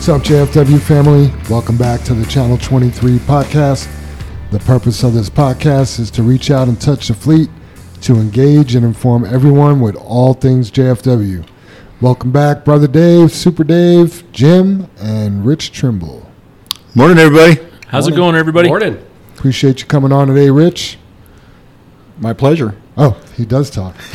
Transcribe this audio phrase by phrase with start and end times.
[0.00, 1.30] What's up, JFW family?
[1.50, 3.86] Welcome back to the Channel 23 podcast.
[4.50, 7.50] The purpose of this podcast is to reach out and touch the fleet,
[8.00, 11.46] to engage and inform everyone with all things JFW.
[12.00, 16.26] Welcome back, Brother Dave, Super Dave, Jim, and Rich Trimble.
[16.94, 17.60] Morning, everybody.
[17.88, 18.68] How's it going, everybody?
[18.68, 19.06] Morning.
[19.36, 20.96] Appreciate you coming on today, Rich.
[22.20, 22.74] My pleasure.
[22.96, 23.96] Oh, he does talk.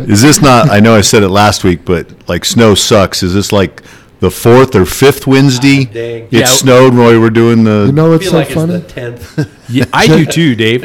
[0.00, 0.70] Is this not?
[0.70, 3.22] I know I said it last week, but like snow sucks.
[3.22, 3.82] Is this like
[4.20, 5.86] the fourth or fifth Wednesday?
[5.88, 6.22] Ah, dang.
[6.24, 6.44] It Yeah.
[6.46, 7.84] snowed when we were doing the.
[7.86, 8.74] You know I what's feel so like funny?
[8.74, 9.56] it's the tenth.
[9.68, 10.82] Yeah, I do too, Dave.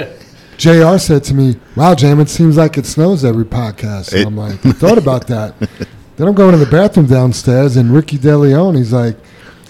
[0.57, 4.11] JR said to me, Wow, Jam, it seems like it snows every podcast.
[4.11, 5.55] And It- I'm like, I thought about that.
[6.17, 9.17] then I'm going to the bathroom downstairs, and Ricky DeLeon, he's like,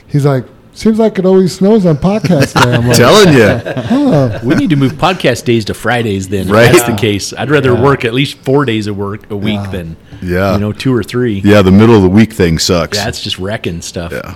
[0.08, 0.46] he's like,
[0.76, 2.74] seems like it always snows on podcast day.
[2.74, 6.48] I'm like, telling you, We need to move podcast days to Fridays then.
[6.48, 6.66] Right.
[6.68, 7.34] If that's the case.
[7.34, 10.54] I'd rather work at least four days of work a week than Yeah.
[10.54, 11.40] you know two or three.
[11.44, 12.98] yeah, the middle of the week thing sucks.
[12.98, 14.12] Yeah, That's just wrecking stuff.
[14.12, 14.36] Yeah.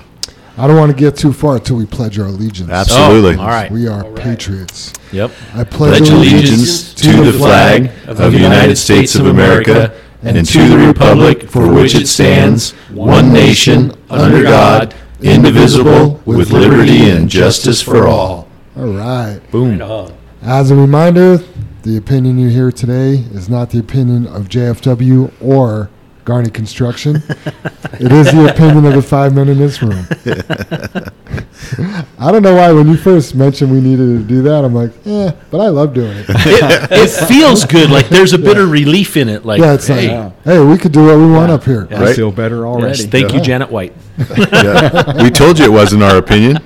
[0.57, 2.69] I don't want to get too far until we pledge our allegiance.
[2.69, 3.35] Absolutely.
[3.37, 3.71] Oh, all right.
[3.71, 4.15] We are right.
[4.21, 4.91] patriots.
[5.13, 5.31] Yep.
[5.53, 10.67] I pledge, Pledge allegiance to the flag of the United States of America and to
[10.67, 17.81] the republic for which it stands, one nation, under God, indivisible, with liberty and justice
[17.81, 18.47] for all.
[18.77, 19.39] All right.
[19.51, 19.79] Boom.
[19.79, 20.11] Right.
[20.41, 21.37] As a reminder,
[21.83, 25.89] the opinion you hear today is not the opinion of JFW or
[26.29, 27.15] Garney Construction.
[27.15, 30.05] it is the opinion of the five men in this room.
[32.19, 34.91] I don't know why when you first mentioned we needed to do that, I'm like,
[35.07, 36.25] eh, but I love doing it.
[36.51, 37.89] It, it feels good.
[37.89, 39.43] Like there's a bit of relief in it.
[39.43, 41.87] Like, Yeah, it's hey, like, hey, we could do what we want up here.
[41.89, 41.99] Yeah.
[41.99, 42.09] Right.
[42.09, 42.97] I feel better already.
[42.99, 43.93] yes, thank you, Janet White.
[44.51, 45.23] Yeah.
[45.23, 46.57] We told you it wasn't our opinion.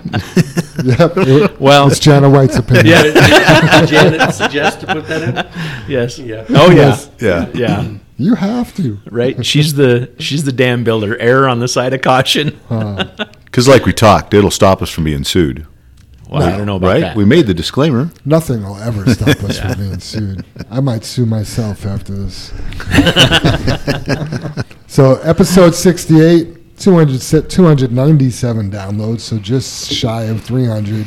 [0.83, 2.87] Yep, it- Well, it's Janet White's opinion.
[2.87, 3.03] yeah,
[3.79, 5.89] Did Janet suggest to put that in?
[5.89, 6.19] yes.
[6.19, 6.45] Yeah.
[6.49, 6.75] Oh yeah.
[6.75, 7.09] Yes.
[7.19, 7.49] Yeah.
[7.53, 7.93] Yeah.
[8.17, 8.99] You have to.
[9.09, 9.45] Right.
[9.45, 11.17] She's the she's the dam builder.
[11.17, 12.59] Error on the side of caution.
[13.53, 15.67] Because, like we talked, it'll stop us from being sued.
[16.27, 17.01] Well, I don't know about right?
[17.01, 17.15] that.
[17.15, 18.09] We made the disclaimer.
[18.25, 20.43] Nothing will ever stop us from being sued.
[20.71, 22.51] I might sue myself after this.
[24.87, 31.05] so, episode 68, 200, 297 downloads, so just shy of 300.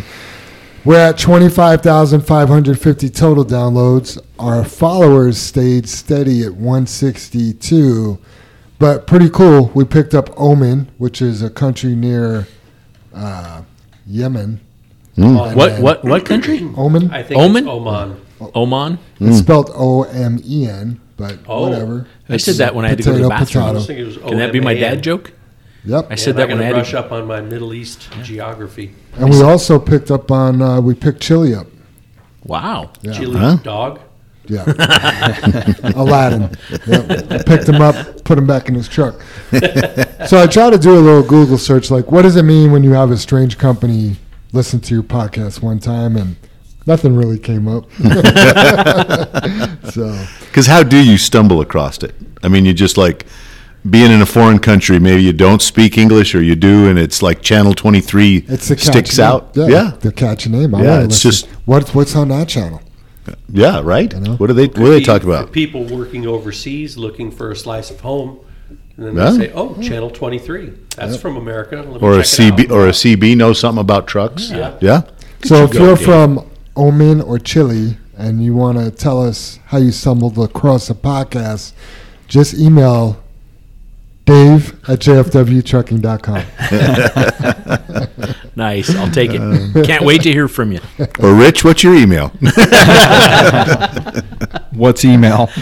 [0.86, 4.20] We're at 25,550 total downloads.
[4.38, 8.19] Our followers stayed steady at 162,
[8.78, 9.72] but pretty cool.
[9.75, 12.46] We picked up Oman, which is a country near
[13.12, 13.62] uh,
[14.06, 14.60] Yemen.
[15.16, 16.60] what what what country?
[16.78, 17.10] Oman?
[17.10, 17.64] I think Oman?
[17.64, 18.20] it's Oman.
[18.54, 18.98] Oman.
[19.19, 21.69] It's spelled O M E N, but Oh.
[21.69, 22.06] whatever.
[22.28, 23.64] I said that when I had to go to the bathroom.
[23.64, 25.32] I was thinking it was Can that be my dad joke?
[25.86, 26.06] Yep.
[26.10, 28.92] I said Man, that when I gotta had brush up on my Middle East geography.
[29.14, 31.69] And we also picked up on, uh, we picked Chili up.
[32.44, 32.91] Wow.
[33.02, 33.12] Yeah.
[33.12, 33.56] Chili Huh?
[33.62, 34.00] dog.
[34.48, 34.64] Yeah.
[35.96, 36.50] Aladdin.
[36.86, 37.46] Yep.
[37.46, 39.20] Picked him up, put him back in his truck.
[40.26, 42.84] so I tried to do a little Google search, like, what does it mean when
[42.84, 44.16] you have a strange company
[44.52, 46.16] listen to your podcast one time?
[46.16, 46.36] And
[46.86, 47.91] nothing really came up.
[49.91, 52.14] so, Because how do you stumble across it?
[52.42, 53.26] I mean, you just like
[53.88, 54.98] being in a foreign country.
[54.98, 58.69] Maybe you don't speak English, or you do, and it's like Channel Twenty Three it's
[58.69, 59.56] the sticks catchy out.
[59.56, 59.70] Name.
[59.70, 60.74] Yeah, The catchy name.
[60.74, 61.30] I Yeah, it's listen.
[61.30, 62.80] just- What's, what's on that channel?
[63.52, 64.12] yeah, right.
[64.20, 64.36] know?
[64.36, 64.66] What do they?
[64.66, 65.52] What do Could they be talk about?
[65.52, 68.38] People working overseas looking for a slice of home.
[68.96, 69.30] And then Yeah.
[69.32, 70.72] they say, oh, Channel 23.
[70.96, 71.76] That's from America.
[71.76, 74.50] Let me Or a check it CB out." or a CB knows something about trucks.
[74.50, 74.72] Yeah.
[74.80, 75.02] yeah.
[75.44, 76.04] So if go, you're Dave.
[76.06, 76.46] from
[76.76, 81.72] Oman or Chile and you want to tell us how you stumbled across the podcast,
[82.28, 83.22] just email
[84.26, 86.42] Dave at jfwtrucking.com.
[88.56, 88.94] Nice.
[88.97, 89.84] I'll take it.
[89.84, 90.81] Can't wait to hear from you.
[91.19, 92.28] Or Rich, what's your email?
[94.73, 95.50] What's email?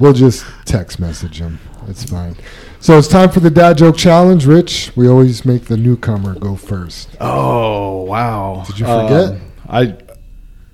[0.00, 1.60] We'll just text message him.
[1.86, 2.34] It's fine.
[2.80, 4.46] So it's time for the dad joke challenge.
[4.46, 7.10] Rich, we always make the newcomer go first.
[7.20, 8.64] oh wow!
[8.66, 9.30] Did you forget?
[9.34, 9.96] Um, I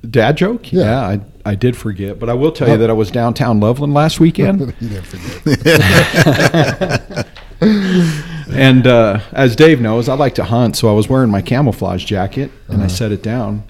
[0.09, 0.73] dad joke?
[0.73, 0.85] Yeah.
[0.85, 3.95] Yeah, I I did forget, but I will tell you that I was downtown Loveland
[3.95, 7.27] last weekend, you didn't forget.
[8.51, 12.05] and uh, as Dave knows, I like to hunt, so I was wearing my camouflage
[12.05, 13.65] jacket, and I set it down.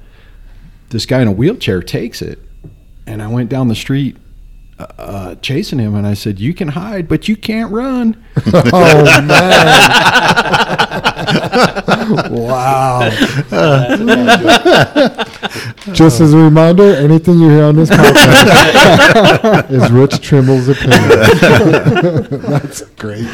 [0.91, 2.41] This guy in a wheelchair takes it,
[3.07, 4.17] and I went down the street.
[4.79, 8.17] Uh, chasing him, and I said, "You can hide, but you can't run."
[8.47, 9.67] oh, man.
[12.31, 13.11] wow.
[15.93, 21.09] Just as a reminder, anything you hear on this podcast is Rich Trimble's opinion.
[22.49, 23.27] That's great.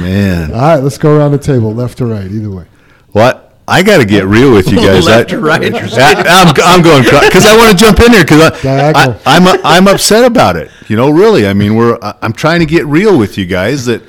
[0.00, 2.64] Man, All right, let's go around the table, left to right, either way.
[3.12, 3.47] what?
[3.68, 5.04] I got to get real with you guys.
[5.06, 5.62] Left I, or right?
[5.74, 9.20] I, I'm, I'm going because I want to jump in here because I, Diagonal.
[9.26, 10.70] I, I'm I'm upset about it.
[10.88, 11.46] You know, really.
[11.46, 14.02] I mean, we're I- I'm trying to get real with you guys that,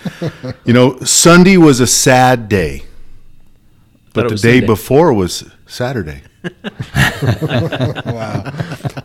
[0.66, 2.84] you know, Sunday was a sad day,
[4.14, 4.66] but the day Sunday.
[4.66, 6.24] before was Saturday.
[7.22, 8.44] Wow.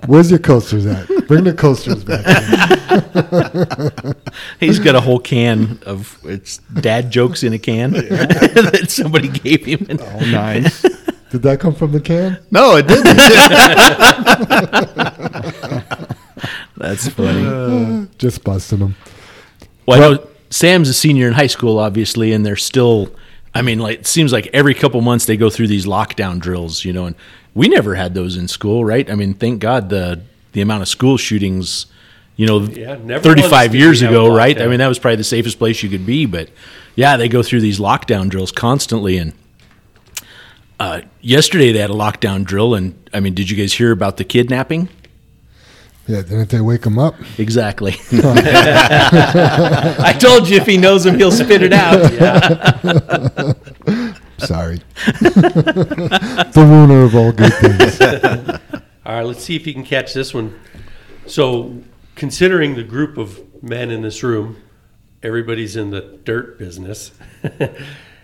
[0.06, 1.08] Where's your coasters at?
[1.26, 2.24] Bring the coasters back.
[4.60, 9.64] He's got a whole can of it's dad jokes in a can that somebody gave
[9.64, 9.86] him.
[10.00, 10.82] Oh, nice.
[11.30, 12.38] Did that come from the can?
[12.52, 13.16] No, it didn't.
[16.76, 18.08] That's funny.
[18.18, 18.94] Just busting them.
[19.86, 23.10] Well, I know Sam's a senior in high school, obviously, and they're still.
[23.54, 26.84] I mean, like it seems like every couple months they go through these lockdown drills,
[26.84, 27.16] you know, and
[27.54, 29.08] we never had those in school, right?
[29.08, 30.22] I mean, thank God the
[30.52, 31.86] the amount of school shootings,
[32.36, 34.60] you know, Yeah, 35 years ago, right?
[34.60, 36.48] I mean, that was probably the safest place you could be, but
[36.96, 39.32] yeah, they go through these lockdown drills constantly, and
[40.78, 44.16] uh, yesterday they had a lockdown drill, and I mean, did you guys hear about
[44.16, 44.88] the kidnapping?
[46.06, 47.14] Yeah, didn't they wake him up?
[47.38, 47.94] Exactly.
[48.12, 52.10] I told you if he knows him, he'll spit it out.
[54.38, 54.80] Sorry.
[55.22, 58.00] the ruiner of all good things.
[59.06, 60.58] All right, let's see if you can catch this one.
[61.26, 61.82] So,
[62.16, 64.60] considering the group of men in this room,
[65.22, 67.12] everybody's in the dirt business.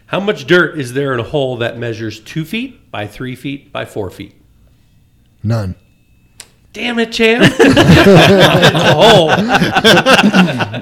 [0.07, 3.73] How much dirt is there in a hole that measures two feet by three feet
[3.73, 4.35] by four feet?
[5.43, 5.77] None.
[6.73, 7.43] Damn it, champ!
[7.45, 7.61] it's
[8.81, 9.31] a hole.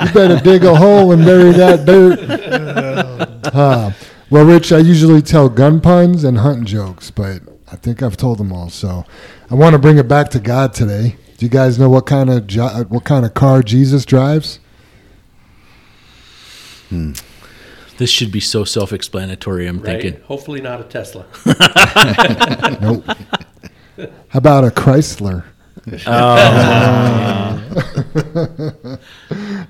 [0.06, 3.28] You better dig a hole and bury that dirt.
[3.50, 3.96] Ah.
[4.28, 7.40] well, Rich, I usually tell gun puns and hunting jokes, but
[7.72, 8.68] I think I've told them all.
[8.68, 9.06] So
[9.50, 11.16] I want to bring it back to God today.
[11.38, 14.60] Do you guys know what kind of jo- what kind of car Jesus drives?
[16.90, 17.12] Hmm.
[17.96, 19.66] This should be so self-explanatory.
[19.66, 20.00] I'm Right?
[20.02, 20.20] thinking.
[20.24, 21.24] Hopefully, not a Tesla.
[22.82, 23.04] Nope.
[24.28, 25.44] How about a Chrysler?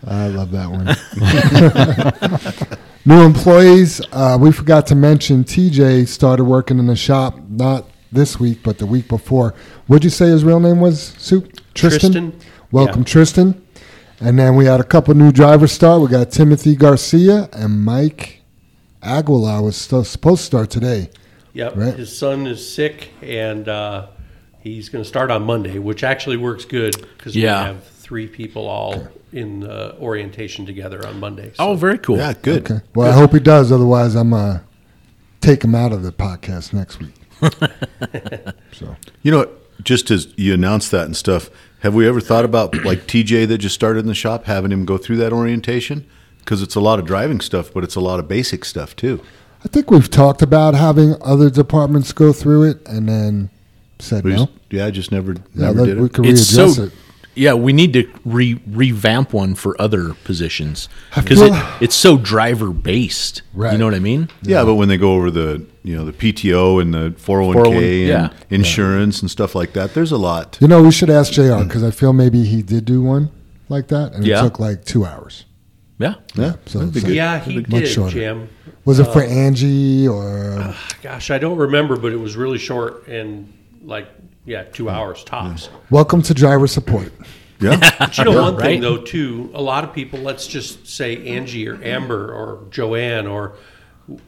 [0.07, 0.87] I love that one.
[3.05, 4.01] New employees.
[4.13, 8.79] Uh, we forgot to mention TJ started working in the shop not this week, but
[8.79, 9.55] the week before.
[9.87, 11.15] What'd you say his real name was?
[11.19, 11.45] Soup
[11.75, 12.13] Tristan.
[12.13, 12.41] Tristan.
[12.71, 13.07] Welcome, Yeah.
[13.07, 13.63] Tristan.
[14.21, 16.01] And then we had a couple new drivers start.
[16.03, 18.43] We got Timothy Garcia and Mike
[19.03, 21.11] Aguilar was still supposed to start today.
[21.55, 21.77] Yep.
[21.77, 21.95] Right.
[21.95, 24.07] His son is sick, and uh,
[24.61, 27.61] he's going to start on Monday, which actually works good because Yeah.
[27.63, 31.53] we have three people all in uh, orientation together on Monday.
[31.59, 32.17] Oh, very cool.
[32.17, 32.71] yeah, good.
[32.71, 32.85] Okay.
[32.95, 33.71] Well, I hope he does.
[33.71, 34.61] Otherwise, I'm going uh,
[35.41, 37.15] take him out of the podcast next week.
[38.73, 39.49] so You know,
[39.83, 41.51] just as you announced that and stuff,
[41.81, 44.85] have we ever thought about like TJ that just started in the shop, having him
[44.85, 46.07] go through that orientation?
[46.39, 49.21] Because it's a lot of driving stuff, but it's a lot of basic stuff too.
[49.65, 53.51] I think we've talked about having other departments go through it, and then
[53.99, 54.37] said We no.
[54.47, 56.13] just, yeah, I just never, Yeah, never let- did we it.
[56.13, 56.83] could It's readjust so.
[56.85, 56.93] it.
[57.35, 62.71] Yeah, we need to re- revamp one for other positions because it, it's so driver
[62.71, 63.43] based.
[63.55, 63.71] Right.
[63.71, 64.29] You know what I mean?
[64.43, 68.09] Yeah, but when they go over the, you know, the PTO and the 401k and
[68.09, 68.31] yeah.
[68.51, 70.59] insurance and stuff like that, there's a lot.
[70.61, 71.63] You know, we should ask Jr.
[71.63, 73.31] because I feel maybe he did do one
[73.69, 74.41] like that, and Yeah.
[74.41, 75.45] it took like two hours.
[76.01, 76.15] Yeah.
[76.35, 77.15] Yeah, So that'd be it's good.
[77.15, 78.15] Yeah, he Much did, shorter.
[78.15, 78.49] Jim.
[78.85, 80.75] Was it for uh, Angie or?
[81.03, 84.09] Gosh, I don't remember, but it was really short and like,
[84.45, 85.69] yeah, two hours tops.
[85.91, 87.13] Welcome to driver support.
[87.61, 88.63] Yeah, But you know, one Right.
[88.63, 93.27] thing though, too, a lot of people, let's just say Angie or Amber or Joanne
[93.27, 93.57] or,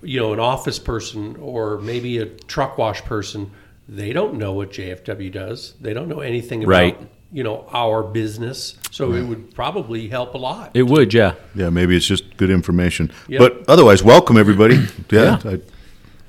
[0.03, 3.53] you know, an office person or maybe a truck wash person,
[3.89, 5.75] they don't know what JFW does.
[5.81, 6.99] They don't know anything about, Right.
[7.33, 8.75] you know, our business.
[8.91, 10.73] So it would probably help a lot.
[10.75, 11.15] It would.
[11.15, 11.35] Yeah.
[11.55, 13.13] yeah, maybe it's just good information.
[13.29, 13.39] Yep.
[13.39, 14.75] But otherwise, welcome everybody.
[15.13, 15.51] Yeah, Yeah.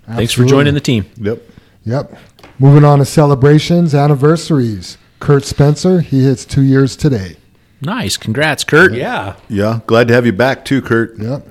[0.08, 1.06] I- Thanks for joining the team.
[1.18, 1.42] yep.
[1.84, 2.16] Yep.
[2.60, 4.98] Moving on to celebrations, anniversaries.
[5.20, 7.38] Kurt Spencer, he hits two years today.
[7.82, 8.18] Nice.
[8.18, 8.94] Congrats, Kurt.
[8.94, 9.36] Yeah.
[9.50, 11.18] Yeah, glad to have you back too, Kurt.
[11.18, 11.48] Yep.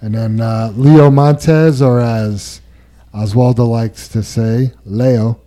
[0.00, 2.60] And then uh, Leo Montez, or as
[3.14, 5.40] Oswaldo likes to say, Leo,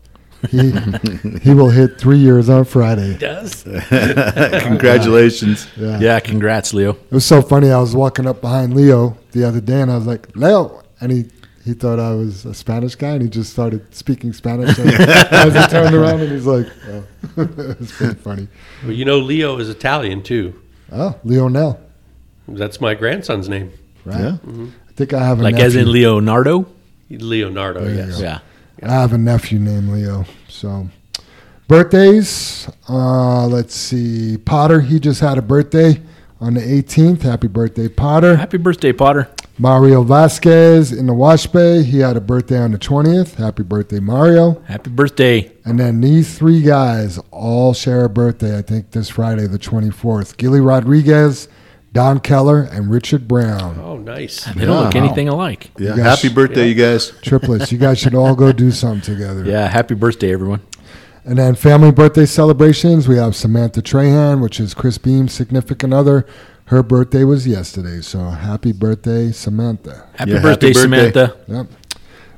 [0.49, 0.71] he,
[1.41, 3.17] he will hit three years on Friday.
[3.17, 3.63] Does.
[3.89, 5.67] Congratulations.
[5.77, 5.99] Yeah.
[5.99, 6.19] Yeah.
[6.19, 6.91] Congrats, Leo.
[6.91, 7.71] It was so funny.
[7.71, 10.81] I was walking up behind Leo the other day, and I was like, Leo.
[11.01, 11.25] And he,
[11.65, 14.77] he thought I was a Spanish guy, and he just started speaking Spanish.
[14.79, 17.03] As he turned around, and he's like, oh.
[17.37, 18.47] it was pretty funny.
[18.83, 20.61] Well, you know, Leo is Italian too.
[20.91, 21.79] Oh, Leonel.
[22.47, 23.73] That's my grandson's name,
[24.05, 24.19] Right.
[24.19, 24.37] Yeah.
[24.47, 25.65] I think I have a Like nephew.
[25.65, 26.67] as in Leonardo.
[27.09, 27.83] Leonardo.
[27.83, 28.19] There yes.
[28.19, 28.23] go.
[28.23, 28.39] Yeah.
[28.83, 30.25] I have a nephew named Leo.
[30.47, 30.87] So,
[31.67, 32.69] birthdays.
[32.87, 34.37] Uh, let's see.
[34.37, 35.99] Potter, he just had a birthday
[36.39, 37.23] on the 18th.
[37.23, 38.35] Happy birthday, Potter.
[38.35, 39.27] Happy birthday, Potter.
[39.57, 41.81] Mario Vasquez in the Wash Bay.
[41.83, 43.35] He had a birthday on the 20th.
[43.35, 44.61] Happy birthday, Mario.
[44.65, 45.49] Happy birthday.
[45.63, 50.35] And then these three guys all share a birthday, I think, this Friday, the 24th.
[50.35, 51.47] Gilly Rodriguez,
[51.93, 53.79] Don Keller, and Richard Brown.
[53.81, 54.43] Oh, nice.
[54.43, 55.71] They don't look anything alike.
[55.77, 55.95] Yeah.
[55.95, 57.11] Guys- Happy birthday, you guys.
[57.21, 57.71] Triplets.
[57.71, 59.45] You guys should all go do something together.
[59.45, 60.61] Yeah, happy birthday, everyone.
[61.23, 63.07] And then family birthday celebrations.
[63.07, 66.25] We have Samantha Trahan, which is Chris Beam's significant other.
[66.65, 70.07] Her birthday was yesterday, so happy birthday, Samantha.
[70.15, 71.27] Happy Yeah, birthday, happy birthday.
[71.27, 71.37] Samantha.
[71.47, 71.67] Yep.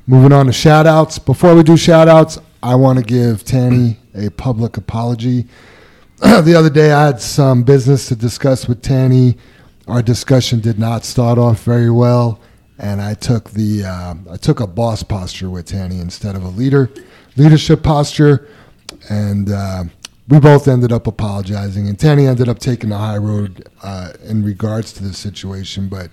[0.06, 1.18] Moving on to shout outs.
[1.18, 5.46] Before we do shout outs, I want to give Tanny a public apology.
[6.18, 9.38] the other day, I had some business to discuss with Tanny.
[9.86, 12.38] Our discussion did not start off very well,
[12.78, 16.48] and I took the uh, I took a boss posture with Tanny instead of a
[16.48, 16.90] leader
[17.36, 18.46] leadership posture,
[19.08, 19.84] and uh,
[20.28, 21.88] we both ended up apologizing.
[21.88, 26.10] And Tanny ended up taking the high road uh, in regards to the situation, but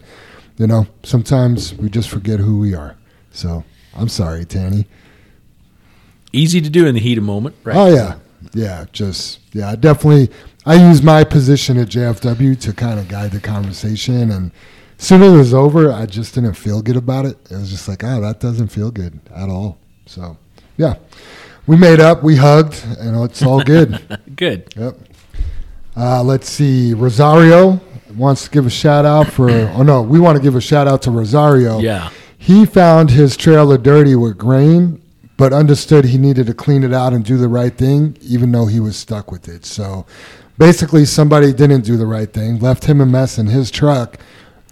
[0.57, 2.95] you know, sometimes we just forget who we are.
[3.31, 3.63] So
[3.95, 4.87] I'm sorry, Tanny.
[6.31, 7.75] Easy to do in the heat of moment, right?
[7.75, 8.15] Oh yeah,
[8.53, 8.85] yeah.
[8.91, 10.29] Just yeah, definitely.
[10.65, 14.51] I use my position at JFW to kind of guide the conversation, and
[14.97, 17.37] as soon as it was over, I just didn't feel good about it.
[17.51, 19.77] It was just like, oh, that doesn't feel good at all.
[20.05, 20.37] So
[20.77, 20.95] yeah,
[21.67, 24.19] we made up, we hugged, and it's all good.
[24.35, 24.73] Good.
[24.75, 24.97] Yep.
[25.95, 26.93] Uh, let's see.
[26.93, 27.79] Rosario
[28.15, 29.49] wants to give a shout out for.
[29.49, 31.79] Oh no, we want to give a shout out to Rosario.
[31.79, 32.09] Yeah.
[32.37, 35.01] He found his trailer dirty with grain,
[35.37, 38.65] but understood he needed to clean it out and do the right thing, even though
[38.65, 39.65] he was stuck with it.
[39.65, 40.05] So
[40.57, 44.19] basically, somebody didn't do the right thing, left him a mess in his truck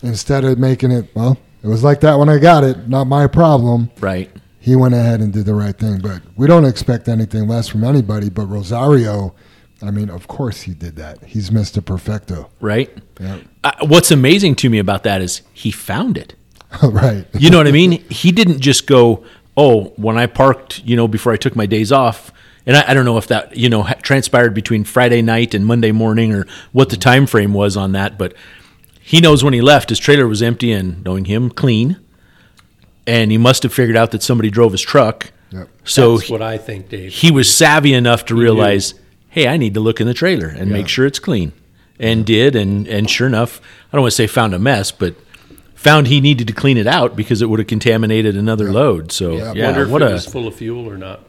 [0.03, 3.25] instead of making it, well, it was like that when I got it, not my
[3.25, 3.89] problem.
[4.00, 4.29] Right.
[4.63, 6.00] He went ahead and did the right thing.
[6.00, 8.29] But we don't expect anything less from anybody.
[8.29, 9.36] But Rosario,
[9.82, 11.22] I mean, of course he did that.
[11.22, 11.84] He's Mr.
[11.84, 12.50] Perfecto.
[12.62, 12.89] Right.
[13.20, 13.39] Yeah.
[13.65, 16.36] Uh, what's amazing to me about that is he found it.
[16.82, 17.25] right.
[17.34, 17.91] You know what I mean?
[18.10, 19.25] He didn't just go,
[19.58, 22.32] oh, when I parked, you know, before I took my days off.
[22.65, 25.91] And I, I don't know if that, you know, transpired between Friday night and Monday
[25.91, 28.17] morning or what the time frame was on that.
[28.17, 28.34] But
[29.01, 32.00] he knows when he left, his trailer was empty and knowing him clean.
[33.05, 35.31] And he must have figured out that somebody drove his truck.
[35.51, 35.67] Yep.
[35.83, 37.12] So That's what I think, Dave.
[37.13, 38.93] he was savvy enough to realize,
[39.29, 41.51] hey, I need to look in the trailer and make sure it's clean.
[42.00, 45.15] And did, and and sure enough, I don't want to say found a mess, but
[45.75, 49.12] found he needed to clean it out because it would have contaminated another load.
[49.12, 49.53] So Yeah.
[49.53, 51.22] yeah, Wonder if what it a was full of fuel or not.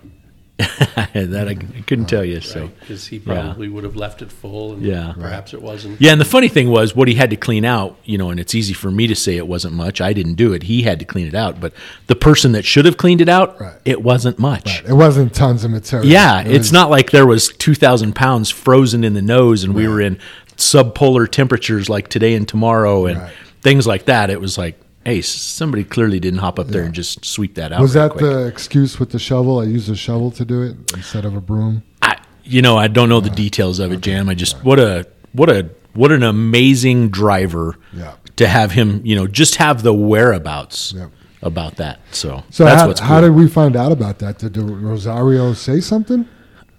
[0.59, 2.41] that I, I couldn't tell you.
[2.41, 5.13] So Because he probably would have left it full, and Yeah.
[5.19, 6.01] perhaps it wasn't.
[6.01, 7.97] yeah, and the funny thing was what he had to clean out.
[8.05, 10.01] You know, and it's easy for me to say it wasn't much.
[10.01, 10.65] I didn't do it.
[10.65, 11.73] He had to clean it out, but
[12.07, 13.75] the person that should have cleaned it out, Right.
[13.85, 14.85] it wasn't much.
[14.87, 16.07] It wasn't tons of material.
[16.09, 19.75] Yeah, It it's was- not like there was 2,000 pounds frozen in the nose and
[19.75, 20.19] we were in
[20.57, 23.33] subpolar temperatures like today and tomorrow and Right.
[23.63, 24.31] things like that.
[24.31, 27.81] It was like, hey, somebody clearly didn't hop up there and just sweep that out.
[27.81, 28.23] Was that quick.
[28.23, 29.61] the excuse with the shovel?
[29.61, 31.83] I used a shovel to do it instead of a broom.
[32.03, 34.29] I, you know, I don't know the details of it, Jam.
[34.29, 38.15] I just what a what a what an amazing driver Yeah.
[38.37, 39.01] to have him.
[39.05, 40.95] You know, just have the whereabouts
[41.43, 42.01] about that.
[42.11, 43.09] So, So that's how, what's cool.
[43.09, 44.39] how did we find out about that?
[44.39, 46.27] Did Rosario say something?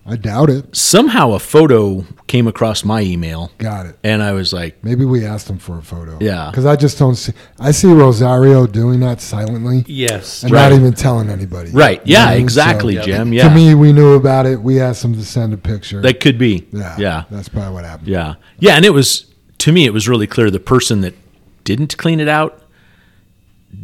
[0.07, 0.75] I doubt it.
[0.75, 3.97] Somehow a photo came across my email, Got it.
[4.03, 6.19] and I was like, Maybe we asked him for a photo.
[6.21, 6.51] Yeah.
[6.51, 7.33] Because I just don't see.
[7.59, 10.43] I see Rosario doing that silently Yes.
[10.43, 10.69] and Right.
[10.69, 11.71] not even telling anybody.
[11.71, 12.43] right, You know yeah, what I mean?
[12.43, 13.33] exactly, So, Jim.
[13.33, 14.61] Yeah, To me, we knew about it.
[14.61, 16.01] We asked him to send a picture.
[16.01, 16.67] that could be.
[16.71, 16.95] yeah.
[16.99, 18.07] yeah, That's probably what happened.
[18.09, 18.35] Yeah.
[18.59, 18.75] Yeah.
[18.75, 19.25] And it was,
[19.59, 21.15] to me, it was really clear the person that
[21.63, 22.61] didn't clean it out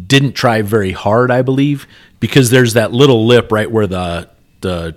[0.07, 1.85] didn't try very hard, I believe,
[2.19, 4.29] because there's that little lip right where the,
[4.61, 4.95] the,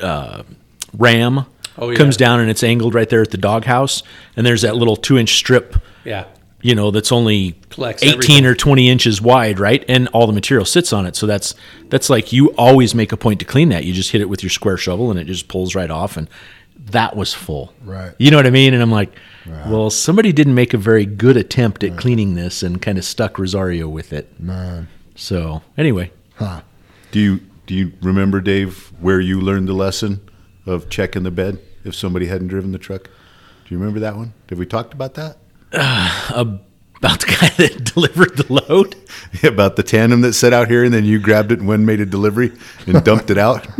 [0.00, 0.42] uh,
[0.96, 1.46] ram
[1.78, 1.96] Oh, yeah.
[1.96, 4.02] comes down and it's angled right there at the doghouse.
[4.36, 6.24] And there's that little two inch strip, Yeah.
[6.60, 8.46] you know, that's only Collects 18 everything.
[8.46, 9.82] or 20 inches wide, right?
[9.88, 11.16] And all the material sits on it.
[11.16, 11.54] So that's,
[11.88, 13.84] that's like you always make a point to clean that.
[13.84, 16.16] You just hit it with your square shovel and it just pulls right off.
[16.18, 16.28] And
[16.90, 17.72] that was full.
[17.84, 18.12] Right.
[18.18, 18.74] You know what I mean?
[18.74, 19.12] And I'm like,
[19.46, 23.38] well, somebody didn't make a very good attempt at cleaning this and kind of stuck
[23.38, 24.38] Rosario with it.
[24.38, 24.88] Man.
[25.14, 26.60] So anyway, Huh.
[27.12, 30.28] Do you do you remember, Dave, where you learned the lesson
[30.66, 33.04] of checking the bed if somebody hadn't driven the truck?
[33.04, 34.34] Do you remember that one?
[34.48, 35.36] Have we talked about that?
[36.34, 38.96] about the guy that delivered the load.
[39.44, 41.86] about the tandem that set out here and then you grabbed it and went and
[41.86, 42.50] made a delivery
[42.88, 43.68] and dumped it out?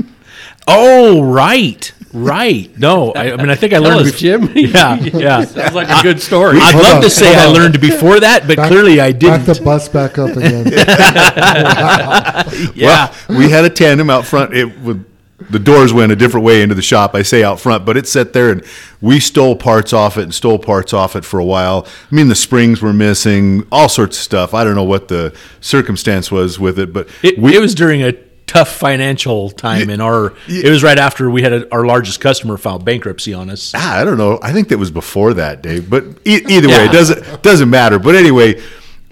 [0.73, 1.93] Oh, right.
[2.13, 2.77] Right.
[2.77, 4.09] No, I, I mean, I think I Tell learned.
[4.09, 4.51] us, Jim.
[4.57, 4.97] Yeah.
[5.01, 5.45] Yeah.
[5.45, 6.59] Sounds like a good story.
[6.61, 7.55] I'd Hold love on, to say hold I on.
[7.55, 9.47] learned before that, but Back- clearly I didn't.
[9.47, 10.67] Back the bus back up again.
[12.75, 13.15] yeah.
[13.29, 14.55] Well, we had a tandem out front.
[14.55, 15.05] It would
[15.49, 17.15] the doors went a different way into the shop.
[17.15, 18.63] I say out front, but it sat there, and
[19.01, 21.87] we stole parts off it and stole parts off it for a while.
[22.11, 24.53] I mean, the springs were missing, all sorts of stuff.
[24.53, 28.03] I don't know what the circumstance was with it, but It, we, it was during
[28.03, 28.13] a
[28.51, 30.33] tough financial time in our.
[30.49, 33.73] It was right after we had a, our largest customer file bankruptcy on us.
[33.77, 34.39] Ah, I don't know.
[34.43, 35.89] I think that was before that, Dave.
[35.89, 36.89] But e- either way, Yeah.
[36.91, 37.99] it doesn't doesn't matter.
[37.99, 38.61] But anyway,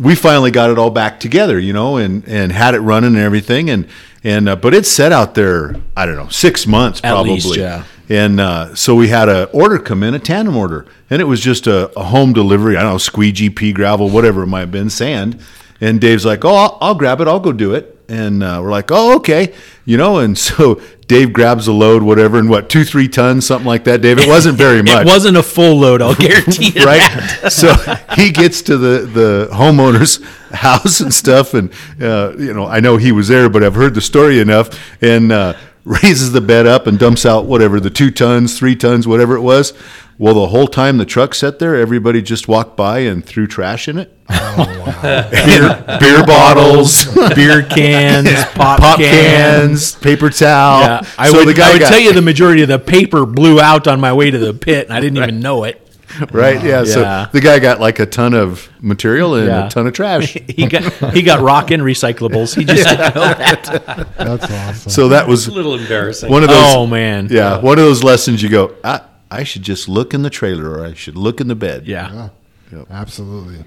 [0.01, 3.19] we finally got it all back together, you know, and and had it running and
[3.25, 3.71] everything.
[3.71, 3.87] And
[4.25, 5.77] and uh, but it set out there.
[5.97, 7.35] I don't know, six months At probably.
[7.35, 7.85] least, yeah.
[8.11, 11.41] And uh, so we had a order come in, a tandem order, and it was
[11.41, 12.77] just a, a home delivery.
[12.77, 15.39] I don't know, squeegee, pea gravel, whatever it might have been, sand.
[15.81, 17.29] And Dave's like, "Oh, I'll, I'll grab it.
[17.29, 19.53] I'll go do it." And uh, we're like, "Oh, okay,"
[19.85, 20.19] you know.
[20.19, 24.01] And so Dave grabs a load, whatever, and what two, three tons, something like that.
[24.01, 26.85] Dave, it wasn't very much It wasn't a full load, I'll guarantee you.
[26.85, 27.03] right?
[27.51, 27.75] so
[28.15, 30.25] he gets to the the homeowner's
[30.55, 33.95] house and stuff, and uh, you know, I know he was there, but I've heard
[33.95, 34.71] the story enough,
[35.03, 35.55] and uh,
[36.03, 39.41] raises the bed up and dumps out whatever the two tons, three tons, whatever it
[39.41, 39.73] was.
[40.19, 43.87] Well, the whole time the truck sat there, everybody just walked by and threw trash
[43.89, 44.13] in it.
[44.29, 44.99] Oh,
[45.31, 47.05] beer, beer bottles,
[47.37, 49.93] Beer cans, pop, pop cans.
[49.93, 50.81] cans, paper towel.
[50.81, 52.81] Yeah, I So would, the guy I would got- tell you the majority of the
[52.81, 55.88] paper blew out on my way to the pit, and I didn't even know it.
[56.33, 56.63] right?
[56.63, 56.85] Yeah.
[56.85, 59.67] So the guy got like a ton of material and Yeah.
[59.67, 60.35] a ton of trash.
[60.49, 60.83] He got
[61.15, 62.55] he got rock and recyclables.
[62.57, 64.09] He just didn't know that.
[64.17, 64.91] That's awesome.
[64.91, 66.31] So that was a little embarrassing.
[66.31, 66.59] one of those.
[66.75, 69.01] Oh man, Yeah, one of those lessons you go, I,
[69.31, 71.87] I should just look in the trailer or I should look in the bed.
[71.87, 72.31] yeah.
[72.91, 73.65] Absolutely.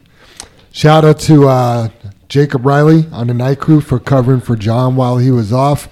[0.71, 1.89] Shout out to uh,
[2.29, 5.89] Jacob Riley on the night crew for covering for John while he was off.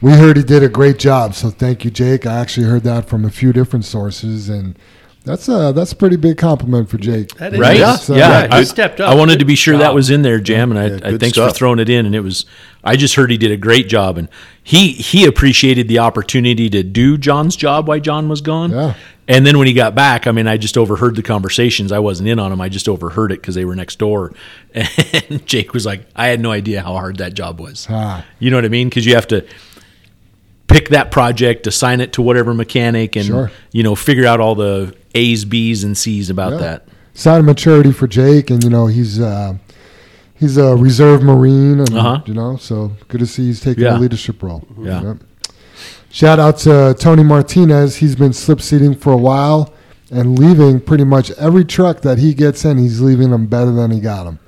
[0.00, 2.26] We heard he did a great job, so thank you, Jake.
[2.26, 4.76] I actually heard that from a few different sources, and
[5.24, 7.34] that's a that's a pretty big compliment for Jake.
[7.36, 7.78] That is- Right?
[7.78, 7.96] Yeah.
[7.96, 8.44] So- yeah.
[8.50, 9.10] Yeah, he stepped up.
[9.10, 9.80] I wanted to be sure job.
[9.82, 12.06] that was in there, Jam, and I, Yeah, I good thanks for throwing it in.
[12.06, 12.44] And it was,
[12.84, 14.28] I just heard he did a great job, and
[14.62, 18.70] he he appreciated the opportunity to do John's job while John was gone.
[18.72, 18.94] Yeah.
[19.28, 21.92] And then when he got back, I mean, I just overheard the conversations.
[21.92, 22.60] I wasn't in on them.
[22.60, 24.32] I just overheard it because they were next door.
[24.74, 27.86] And Jake was like, I had no idea how hard that job was.
[27.88, 28.24] Ah.
[28.40, 28.88] You know what I mean?
[28.88, 29.46] Because you have to
[30.66, 33.50] pick that project, assign it to whatever mechanic, and Sure.
[33.72, 36.58] you know figure out all the A's, B's, and C's about Yeah.
[36.58, 36.88] that.
[37.14, 39.54] Sign of maturity for Jake, and you know he's uh,
[40.34, 42.20] he's a reserve Marine, and Uh-huh.
[42.26, 43.98] you know so good to see he's taking Yeah.
[43.98, 44.64] a leadership role.
[44.80, 45.02] Yeah.
[45.02, 45.16] Yep.
[46.10, 47.96] Shout out to Tony Martinez.
[47.96, 49.72] He's been slip seating for a while
[50.10, 52.76] and leaving pretty much every truck that he gets in.
[52.78, 54.38] He's leaving them better than he got them.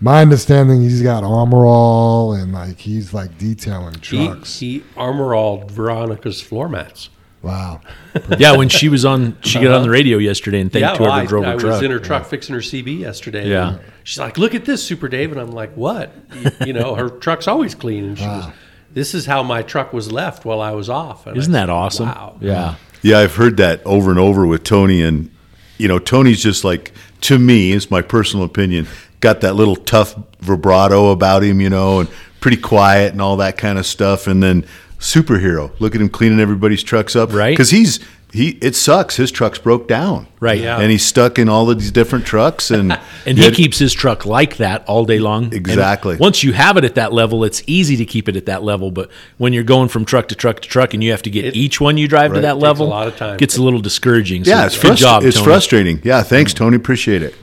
[0.00, 4.60] My understanding, he's got armor all and like he's like detailing he, trucks.
[4.60, 7.08] he armor all Veronica's floor mats.
[7.42, 7.80] Wow.
[8.38, 11.10] yeah, when she was on, she got on the radio yesterday and thanked yeah, whoever
[11.10, 11.82] well, I, drove I her was truck.
[11.82, 13.48] in her truck fixing her CB yesterday.
[13.48, 13.78] Yeah.
[14.04, 17.08] she's like, "Look at this, Super Dave," and I'm like, "What?" You, you know, her
[17.08, 18.46] truck's always clean, and she goes,
[18.92, 21.70] "This is how my truck was left while I was off." And Isn't that said,
[21.70, 22.06] awesome?
[22.08, 22.36] Wow.
[22.40, 22.74] Yeah.
[23.02, 25.30] Yeah, I've heard that over and over with Tony, and
[25.78, 28.86] you know, Tony's just like to me, It's my personal opinion,
[29.20, 32.08] got that little tough vibrato about him, you know, and
[32.40, 34.64] pretty quiet and all that kind of stuff, and then
[34.98, 35.70] superhero.
[35.80, 37.50] Look at him cleaning everybody's trucks up, Right.
[37.52, 38.58] Because he's he.
[38.60, 39.16] It sucks.
[39.16, 40.60] His truck's broke down, Right.
[40.60, 40.78] Yeah.
[40.78, 42.92] And he's stuck in all of these different trucks, and
[43.26, 45.44] And he keeps his truck like that all day long.
[45.44, 46.16] And Exactly.
[46.16, 48.90] once you have it at that level, it's easy to keep it at that level.
[48.90, 51.46] But when you're going from truck to truck to truck and you have to get
[51.46, 53.38] It- each one you drive to that level, a lot of time.
[53.38, 54.44] gets a little discouraging.
[54.44, 55.22] So yeah, it's good frust- job.
[55.24, 55.44] It's Tony.
[55.46, 56.00] frustrating.
[56.04, 56.76] Yeah, thanks, Tony.
[56.76, 57.34] Appreciate it.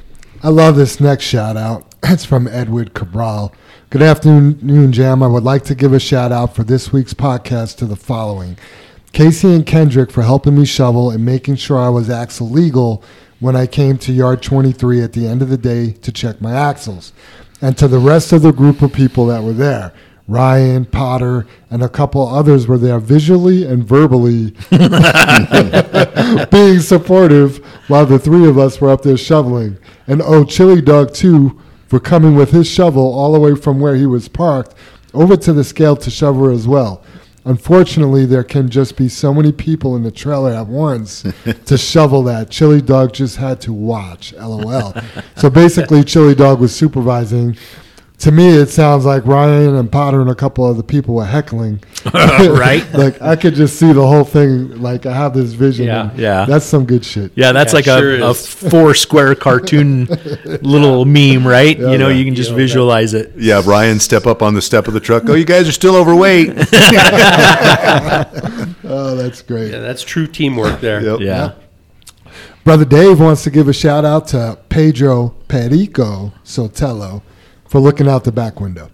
[0.44, 1.84] I love this next shout out.
[2.08, 3.52] It's from Edward Cabral.
[3.96, 5.24] Good afternoon, Jam.
[5.24, 8.58] I would like to give a shout out for this week's podcast to the following
[9.14, 13.02] Casey and Kendrick for helping me shovel and making sure I was axle legal
[13.40, 16.52] when I came to yard 23 at the end of the day to check my
[16.52, 17.14] axles.
[17.62, 19.94] And to the rest of the group of people that were there.
[20.28, 24.52] Ryan, Potter, and a couple others were there visually and verbally
[26.52, 29.78] being supportive while the three of us were up there shoveling.
[30.06, 33.96] And oh, Chili Dog too for coming with his shovel all the way from where
[33.96, 34.74] he was parked
[35.14, 37.04] over to the scale to shovel as well.
[37.46, 41.24] Unfortunately, there can just be so many people in the trailer at once
[41.66, 42.50] to shovel that.
[42.50, 44.96] Chili Dog just had to watch, lol.
[45.36, 47.56] so basically, Chili Dog was supervising.
[48.20, 51.82] To me, it sounds like Ryan and Potter and a couple other people were heckling.
[52.14, 52.86] Right.
[52.94, 54.80] like I could just see the whole thing.
[54.82, 55.88] Like I have this vision.
[55.88, 56.12] Yeah.
[56.16, 56.46] Yeah.
[56.46, 57.32] That's some good shit.
[57.36, 60.06] Yeah, that's Yeah, like sure a, a four square cartoon
[60.62, 61.78] little meme, right?
[61.78, 62.16] you know, yeah.
[62.16, 63.34] you can just You know, that- visualize it.
[63.38, 65.24] Yeah, Ryan, step up on the step of the truck.
[65.28, 66.54] Oh, you guys are still overweight.
[68.88, 69.72] Oh, that's great.
[69.72, 71.02] Yeah, that's true teamwork there.
[71.02, 71.20] Yep.
[71.22, 71.54] Yeah.
[72.64, 77.22] Brother Dave wants to give a shout out to Pedro Perico Sotelo
[77.76, 78.90] for looking out the back window.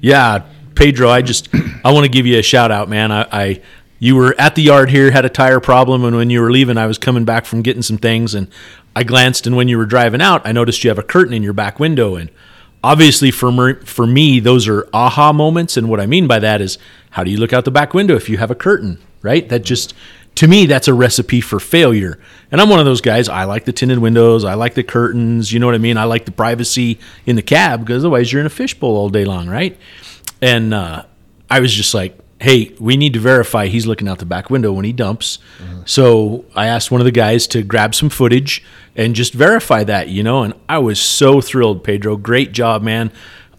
[0.00, 0.44] Yeah,
[0.76, 1.48] Pedro, I just
[1.84, 3.10] I want to give you a shout out, man.
[3.10, 3.62] I, I
[3.98, 6.78] you were at the yard here, had a tire problem, and when you were leaving,
[6.78, 8.46] I was coming back from getting some things, and
[8.94, 11.42] I glanced, and when you were driving out, I noticed you have a curtain in
[11.42, 12.30] your back window, and
[12.84, 16.60] obviously for me, for me, those are aha moments, and what I mean by that
[16.60, 16.78] is,
[17.10, 19.48] how do you look out the back window if you have a curtain, right?
[19.48, 19.94] That just
[20.36, 22.18] to me, that's a recipe for failure.
[22.50, 23.28] And I'm one of those guys.
[23.28, 24.44] I like the tinted windows.
[24.44, 25.52] I like the curtains.
[25.52, 25.96] You know what I mean?
[25.96, 29.24] I like the privacy in the cab because otherwise you're in a fishbowl all day
[29.24, 29.78] long, right?
[30.40, 31.04] And uh,
[31.50, 34.72] I was just like, hey, we need to verify he's looking out the back window
[34.72, 35.38] when he dumps.
[35.84, 38.64] So I asked one of the guys to grab some footage
[38.96, 40.42] and just verify that, you know.
[40.42, 42.16] And I was so thrilled, Pedro.
[42.16, 43.12] Great job, man.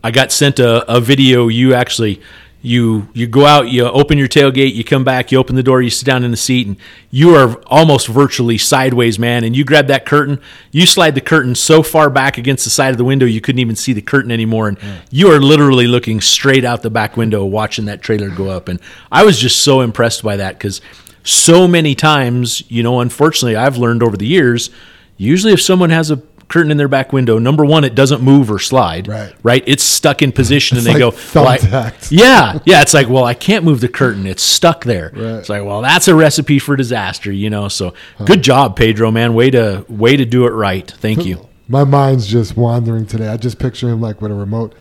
[0.03, 1.47] I got sent a, a video.
[1.47, 2.21] You actually
[2.65, 5.81] you you go out, you open your tailgate, you come back, you open the door,
[5.81, 6.77] you sit down in the seat, and
[7.11, 9.43] you are almost virtually sideways, man.
[9.43, 10.39] And you grab that curtain,
[10.71, 13.59] you slide the curtain so far back against the side of the window you couldn't
[13.59, 14.79] even see the curtain anymore, and
[15.11, 18.69] you are literally looking straight out the back window, watching that trailer go up.
[18.69, 18.79] And
[19.11, 20.79] I was just so impressed by that because
[21.23, 24.69] so many times, you know, unfortunately, I've learned over the years.
[25.17, 26.17] Usually, if someone has a
[26.53, 29.07] curtain in their back window, number one, it doesn't move or slide.
[29.07, 29.33] Right.
[29.41, 29.63] Right.
[29.65, 32.81] It's stuck in position, It's and they like go, well, I- yeah, yeah.
[32.81, 35.11] It's like, well, I can't move the curtain; it's stuck there.
[35.13, 35.39] Right.
[35.39, 37.67] It's like, well, that's a recipe for disaster, you know.
[37.67, 37.93] So,
[38.25, 39.33] good job, Pedro, man.
[39.33, 40.89] Way to way to do it right.
[40.89, 41.49] Thank you.
[41.67, 43.29] My mind's just wandering today.
[43.29, 44.75] I just picture him like with a remote.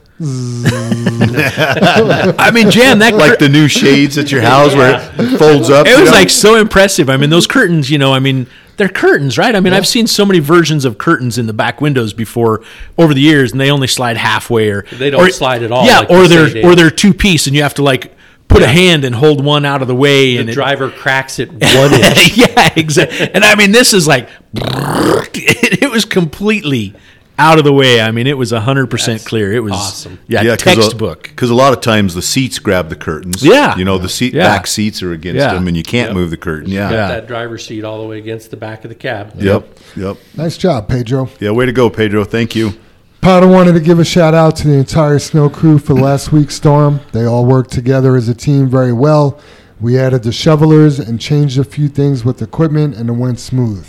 [2.39, 5.87] I mean, Jan, that like the new shades at your house where it folds up.
[5.87, 6.17] it was know?
[6.17, 7.09] like so impressive.
[7.11, 9.55] I mean, those curtains, you know, I mean, they're curtains, right?
[9.55, 12.63] I mean, I've seen so many versions of curtains in the back windows before
[12.99, 16.01] over the years, and they only slide halfway or They don't slide at all, Yeah,
[16.01, 16.65] like or they're Dave.
[16.65, 18.17] or they're two piece, and you have to like
[18.49, 21.39] put a hand and hold one out of the way, The and it- driver cracks
[21.39, 22.37] it one inch.
[22.37, 23.31] yeah, exactly.
[23.33, 26.95] And I mean, this is like it, was completely
[27.43, 28.01] out of the way.
[28.01, 29.53] I mean, it was hundred percent That's clear.
[29.53, 30.19] It was awesome.
[30.29, 31.25] Yeah, Yeah, uh, textbook.
[31.25, 33.43] Because a, lot of times the seats grab the curtains.
[33.43, 33.77] Yeah.
[33.77, 34.45] you know the seat Yeah.
[34.45, 35.55] back seats are against Yeah.
[35.55, 36.17] them, and you can't Yep.
[36.17, 36.71] move the curtain.
[36.71, 36.91] Yeah.
[36.91, 37.09] Yeah.
[37.09, 39.33] That driver's seat all the way against the back of the cab.
[39.39, 39.79] Yep.
[39.97, 40.17] Yep.
[40.37, 41.29] nice job, Pedro.
[41.41, 41.51] Yeah.
[41.51, 42.25] Way to go, Pedro.
[42.25, 42.75] Thank you.
[43.21, 46.57] Potter wanted to give a shout out to the entire snow crew for last week's
[46.57, 47.01] storm.
[47.13, 49.39] They all worked together as a team very well.
[49.81, 53.87] We added the shovelers and changed a few things with equipment, and it went smooth.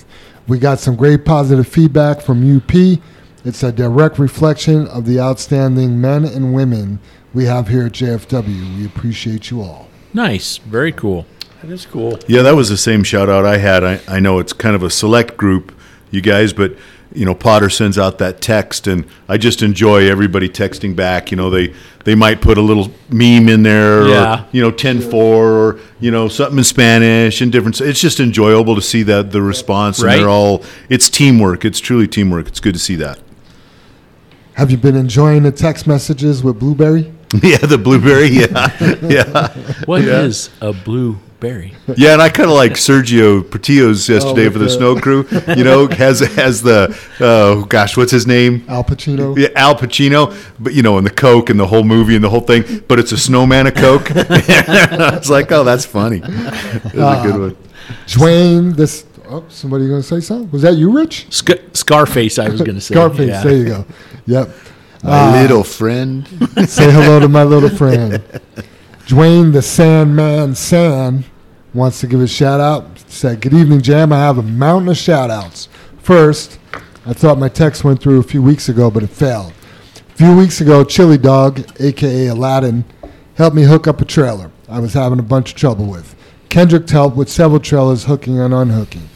[0.48, 3.00] We got some great positive feedback from UP.
[3.46, 7.00] It's a direct reflection of the outstanding men and women
[7.34, 8.78] we have here at JFW.
[8.78, 9.90] We appreciate you all.
[10.14, 11.26] Nice, very cool.
[11.62, 12.20] That is cool.
[12.28, 13.84] Yeah, that was the same shout out I had.
[13.84, 15.74] I, I know it's kind of a select group,
[16.12, 16.76] you guys, but
[17.14, 21.30] you know, Potter sends out that text and I just enjoy everybody texting back.
[21.30, 21.74] You know, they
[22.06, 24.42] they might put a little meme in there Yeah.
[24.44, 28.76] or you know, 10-4 or you know, something in Spanish and different it's just enjoyable
[28.76, 30.18] to see that the response and Right.
[30.18, 31.66] they're all it's teamwork.
[31.66, 32.48] It's truly teamwork.
[32.48, 33.20] It's good to see that.
[34.56, 37.12] Have you been enjoying the text messages with Blueberry?
[37.42, 38.70] yeah, the blueberry, yeah.
[39.02, 39.52] Yeah.
[39.86, 41.74] What is a blueberry?
[41.98, 44.96] Yeah, and I kind of like Sergio Portillo's oh, yesterday Oh, for the the- snow
[44.96, 45.28] crew.
[45.58, 48.64] You know, has has the oh gosh, what's his name?
[48.68, 49.36] Al Pacino?
[49.36, 52.30] Yeah, Al Pacino, but you know, and the Coke and the whole movie and the
[52.30, 54.12] whole thing, but it's a snowman of Coke.
[54.16, 56.20] I was like, oh, that's funny.
[56.20, 57.40] That's a good ah.
[57.40, 57.58] one.
[58.06, 59.06] Dwayne, this.
[59.34, 60.52] Oh, somebody going to say something?
[60.52, 61.26] Was that you, Rich?
[61.34, 62.94] Sc- Scarface, I was going to say.
[62.94, 63.30] Scarface.
[63.30, 63.44] Yeah.
[63.44, 63.86] There you go.
[64.28, 64.50] Yep.
[65.02, 66.28] My uh, little friend.
[66.68, 68.24] Say hello to my little friend.
[69.08, 71.26] Dwayne the Sandman San
[71.74, 73.00] wants to give a shout out.
[73.10, 74.14] Said, Good evening, Jam.
[74.14, 75.68] I have a mountain of shout outs.
[75.98, 76.60] First,
[77.08, 79.52] I thought my text went through a few weeks ago, but it failed.
[79.96, 82.86] A few weeks ago, Chili Dog, aka Aladdin,
[83.34, 86.16] helped me hook up a trailer I was having a bunch of trouble with.
[86.50, 89.10] Kendrick helped with several trailers hooking and unhooking.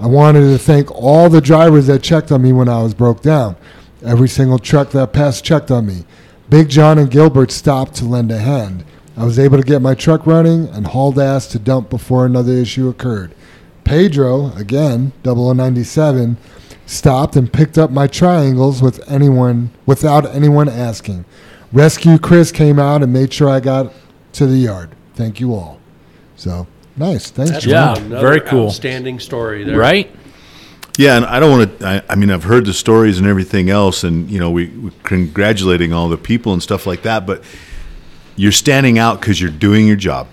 [0.00, 3.22] I wanted to thank all the drivers that checked on me when I was broke
[3.22, 3.56] down.
[4.04, 6.04] Every single truck that passed checked on me.
[6.48, 8.84] Big John and Gilbert stopped to lend a hand.
[9.16, 12.52] I was able to get my truck running and hauled ass to dump before another
[12.52, 13.34] issue occurred.
[13.84, 16.36] Pedro, again, 0097,
[16.86, 21.24] stopped and picked up my triangles with anyone without anyone asking.
[21.72, 23.92] Rescue Chris came out and made sure I got
[24.34, 24.90] to the yard.
[25.14, 25.78] Thank you all.
[26.36, 27.30] So nice.
[27.30, 27.70] Thanks, That's Dwayne.
[27.70, 28.66] Yeah, another very cool.
[28.66, 29.76] Outstanding story there.
[29.76, 30.14] Right?
[30.98, 31.86] Yeah, and I don't want to.
[31.86, 34.90] I, I mean, I've heard the stories and everything else, and you know, we we
[35.04, 37.26] congratulating all the people and stuff like that.
[37.26, 37.42] But
[38.36, 40.28] you're standing out because you're doing your job.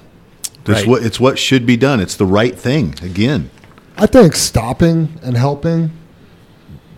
[0.66, 0.88] That's Right.
[0.90, 2.00] what it's what should be done.
[2.02, 2.96] It's the right thing.
[3.02, 3.50] Again,
[3.98, 5.92] I think stopping and helping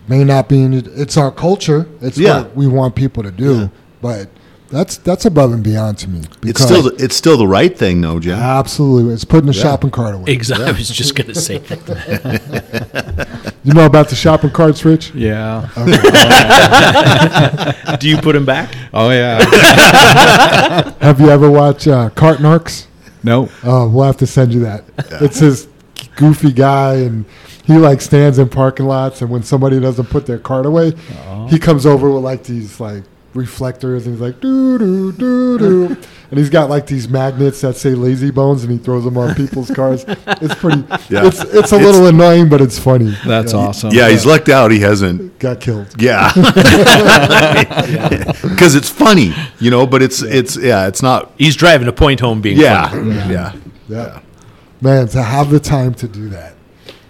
[0.08, 0.72] may not be in.
[0.74, 1.86] It's our culture.
[2.00, 2.38] It's Yeah.
[2.42, 3.70] what we want people to do.
[4.00, 4.28] But
[4.72, 6.22] that's that's above and beyond to me.
[6.42, 8.38] it's still the, it's still the right thing, though, Jim.
[8.38, 9.12] absolutely.
[9.12, 10.32] It's putting the shopping cart away.
[10.32, 10.66] Exactly.
[10.66, 13.52] I was just going to say that.
[13.64, 15.12] You know about the shopping carts, Rich?
[15.14, 15.68] Yeah.
[18.00, 18.74] Do you put them back?
[18.92, 19.38] Oh yeah.
[21.00, 22.86] Have you ever watched uh, Cart Narcs?
[23.22, 23.48] No.
[23.62, 24.82] Oh, we'll have to send you that.
[25.20, 25.68] It's his
[26.16, 27.24] goofy guy, and
[27.64, 30.94] he like stands in parking lots, and when somebody doesn't put their cart away,
[31.48, 33.04] he comes over with like these like
[33.34, 35.86] reflectors, and he's like doo doo doo doo,
[36.30, 39.34] and he's got like these magnets that say "lazy bones," and he throws them on
[39.36, 40.04] people's cars.
[40.06, 40.82] It's pretty.
[41.08, 41.26] Yeah.
[41.26, 43.16] It's it's a little annoying, but it's funny.
[43.26, 43.92] That's awesome.
[43.92, 44.70] Yeah, he's lucked out.
[44.70, 45.38] He hasn't.
[45.38, 45.88] Got killed.
[46.00, 46.32] Yeah,
[48.42, 49.86] because it's funny, you know.
[49.86, 51.32] But it's it's yeah, it's not.
[51.38, 53.52] He's driving a point home being Yeah, funny, yeah.
[53.88, 54.20] Yeah,
[54.80, 56.54] man, to have the time to do that.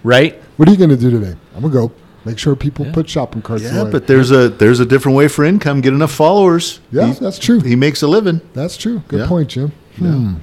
[0.03, 0.39] right?
[0.57, 1.35] What are you gonna do today?
[1.55, 1.91] I'm gonna go
[2.25, 3.91] make sure people put shopping carts Yeah, away.
[3.91, 5.81] but there's a there's a different way for income.
[5.81, 6.79] Get enough followers.
[6.91, 7.59] yeah, He's- that's true.
[7.59, 8.41] he makes a living.
[8.53, 9.01] That's true.
[9.07, 9.27] Good Yeah.
[9.27, 9.71] point, Jim.
[9.97, 10.33] Hmm.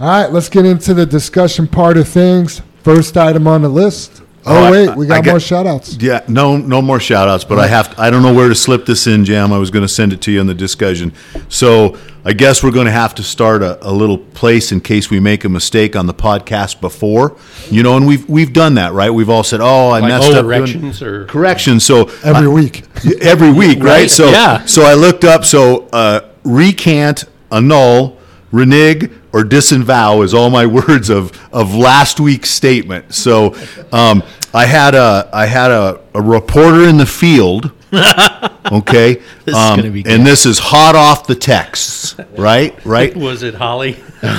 [0.00, 2.60] All right, let's get into the discussion part of things.
[2.82, 4.22] First item on the list.
[4.46, 5.96] Oh, Oh, I- wait, we got got- more shout outs.
[5.98, 8.54] Yeah, no, no more shout outs, but I have, to, I don't know where to
[8.54, 9.52] slip this in, Jam.
[9.52, 11.12] I was going to send it to you in the discussion.
[11.48, 15.08] So I guess we're going to have to start a, a little place in case
[15.10, 17.36] we make a mistake on the podcast before,
[17.70, 19.10] you know, and we've, we've done that, right?
[19.10, 20.32] We've all said, oh, I Like messed up.
[20.32, 21.84] doing- corrections or Corrections.
[21.84, 22.84] So Every I- week.
[23.22, 23.84] every week, right?
[24.02, 24.64] Right, So yeah.
[24.66, 25.44] so I looked up.
[25.46, 28.18] So uh, recant, annul,
[28.54, 33.12] renege, or disavow is all my words of of last week's statement.
[33.14, 33.54] So
[33.92, 34.22] um,
[34.54, 37.72] I had a I had a, a reporter in the field.
[38.72, 40.10] Okay, This is um, gonna be good.
[40.12, 42.74] and this is hot off the texts, right?
[42.86, 43.14] Right?
[43.30, 44.02] was it Holly?
[44.22, 44.30] no,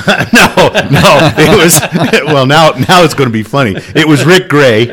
[0.89, 1.79] no, it was.
[2.25, 3.75] Well, now now it's going to be funny.
[3.95, 4.87] It was Rick Gray.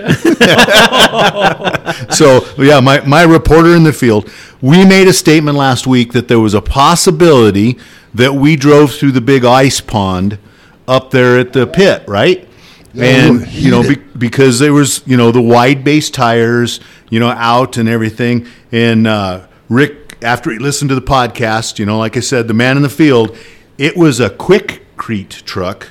[2.10, 4.30] so yeah, my my reporter in the field.
[4.60, 7.78] We made a statement last week that there was a possibility
[8.14, 10.38] that we drove through the big ice pond
[10.86, 12.48] up there at the pit, right?
[12.94, 17.28] and you know be, because there was you know the wide base tires you know
[17.28, 18.46] out and everything.
[18.70, 22.54] And uh, rick after he listened to the podcast you know like i said the
[22.54, 23.36] man in the field
[23.78, 25.88] it was a Quikrete truck.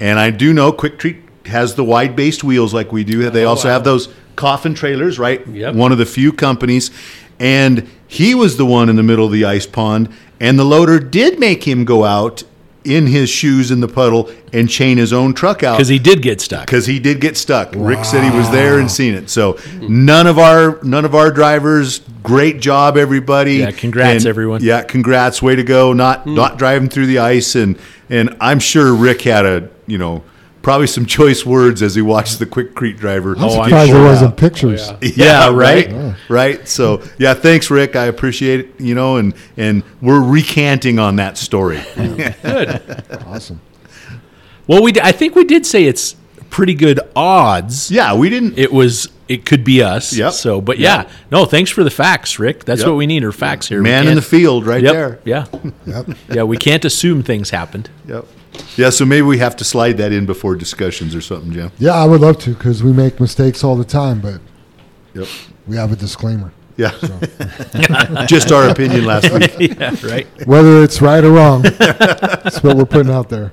[0.00, 3.28] And i do know Quikrete has the wide based wheels like we do.
[3.30, 5.46] They also have those coffin trailers right?
[5.46, 5.74] Yep.
[5.74, 6.90] one of the few companies.
[7.38, 10.98] And he was the one in the middle of the ice pond and the loader
[10.98, 12.42] did make him go out
[12.84, 16.20] in his shoes in the puddle and chain his own truck out Because he did
[16.20, 16.66] get stuck.
[16.66, 17.72] because he did get stuck.
[17.76, 19.30] Rick said he was there and seen it.
[19.30, 22.00] So none of our none of our drivers.
[22.24, 23.54] Great job, everybody.
[23.56, 24.62] Yeah, congrats, And, everyone.
[24.62, 25.40] Yeah, congrats.
[25.40, 25.92] Way to go.
[25.92, 26.34] Not hmm.
[26.34, 27.78] not driving through the ice and
[28.10, 30.24] and I'm sure Rick had a you know
[30.62, 33.34] probably some choice words as he watched the Quikrete driver.
[33.36, 33.98] I'm Oh, surprised sure.
[33.98, 34.88] there wasn't pictures.
[34.88, 35.10] Oh, yeah.
[35.16, 36.14] Yeah, Yeah, right, right.
[36.28, 36.68] right.
[36.68, 37.96] So, yeah, thanks, Rick.
[37.96, 38.80] I appreciate it.
[38.80, 41.80] You know, and and we're recanting on that story.
[41.96, 43.60] Good, awesome.
[44.66, 46.14] Well, we d- I think we did say it's
[46.50, 47.90] pretty good odds.
[47.90, 48.58] yeah, we didn't.
[48.58, 49.08] It was.
[49.28, 50.12] It could be us.
[50.14, 50.32] Yep.
[50.34, 51.46] So, but yeah, no.
[51.46, 52.64] Thanks for the facts, Rick.
[52.66, 52.88] That's Yep.
[52.90, 53.80] what we need are facts here.
[53.80, 54.92] Man in the field, right Yep.
[54.92, 55.18] there.
[55.24, 55.46] Yeah.
[55.86, 56.06] Yep.
[56.28, 56.42] Yeah.
[56.42, 57.88] We can't assume things happened.
[58.06, 58.26] Yep.
[58.76, 61.72] Yeah, so maybe we have to slide that in before discussions or something, Jim.
[61.78, 64.40] Yeah, I would love to because we make mistakes all the time, but
[65.14, 65.28] Yep.
[65.66, 66.52] we have a disclaimer.
[66.76, 66.92] Yeah.
[68.26, 69.54] Just our opinion last week.
[69.78, 69.94] yeah.
[70.04, 70.26] Right.
[70.46, 73.52] Whether it's right or wrong, that's what we're putting out there.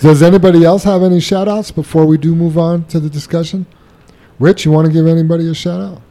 [0.00, 3.66] Does anybody else have any shout outs before we do move on to the discussion?
[4.38, 6.02] Rich, you want to give anybody a shout out?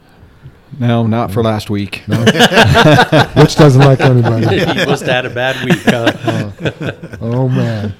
[0.78, 2.04] No, not for last week.
[2.08, 4.46] Rich doesn't like anybody.
[4.60, 5.80] he must have had a bad week.
[5.82, 6.12] Huh?
[6.24, 7.94] Oh, oh man.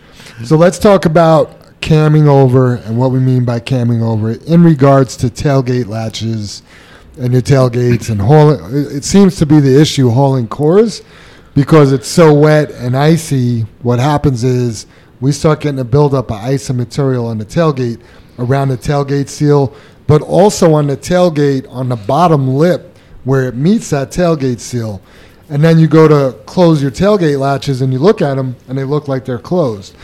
[0.44, 5.14] So let's talk about camming over and what we mean by camming over in regards
[5.18, 6.62] to tailgate latches
[7.18, 8.59] and your tailgates and hauling.
[8.72, 11.03] It seems to be the issue hauling cores
[11.55, 13.66] because it's so wet and icy.
[13.83, 14.87] What happens is
[15.20, 18.00] we start getting a buildup of ice and material on the tailgate
[18.38, 19.74] around the tailgate seal,
[20.07, 25.03] but also on the tailgate on the bottom lip where it meets that tailgate seal.
[25.50, 28.79] And then you go to close your tailgate latches and you look at them and
[28.79, 29.94] they look like they're closed.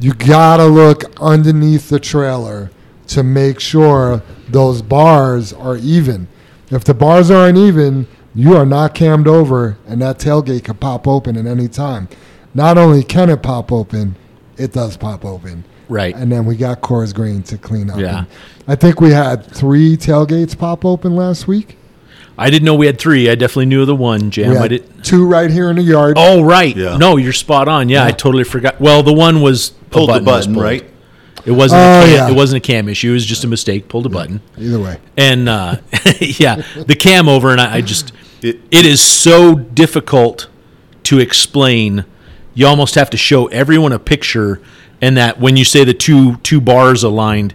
[0.00, 2.70] You gotta look underneath the trailer
[3.08, 6.26] to make sure those bars are even.
[6.70, 11.06] If the bars aren't even, you are not cammed over and that tailgate can pop
[11.06, 12.08] open at any time.
[12.54, 14.16] Not only can it pop open,
[14.56, 15.64] it does pop open.
[15.88, 16.14] Right.
[16.14, 17.98] And then we got Coors Green to clean up.
[17.98, 18.18] Yeah.
[18.18, 18.26] And
[18.68, 21.76] I think we had three tailgates pop open last week.
[22.38, 23.28] I didn't know we had three.
[23.28, 24.52] I definitely knew of the one, Jam.
[24.52, 25.04] We I did.
[25.04, 26.14] two right here in the yard.
[26.16, 26.74] Oh, right.
[26.74, 26.96] Yeah.
[26.96, 27.88] No, you're spot on.
[27.88, 28.80] Yeah, I totally forgot.
[28.80, 30.64] Well, the one was a Pulled the button was button, pulled.
[30.64, 30.84] right?
[31.46, 31.80] It wasn't.
[31.80, 32.28] Oh, a cam, yeah.
[32.30, 33.10] It wasn't a cam issue.
[33.10, 33.88] It was just a mistake.
[33.88, 34.40] Pulled a button.
[34.58, 34.98] Either way.
[35.16, 35.76] And uh,
[36.20, 40.48] yeah, the cam over, and I, I just It- it is so difficult
[41.04, 42.04] to explain.
[42.54, 44.60] You almost have to show everyone a picture,
[45.00, 47.54] and that when you say the two two bars aligned,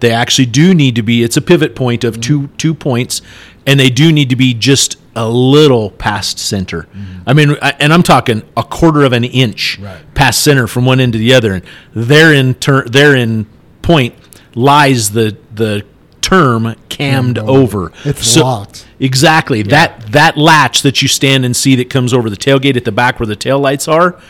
[0.00, 1.24] they actually do need to be.
[1.24, 3.22] It's a pivot point of two two points,
[3.66, 6.82] and they do need to be just a little past center.
[6.82, 7.22] Mm-hmm.
[7.26, 9.98] I mean, I, and I'm talking a quarter of an inch Right.
[10.14, 13.46] past center from one end to the other, and therein ter- therein
[13.82, 14.14] point
[14.54, 15.84] lies the the
[16.20, 17.92] term cammed over.
[18.04, 18.86] It's locked.
[19.00, 19.62] Exactly.
[19.62, 22.92] That that latch that you stand and see that comes over the tailgate at the
[22.92, 24.20] back where the tail lights are,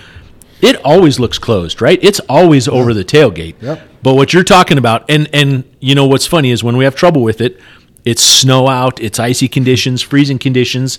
[0.61, 1.99] it always looks closed, right?
[2.03, 3.55] It's always over the tailgate.
[3.61, 3.89] Yep.
[4.03, 6.95] But what you're talking about, and and you know what's funny is when we have
[6.95, 7.59] trouble with it,
[8.07, 10.99] it's snow out, it's icy conditions, freezing conditions.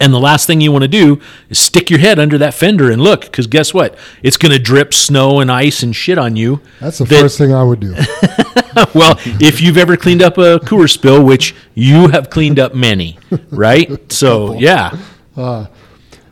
[0.00, 2.90] And the last thing you want to do is stick your head under that fender
[2.90, 3.96] and look, because guess what?
[4.22, 6.60] It's going to drip snow and ice and shit on you.
[6.80, 7.94] That's the that- first thing I would do.
[8.94, 13.18] well, if you've ever cleaned up a Coors spill, which you have cleaned up many,
[13.50, 14.12] right?
[14.12, 14.98] So yeah,
[15.36, 15.66] uh,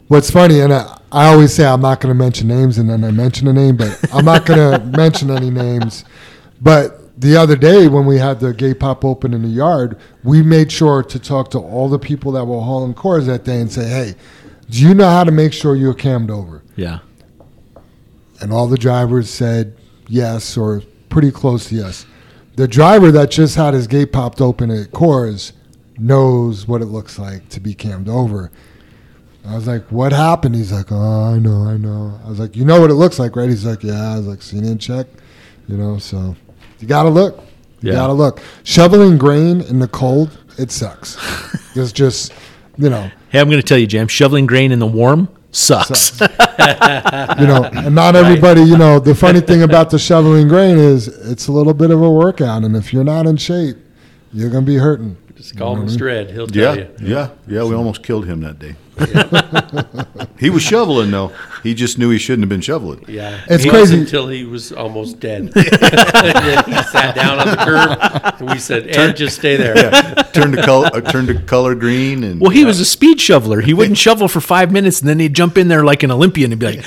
[0.08, 3.02] What's funny, and I, I always say I'm not going to mention names, and then
[3.04, 6.04] I mention a name, but I'm not going to mention any names.
[6.60, 10.42] But the other day when we had the gay pop open in the yard, we
[10.42, 13.72] made sure to talk to all the people that were hauling cars that day and
[13.72, 14.14] say, "Hey,
[14.68, 16.98] do you know how to make sure you're cammed over?" yeah,
[18.42, 19.74] And all the drivers said
[20.06, 22.04] yes or pretty close to yes.
[22.56, 25.52] The driver that just had his gate popped open at Coors
[25.96, 28.50] knows what it looks like to be cammed over.
[29.46, 32.54] I was like, "What happened?" He's like, "Oh, I know, I know." I was like,
[32.54, 34.76] "You know what it looks like, right?" He's like, "Yeah." I was like, "Seen in
[34.76, 35.06] check,"
[35.68, 35.96] you know.
[35.96, 36.36] So
[36.84, 37.38] you gotta look.
[37.80, 37.94] You Yeah.
[37.94, 38.42] gotta look.
[38.62, 41.16] Shoveling grain in the cold, it sucks.
[41.74, 42.30] it's just,
[42.76, 46.20] you know, Hey, I'm going to tell you, Jam, shoveling grain in the warm sucks.
[46.20, 46.26] you
[47.46, 51.48] know, and not everybody, you know, the funny thing about the shoveling grain is it's
[51.48, 53.76] a little bit of a workout, and if you're not in shape,
[54.32, 55.16] you're gonna be hurting.
[55.44, 56.10] Just call Mr.
[56.10, 56.30] Ed.
[56.30, 57.06] He'll tell Yeah, you.
[57.06, 57.64] yeah, yeah.
[57.64, 58.76] We almost killed him that day.
[60.38, 61.32] he was shoveling though.
[61.62, 63.04] He just knew he shouldn't have been shoveling.
[63.06, 63.80] Yeah, It's He crazy.
[63.82, 65.42] was until he was almost dead.
[65.54, 69.74] and then he sat down on the curb, and we said, "Ed, just stay there."
[70.32, 73.60] Turned to color, uh, turned to color green, and well, he was a speed shoveler.
[73.60, 76.52] He wouldn't shovel for five minutes, and then he'd jump in there like an Olympian
[76.52, 76.84] and be like,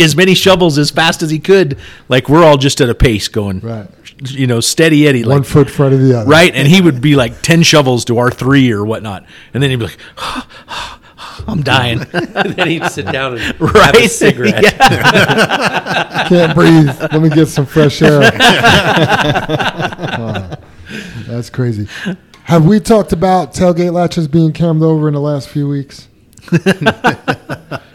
[0.00, 1.76] as many shovels as fast as he could.
[2.08, 3.86] Like we're all just at a pace going, Right.
[4.30, 6.30] You know, steady Eddie, One foot in front of the other.
[6.30, 6.54] right?
[6.54, 9.76] And he would be like ten shovels to our three or whatnot, and then he'd
[9.76, 9.98] be like,
[11.48, 14.62] I'm dying, And then he'd sit down and have a cigarette.
[14.62, 16.26] Yeah.
[16.28, 16.88] Can't breathe.
[17.00, 18.20] Let me get some fresh air.
[20.18, 20.56] Wow.
[21.26, 21.88] that's crazy.
[22.44, 26.08] Have we talked about tailgate latches being cammed over in the last few weeks?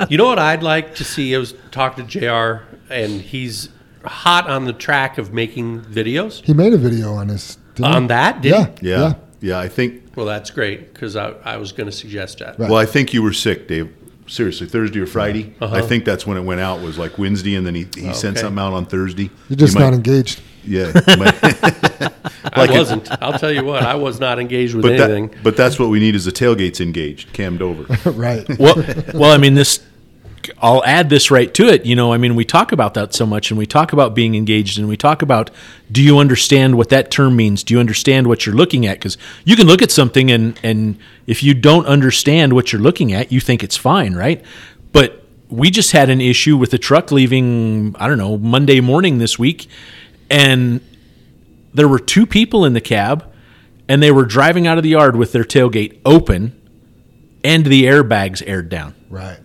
[0.09, 1.35] You know what I'd like to see?
[1.35, 2.63] I was talking to Jr.
[2.91, 3.69] and he's
[4.07, 7.57] hot on the track of making videos He made a video on this.
[7.75, 7.95] didn't he?
[7.97, 8.41] on that.
[8.41, 8.65] Did Yeah.
[8.81, 8.89] he?
[8.89, 9.59] yeah, yeah.
[9.59, 10.03] I think.
[10.15, 12.57] Well, that's great because I, I was going to suggest that.
[12.59, 12.69] Right.
[12.69, 13.93] Well, I think you were sick, Dave.
[14.29, 15.53] Seriously, Thursday or Friday.
[15.61, 15.73] Uh-huh.
[15.73, 16.81] I think that's when it went out.
[16.81, 18.41] Was like Wednesday, and then he, he sent Okay.
[18.41, 19.29] something out on Thursday.
[19.47, 20.41] You're just You might- not engaged.
[20.65, 21.41] Yeah, you might-
[22.53, 23.09] I it- wasn't.
[23.23, 23.83] I'll tell you what.
[23.83, 25.27] I was not engaged with but anything.
[25.29, 27.83] that, but that's what we need is the tailgates engaged, cammed over.
[28.11, 28.45] right.
[28.59, 28.75] well,
[29.13, 29.79] well, I mean, this.
[30.61, 31.85] I'll add this right to it.
[31.85, 34.35] You know, I mean, we talk about that so much, and we talk about being
[34.35, 35.49] engaged, and we talk about,
[35.91, 37.63] do you understand what that term means?
[37.63, 38.99] Do you understand what you're looking at?
[38.99, 43.13] Because you can look at something, and and if you don't understand what you're looking
[43.13, 44.43] at, you think it's fine, right?
[44.91, 47.95] But we just had an issue with a truck leaving.
[47.99, 49.67] I don't know Monday morning this week,
[50.29, 50.81] and
[51.73, 53.31] there were two people in the cab,
[53.87, 56.59] and they were driving out of the yard with their tailgate open,
[57.43, 59.39] and the airbags aired down Right.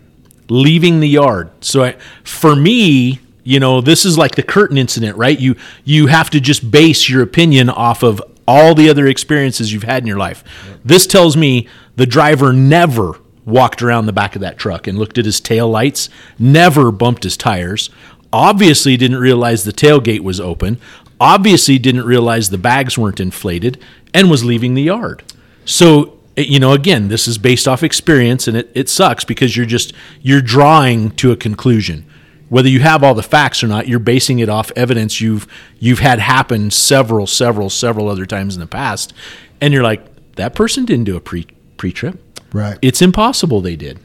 [0.53, 1.51] Leaving the yard.
[1.61, 1.93] So I,
[2.25, 5.39] for me, you know, this is like the curtain incident, right?
[5.39, 9.83] You you have to just base your opinion off of all the other experiences you've
[9.85, 10.45] had in your life.
[10.85, 15.19] This tells me the driver never walked around the back of that truck and looked
[15.19, 17.91] at his tail lights, never bumped his tires,
[18.33, 20.79] obviously didn't realize the tailgate was open,
[21.21, 25.23] obviously didn't realize the bags weren't inflated and was leaving the yard.
[25.65, 29.67] So you know again this is based off experience and it, it sucks because you're
[29.67, 32.05] just you're drawing to a conclusion
[32.49, 35.47] whether you have all the facts or not you're basing it off evidence you've
[35.79, 39.13] you've had happen several several several other times in the past
[39.61, 40.03] and you're like
[40.37, 42.19] that person didn't do a pre pre-trip
[42.53, 42.79] Right.
[42.83, 43.99] it's impossible they did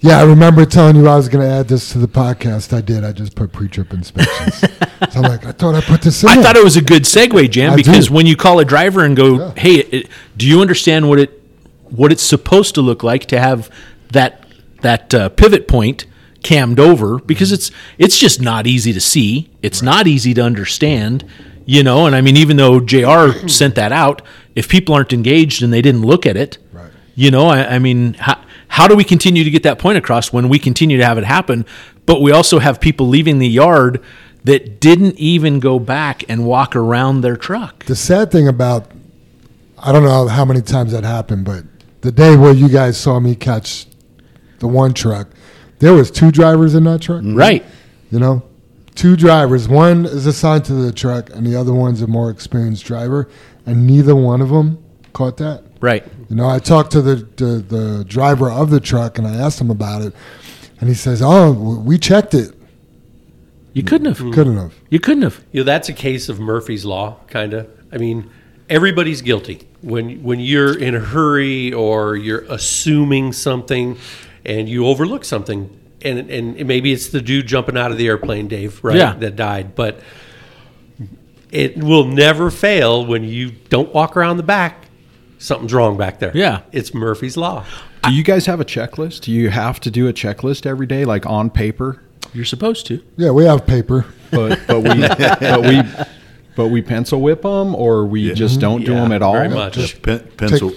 [0.00, 2.76] Yeah, I remember telling you I was going to add this to the podcast.
[2.76, 3.04] I did.
[3.04, 4.58] I just put pre-trip inspections.
[5.12, 6.28] so I'm like, I thought I put this in.
[6.28, 6.42] I there.
[6.42, 8.14] thought it was a good segue, Jam, I because do.
[8.14, 9.52] when you call a driver and go, Yeah.
[9.56, 11.41] "Hey, it, do you understand what it
[11.92, 13.70] what it's supposed to look like to have
[14.10, 14.44] that
[14.82, 16.06] that uh, pivot point
[16.42, 19.50] cammed over?" Because it's it's just not easy to see.
[19.62, 21.24] It's not easy to understand.
[21.64, 23.46] You know, and I mean, even though Jr.
[23.48, 24.20] sent that out,
[24.56, 26.90] if people aren't engaged and they didn't look at it, Right.
[27.14, 30.32] you know, I, I mean, how, how do we continue to get that point across
[30.32, 31.64] when we continue to have it happen,
[32.04, 34.02] but we also have people leaving the yard
[34.42, 37.84] that didn't even go back and walk around their truck?
[37.84, 38.90] the sad thing about
[39.78, 41.62] I don't know how many times that happened, but
[42.02, 43.86] the day where you guys saw me catch
[44.58, 45.28] the one truck,
[45.78, 47.22] there was two drivers in that truck.
[47.22, 47.36] Mm-hmm.
[47.36, 47.64] Right.
[48.10, 48.42] You know,
[48.94, 49.68] two drivers.
[49.68, 53.28] One is assigned to the truck, and the other one's a more experienced driver,
[53.66, 55.64] and neither one of them caught that.
[55.80, 56.04] Right.
[56.28, 59.60] You know, I talked to the, the the driver of the truck, and I asked
[59.60, 60.14] him about it,
[60.80, 62.54] and he says, "Oh, we checked it.
[63.72, 64.32] You couldn't have.
[64.32, 65.44] Couldn't have." You couldn't have.
[65.50, 67.68] You know, that's a case of Murphy's Law, kind of.
[67.92, 68.30] I mean,
[68.72, 73.98] everybody's guilty when when you're in a hurry or you're assuming something
[74.44, 78.48] and you overlook something, and and maybe it's the dude jumping out of the airplane,
[78.48, 78.96] Dave, right?
[78.96, 79.12] Yeah.
[79.14, 80.00] That died, but
[81.50, 84.86] it will never fail when you don't walk around the back.
[85.38, 86.32] Something's wrong back there.
[86.34, 86.62] Yeah.
[86.72, 87.64] it's Murphy's Law.
[88.04, 89.20] Do you guys have a checklist?
[89.22, 92.00] Do you have to do a checklist every day, like on paper?
[92.32, 93.02] You're supposed to.
[93.16, 94.06] Yeah, we have paper.
[94.30, 95.82] But but we but we
[96.56, 98.34] but we pencil whip them, or we Yeah.
[98.34, 99.32] just don't do Yeah, them at all.
[99.34, 99.74] very much.
[99.74, 100.72] Just pen, pencil.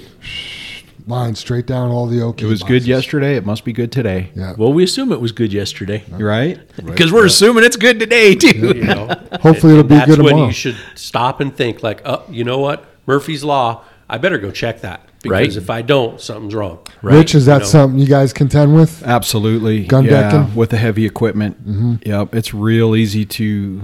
[1.08, 2.44] Line straight down all the OK.
[2.44, 3.36] It was good yesterday.
[3.36, 4.32] It must be good today.
[4.36, 4.54] Yeah.
[4.58, 6.60] Well, we assume it was good yesterday You right?
[6.84, 8.58] because we're assuming it's good today too.
[8.76, 9.08] You know,
[9.42, 10.48] Hopefully it'll And be that's good when tomorrow.
[10.48, 13.84] you should stop and think, like, oh, you know what, Murphy's Law.
[14.10, 15.56] I better go check that because Right.
[15.58, 16.80] if I don't, something's wrong.
[17.04, 17.66] Rich, is that know.
[17.66, 19.04] something you guys contend with?
[19.06, 19.84] Absolutely.
[19.86, 20.56] Gun yeah, decking?
[20.56, 21.68] with the heavy equipment.
[21.68, 21.96] Mm-hmm.
[22.04, 23.82] Yep, it's real easy to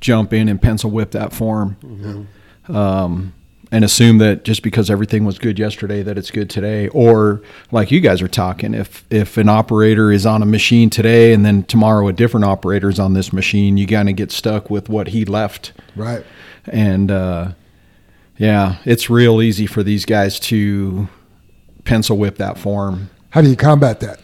[0.00, 2.28] jump in and pencil whip that form,
[2.68, 3.32] um,
[3.70, 6.88] and assume that just because everything was good yesterday, that it's good today.
[6.88, 11.32] Or like you guys are talking, if if an operator is on a machine today
[11.34, 14.70] and then tomorrow a different operator is on this machine, you kind of get stuck
[14.70, 15.72] with what he left.
[15.96, 16.24] Right.
[16.66, 17.52] And uh,
[18.38, 21.08] yeah, it's real easy for these guys to
[21.84, 24.20] pencil whip that form How do you combat that?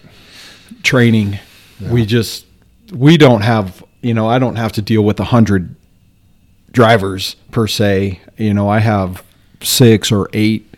[0.82, 1.38] training.
[1.90, 2.46] We just
[2.92, 5.74] we don't have you know I don't have to deal with a hundred
[6.70, 8.20] drivers per se.
[8.36, 9.22] You know I have
[9.62, 10.72] six or eight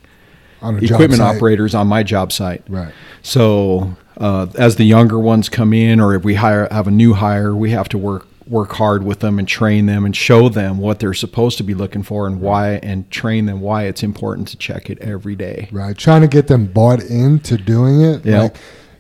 [0.63, 2.63] On equipment operators on my job site.
[2.69, 2.93] Right.
[3.23, 7.15] So uh, as the younger ones come in, or if we hire have a new
[7.15, 10.79] hire, we have to work work hard with them and train them and show them
[10.79, 14.47] what they're supposed to be looking for and why, and train them why it's important
[14.49, 15.69] to check it every day.
[15.73, 15.97] Right.
[15.97, 18.25] Trying to get them bought into doing it.
[18.25, 18.43] Yeah.
[18.43, 18.57] Like,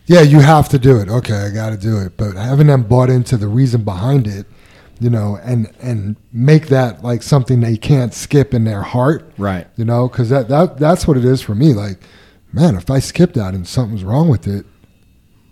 [0.06, 1.08] yeah, you have to do it.
[1.08, 2.16] Okay, I got to do it.
[2.16, 4.46] But having them bought into the reason behind it,
[5.00, 9.30] you know, and and make that like something they can't skip in their heart.
[9.36, 9.66] Right.
[9.76, 11.74] You know, because that, that that's what it is for me.
[11.74, 12.00] Like,
[12.52, 14.64] man, if I skip that and something's wrong with it,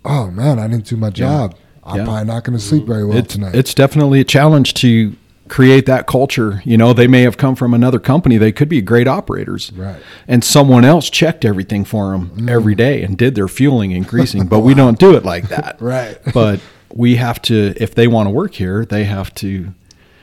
[0.04, 1.56] oh man, I didn't do my job.
[1.82, 2.04] I'm Yeah.
[2.04, 3.54] probably not going to sleep very well it's, tonight.
[3.54, 5.14] it's definitely a challenge to
[5.48, 6.62] create that culture.
[6.64, 8.38] You know, they may have come from another company.
[8.38, 9.72] They could be great operators.
[9.72, 10.00] Right.
[10.26, 12.50] And someone else checked everything for them mm.
[12.50, 15.80] every day and did their fueling and greasing, but we don't do it like that.
[15.84, 16.18] Right.
[16.32, 16.60] But
[16.94, 19.74] we have to, if they want to work here, they have to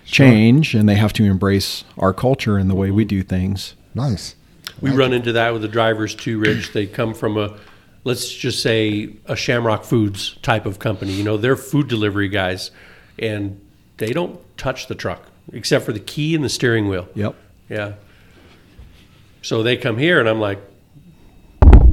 [0.06, 3.10] change and they have to embrace our culture and the way we mm-hmm.
[3.10, 3.76] do things.
[3.94, 4.36] nice.
[4.80, 6.74] We run into that with the drivers too, Rich.
[6.74, 7.58] They come from a,
[8.04, 11.12] let's just say, a Shamrock Foods type of company.
[11.12, 12.72] You know, they're food delivery guys,
[13.20, 13.62] and
[14.02, 15.22] they don't touch the truck
[15.54, 17.08] except for the key and the steering wheel.
[17.14, 17.36] Yep.
[17.70, 17.94] Yeah.
[19.44, 20.60] So they come here, and I'm like,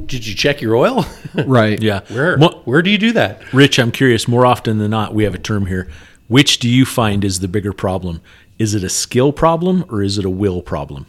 [0.05, 1.05] "Did you check your oil?
[1.45, 1.81] Right.
[1.81, 2.01] Yeah.
[2.09, 2.37] Where?
[2.37, 4.27] Mo- Where do you do that?" Rich, I'm curious.
[4.27, 5.87] More often than not, we have a term here.
[6.27, 8.21] Which do you find is the bigger problem?
[8.57, 11.05] Is it a skill problem or is it a will problem?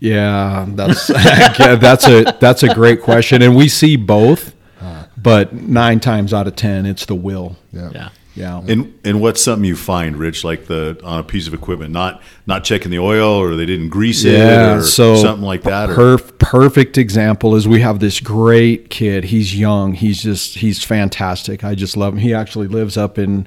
[0.00, 1.08] Yeah, that's
[1.58, 4.54] yeah, that's a that's a great question, and we see both,
[5.16, 7.56] but nine times out of ten, it's the will.
[7.72, 7.90] Yeah.
[7.94, 8.08] Yeah.
[8.34, 11.92] Yeah, And and what's something you find, Rich, like the on a piece of equipment,
[11.92, 15.90] not not checking the oil or they didn't grease it or So something like that.
[15.90, 19.24] Or, Perf- perfect example is we have this great kid.
[19.24, 19.92] He's young.
[19.92, 21.62] He's just he's fantastic.
[21.62, 22.20] I just love him.
[22.20, 23.46] He actually lives up in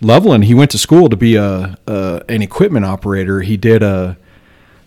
[0.00, 0.44] Loveland.
[0.44, 3.42] He went to school to be a, a an equipment operator.
[3.42, 4.16] He did a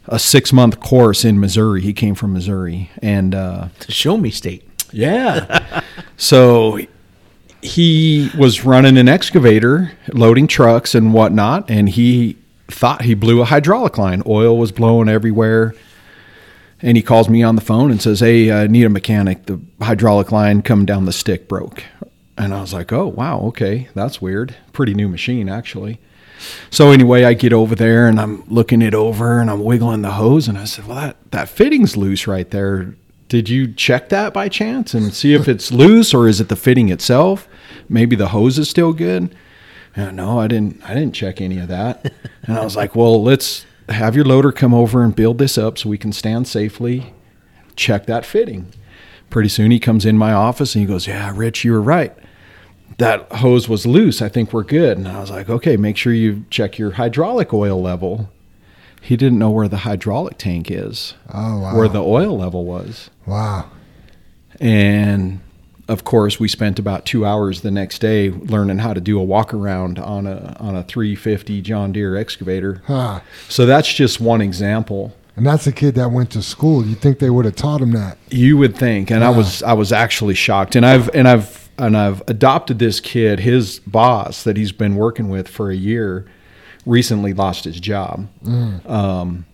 [0.07, 1.82] a six month course in Missouri.
[1.82, 4.67] He came from Missouri, and uh, Show me state.
[4.91, 5.82] Yeah.
[6.17, 6.80] so
[7.62, 12.38] he was running an excavator, loading trucks and whatnot, and he
[12.68, 14.24] thought he blew a hydraulic line.
[14.26, 15.74] Oil was blowing everywhere.
[16.82, 19.47] And he calls me on the phone and says, Hey, I need a mechanic.
[19.47, 21.84] The hydraulic line coming down the stick broke.
[22.38, 23.89] And I was like, Oh, wow, okay.
[23.95, 24.55] That's weird.
[24.72, 25.99] Pretty new machine, actually.
[26.70, 30.12] So anyway, I get over there and I'm looking it over and I'm wiggling the
[30.12, 32.95] hose and I said, "Well, that that fitting's loose right there.
[33.30, 36.55] Did you check that by chance and see if it's loose or is it the
[36.55, 37.47] fitting itself?
[37.88, 39.34] Maybe the hose is still good."
[39.95, 40.82] No, I didn't.
[40.88, 42.11] I didn't check any of that.
[42.43, 45.77] And I was like, "Well, let's have your loader come over and build this up
[45.77, 47.13] so we can stand safely.
[47.75, 48.67] Check that fitting."
[49.30, 52.13] Pretty soon he comes in my office and he goes, "Yeah, Rich, you were right."
[52.97, 54.21] that hose was loose.
[54.21, 54.97] I think we're good.
[54.97, 58.30] And I was like, okay, make sure you check your hydraulic oil level.
[59.02, 61.76] He didn't know where the hydraulic tank is, Oh wow.
[61.78, 63.10] where the oil level was.
[63.26, 63.70] wow.
[64.60, 65.39] And
[65.88, 69.24] of course, we spent about two hours the next day learning how to do a
[69.24, 72.82] walk around on a on a 350 John Deere excavator.
[72.86, 73.22] Huh.
[73.47, 75.16] So that's just one example.
[75.36, 76.86] And that's a kid that went to school.
[76.86, 78.18] You think they would have taught him that?
[78.30, 80.76] You would think, and I was I was actually shocked.
[80.76, 83.39] And I've and I've and I've adopted this kid.
[83.39, 86.26] His boss that he's been working with for a year
[86.89, 88.27] recently lost his job.
[88.85, 89.45] Um,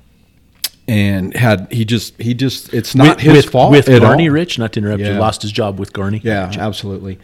[0.88, 4.33] and had he just he just it's not with, his with, fault with Garney all.
[4.33, 4.59] Rich.
[4.59, 6.21] Not to interrupt you, lost his job with Garney.
[6.23, 7.19] Yeah, absolutely.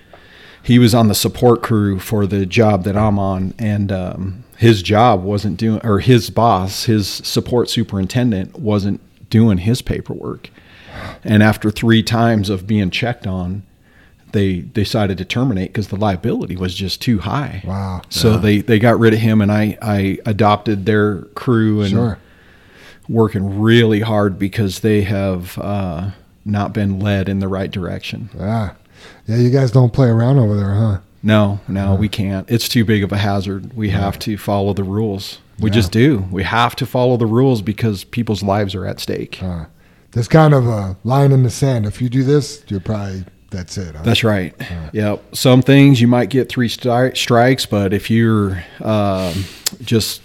[0.64, 4.84] He was on the support crew for the job that I'm on, and um, his
[4.84, 10.52] job wasn't doing, or his boss, his support superintendent, wasn't doing his paperwork.
[11.24, 13.64] And after three times of being checked on,
[14.34, 17.64] they decided to terminate because the liability was just too high.
[17.66, 18.02] Wow.
[18.10, 22.18] So they, they got rid of him, and I, I adopted their crew and Sure.
[23.10, 26.12] working really hard because they have uh,
[26.46, 28.30] not been led in the right direction.
[28.40, 28.76] Ah.
[29.28, 30.98] Yeah, you guys don't play around over there, huh?
[31.24, 32.50] No, no, we can't.
[32.50, 33.76] It's too big of a hazard.
[33.76, 35.40] We have to follow the rules.
[35.60, 35.76] We Yeah.
[35.76, 36.26] just do.
[36.32, 39.42] We have to follow the rules because people's lives are at stake.
[39.42, 39.66] Uh,
[40.14, 41.86] there's kind of a line in the sand.
[41.86, 43.96] If you do this, you're probably that's it.
[43.96, 44.02] Huh?
[44.04, 44.56] That's right.
[44.94, 45.36] Yep.
[45.36, 49.44] Some things you might get three stri- strikes, but if you're um,
[49.82, 50.22] just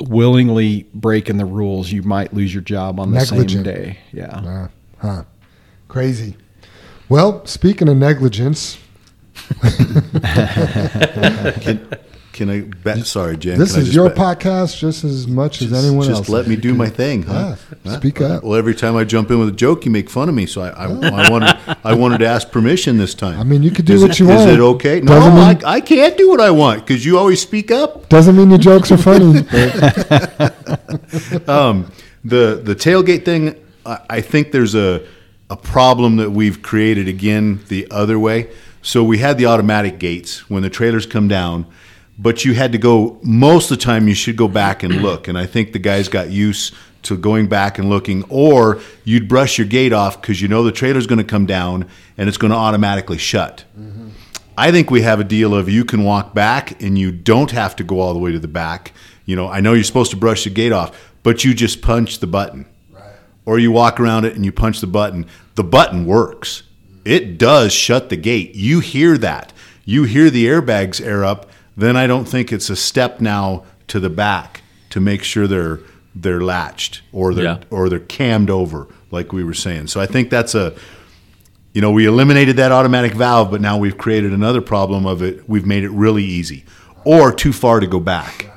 [0.00, 3.98] willingly breaking the rules, you might lose your job on the same day.
[4.12, 4.26] Yeah.
[4.36, 4.68] Uh,
[4.98, 5.24] huh.
[5.88, 6.36] Crazy.
[7.08, 8.78] Well, speaking of negligence,
[11.60, 11.88] Can,
[12.46, 12.60] can I?
[12.82, 13.58] Bet, sorry, Jen.
[13.58, 16.18] this is your bet- podcast just as much as anyone just else.
[16.20, 17.32] Just let me do my thing, huh?
[17.32, 17.56] Yeah,
[17.90, 17.96] Huh?
[17.98, 18.42] speak up.
[18.42, 20.46] Well, every time I jump in with a joke, you make fun of me.
[20.46, 23.38] So I, I, I wanted, I wanted to ask permission this time.
[23.38, 24.50] I mean, you could do is what it, you Is want.
[24.50, 25.00] Is it okay?
[25.00, 28.08] No, mean- I can't do what I want because you always speak up.
[28.08, 29.38] Doesn't mean your jokes are funny.
[31.48, 31.90] um,
[32.24, 33.54] the the tailgate thing,
[33.86, 35.06] I, I think there's a
[35.50, 38.50] a problem that we've created again the other way.
[38.80, 41.66] So we had the automatic gates when the trailers come down,
[42.18, 44.08] but you had to go most of the time.
[44.08, 47.48] You should go back and look, and I think the guys got used to going
[47.48, 51.18] back and looking, or you'd brush your gate off because you know the trailer's going
[51.18, 53.64] to come down and it's going to automatically shut.
[53.78, 54.10] Mm-hmm.
[54.56, 57.74] I think we have a deal of you can walk back and you don't have
[57.76, 58.92] to go all the way to the back.
[59.24, 62.18] You know, I know you're supposed to brush the gate off, but you just punch
[62.18, 62.66] the button.
[63.44, 65.26] Or you walk around it and you punch the button.
[65.56, 66.62] The button works.
[67.04, 68.54] It does shut the gate.
[68.54, 69.52] You hear that.
[69.84, 74.00] You hear the airbags air up, then I don't think it's a step now to
[74.00, 75.80] the back to make sure they're
[76.14, 77.58] they're latched or they're Yeah.
[77.70, 79.86] or they're cammed over like we were saying.
[79.86, 80.74] So I think that's a
[81.74, 85.48] you know, we eliminated that automatic valve, but now we've created another problem of it.
[85.48, 86.66] We've made it really easy
[87.06, 88.50] or too far to go back.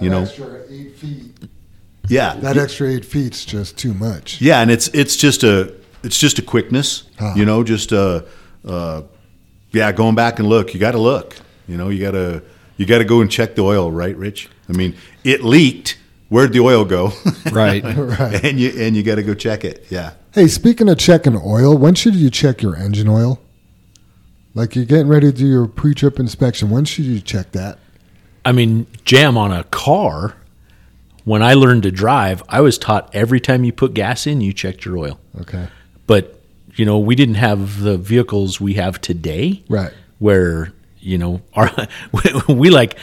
[0.00, 1.34] You know, extra eight feet.
[2.08, 4.40] yeah, That extra eight feet's just too much.
[4.40, 7.02] yeah, and it's it's just a it's just a quickness.
[7.18, 7.34] Huh.
[7.36, 8.22] You know, just uh,
[8.64, 9.02] uh,
[9.72, 10.72] yeah, going back and look.
[10.72, 11.36] You got to look.
[11.68, 12.42] You know, you got to
[12.80, 14.48] you got to go and check the oil, right, Rich?
[14.66, 15.98] I mean, it leaked.
[16.30, 17.12] Where'd the oil go?
[17.52, 17.82] Right.
[17.84, 18.44] Right.
[18.44, 19.84] and you and you got to go check it.
[19.90, 20.12] Yeah.
[20.32, 23.38] Hey, speaking of checking oil, when should you check your engine oil?
[24.54, 26.70] Like you're getting ready to do your pre-trip inspection.
[26.70, 27.78] When should you check that?
[28.44, 30.36] I mean, jam on a car.
[31.24, 34.52] When I learned to drive, I was taught every time you put gas in, you
[34.52, 35.18] checked your oil.
[35.40, 35.68] Okay.
[36.06, 36.40] But
[36.76, 39.64] you know, we didn't have the vehicles we have today.
[39.68, 39.92] Right.
[40.18, 41.70] Where you know, our
[42.48, 42.96] we, we like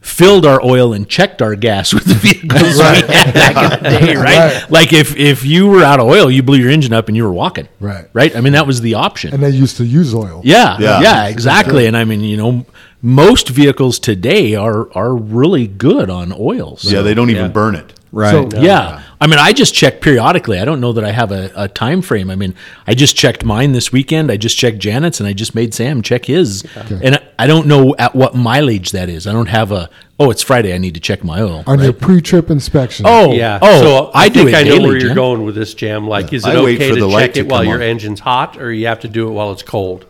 [0.00, 3.90] filled our oil and checked our gas with the vehicles we had back in the
[4.06, 4.24] day, right?
[4.62, 4.70] Right.
[4.70, 7.24] Like if if you were out of oil, you blew your engine up and you
[7.24, 7.68] were walking.
[7.80, 8.08] Right.
[8.12, 8.34] Right.
[8.36, 9.34] I mean, that was the option.
[9.34, 10.42] And they used to use oil.
[10.44, 11.00] Yeah, Yeah.
[11.00, 11.86] yeah, exactly.
[11.86, 12.66] And I mean, you know,
[13.02, 16.84] most vehicles today are are really good on oils.
[16.84, 17.48] Yeah, they don't even Yeah.
[17.52, 17.92] burn it.
[18.16, 18.30] Right.
[18.30, 20.58] So- Yeah, I mean, I just check periodically.
[20.58, 22.30] I don't know that I have a, a time frame.
[22.30, 22.54] I mean,
[22.86, 24.32] I just checked mine this weekend.
[24.32, 26.64] I just checked Janet's, and I just made Sam check his.
[26.74, 29.26] And I, I don't know at what mileage that is.
[29.26, 29.90] I don't have a.
[30.18, 30.72] Oh, it's Friday.
[30.74, 31.62] I need to check my oil.
[31.66, 33.04] On your pre-trip inspection.
[33.06, 33.58] Oh, Yeah.
[33.60, 35.14] Oh, so I, I, do think it I know daily, where you're Jim.
[35.14, 36.08] going with this, Jam.
[36.08, 38.20] Like, is it I okay to the light check to it while come your engine's
[38.20, 40.06] hot, or you have to do it while it's cold?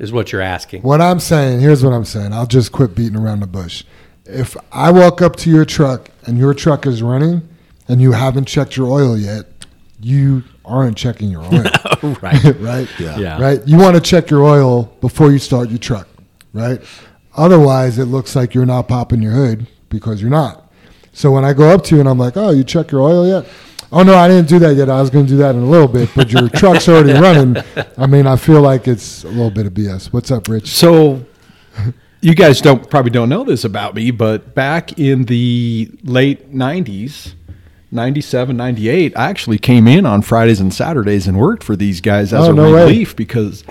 [0.00, 0.82] Is what you're asking.
[0.82, 2.32] What I'm saying, here's what I'm saying.
[2.32, 3.84] I'll just quit beating around the bush.
[4.24, 7.48] If I walk up to your truck and your truck is running
[7.88, 9.46] and you haven't checked your oil yet,
[10.00, 11.64] you aren't checking your oil.
[12.02, 12.42] Oh, right.
[12.60, 12.88] right?
[12.98, 13.18] Yeah.
[13.18, 13.38] Yeah.
[13.42, 13.60] Right?
[13.68, 16.08] You want to check your oil before you start your truck,
[16.54, 16.80] right?
[17.36, 20.72] Otherwise, it looks like you're not popping your hood because you're not.
[21.12, 23.26] So when I go up to you and I'm like, "Oh, you check your oil
[23.26, 23.46] yet?"
[23.92, 24.88] Oh no, I didn't do that yet.
[24.88, 27.62] I was going to do that in a little bit, but your truck's already running.
[27.98, 30.10] I mean, I feel like it's a little bit of BS.
[30.10, 30.70] What's up, Rich?
[30.70, 31.22] So
[32.20, 37.34] you guys don't probably don't know this about me, but back in the late '90s,
[37.90, 42.32] 97, 98, I actually came in on Fridays and Saturdays and worked for these guys
[42.32, 42.82] as Oh, a no way.
[42.84, 43.64] relief because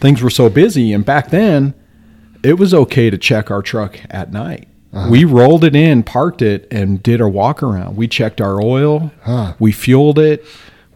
[0.00, 0.92] things were so busy.
[0.92, 1.74] And back then,
[2.42, 4.68] it was okay to check our truck at night.
[4.92, 5.10] Uh-huh.
[5.10, 7.96] We rolled it in, parked it, and did a walk around.
[7.96, 9.54] We checked our oil, Huh.
[9.58, 10.44] we fueled it,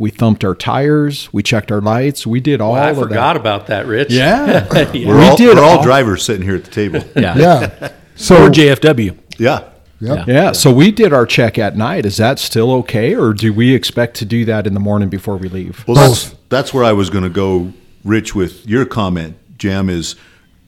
[0.01, 3.37] we thumped our tires, we checked our lights, we did all I of forgot that.
[3.37, 4.11] about that, Rich.
[4.11, 7.05] Yeah, We're we all, did we're all all- drivers sitting here at the table.
[7.15, 7.37] Yeah.
[7.37, 7.89] Yeah.
[8.17, 9.17] So Or JFW.
[9.39, 9.65] Yeah.
[10.01, 10.27] Yep.
[10.27, 12.05] Yeah, so we did our check at night.
[12.07, 15.37] Is that still okay, or do we expect to do that in the morning before
[15.37, 15.85] we leave?
[15.87, 17.73] Well, that's that's where I was going to go,
[18.05, 19.37] Rich, with your comment.
[19.59, 20.17] Jam is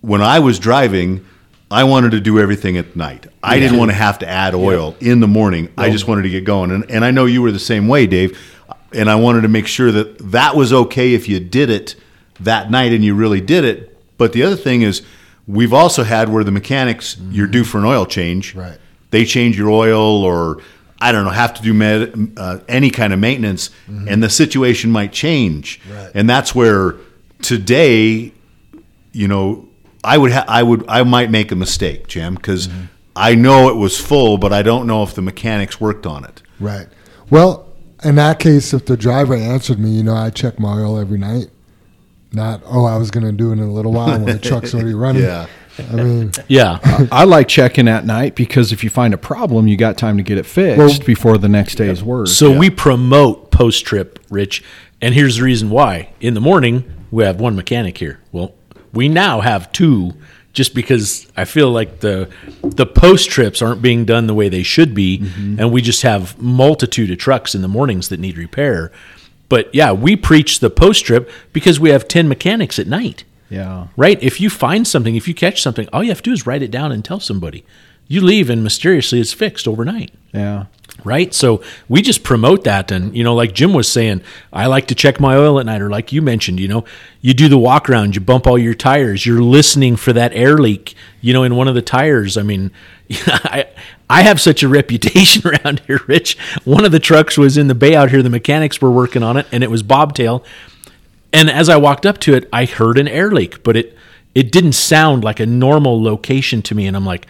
[0.03, 1.24] when I was driving,
[1.70, 3.26] I wanted to do everything at night.
[3.43, 5.70] I didn't want to have to add oil in the morning.
[5.78, 8.07] I just wanted to get going, and and I know you were the same way,
[8.07, 8.39] Dave.
[8.95, 11.97] And I wanted to make sure that that was okay if you did it
[12.40, 13.97] that night and you really did it.
[14.18, 15.03] But the other thing is,
[15.47, 18.55] we've also had where the mechanics you're due for an oil change.
[18.55, 18.78] Right.
[19.11, 20.62] They change your oil or
[21.01, 24.90] I don't know, have to do med, uh, any kind of maintenance, and the situation
[24.93, 25.80] might change.
[25.90, 26.12] Right.
[26.14, 26.95] And that's where
[27.43, 28.32] today,
[29.11, 29.68] you know,
[30.05, 32.68] I would ha- I would I might make a mistake, Jim, because
[33.16, 36.40] I know it was full, but I don't know if the mechanics worked on it.
[36.61, 36.86] Right.
[37.30, 37.71] Well,
[38.05, 41.18] in that case, if the driver answered me, you know, I check my oil every
[41.18, 41.48] night.
[42.32, 44.74] Not, oh, I was going to do it in a little while when the truck's
[44.74, 45.22] already running.
[45.22, 45.46] Yeah.
[45.78, 46.78] I mean, Yeah.
[47.12, 50.22] I like checking at night because if you find a problem, you got time to
[50.22, 52.28] get it fixed Well- before the next day's work.
[52.28, 54.62] So we promote post trip, Rich,
[55.00, 56.12] and here's the reason why.
[56.20, 58.20] In the morning, we have one mechanic here.
[58.32, 58.55] Well,
[58.94, 60.14] we now have two,
[60.53, 62.28] just because I feel like the
[62.62, 65.59] the post trips aren't being done the way they should be, mm-hmm.
[65.59, 68.92] and we just have multitude of trucks in the mornings that need repair.
[69.48, 73.24] But yeah, we preach the post trip because we have ten mechanics at night.
[73.48, 74.22] yeah, Right?
[74.22, 76.62] If you find something, if you catch something, all you have to do is write
[76.62, 77.64] it down and tell somebody.
[78.09, 80.66] You leave and mysteriously it's fixed overnight yeah,
[81.05, 81.32] right?
[81.34, 84.22] So we just promote that, and you know, like Jim was saying,
[84.53, 86.84] I like to check my oil at night, or like you mentioned, you know,
[87.20, 90.59] you do the walk around, you bump all your tires, you're listening for that air
[90.59, 92.36] leak, you know, in one of the tires.
[92.36, 92.70] I mean,
[93.26, 93.66] I
[94.09, 96.38] I have such a reputation around here, Rich.
[96.64, 99.36] One of the trucks was in the bay out here, the mechanics were working on
[99.36, 100.45] it, and it was bobtail.
[101.32, 103.97] And as I walked up to it, I heard an air leak, but it
[104.34, 107.26] it didn't sound like a normal location to me, and I'm like,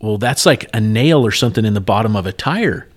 [0.00, 2.88] well, that's like a nail or something in the bottom of a tire.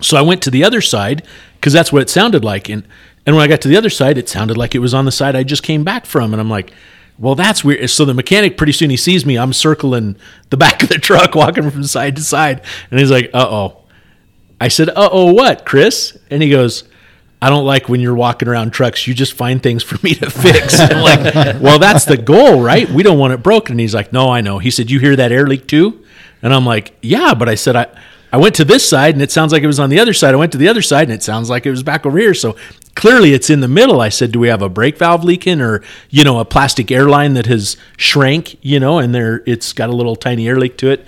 [0.00, 2.68] So I went to the other side because that's what it sounded like.
[2.68, 2.86] And
[3.26, 5.12] and when I got to the other side, it sounded like it was on the
[5.12, 6.32] side I just came back from.
[6.32, 6.72] And I'm like,
[7.18, 7.90] well, that's weird.
[7.90, 9.36] So the mechanic pretty soon he sees me.
[9.36, 10.16] I'm circling
[10.50, 13.82] the back of the truck, walking from side to side, and he's like, uh oh.
[14.60, 16.16] I said, uh oh, what, Chris?
[16.30, 16.84] And he goes,
[17.42, 19.06] I don't like when you're walking around trucks.
[19.06, 20.80] You just find things for me to fix.
[20.80, 22.88] I'm like, well, that's the goal, right?
[22.88, 23.74] We don't want it broken.
[23.74, 24.58] And he's like, no, I know.
[24.58, 26.02] He said, you hear that air leak too?
[26.42, 27.88] And I'm like, yeah, but I said, I,
[28.32, 30.34] I went to this side and it sounds like it was on the other side.
[30.34, 32.34] I went to the other side and it sounds like it was back over here.
[32.34, 32.56] So
[32.94, 34.00] clearly it's in the middle.
[34.00, 37.34] I said, do we have a brake valve leaking or, you know, a plastic airline
[37.34, 40.90] that has shrank, you know, and there it's got a little tiny air leak to
[40.90, 41.06] it.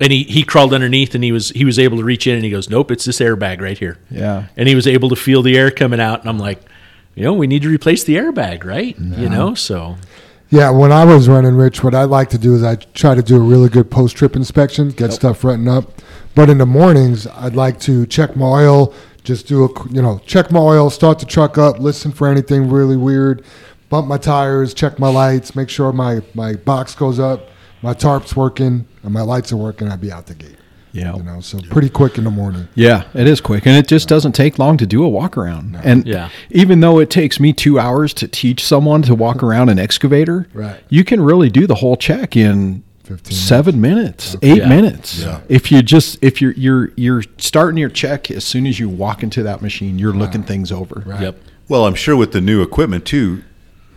[0.00, 2.44] And he, he crawled underneath and he was he was able to reach in and
[2.44, 3.98] he goes, Nope, it's this airbag right here.
[4.10, 4.46] Yeah.
[4.56, 6.20] And he was able to feel the air coming out.
[6.20, 6.60] And I'm like,
[7.14, 8.98] you know, we need to replace the airbag, right?
[8.98, 9.96] You know, so
[10.50, 13.22] yeah, when I was running Rich, what I like to do is I try to
[13.22, 16.02] do a really good post trip inspection, get stuff written up.
[16.34, 20.20] But in the mornings, I'd like to check my oil, just do a, you know,
[20.26, 23.44] check my oil, start the truck up, listen for anything really weird,
[23.90, 27.48] bump my tires, check my lights, make sure my, my box goes up,
[27.82, 29.88] my tarp's working, and my lights are working.
[29.88, 30.56] I'd be out the gate.
[30.92, 31.14] yeah.
[31.16, 32.66] You know, so pretty quick in the morning.
[32.74, 35.78] Yeah, it is quick, and it just doesn't take long to do a walk around.
[35.84, 36.30] And Yeah.
[36.50, 40.48] even though it takes me two hours to teach someone to walk around an excavator,
[40.54, 40.80] Right.
[40.88, 42.82] you can really do the whole check in
[43.16, 44.68] 15 seven minutes, eight Yeah.
[44.68, 45.20] minutes.
[45.22, 45.40] Yeah.
[45.48, 49.22] If you just if you're you're you're starting your check as soon as you walk
[49.22, 51.04] into that machine, you're looking things over.
[51.20, 51.38] yep.
[51.68, 53.42] Well, I'm sure with the new equipment too,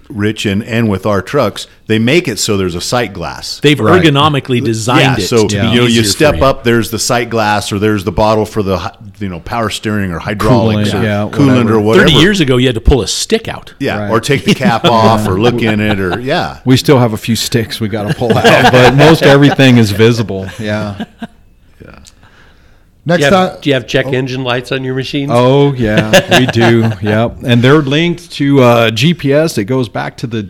[0.09, 3.59] Rich, and, and with our trucks, they make it so there's a sight glass.
[3.59, 4.03] They've Right.
[4.03, 6.63] ergonomically designed yeah, it so to you be know you easier for step up.
[6.63, 10.19] There's the sight glass, or there's the bottle for the you know power steering or
[10.19, 11.73] hydraulics, Coolant, or yeah, coolant whatever.
[11.75, 12.07] or whatever.
[12.07, 13.73] Thirty years ago, you had to pull a stick out.
[13.79, 14.11] yeah, Right.
[14.11, 16.59] or take the cap off, or look in it, or yeah.
[16.65, 19.91] We still have a few sticks we got to pull out, but most everything is
[19.91, 20.47] visible.
[20.59, 21.05] Yeah.
[23.07, 25.29] Next Do you, time, do you have check engine lights on your machines?
[25.33, 26.89] Oh yeah, we do.
[27.01, 29.57] Yep, and they're linked to uh, GPS.
[29.57, 30.49] It goes back to the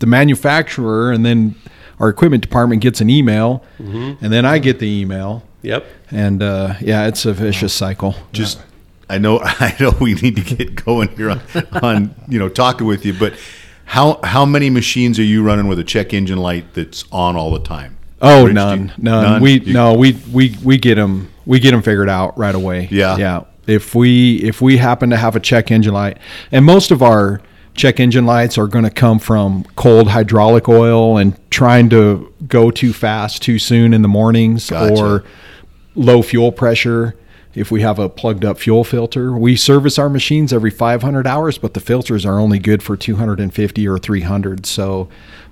[0.00, 1.54] the manufacturer, and then
[2.00, 5.86] our equipment department gets an email, and then I get the email, Yep.
[6.10, 8.14] and uh, yeah, it's a vicious cycle.
[8.32, 8.60] Just
[9.08, 11.40] I know I know we need to get going here on,
[11.82, 13.34] on you know talking with you, but
[13.84, 17.52] how how many machines are you running with a check engine light that's on all
[17.52, 17.96] the time?
[18.20, 21.30] Oh, Rich, none, you- none, We You- no, we we we get them.
[21.48, 22.88] We get them figured out right away.
[22.90, 23.16] Yeah.
[23.16, 23.44] yeah.
[23.66, 26.18] If we if we happen to have a check engine light,
[26.52, 27.40] and most of our
[27.74, 32.70] check engine lights are going to come from cold hydraulic oil and trying to go
[32.70, 35.02] too fast too soon in the mornings Gotcha.
[35.02, 35.24] or
[35.94, 37.16] low fuel pressure.
[37.54, 41.56] If we have a plugged up fuel filter, we service our machines every 500 hours,
[41.56, 44.66] but the filters are only good for 250 or 300.
[44.66, 45.08] So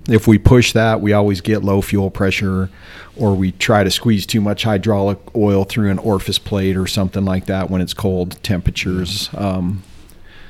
[0.09, 2.70] if we push that, we always get low fuel pressure,
[3.16, 7.24] or we try to squeeze too much hydraulic oil through an orifice plate or something
[7.24, 9.30] like that when it's cold temperatures.
[9.34, 9.82] Um,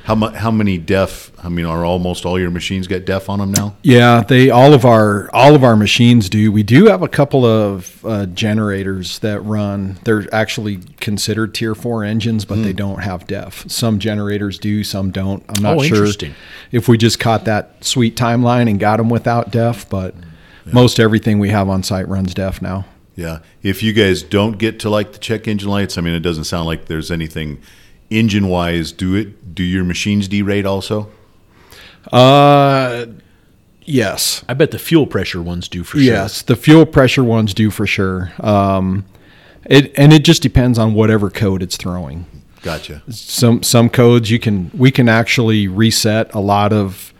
[0.07, 1.33] How mu- how many DEF?
[1.43, 3.75] I mean, are almost all your machines got DEF on them now?
[3.83, 6.53] Yeah, they all of our all of our machines do.
[6.53, 9.99] We do have a couple of uh, generators that run.
[10.05, 13.69] They're actually considered tier four engines, but they don't have DEF.
[13.69, 15.43] Some generators do, some don't.
[15.49, 16.35] I'm not Oh, sure interesting.
[16.71, 20.15] if we just caught that sweet timeline and got them without DEF, but
[20.73, 22.85] most everything we have on site runs DEF now.
[23.17, 23.41] Yeah.
[23.63, 26.45] If you guys don't get to like the check engine lights, I mean, it doesn't
[26.45, 27.61] sound like there's anything
[28.11, 28.93] engine wise.
[28.93, 29.55] Do it?
[29.55, 31.11] Do your machines derate also?
[32.13, 33.07] Uh,
[33.85, 34.45] yes.
[34.49, 36.03] I bet the fuel pressure ones do for sure.
[36.03, 38.33] Yes, the fuel pressure ones do for sure.
[38.41, 39.05] Um,
[39.65, 42.27] it and it just depends on whatever code it's throwing.
[42.63, 43.03] Gotcha.
[43.09, 47.15] some some codes you can we can actually reset a lot of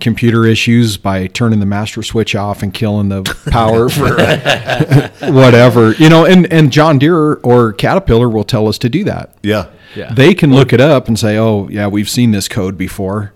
[0.00, 4.14] computer issues by turning the master switch off and killing the power for
[5.32, 9.34] whatever you know and and john deere or caterpillar will tell us to do that
[9.42, 9.66] Yeah.
[9.96, 10.12] Yeah.
[10.12, 13.32] they can look it up and say oh yeah we've seen this code before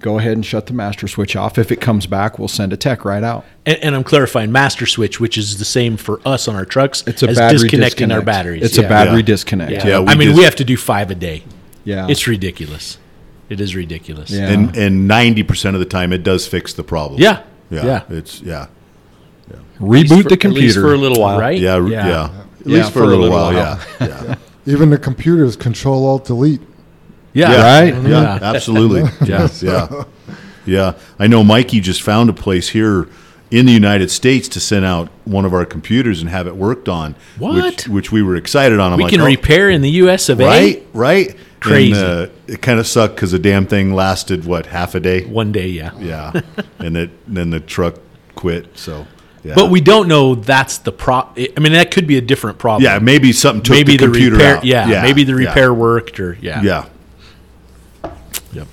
[0.00, 2.76] go ahead and shut the master switch off if it comes back we'll send a
[2.76, 6.48] tech right out And, and I'm clarifying master switch, which is the same for us
[6.48, 7.04] on our trucks.
[7.06, 8.26] it's a as battery disconnecting our disconnect.
[8.26, 8.62] batteries.
[8.64, 8.88] it's a Yeah.
[8.88, 9.22] battery Yeah.
[9.26, 9.86] disconnect Yeah.
[9.86, 11.44] Yeah, we I mean, just- we have to do five a day.
[11.84, 12.98] yeah It's ridiculous.
[13.52, 14.30] It is ridiculous.
[14.30, 14.48] Yeah.
[14.48, 17.20] And and ninety percent of the time, it does fix the problem.
[17.20, 17.42] Yeah.
[17.70, 17.84] Yeah.
[17.84, 18.02] Yeah.
[18.08, 18.66] It's yeah.
[19.78, 21.38] reboot for- the At least computer for a little while.
[21.38, 21.58] Right?
[21.60, 21.76] Yeah.
[21.86, 22.06] Yeah.
[22.08, 22.24] Yeah.
[22.24, 23.52] At Yeah, least for, a little, while.
[23.52, 23.78] while.
[24.00, 24.06] Yeah.
[24.06, 24.34] Yeah.
[24.66, 26.60] Even the computers control alt delete.
[27.34, 27.50] Yeah.
[27.50, 27.80] Yeah.
[27.80, 28.38] right Yeah, Yeah.
[28.42, 29.02] absolutely.
[29.28, 29.48] Yeah.
[29.60, 30.04] yeah,
[30.66, 30.92] yeah.
[31.18, 33.08] I know Mikey just found a place here
[33.50, 36.88] in the United States to send out one of our computers and have it worked
[36.88, 37.14] on.
[37.38, 37.54] What?
[37.64, 38.92] Which, which we were excited on.
[38.92, 40.28] I'm We like, can oh, repair in the U.S.
[40.28, 40.44] of A.
[40.46, 41.36] right, right.
[41.62, 41.92] Crazy.
[41.92, 45.24] And, uh, it kind of sucked because the damn thing lasted what half a day.
[45.24, 45.96] One day, yeah.
[45.98, 46.40] Yeah,
[46.78, 47.96] and it, then the truck
[48.34, 48.76] quit.
[48.76, 49.06] So,
[49.44, 49.54] yeah.
[49.54, 51.28] But we don't know that's the pro.
[51.36, 52.82] I mean, that could be a different problem.
[52.82, 54.56] yeah, maybe something took maybe the the, computer repair.
[54.56, 54.64] out.
[54.64, 56.62] Yeah, maybe the yeah, repair worked, or yeah.
[56.62, 56.88] Yeah.
[58.52, 58.68] Yep.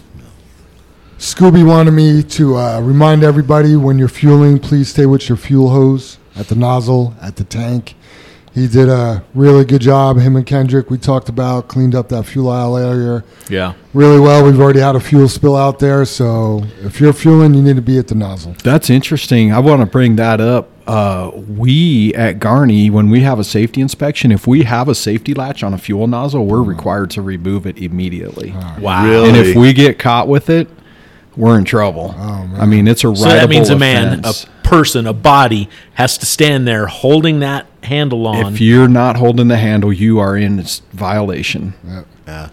[1.19, 5.69] Scooby wanted me to uh, remind everybody when you're fueling, please stay with your fuel
[5.69, 7.95] hose at the nozzle, at the tank.
[8.54, 10.18] He did a really good job.
[10.18, 13.74] Him and Kendrick, we talked about, cleaned up that fuel aisle area Yeah.
[13.93, 14.43] really well.
[14.43, 17.82] We've already had a fuel spill out there, so if you're fueling, you need to
[17.82, 18.56] be at the nozzle.
[18.64, 19.54] That's interesting.
[19.54, 20.70] I want to bring that up.
[20.88, 25.36] Uh, we at Garney, when we have a safety inspection, if we have a safety
[25.36, 28.56] latch on a fuel nozzle, we're required to remove it immediately.
[28.80, 29.06] Wow.
[29.06, 29.28] Really?
[29.30, 30.68] And if we get caught with it,
[31.38, 32.16] we're in trouble.
[32.58, 34.45] I mean, it's a So that means a man, offense.
[34.45, 38.53] a person, a body has to stand there holding that handle on.
[38.53, 41.74] If you're not holding the handle, you are in s- violation.
[42.28, 42.49] Yeah.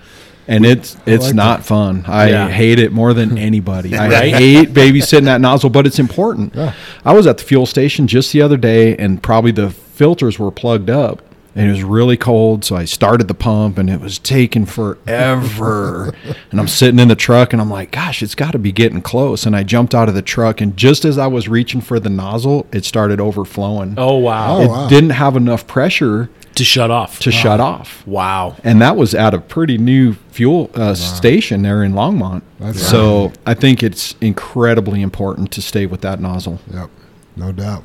[0.49, 2.05] And it's it's like not fun.
[2.07, 2.49] I Yeah.
[2.49, 3.97] hate it more than anybody.
[3.99, 4.35] I Right?
[4.35, 6.55] hate babysitting that nozzle, but it's important.
[6.55, 6.73] Yeah.
[7.05, 10.51] I was at the fuel station just the other day, and probably the filters were
[10.53, 11.21] plugged up,
[11.57, 12.65] and it was really cold.
[12.65, 16.13] So I started the pump, and it was taking forever.
[16.51, 19.03] and I'm sitting in the truck, and I'm like, "Gosh, it's got to be getting
[19.03, 21.99] close." And I jumped out of the truck, and just as I was reaching for
[21.99, 23.95] the nozzle, it started overflowing.
[23.97, 24.57] oh wow.
[24.59, 24.89] Oh, it wow.
[24.89, 27.19] didn't have enough pressure To shut off.
[27.21, 28.57] to shut off wow.
[28.65, 32.43] and that was at a pretty new fuel uh, station there in Longmont.
[32.61, 36.61] That's so I think it's incredibly important to stay with that nozzle.
[36.73, 36.91] Yep,
[37.37, 37.83] no doubt.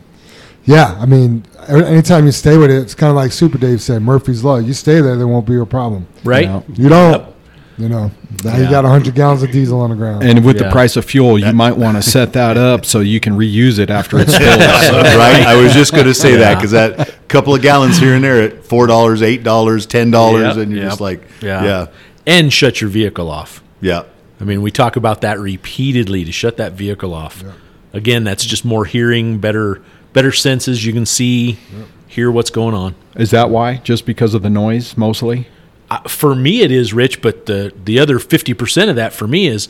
[0.66, 4.02] Yeah, I mean, anytime you stay with it, it's kind of like Super Dave said,
[4.02, 4.58] Murphy's Law.
[4.58, 6.08] You stay there, there won't be a problem.
[6.24, 6.44] Right?
[6.44, 6.64] You know?
[6.76, 7.36] You don't,
[7.80, 8.12] you know,
[8.44, 8.70] now you Yeah.
[8.70, 10.22] got 100 gallons of diesel on the ground.
[10.24, 10.66] And with Yeah.
[10.68, 13.80] the price of fuel, you might want to set that up so you can reuse
[13.80, 14.58] it after it spills.
[14.60, 15.44] right?
[15.48, 18.42] I was just going to say that because that couple of gallons here and there
[18.44, 20.90] at four dollars, eight dollars, ten dollars, Yep, and you're yep.
[20.92, 21.64] just like, Yeah.
[21.64, 21.86] yeah,
[22.28, 23.64] And shut your vehicle off.
[23.82, 24.04] yeah,
[24.40, 27.44] I mean, we talk about that repeatedly to shut that vehicle off.
[27.94, 29.82] Again, that's just more hearing, better
[30.14, 30.86] better senses.
[30.86, 31.58] You can see,
[32.08, 32.96] hear what's going on.
[33.16, 33.78] Is that why?
[33.78, 35.48] Just because of the noise, mostly?
[35.90, 39.28] Uh, for me, it is rich, but the the other fifty percent of that for
[39.28, 39.68] me is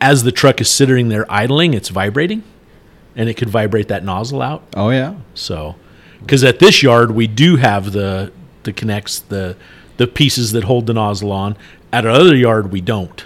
[0.00, 2.42] as the truck is sitting there idling, it's vibrating,
[3.16, 4.62] and it could vibrate that nozzle out.
[4.76, 5.14] Oh yeah.
[5.34, 5.74] So,
[6.20, 8.32] because at this yard we do have the
[8.62, 9.56] the connects the
[9.96, 11.56] the pieces that hold the nozzle on.
[11.92, 13.24] At our other yard we don't.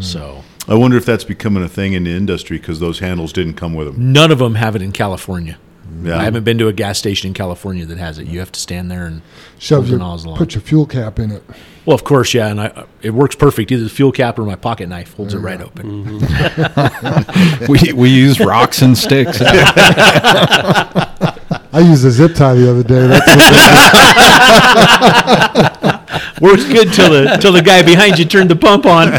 [0.00, 3.54] So I wonder if that's becoming a thing in the industry because those handles didn't
[3.54, 4.12] come with them.
[4.12, 5.58] none of them have it in California.
[6.02, 6.18] Yeah.
[6.18, 8.26] I haven't been to a gas station in California that has it.
[8.26, 9.22] You have to stand there and
[9.58, 10.38] Shove your, nozzle on.
[10.38, 11.42] put your fuel cap in it.
[11.86, 13.70] Well, of course, yeah, and I, it works perfect.
[13.70, 16.18] Either the fuel cap or my pocket knife holds it right open.
[17.68, 19.38] we we use rocks and sticks.
[21.74, 23.06] I used a zip tie the other day.
[23.06, 23.26] That's
[26.40, 29.12] Works good till the till the guy behind you turned the pump on.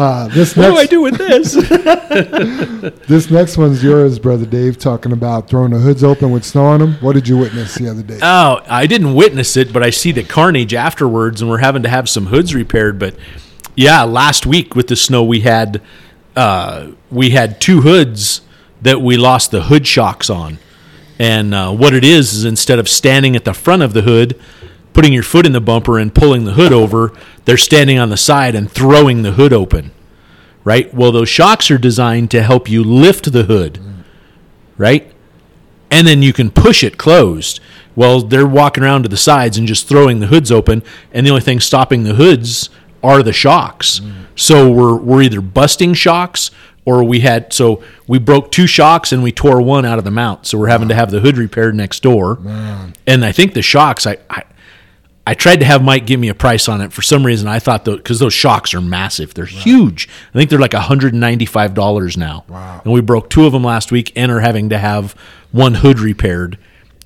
[0.00, 1.52] Uh, this what do I do with this?
[3.06, 4.78] this next one's yours, brother Dave.
[4.78, 6.94] Talking about throwing the hoods open with snow on them.
[7.02, 8.18] What did you witness the other day?
[8.22, 11.90] Oh, I didn't witness it, but I see the carnage afterwards, and we're having to
[11.90, 12.98] have some hoods repaired.
[12.98, 13.14] But
[13.76, 15.82] yeah, last week with the snow, we had
[16.34, 18.40] uh, we had two hoods
[18.80, 20.58] that we lost the hood shocks on.
[21.18, 24.40] And uh, what it is is instead of standing at the front of the hood,
[24.94, 27.12] putting your foot in the bumper and pulling the hood over,
[27.44, 29.92] they're standing on the side and throwing the hood open.
[30.62, 30.92] Right?
[30.92, 33.80] Well, those shocks are designed to help you lift the hood.
[34.76, 35.12] Right?
[35.90, 37.60] and then you can push it closed.
[37.96, 40.82] Well, they're walking around to the sides and just throwing the hoods open,
[41.12, 42.70] and the only thing stopping the hoods
[43.02, 44.00] are the shocks.
[44.00, 44.26] Mm.
[44.36, 46.50] So we're we're either busting shocks
[46.84, 50.10] or we had so we broke two shocks and we tore one out of the
[50.10, 50.46] mount.
[50.46, 52.38] So we're having to have the hood repaired next door.
[53.06, 54.44] And I think the shocks I, I
[55.26, 56.92] I tried to have Mike give me a price on it.
[56.92, 60.08] For some reason, I thought because those shocks are massive, they're huge.
[60.34, 62.44] I think they're like hundred and ninety-five dollars now.
[62.48, 62.80] Wow.
[62.84, 65.14] And we broke two of them last week, and are having to have
[65.52, 66.58] one hood repaired,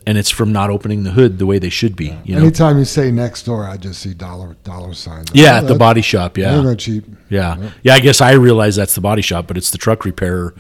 [0.06, 2.16] and it's from not opening the hood the way they should be.
[2.24, 2.42] You know?
[2.42, 5.28] Anytime you say next door, I just see dollar dollar signs.
[5.34, 6.34] Yeah, Oh, at the body shop.
[6.34, 7.04] They're Yeah, cheap.
[7.28, 7.94] yeah, yeah.
[7.94, 10.54] I guess I realize that's the body shop, but it's the truck repair,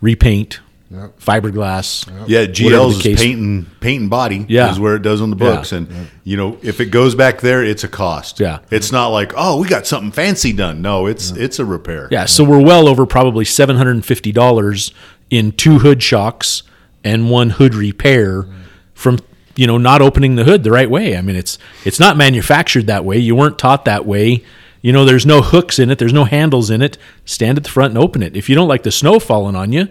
[0.00, 1.20] repaint, Yep.
[1.20, 2.06] fiberglass.
[2.26, 4.70] Yeah, Whatever GL's the is case- painting painting body Yeah.
[4.70, 5.54] is where it does on the Yeah.
[5.56, 5.86] books, and
[6.24, 8.40] you know if it goes back there, it's a cost.
[8.40, 8.60] Yeah.
[8.70, 10.80] it's not like oh we got something fancy done.
[10.80, 12.08] No, it's it's a repair.
[12.10, 14.92] Yeah, so we're well over probably seven hundred and fifty dollars
[15.28, 16.62] in two hood shocks
[17.04, 18.46] and one hood repair
[18.94, 19.18] from
[19.56, 21.18] you know not opening the hood the right way.
[21.18, 23.18] I mean, it's it's not manufactured that way.
[23.18, 24.42] You weren't taught that way.
[24.80, 25.98] You know, there's no hooks in it.
[25.98, 26.96] There's no handles in it.
[27.26, 28.34] Stand at the front and open it.
[28.36, 29.88] If you don't like the snow falling on you,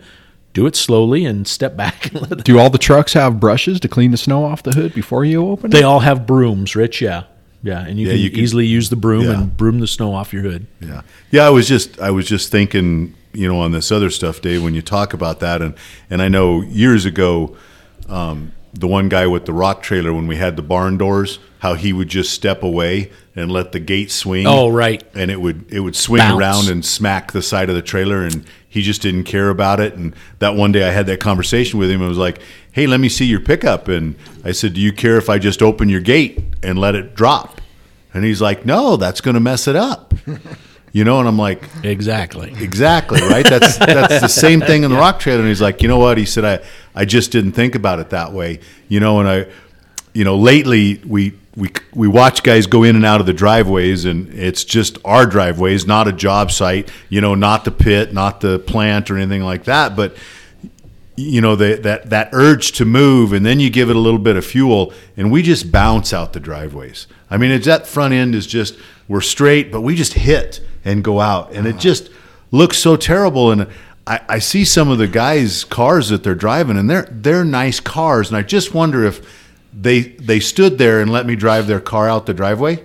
[0.57, 2.11] do it slowly and step back.
[2.13, 4.71] And let it- Do all the trucks have brushes to clean the snow off the
[4.73, 5.83] hood before you open they it?
[5.83, 6.99] all have brooms, Rich.
[7.01, 7.23] Yeah,
[7.63, 9.33] yeah, and you Yeah, can you can- easily use the broom yeah.
[9.33, 10.65] and broom the snow off your hood.
[10.81, 11.01] Yeah.
[11.31, 14.63] Yeah, I was just I was just thinking, you know, on this other stuff, Dave,
[14.63, 15.73] when you talk about that and
[16.09, 17.55] and I know years ago
[18.09, 21.73] um, the one guy with the rock trailer when we had the barn doors, how
[21.75, 24.45] he would just step away and let the gate swing.
[24.47, 25.03] Oh, right.
[25.15, 26.39] And it would it would swing Bounce.
[26.39, 28.45] around and smack the side of the trailer and
[28.77, 31.89] he just didn't care about it and that one day I had that conversation with
[31.89, 32.39] him and was like,
[32.71, 34.15] "Hey, let me see your pickup." And
[34.45, 37.59] I said, "Do you care if I just open your gate and let it drop?"
[38.13, 40.13] And he's like, "No, that's going to mess it up."
[40.93, 42.55] You know, and I'm like, Exactly.
[42.59, 43.47] Exactly right.
[43.47, 45.41] That's that's the same thing in the rock trailer.
[45.41, 46.17] And he's like, you know what?
[46.17, 46.65] He said, I
[46.95, 48.61] I just didn't think about it that way.
[48.87, 49.45] You know, and I,
[50.13, 54.05] you know, lately we we we watch guys go in and out of the driveways,
[54.05, 56.91] and it's just our driveways, not a job site.
[57.09, 60.15] You know, not the pit, not the plant or anything like that, but
[61.15, 64.19] you know the, that that urge to move and then you give it a little
[64.19, 68.13] bit of fuel and we just bounce out the driveways i mean it's that front
[68.13, 68.77] end is just
[69.07, 72.11] we're straight but we just hit and go out and it just
[72.51, 73.67] looks so terrible and
[74.05, 77.79] I, I see some of the guys cars that they're driving and they're they're nice
[77.79, 79.46] cars and i just wonder if
[79.79, 82.83] they they stood there and let me drive their car out the driveway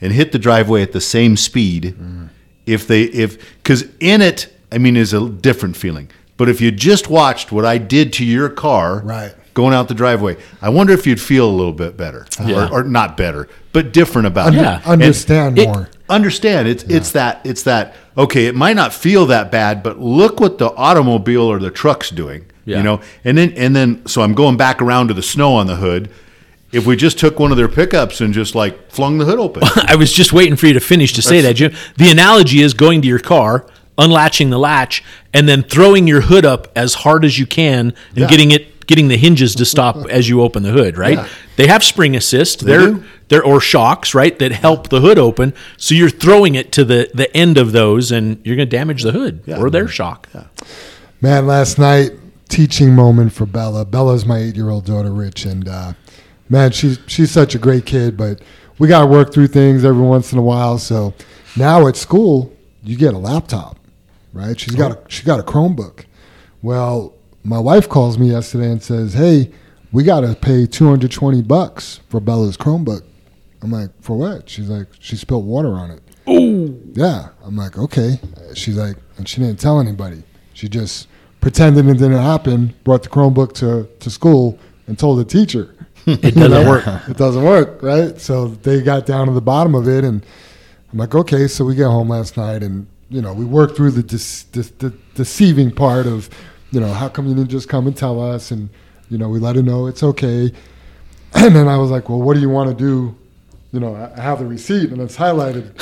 [0.00, 2.28] and hit the driveway at the same speed mm.
[2.66, 6.70] if they if because in it i mean is a different feeling but if you
[6.72, 9.34] just watched what i did to your car Right.
[9.54, 12.68] going out the driveway i wonder if you'd feel a little bit better Yeah.
[12.70, 14.80] or, or not better but different about Under- it Yeah.
[14.84, 15.88] Understand It- more.
[16.08, 20.40] understand it's it's that it's that okay it might not feel that bad but look
[20.40, 22.78] what the automobile or the truck's doing Yeah.
[22.78, 25.66] you know and then and then so i'm going back around to the snow on
[25.68, 26.10] the hood
[26.72, 29.62] if we just took one of their pickups and just like flung the hood open
[29.86, 31.72] I was just waiting for you to finish to say that, Jim.
[31.96, 35.02] The analogy is going to your car, unlatching the latch,
[35.32, 38.26] and then throwing your hood up as hard as you can and Yeah.
[38.26, 41.18] getting it getting the hinges to stop as you open the hood, right?
[41.18, 41.28] Yeah.
[41.56, 42.64] They have spring assist.
[42.66, 43.04] They are do.
[43.28, 45.54] they're or shocks, right, that help the hood open.
[45.76, 49.02] So you're throwing it to the the end of those and you're going to damage
[49.04, 49.58] the hood Yeah.
[49.58, 50.28] or their shock.
[51.22, 52.10] Man, last night
[52.48, 53.84] teaching moment for Bella.
[53.84, 55.92] Bella's my eight-year-old daughter, Rich, and uh,
[56.48, 58.16] man, she's she's such a great kid.
[58.16, 58.40] But
[58.78, 60.78] we got to work through things every once in a while.
[60.78, 61.14] So
[61.56, 63.78] now at school, you get a laptop,
[64.32, 64.58] right?
[64.58, 66.04] She's got a she got a Chromebook.
[66.62, 69.50] Well, my wife calls me yesterday and says, "Hey,
[69.92, 73.02] we got to pay two hundred twenty bucks for Bella's Chromebook."
[73.62, 76.74] I'm like, "For what?" She's like, "She spilled water on it." Oh.
[76.94, 77.28] Yeah.
[77.44, 78.18] I'm like, okay.
[78.54, 80.24] She's like, and she didn't tell anybody.
[80.54, 81.06] She just
[81.40, 85.72] pretending it didn't happen, brought the Chromebook to, to school and told the teacher.
[86.06, 86.84] It doesn't work.
[87.08, 88.20] It doesn't work, right?
[88.20, 90.24] So they got down to the bottom of it, and
[90.92, 91.48] I'm like, okay.
[91.48, 94.92] So we get home last night, and you know, we worked through the, dis- the
[95.14, 96.30] deceiving part of,
[96.70, 98.68] you know, how come you didn't just come and tell us, and
[99.10, 100.52] you know, we let her know it's okay.
[101.34, 103.14] And then I was like, well, what do you want to do?
[103.72, 105.72] You know, I have the receipt, and it's highlighted.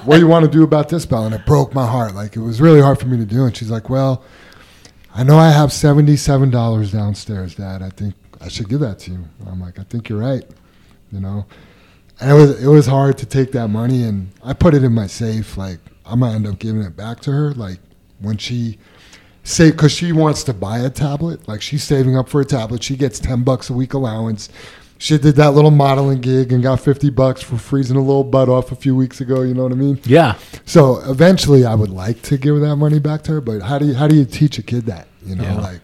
[0.04, 1.26] what do you want to do about this, Belle?
[1.26, 2.14] And it broke my heart.
[2.14, 3.44] Like it was really hard for me to do.
[3.44, 4.24] And she's like, well,
[5.14, 7.82] I know I have seventy-seven dollars downstairs, Dad.
[7.82, 9.24] I think I should give that to you.
[9.46, 10.44] I'm like, I think you're right.
[11.12, 11.46] You know,
[12.20, 14.92] and it was it was hard to take that money, and I put it in
[14.92, 15.56] my safe.
[15.56, 17.52] Like I'm gonna end up giving it back to her.
[17.52, 17.78] Like
[18.20, 18.78] when she
[19.42, 21.46] say because she wants to buy a tablet.
[21.48, 22.82] Like she's saving up for a tablet.
[22.82, 24.48] She gets ten bucks a week allowance.
[25.02, 28.50] She did that little modeling gig and got fifty bucks for freezing a little butt
[28.50, 29.40] off a few weeks ago.
[29.40, 29.98] You know what I mean?
[30.04, 30.36] Yeah.
[30.66, 33.40] So eventually, I would like to give that money back to her.
[33.40, 35.08] But how do you how do you teach a kid that?
[35.24, 35.54] You know, Yeah.
[35.60, 35.80] like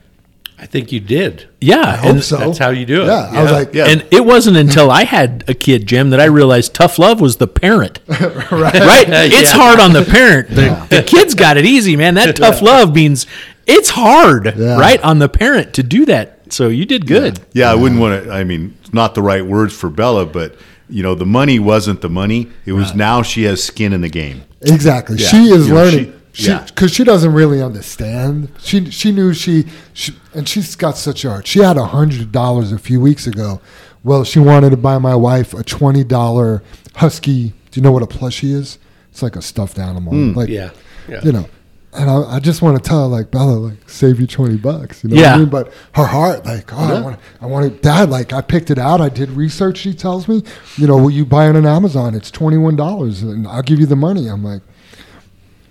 [0.58, 1.48] I think you did.
[1.62, 1.80] Yeah.
[1.80, 2.36] I hope and- so.
[2.36, 3.06] That's how you do it.
[3.06, 3.86] Yeah, I was like, Yeah.
[3.88, 7.36] And it wasn't until I had a kid, Jim, that I realized tough love was
[7.36, 8.00] the parent.
[8.08, 8.50] right.
[8.50, 9.06] Right?
[9.08, 9.58] It's Yeah.
[9.62, 10.48] hard on the parent.
[10.50, 12.14] The, the kid's got it easy, man.
[12.14, 13.26] That tough love means
[13.66, 14.78] it's hard, Yeah.
[14.78, 16.35] right, on the parent to do that.
[16.50, 17.40] So you did good.
[17.52, 18.30] Yeah, I wouldn't want to.
[18.32, 20.56] I mean, not the right words for Bella, but
[20.88, 22.48] you know, the money wasn't the money.
[22.64, 24.42] It was now she has skin in the game.
[24.62, 25.16] Exactly.
[25.16, 25.26] Yeah.
[25.28, 26.04] She is You know, learning.
[26.04, 26.12] she-
[26.44, 26.64] She yeah.
[26.66, 28.50] because she, doesn't really understand.
[28.60, 31.46] She she knew she, she and she's got such art.
[31.46, 33.60] She had a hundred dollars a few weeks ago.
[34.04, 36.62] Well, she wanted to buy my wife a twenty dollar
[36.96, 37.48] husky.
[37.70, 38.78] Do you know what a plushie is?
[39.10, 40.12] It's like a stuffed animal.
[40.12, 40.32] Hmm.
[40.34, 40.70] Like Yeah.
[41.08, 41.22] Yeah.
[41.24, 41.48] you know.
[41.96, 45.02] And I, I just want to tell like Bella, like save you twenty bucks.
[45.02, 45.48] You know what I mean?
[45.48, 48.10] But her heart, like, oh, I want, I want it, Dad.
[48.10, 49.00] Like, I picked it out.
[49.00, 49.78] I did research.
[49.78, 50.42] She tells me,
[50.76, 52.14] you know, will you buy it on Amazon?
[52.14, 54.28] It's twenty one dollars, and I'll give you the money.
[54.28, 54.62] I'm like,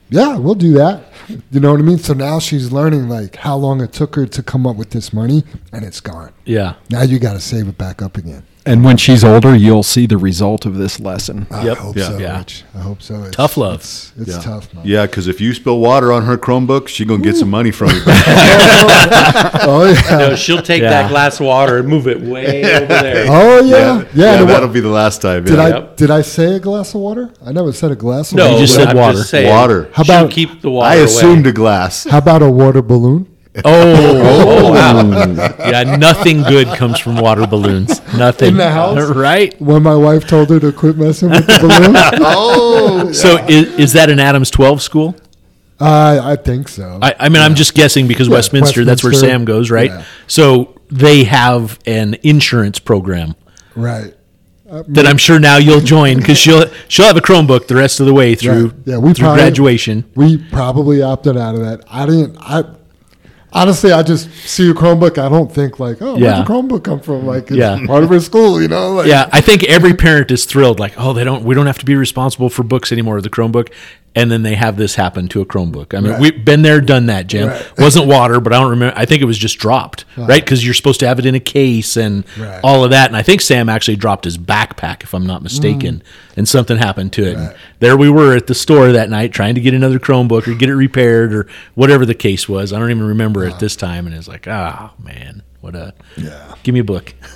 [0.10, 1.12] yeah, we'll do that.
[1.52, 1.98] You know what I mean?
[1.98, 5.14] So now she's learning like how long it took her to come up with this
[5.14, 6.34] money, and it's gone.
[6.46, 6.76] Yeah.
[6.90, 8.44] Now you got to save it back up again.
[8.68, 11.45] And when she's older, you'll see the result of this lesson.
[11.51, 11.78] Yep.
[11.78, 12.07] I hope Yeah.
[12.09, 12.18] so.
[12.18, 12.38] Yeah.
[12.39, 12.63] Rich.
[12.74, 13.22] I hope so.
[13.24, 13.76] It's, Tough love.
[13.76, 14.39] It's, it's Yeah.
[14.41, 14.84] tough, man.
[14.86, 17.89] Yeah, because if you spill water on her Chromebook, she gonna get some money from
[17.91, 18.01] you.
[19.68, 20.18] Oh yeah.
[20.18, 20.89] No, she'll take Yeah.
[20.89, 23.26] that glass of water and move it way over there.
[23.30, 23.76] Oh yeah.
[23.78, 24.03] Yeah.
[24.16, 25.43] yeah, and that'll what- be the last time.
[25.43, 25.59] did.
[25.59, 25.97] I Yep.
[25.97, 27.30] did I say a glass of water?
[27.45, 28.55] I never said a glass of No, water.
[28.55, 29.24] You just said I'm water.
[29.24, 29.89] saying, Water.
[29.93, 31.49] How about- keep the water I assumed away.
[31.51, 32.05] a glass.
[32.09, 33.28] How about a water balloon?
[33.66, 35.56] Oh, wow.
[35.66, 38.01] Yeah, nothing good comes from water balloons.
[38.18, 38.49] Nothing.
[38.49, 39.10] In the house?
[39.16, 39.60] Right?
[39.62, 43.93] When my wife told her to quit messing with the balloon, oh, So is, is
[43.93, 45.16] that an Adams 12 school?
[45.80, 46.99] uh, I think so.
[47.01, 49.89] I, I mean, I'm just guessing because Yeah, Westminster, that's where Sam goes, right?
[49.89, 50.06] Yeah.
[50.28, 53.36] So they have an insurance program
[53.76, 54.14] right.
[54.66, 58.06] that I'm sure now you'll join because she'll she'll have a Chromebook the rest of
[58.06, 58.76] the way through Right.
[58.86, 60.06] Yeah, we through probably- graduation.
[60.16, 61.84] We probably opted out of that.
[61.89, 62.38] I didn't.
[62.39, 62.64] I
[63.56, 65.18] honestly, I just see a Chromebook.
[65.18, 66.43] I don't think like, oh, Yeah.
[66.45, 67.26] where'd the Chromebook come from?
[67.26, 67.84] Like, it's Yeah.
[67.88, 68.93] part of her school, you know?
[68.93, 70.80] Like, Yeah, I think every parent is thrilled.
[70.80, 71.43] Like, oh, they don't.
[71.43, 73.20] We don't have to be responsible for books anymore.
[73.22, 73.70] The Chromebook,
[74.16, 75.93] and then they have this happen to a Chromebook.
[75.95, 76.22] I mean, Right.
[76.22, 77.28] we've been there, done that.
[77.28, 77.66] Jim Right.
[77.78, 78.97] wasn't water, but I don't remember.
[78.97, 80.43] I think it was just dropped, right?
[80.43, 82.24] Because you're supposed to have it in a case and
[82.63, 83.07] all of that.
[83.07, 86.01] And I think Sam actually dropped his backpack, if I'm not mistaken,
[86.38, 87.36] and something happened to it.
[87.38, 87.55] And Mm.
[87.82, 90.70] There we were at the store that night trying to get another Chromebook or get
[90.70, 92.72] it repaired or whatever the case was.
[92.74, 94.07] I don't even remember it this time.
[94.07, 96.53] And it's like, oh man, what a Yeah.
[96.63, 97.13] give me a book.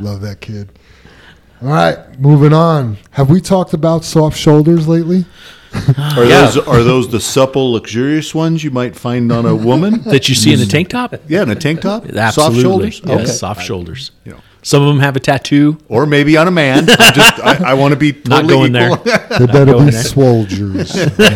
[0.00, 0.70] Love that kid.
[1.60, 2.98] All right, moving on.
[3.12, 5.24] Have we talked about soft shoulders lately?
[5.74, 10.02] are those are those the supple, luxurious ones you might find on a woman?
[10.04, 11.14] that you see in a tank top.
[11.26, 12.30] Yeah, in a tank top, Absolutely.
[12.32, 13.00] soft shoulders.
[13.04, 13.26] Yes, Okay.
[13.32, 14.10] soft shoulders.
[14.24, 14.38] You know.
[14.62, 15.78] Some of them have a tattoo.
[15.88, 16.88] Or maybe on a man.
[16.98, 18.96] I'm just I, I want to be Not going equal.
[18.96, 20.02] They better be there.
[20.04, 20.92] swolgers.
[21.16, 21.28] They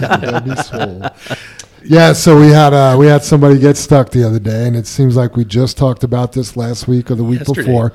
[0.00, 1.46] better be swole.
[1.84, 4.86] Yeah, so we had uh, we had somebody get stuck the other day, and it
[4.86, 7.62] seems like we just talked about this last week or the week Yesterday.
[7.66, 7.92] before.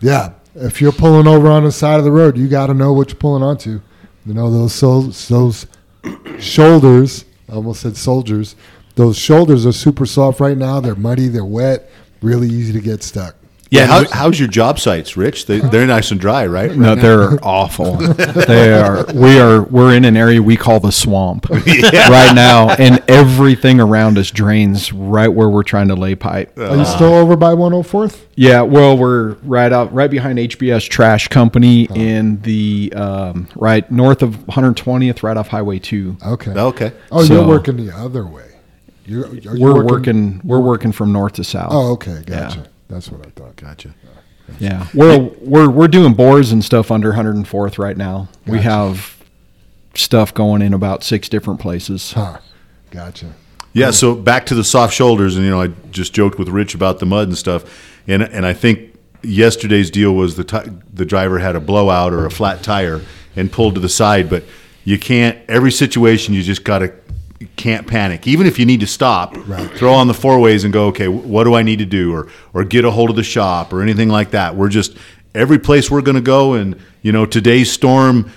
[0.00, 2.92] Yeah, if you're pulling over on the side of the road, you got to know
[2.92, 3.80] what you're pulling onto.
[4.26, 5.66] You know those those
[6.38, 7.24] shoulders.
[7.48, 8.56] I almost said soldiers.
[8.94, 10.80] Those shoulders are super soft right now.
[10.80, 11.28] They're muddy.
[11.28, 11.90] They're wet.
[12.20, 13.36] Really easy to get stuck.
[13.70, 15.46] Yeah, Yeah, how, how's your job sites, Rich?
[15.46, 16.74] They, they're nice and dry, right?
[16.74, 17.96] No, they're awful.
[18.48, 19.04] They are.
[19.12, 19.62] We are.
[19.62, 24.92] We're in an area we call the swamp right now, and everything around us drains
[24.92, 26.56] right where we're trying to lay pipe.
[26.58, 28.24] Are you still over by 104th?
[28.36, 34.22] Yeah, well, we're right out, right behind HBS Trash Company in the um, right north
[34.22, 36.16] of 120th, right off Highway Two.
[36.24, 36.52] Okay.
[36.52, 36.92] Okay.
[37.10, 38.44] Oh, So- you're working the other way.
[39.04, 41.70] You're, are We're working, We're working from north to south.
[41.72, 42.54] Oh, okay, Yeah.
[42.88, 42.94] Gotcha.
[42.94, 43.56] That's what I thought.
[43.56, 43.94] Gotcha.
[44.58, 48.28] Yeah, we're we're we're doing bores and stuff under 104th right now.
[48.46, 49.22] We have
[49.94, 52.12] stuff going in about six different places.
[52.12, 52.38] Huh.
[52.90, 53.34] Gotcha.
[53.74, 56.74] Yeah, so back to the soft shoulders, and you know, I just joked with Rich
[56.74, 57.64] about the mud and stuff,
[58.06, 60.58] and and I think yesterday's deal was the ti
[60.92, 63.02] the driver had a blowout or a flat tire
[63.36, 64.44] and pulled to the side, but
[64.84, 65.38] you can't.
[65.48, 66.92] Every situation, you just gotta you
[67.56, 68.26] can't panic.
[68.26, 69.34] Even if you need to stop,
[69.76, 70.86] throw on the four ways and go.
[70.86, 73.72] Okay, what do I need to do, or or get a hold of the shop
[73.72, 74.56] or anything like that.
[74.56, 74.96] We're just
[75.34, 78.30] every place we're going to go, and you know, today's storm.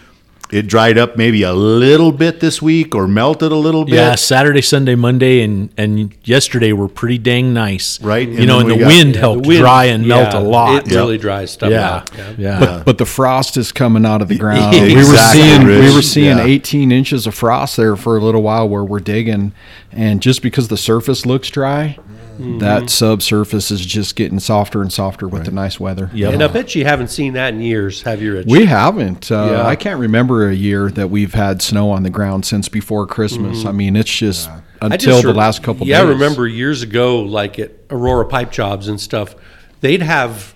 [0.52, 3.94] It dried up maybe a little bit this week, or melted a little bit.
[3.96, 8.02] Yeah, Saturday, Sunday, Monday, and and yesterday were pretty dang nice.
[8.02, 10.08] Right, You and know, then and the got- wind Yeah, helped the wind- dry and
[10.08, 10.88] melt a lot.
[10.88, 12.10] It really dries stuff yeah, out.
[12.38, 12.60] yeah.
[12.60, 14.76] But, but the frost is coming out of the ground.
[14.76, 16.44] Exactly, we were seeing we were seeing Yeah.
[16.46, 19.54] 18 inches of frost there for a little while where we're digging,
[19.92, 21.98] and just because the surface looks dry,
[22.40, 26.10] that subsurface is just getting softer and softer with the nice weather.
[26.14, 28.48] Yeah, And I bet you haven't seen that in years, have you, Rich?
[28.50, 29.32] We haven't.
[29.32, 29.66] Uh, Yeah.
[29.68, 33.66] I can't remember a year that we've had snow on the ground since before Christmas.
[33.66, 35.86] I mean, it's just I until just the rem- last couple.
[35.88, 39.36] Yeah, I remember years ago, like at Aurora Pipe Jobs and stuff,
[39.82, 40.56] they'd have,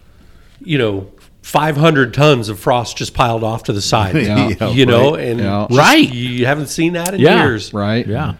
[0.59, 1.11] you know,
[1.43, 4.15] 500 tons of frost just piled off to the side.
[4.15, 4.49] Yeah.
[4.59, 5.23] Yeah, you know, right.
[5.27, 5.67] and Yeah.
[5.69, 6.13] just- Right.
[6.13, 7.43] you haven't seen that in Yeah.
[7.43, 7.71] years.
[7.73, 8.05] right?
[8.07, 8.33] Yeah.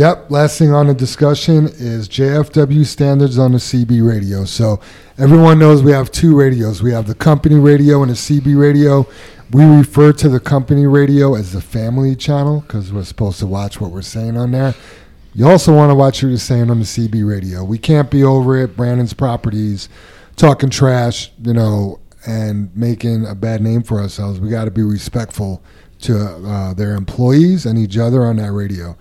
[0.00, 0.30] Yep.
[0.30, 4.46] Last thing on the discussion is JFW standards on the CB radio.
[4.46, 4.80] So
[5.18, 6.82] everyone knows we have two radios.
[6.82, 9.06] We have the company radio and the CB radio.
[9.50, 13.78] We refer to the company radio as the family channel because we're supposed to watch
[13.78, 14.74] what we're saying on there.
[15.34, 17.62] You also want to watch what you're saying on the CB radio.
[17.62, 19.90] We can't be over at Brannan's Properties
[20.34, 24.40] talking trash, you know, and making a bad name for ourselves.
[24.40, 25.62] We got to be respectful
[26.00, 28.96] to uh, their employees and each other on that radio.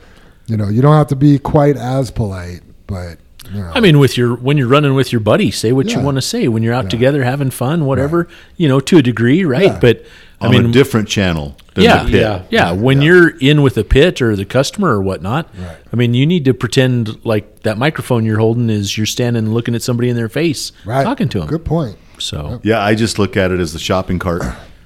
[0.50, 3.20] You know, you don't have to be quite as polite, but
[3.54, 6.00] you know, I mean, with your when you're running with your buddy, say what Yeah.
[6.00, 6.48] you want to say.
[6.48, 8.28] When you're out together having fun, whatever,
[8.58, 9.64] you know, to a degree, right?
[9.66, 9.80] Yeah.
[9.80, 10.06] But
[10.42, 12.22] I on mean, a different channel than yeah, the pit.
[12.22, 12.42] yeah.
[12.50, 12.72] yeah.
[12.72, 15.78] When you're in with a pit or the customer or whatnot, Right.
[15.92, 19.76] I mean, you need to pretend like that microphone you're holding is you're standing looking
[19.76, 21.48] at somebody in their face, right, talking to them.
[21.48, 21.98] Good point.
[22.20, 24.44] So Yeah, I just look at it as the shopping cart.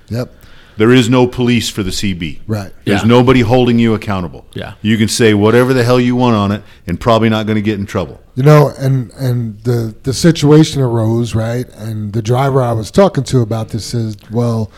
[0.09, 0.33] Yep.
[0.77, 2.41] There is no police for the CB.
[2.47, 2.71] Right.
[2.85, 3.07] There's Yeah.
[3.07, 4.45] nobody holding you accountable.
[4.53, 4.73] Yeah.
[4.81, 7.61] You can say whatever the hell you want on it and probably not going to
[7.61, 8.19] get in trouble.
[8.35, 11.67] You know, and and the the situation arose, right?
[11.77, 14.71] And the driver I was talking to about this says, "Well,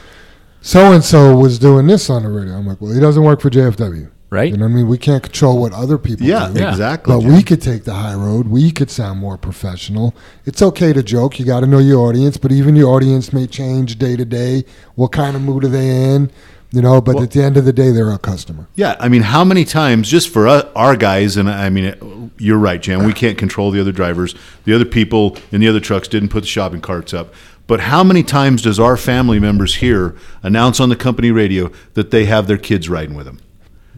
[0.62, 3.40] so and so was doing this on the radio." I'm like, "Well, he doesn't work
[3.40, 4.52] for JFW, Right.
[4.52, 4.88] You know what I mean?
[4.88, 6.60] We can't control what other people Yeah, do.
[6.60, 6.72] Yeah.
[6.72, 7.14] exactly.
[7.14, 7.34] But Jim.
[7.34, 8.48] we could take the high road.
[8.48, 10.16] We could sound more professional.
[10.46, 11.40] It's okay to joke.
[11.40, 14.66] You got to know your audience, but even your audience may change day to day.
[14.96, 16.32] What kind of mood are they in?
[16.72, 18.68] You know, but at the end of the day, they're a customer.
[18.76, 22.58] Yeah, I mean, how many times just for us, our guys, and I mean, you're
[22.58, 23.06] right, Jim.
[23.06, 24.36] We can't control the other drivers.
[24.66, 27.34] The other people in the other trucks didn't put the shopping carts up.
[27.68, 32.12] But how many times does our family members here announce on the company radio that
[32.12, 33.40] they have their kids riding with them?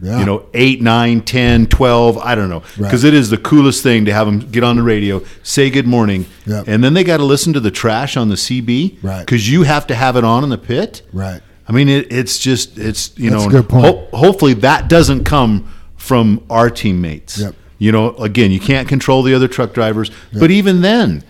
[0.00, 0.20] Yeah.
[0.20, 2.60] You know, 8, 9, 10, 12, I don't know.
[2.60, 2.78] Right.
[2.78, 5.86] Because it is the coolest thing to have them get on the radio, say good
[5.88, 6.68] morning, Yep.
[6.68, 8.98] and then they got to listen to the trash on the CB.
[9.02, 9.20] Right.
[9.20, 11.02] Because you have to have it on in the pit.
[11.12, 11.40] Right.
[11.68, 13.48] I mean, it, it's just it's you That's know.
[13.48, 13.84] a good point.
[13.86, 17.38] ho- hopefully, that doesn't come from our teammates.
[17.40, 17.54] Yep.
[17.78, 21.22] You know, again, you can't control the other truck drivers, but even then,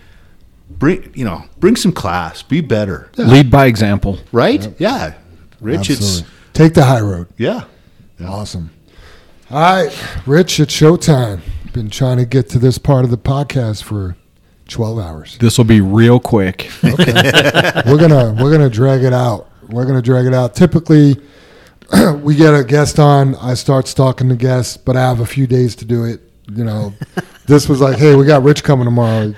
[0.70, 4.18] bring you know, bring some class, be better, Lead by example.
[4.32, 4.72] right?
[4.78, 5.14] Yeah,
[5.60, 6.30] Rich, Absolutely.
[6.52, 7.28] Take the high road.
[7.38, 7.64] it's
[8.20, 8.28] yeah.
[8.28, 8.70] Awesome.
[9.50, 11.40] All right, Rich, it's showtime.
[11.72, 14.16] Been trying to get to this part of the podcast for
[14.68, 15.38] 12 hours.
[15.38, 16.70] This will be real quick.
[16.82, 16.96] we're
[17.98, 19.48] gonna we're gonna drag it out.
[19.68, 20.54] We're gonna drag it out.
[20.54, 21.16] Typically,
[22.16, 23.34] we get a guest on.
[23.36, 26.20] I start stalking the guest, but I have a few days to do it.
[26.50, 26.94] You know,
[27.46, 29.34] this was like, hey, we got Rich coming tomorrow.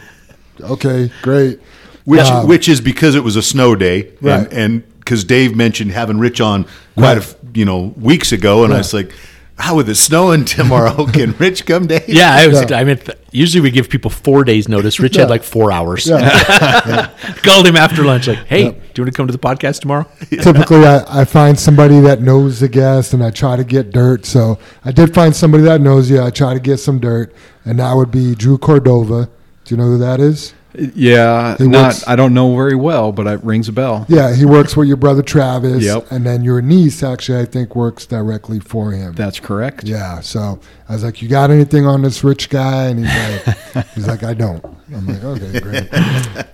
[0.61, 1.61] Okay, great.
[2.05, 4.41] Which Um, which is because it was a snow day, Right.
[4.45, 6.65] and and because Dave mentioned having Rich on
[6.97, 7.19] quite a Right.
[7.19, 9.13] f- you know weeks ago, and I was like,
[9.57, 12.09] how with it snowing tomorrow, can Rich come, Dave?
[12.09, 12.63] yeah, I was.
[12.71, 12.79] Yeah.
[12.79, 14.99] I mean, th- usually we give people four days notice.
[14.99, 15.23] Rich Yeah.
[15.23, 16.07] had like four hours.
[16.07, 17.11] Yeah.
[17.43, 20.07] Called him after lunch, like, "Hey, do you want to come to the podcast tomorrow?"
[20.31, 24.25] Typically, I, I find somebody that knows the guest, and I try to get dirt.
[24.25, 26.23] So I did find somebody that knows you.
[26.23, 27.35] I try to get some dirt,
[27.67, 29.29] and that would be Drew Cordova.
[29.65, 30.55] Do you know who that is?
[30.75, 31.87] Yeah, He not.
[31.89, 34.07] works- I don't know very well, but it rings a bell.
[34.09, 35.83] Yeah, he works with your brother Travis.
[35.85, 36.11] Yep.
[36.11, 39.15] And then your niece actually, I think, works directly for him.
[39.15, 39.85] That's correct.
[39.85, 40.21] yeah.
[40.21, 43.45] So I was like, "You got anything on this rich guy?" And he's
[43.75, 44.65] like, "He's like, I don't."
[44.95, 45.89] I'm like, "Okay, great."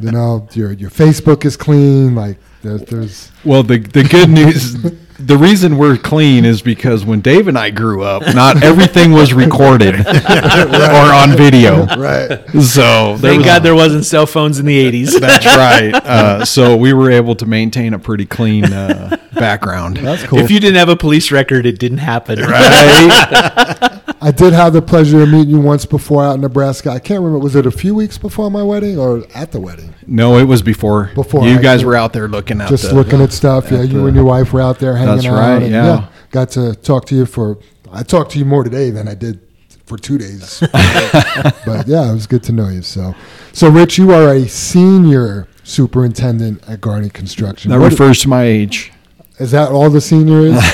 [0.01, 2.14] you know, your your Facebook is clean.
[2.14, 4.74] Like, there's, there's Well, the the good news
[5.18, 9.32] the reason we're clean is because when Dave and I grew up, not everything was
[9.32, 11.86] recorded or on video.
[11.86, 12.40] Right.
[12.62, 15.18] So Thank was- God there wasn't cell phones in the 80s.
[15.20, 15.94] That's right.
[15.94, 19.97] Uh, so we were able to maintain a pretty clean uh, background.
[19.98, 20.38] That's cool.
[20.38, 22.38] If you didn't have a police record, it didn't happen.
[22.40, 23.93] Right?
[24.26, 26.90] I did have the pleasure of meeting you once before out in Nebraska.
[26.90, 27.38] I can't remember.
[27.38, 29.94] Was it a few weeks before my wedding or at the wedding?
[30.04, 31.12] No, it was before.
[31.14, 33.70] Before you I guys could- were out there looking at Just the, looking at stuff.
[33.70, 35.34] Yeah, at you the- and your wife were out there hanging That's out.
[35.38, 36.08] right, and, yeah.
[36.32, 37.58] got to talk to you for.
[37.92, 39.38] I talked to you more today than I did
[39.86, 40.58] for two days.
[40.72, 42.82] but yeah, it was good to know you.
[42.82, 43.14] So,
[43.52, 47.70] so Rich, you are a senior superintendent at Garney Construction.
[47.70, 48.92] That What- refers to my age.
[49.38, 50.64] is that all the senior is?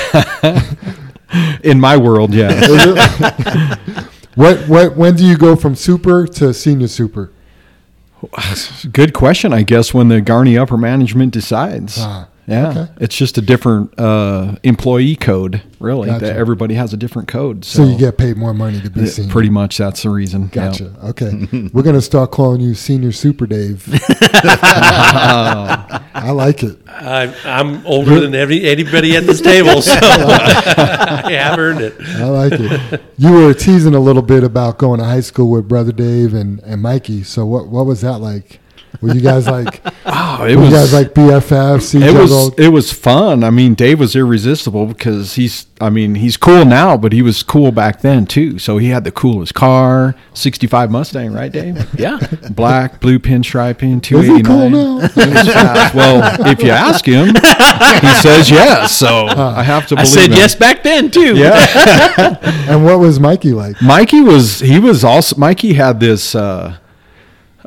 [1.64, 3.78] In my world, yeah.
[4.34, 7.30] What what when do you go from super to senior super?
[8.90, 9.52] Good question.
[9.52, 11.96] I guess when the Garney upper management decides.
[11.98, 12.86] Ah, yeah, okay.
[13.00, 16.08] it's just a different uh, employee code, really.
[16.08, 16.26] Gotcha.
[16.26, 17.64] That everybody has a different code.
[17.64, 19.30] So So, you get paid more money to be senior.
[19.30, 20.42] pretty much that's the reason.
[20.44, 20.48] yeah.
[20.68, 20.92] Gotcha.
[21.04, 21.48] Okay.
[21.72, 23.86] We're gonna start calling you Senior Super Dave.
[26.14, 26.78] I like it.
[26.88, 31.94] I'm, I'm older than every, anybody at this table, so I have earned it.
[32.00, 33.02] I like it.
[33.18, 36.60] You were teasing a little bit about going to high school with brother Dave and,
[36.60, 37.22] and Mikey.
[37.24, 38.60] So what what was that like?
[39.00, 41.94] Were you guys like Oh, it were was you guys like BFFs?
[42.00, 43.42] It other was all- it was fun.
[43.44, 47.42] I mean, Dave was irresistible because he's I mean he's cool now, but he was
[47.42, 48.58] cool back then too.
[48.58, 51.88] So he had the coolest car, sixty five Mustang, right, Dave?
[51.98, 52.18] Yeah.
[52.50, 55.08] Black, blue pinstriping, two Is cool now?
[55.94, 58.92] well, if you ask him, he says yes.
[58.96, 60.36] So I have to I believe said him.
[60.36, 61.36] yes back then, too.
[61.36, 62.36] Yeah.
[62.68, 63.80] And what was Mikey like?
[63.82, 66.76] Mikey was he was also Mikey had this uh,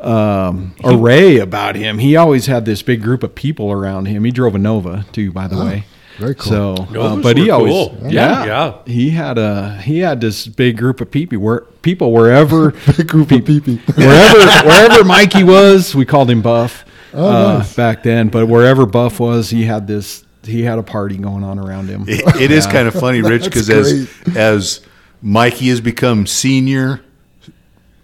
[0.05, 1.97] um, array about him.
[1.99, 4.23] He always had this big group of people around him.
[4.23, 5.85] He drove a Nova too, by the way.
[6.17, 6.51] very cool.
[6.51, 7.97] So, uh, but he always, cool.
[8.09, 8.77] yeah, Yeah.
[8.85, 13.31] he had a he had this big group of people where people wherever Big group
[13.31, 13.75] of people.
[13.95, 17.75] wherever wherever Mikey was, we called him Buff Oh, uh, nice.
[17.75, 18.27] back then.
[18.29, 22.05] But wherever Buff was, he had this he had a party going on around him.
[22.07, 24.81] It, it is kind of funny, Rich, because as as
[25.21, 27.01] Mikey has become senior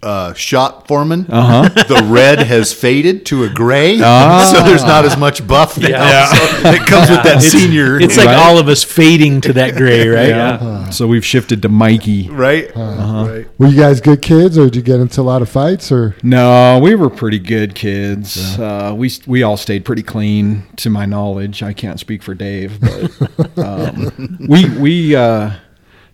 [0.02, 1.68] uh, shop foreman, Uh-huh.
[1.88, 4.50] the red has faded to a gray, Ah.
[4.52, 5.88] so there's not as much buff now.
[5.88, 6.26] Yeah.
[6.62, 8.36] So it comes with that senior, It's like Right.
[8.36, 10.28] all of us fading to that gray, right?
[10.28, 10.90] Yeah.
[10.90, 12.28] So we've shifted to Mikey.
[12.30, 12.70] right?
[12.76, 13.26] Uh-huh.
[13.28, 13.46] Right.
[13.58, 16.14] Were you guys good kids or did you get into a lot of fights or
[16.22, 18.58] No, we were pretty good kids.
[18.58, 21.62] Uh, we we all stayed pretty clean, to my knowledge.
[21.62, 25.50] I can't speak for Dave, but um, we we uh,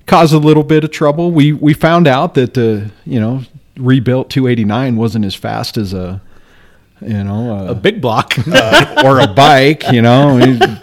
[0.06, 1.30] caused a little bit of trouble.
[1.32, 3.42] We we found out that the you know
[3.78, 6.20] rebuilt 289 wasn't as fast as a
[7.00, 8.34] you know A a, big block.
[9.04, 9.84] or a bike.
[9.92, 10.76] You know, you know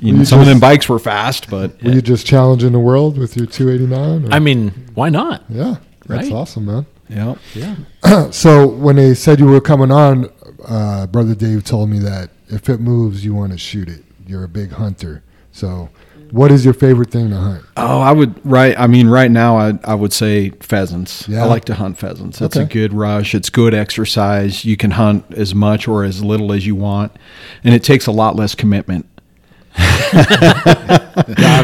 [0.00, 3.36] You some of them bikes were fast, but were you just challenging the world with
[3.36, 4.26] your 289?
[4.30, 4.34] Or?
[4.34, 5.42] I mean, why not?
[5.48, 6.32] yeah, that's Right.
[6.32, 6.86] awesome, man.
[7.08, 7.34] yeah.
[7.54, 7.76] Yeah.
[8.30, 10.28] So when they said you were coming on,
[10.68, 14.04] uh, brother Dave told me that if it moves, you want to shoot it.
[14.26, 15.22] You're a big hunter.
[15.52, 15.88] So,
[16.30, 17.64] what is your favorite thing to hunt?
[17.76, 18.78] Oh, I would right.
[18.78, 21.28] I mean, right now, I I would say pheasants.
[21.28, 21.42] Yeah.
[21.44, 22.40] I like to hunt pheasants.
[22.40, 23.34] It's a good rush.
[23.34, 24.64] It's good exercise.
[24.64, 27.12] You can hunt as much or as little as you want,
[27.64, 29.06] and it takes a lot less commitment.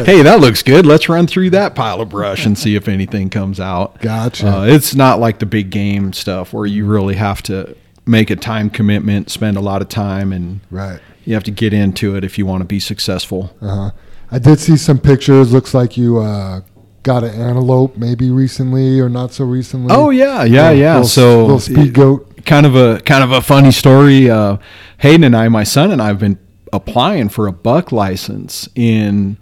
[0.04, 0.86] Hey, that looks good.
[0.86, 4.00] Let's run through that pile of brush and see if anything comes out.
[4.00, 4.48] Gotcha.
[4.48, 7.76] Uh, it's not like the big game stuff where you really have to
[8.06, 10.98] make a time commitment, spend a lot of time, and Right.
[11.24, 13.54] you have to get into it if you want to be successful.
[13.60, 13.90] Uh huh.
[14.32, 15.52] I did see some pictures.
[15.52, 16.62] Looks like you uh,
[17.02, 19.94] got an antelope maybe recently or not so recently.
[19.94, 20.94] Oh yeah, yeah, yeah.
[20.94, 22.44] little- so little speed goat.
[22.46, 24.30] kind of a kind of a funny story.
[24.30, 24.56] Uh,
[24.98, 26.38] Hayden and I, my son and I, have been
[26.72, 29.36] applying for a buck license in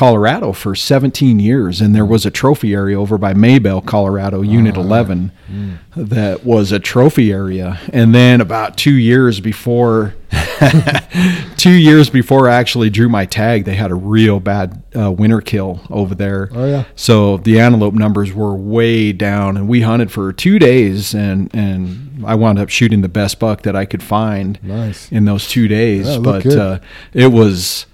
[0.00, 4.74] Colorado for 17 years, and there was a trophy area over by Maybell, Colorado, Unit
[4.74, 5.30] 11,
[5.94, 7.78] that was a trophy area.
[7.92, 10.14] And then about two years before,
[11.58, 15.42] two years before I actually drew my tag, they had a real bad uh, winter
[15.42, 16.48] kill over there.
[16.52, 16.84] Oh, yeah.
[16.96, 22.24] So the antelope numbers were way down, and we hunted for two days, and and
[22.24, 25.12] I wound up shooting the best buck that I could find Nice.
[25.12, 26.08] in those two days.
[26.08, 26.78] Yeah, but uh,
[27.12, 27.84] it was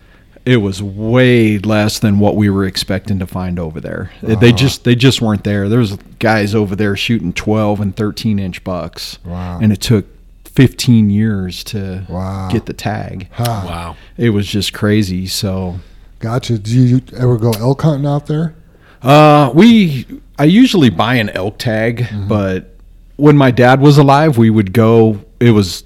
[0.47, 4.13] it was way less than what we were expecting to find over there.
[4.23, 4.53] They Uh-huh.
[4.53, 5.69] just they just weren't there.
[5.69, 9.59] There was guys over there shooting twelve and thirteen inch bucks, Wow.
[9.61, 10.07] and it took.
[10.55, 12.49] 15 years to Wow.
[12.51, 13.29] get the tag.
[13.33, 13.45] Ha.
[13.69, 13.97] Wow.
[14.17, 15.27] It was just crazy.
[15.27, 15.81] So,
[16.19, 16.57] Gotcha.
[16.57, 18.55] Do you ever go elk hunting out there?
[19.03, 20.07] Uh, we
[20.39, 22.75] I usually buy an elk tag, but
[23.17, 25.19] when my dad was alive, we would go.
[25.41, 25.85] It was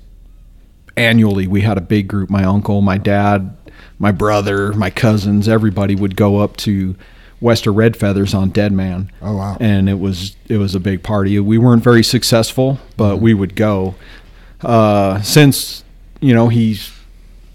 [0.96, 1.48] annually.
[1.48, 2.30] We had a big group.
[2.30, 3.56] My uncle, my dad,
[3.98, 6.96] my brother, my cousins, everybody would go up to
[7.40, 9.10] Wester Red Feathers on Dead Man.
[9.22, 9.56] Oh, wow.
[9.60, 11.38] And it was it was a big party.
[11.40, 13.24] We weren't very successful, but Mm-hmm.
[13.24, 13.94] we would go.
[14.60, 15.84] Uh, since
[16.20, 16.92] you know he's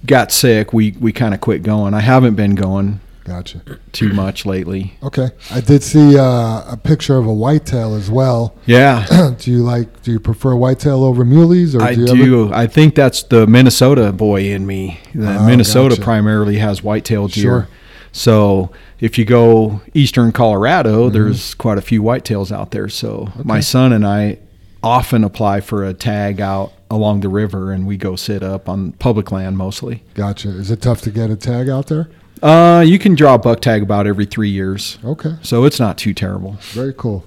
[0.05, 1.93] got sick, we we kind of quit going.
[1.93, 3.61] I haven't been going Gotcha.
[3.91, 4.97] too much lately.
[5.03, 5.29] Okay.
[5.51, 8.55] I did see uh, a picture of a whitetail as well.
[8.65, 10.01] Yeah, do you like?
[10.03, 12.53] Do you prefer whitetail over muleys, or I do you do.
[12.53, 14.99] I think that's the Minnesota boy in me.
[15.13, 16.03] The Oh, Minnesota gotcha.
[16.03, 17.41] primarily has whitetail deer.
[17.43, 17.67] Sure.
[18.11, 21.13] So if you go eastern Colorado, Mm-hmm.
[21.13, 22.87] there's quite a few whitetails out there.
[22.89, 24.37] So my son and I
[24.83, 28.91] often apply for a tag out along the river, and we go sit up on
[28.93, 30.03] public land mostly.
[30.13, 30.49] Gotcha.
[30.49, 32.07] Is it tough to get a tag out there?
[32.41, 35.35] Uh, you can draw a buck tag about every three years, Okay.
[35.41, 36.57] so it's not too terrible.
[36.73, 37.23] Very cool.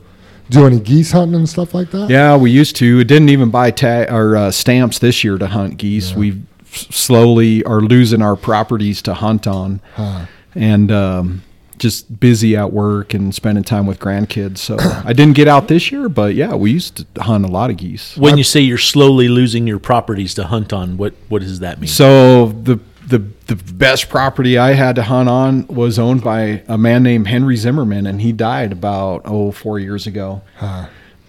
[0.51, 2.09] Do any geese hunting and stuff like that?
[2.09, 3.01] Yeah, we used to.
[3.01, 6.15] It Didn't even buy tag or uh, stamps this year to hunt geese.
[6.15, 6.41] We
[6.71, 10.27] slowly are losing our properties to hunt on, Huh.
[10.55, 11.43] and um,
[11.79, 14.59] just busy at work and spending time with grandkids.
[14.59, 17.71] So I didn't get out this year, but yeah, we used to hunt a lot
[17.71, 18.17] of geese.
[18.17, 21.79] When you say you're slowly losing your properties to hunt on, what what does that
[21.81, 21.89] mean?
[21.89, 22.79] So the
[23.09, 27.27] the the best property I had to hunt on was owned by a man named
[27.27, 30.43] Henry Zimmerman, and he died about oh four years ago.
[30.57, 30.89] Huh.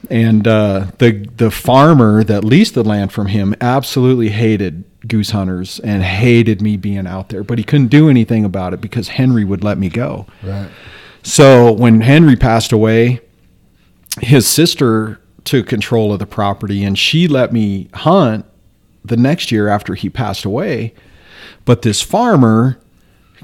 [0.10, 5.80] And uh, the the farmer that leased the land from him absolutely hated goose hunters
[5.80, 9.46] and hated me being out there, but he couldn't do anything about it because Henry
[9.46, 10.26] would let me go.
[10.44, 10.70] Right.
[11.24, 13.22] So when Henry passed away,
[14.22, 18.46] his sister took control of the property and she let me hunt
[19.04, 20.94] the next year after he passed away.
[21.66, 22.80] But this farmer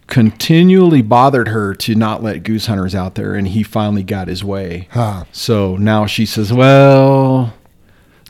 [0.07, 4.43] continually bothered her to not let goose hunters out there and he finally got his
[4.43, 4.87] way.
[4.91, 5.25] Huh.
[5.31, 7.53] So now she says, "Well,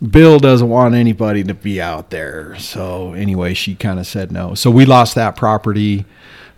[0.02, 4.56] Bill doesn't want anybody to be out there." So anyway, she kind of said no.
[4.56, 6.06] So we lost that property.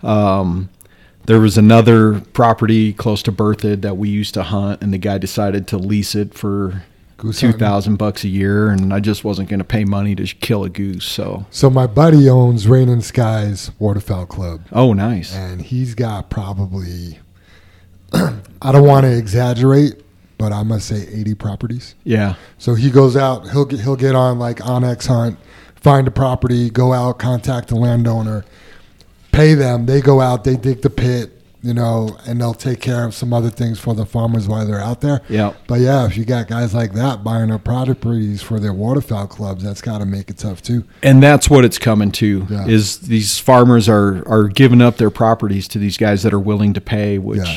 [0.02, 0.68] Um,
[1.26, 5.18] there was another property close to Berthoud that we used to hunt, and the guy
[5.18, 6.84] decided to lease it for
[7.18, 10.24] Goose two thousand bucks a year, and I just wasn't going to pay money to
[10.24, 11.04] kill a goose.
[11.04, 15.34] So So my buddy owns Rain and Skies Waterfowl Club, oh, nice.
[15.34, 17.18] and he's got probably
[18.14, 19.94] I don't want to exaggerate,
[20.38, 21.94] but I must say 80 properties.
[22.04, 25.38] Yeah, So he goes out, he'll get he'll get on like onX Hunt,
[25.74, 28.44] find a property, go out, contact the landowner,
[29.32, 29.86] pay them.
[29.86, 33.32] They go out, they dig the pit, you know, and they'll take care of some
[33.32, 35.20] other things for the farmers while they're out there.
[35.28, 35.52] yeah.
[35.66, 39.64] But yeah, if you got guys like that buying up properties for their waterfowl clubs,
[39.64, 40.84] that's got to make it tough too.
[41.02, 42.66] and that's what it's coming to Yeah.
[42.66, 46.72] is these farmers are are giving up their properties to these guys that are willing
[46.74, 47.56] to pay which Yeah.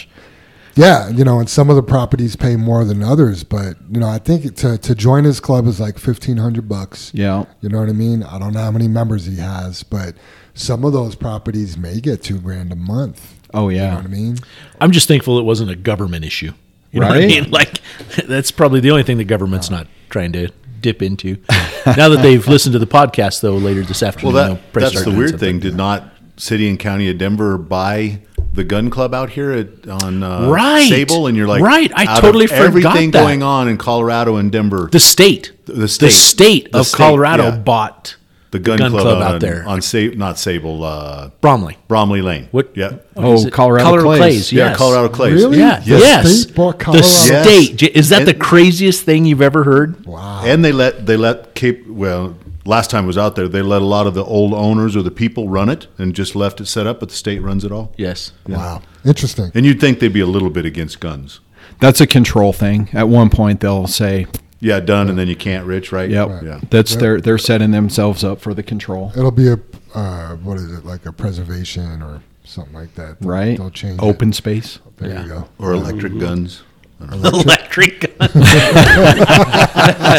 [0.73, 4.07] Yeah, you know, and some of the properties pay more than others, but you know,
[4.07, 7.11] I think to to join his club is like fifteen hundred bucks.
[7.13, 8.23] yeah You know what I mean?
[8.23, 10.15] I don't know how many members he has, but
[10.53, 13.33] some of those properties may get two grand a month.
[13.53, 14.37] Oh You know yeah what I mean?
[14.79, 16.53] I'm just thankful it wasn't a government issue.
[16.91, 17.49] You know what I mean?
[17.51, 17.79] Like
[18.27, 20.49] that's probably the only thing the government's not trying to
[20.81, 21.35] dip into.
[21.85, 25.03] now that they've listened to the podcast though later this afternoon, Well, they'll that that's
[25.05, 25.59] the weird thing.
[25.59, 28.21] Did not City and County of Denver buy
[28.53, 30.89] the gun club out here at, on uh, Right.
[30.89, 31.27] Sable?
[31.27, 31.91] And you're like, Right.
[31.95, 33.21] I out of totally forgot everything that.
[33.21, 34.89] going on in Colorado and Denver.
[34.91, 36.11] the state, The state.
[36.11, 37.57] state The of state, Colorado yeah.
[37.57, 38.15] bought
[38.51, 39.67] the gun, gun club, club on, out there.
[39.67, 41.77] on Sa- not Sable, uh, Bromley.
[41.87, 42.49] Bromley Lane.
[42.51, 42.75] What?
[42.75, 42.97] Yeah.
[43.15, 43.53] Oh, Is it?
[43.53, 44.51] Colorado Clays.
[44.51, 44.77] Yeah, yes.
[44.77, 45.33] Colorado Clays.
[45.35, 45.57] Really?
[45.57, 45.79] Yeah.
[45.79, 46.41] The yes.
[46.41, 46.93] state The Colorado?
[46.93, 47.43] Yes.
[47.43, 47.83] state.
[47.95, 50.05] Is that the craziest thing you've ever heard?
[50.05, 50.43] Wow.
[50.45, 53.81] And they let they let Cape well last time I was out there they let
[53.81, 56.67] a lot of the old owners or the people run it and just left it
[56.67, 57.93] set up, but the state runs it all.
[57.97, 58.33] Yes.
[58.47, 58.81] Wow.
[59.05, 59.51] Interesting.
[59.55, 61.39] And you'd think they'd be a little bit against guns.
[61.79, 64.27] that's a control thing at one point they'll say
[64.61, 66.09] Yeah, done, and then you can't, Rich, right?
[66.09, 66.59] yep Yeah.
[66.69, 69.59] that's they're they're setting themselves up for the control It'll be a
[69.93, 73.19] uh, what is it like a preservation or something like that?
[73.19, 74.03] They'll- right They'll change it.
[74.05, 75.23] open space There Yeah.
[75.23, 75.49] you go.
[75.59, 76.63] Or electric guns.
[77.11, 78.01] Electric.
[78.19, 78.29] gun.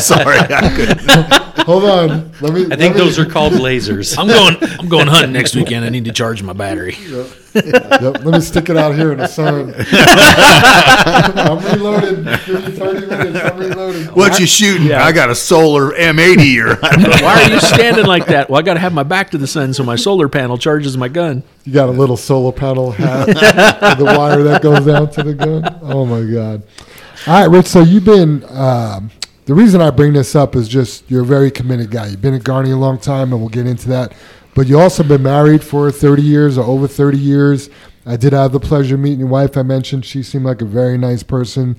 [0.00, 1.00] Sorry, I couldn't.
[1.66, 2.32] Hold on.
[2.40, 2.66] Let me.
[2.72, 4.18] I think those are called lasers.
[4.18, 4.56] I'm going.
[4.80, 5.84] I'm going hunting next weekend.
[5.84, 6.96] I need to charge my battery.
[7.54, 9.74] Yep, let me stick it out here in the sun.
[11.36, 12.24] I'm reloading.
[12.46, 13.40] Give me 30 minutes.
[13.40, 14.06] I'm reloading.
[14.08, 14.86] What you shooting?
[14.86, 15.04] Yeah.
[15.04, 17.24] I got a solar M80 or I don't know.
[17.24, 18.48] Why are you standing like that?
[18.48, 20.96] Well, I got to have my back to the sun so my solar panel charges
[20.96, 21.42] my gun.
[21.64, 23.26] You got a little solar panel hat
[23.98, 25.78] the wire that goes down to the gun.
[25.82, 26.62] Oh my god!
[27.26, 27.66] All right, Rich.
[27.66, 28.44] So you've been.
[28.48, 29.10] Um,
[29.44, 32.06] the reason I bring this up is just you're a very committed guy.
[32.06, 34.12] You've been at Garney a long time, and we'll get into that.
[34.54, 37.70] But you also been married for 30 years or over 30 years.
[38.04, 39.56] I did have the pleasure of meeting your wife.
[39.56, 41.76] I mentioned she seemed like a very nice person.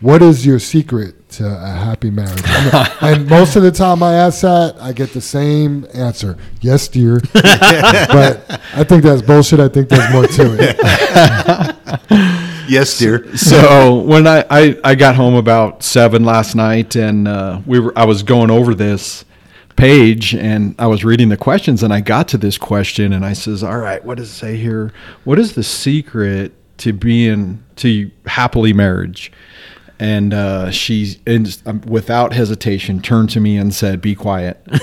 [0.00, 2.42] what is your secret to a happy marriage?
[3.00, 6.36] and most of the time I ask that, I get the same answer.
[6.60, 7.20] Yes, dear.
[7.32, 9.60] but I think that's bullshit.
[9.60, 12.40] I think there's more to it.
[12.66, 13.36] Yes, dear.
[13.36, 17.92] so when I, I, I got home about seven last night and uh, we were
[17.94, 19.26] I was going over this
[19.76, 23.32] page and I was reading the questions and I got to this question and I
[23.32, 24.92] says, All right, what does it say here?
[25.24, 29.32] What is the secret to being to happily marriage?
[30.00, 34.82] And uh, she, and, um, without hesitation, turned to me and said, "Be quiet." but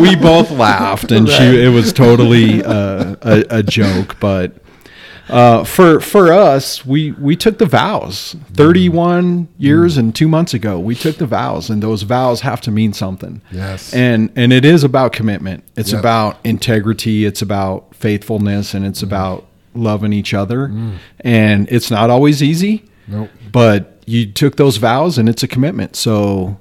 [0.00, 4.20] we both laughed, and she, it was totally uh, a, a joke.
[4.20, 4.52] But
[5.28, 8.36] uh, for for us, we we took the vows.
[8.52, 12.60] Thirty one years and two months ago, we took the vows, and those vows have
[12.62, 13.40] to mean something.
[13.50, 13.92] Yes.
[13.92, 15.64] and and it is about commitment.
[15.76, 16.00] It's Yep.
[16.00, 17.24] about integrity.
[17.24, 20.72] It's about faithfulness, and it's about loving each other.
[21.20, 23.28] And it's not always easy, Nope.
[23.52, 25.96] but you took those vows, and it's a commitment.
[25.96, 26.58] So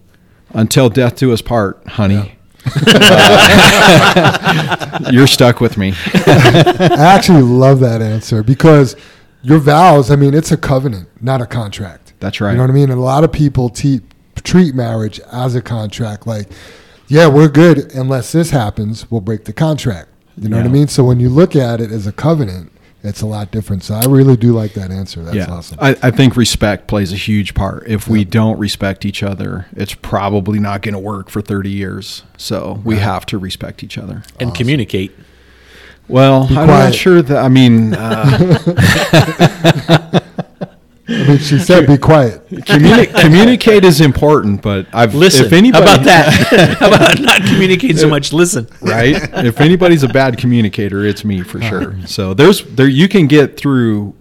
[0.54, 2.35] until death do us part, honey.
[5.12, 5.94] You're stuck with me.
[6.14, 8.96] I actually love that answer because
[9.42, 12.14] your vows, I mean, it's a covenant, not a contract.
[12.20, 12.52] That's right.
[12.52, 12.90] You know what I mean?
[12.90, 14.02] And a lot of people te-
[14.44, 16.26] treat marriage as a contract.
[16.26, 16.50] Like,
[17.08, 20.10] yeah, we're good unless this happens, we'll break the contract.
[20.38, 20.88] You know what I mean?
[20.88, 22.72] So when you look at it as a covenant,
[23.06, 23.84] it's a lot different.
[23.84, 25.23] So I really do like that answer.
[25.23, 25.77] That's awesome.
[25.82, 27.88] I, I think respect plays a huge part.
[27.88, 32.23] If we don't respect each other, it's probably not going to work for 30 years.
[32.38, 34.23] So we have to respect each other.
[34.40, 35.11] and communicate.
[36.07, 38.60] Well, I'm not sure that, I mean, uh,
[41.07, 45.45] I mean, she said, "Be quiet." communi- communicate is important, but I've, Listen.
[45.45, 46.77] if anybody, How about that?
[46.80, 48.34] How about not communicate so much?
[48.34, 48.68] Listen.
[48.82, 49.15] right?
[49.45, 51.95] If anybody's a bad communicator, it's me for sure.
[52.07, 54.15] So there's there you can get through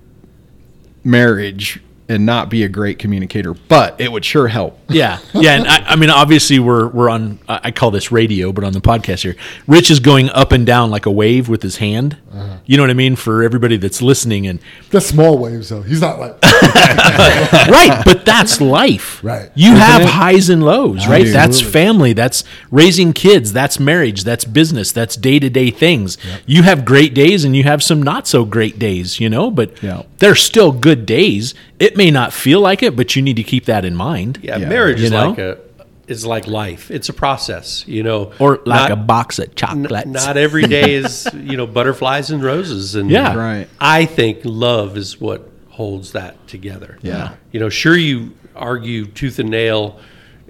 [1.05, 4.79] marriage and not be a great communicator, but it would sure help.
[4.89, 7.39] Yeah, yeah, and I, I mean, obviously, we're we're on.
[7.49, 9.37] I I call this radio, but on the podcast here,
[9.67, 12.19] Rich is going up and down like a wave with his hand.
[12.33, 12.59] Uh-huh.
[12.67, 14.59] You know what I mean for everybody that's listening, and
[14.91, 15.83] The small waves, though.
[15.83, 16.37] He's not like.
[16.43, 19.23] right, but that's life.
[19.23, 19.51] Right.
[19.55, 20.09] You have it?
[20.09, 21.25] highs and lows, right?
[21.27, 21.73] That's Absolutely.
[21.73, 22.13] family.
[22.13, 23.53] That's raising kids.
[23.53, 24.25] That's marriage.
[24.25, 24.93] That's business.
[24.93, 26.19] That's day to day things.
[26.47, 29.83] You have great days and you have some not so great days, you know, but
[29.83, 30.03] Yeah.
[30.19, 31.55] they're still good days.
[31.79, 34.39] It may not feel like it, but you need to keep that in mind.
[34.43, 34.69] Yeah, Yeah.
[34.69, 35.29] marriage You is know?
[35.31, 35.59] like a
[36.07, 36.91] is like life.
[36.91, 38.31] It's a process, you know.
[38.39, 40.07] Or like Not- a box of n- chocolates.
[40.07, 43.35] Not every day is you know butterflies and roses, and Yeah.
[43.35, 43.69] Right.
[43.81, 46.99] I think love is what holds that together.
[47.03, 47.33] Yeah.
[47.53, 50.05] you know, sure you argue tooth and nail, and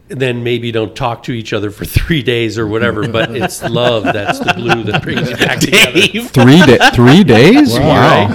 [0.09, 4.05] then maybe don't talk to each other for three days or whatever, but it's love
[4.05, 6.01] that's the glue that brings you back together.
[6.28, 7.72] Three da- three days?
[7.78, 8.28] Wow.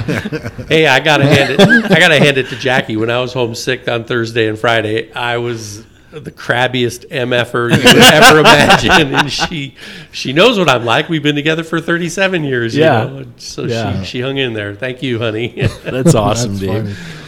[0.67, 1.61] Hey, I gotta hand it.
[1.91, 2.97] I gotta hand it to Jackie.
[2.97, 8.13] When I was homesick on Thursday and Friday, I was the crabbiest mf'er you would
[8.13, 9.75] ever imagine, and she
[10.11, 11.07] she knows what I'm like.
[11.07, 12.75] We've been together for 37 years.
[12.75, 13.05] Yeah.
[13.05, 13.25] you know?
[13.37, 13.99] so Yeah.
[14.01, 14.73] she she hung in there.
[14.73, 15.49] Thank you, honey.
[15.83, 16.97] That's awesome, That's Dave.
[16.97, 17.18] funny.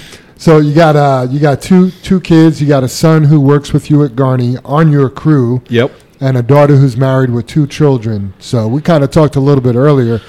[0.41, 2.59] So you got uh you got two two kids.
[2.59, 5.91] You got a son who works with you at Garney on your crew, Yep.
[6.19, 8.33] and a daughter who's married with two children.
[8.39, 10.19] So we kind of talked a little bit earlier.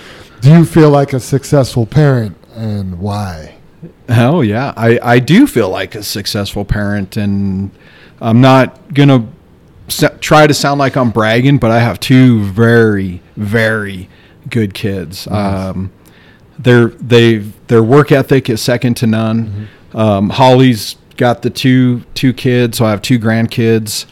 [0.42, 3.54] Do you feel like a successful parent, and why?
[4.10, 7.70] Oh yeah, I, I do feel like a successful parent, and
[8.20, 9.26] I'm not gonna
[10.20, 14.10] try to sound like I'm bragging, but I have two very very
[14.50, 15.26] good kids.
[15.28, 15.90] Um,
[16.58, 19.68] their they their work ethic is second to none.
[19.94, 24.06] Um, Holly's got the two two kids, so I have two grandkids.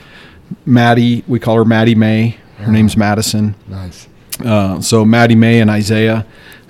[0.66, 2.36] Maddie, we call her Maddie May.
[2.58, 3.54] Her name's Madison.
[3.68, 4.06] Nice.
[4.44, 6.26] Uh, so Maddie May and Isaiah,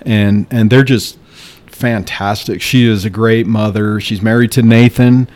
[0.07, 1.19] and and they're just
[1.67, 2.61] fantastic.
[2.61, 4.01] She is a great mother.
[4.01, 5.29] She's married to Nathan.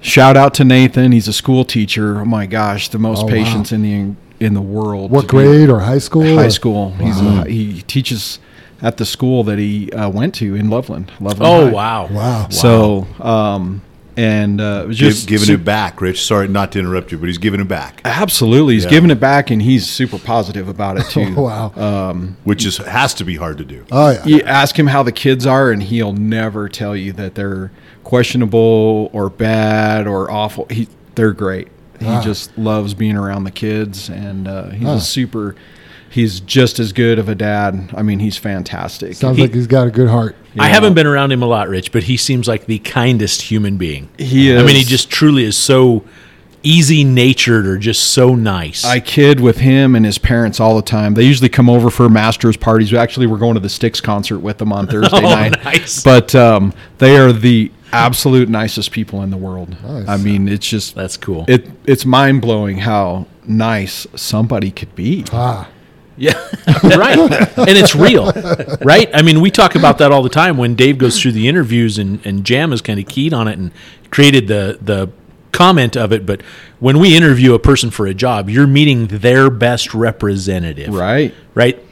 [0.00, 1.12] Shout out to Nathan.
[1.12, 2.20] He's a school teacher.
[2.20, 3.30] Oh my gosh, the most Oh, wow.
[3.30, 5.10] patience in the in the world.
[5.10, 6.22] What grade or high school?
[6.36, 6.90] High or- school.
[6.94, 8.38] He's a, he teaches
[8.82, 11.10] at the school that he uh, went to in Loveland.
[11.20, 11.42] Loveland.
[11.52, 11.72] Oh High.
[11.72, 12.08] wow!
[12.10, 12.48] Wow.
[12.50, 13.82] So um,
[14.16, 16.22] and uh, it was Give, just giving su- it back, Rich.
[16.24, 18.90] Sorry not to interrupt you, but he's giving it back, Absolutely, he's Yeah.
[18.90, 21.34] giving it back, and he's super positive about it too.
[21.34, 22.14] wow.
[22.44, 23.84] which is has to be hard to do.
[23.90, 24.24] oh yeah.
[24.24, 27.72] you ask him how the kids are, and he'll never tell you that they're
[28.04, 30.66] questionable or bad or awful.
[30.70, 31.68] He, they're great.
[32.00, 32.22] He Ah.
[32.22, 34.94] just loves being around the kids, and uh, he's Ah.
[34.96, 35.54] a super.
[36.14, 37.90] He's just as good of a dad.
[37.96, 39.14] I mean, he's fantastic.
[39.14, 40.36] Sounds He- like he's got a good heart.
[40.56, 43.76] I haven't been around him a lot, Rich, but he seems like the kindest human
[43.76, 44.08] being.
[44.18, 44.62] He is.
[44.62, 46.04] I mean, he just truly is so
[46.62, 48.84] easy natured or just so nice.
[48.84, 51.14] I kid with him and his parents all the time.
[51.14, 52.92] They usually come over for masters parties.
[52.92, 55.62] We Actually, we're going to the Styx concert with them on Thursday Oh, night.
[55.64, 56.02] nice.
[56.04, 59.76] But um, they are the absolute nicest people in the world.
[59.82, 60.08] Nice.
[60.08, 61.44] I mean, it's just That's cool.
[61.48, 65.24] it it's mind blowing how nice somebody could be.
[65.32, 65.68] Ah,
[66.16, 66.34] Yeah,
[66.84, 67.18] right.
[67.18, 68.30] And it's real,
[68.82, 69.10] right?
[69.12, 71.98] I mean, we talk about that all the time when Dave goes through the interviews
[71.98, 73.72] and, and Jam is kind of keyed on it and
[74.10, 75.10] created the the
[75.52, 76.24] comment of it.
[76.26, 76.42] But
[76.80, 81.34] when we interview a person for a job, you're meeting their best representative, Right.
[81.54, 81.82] Right.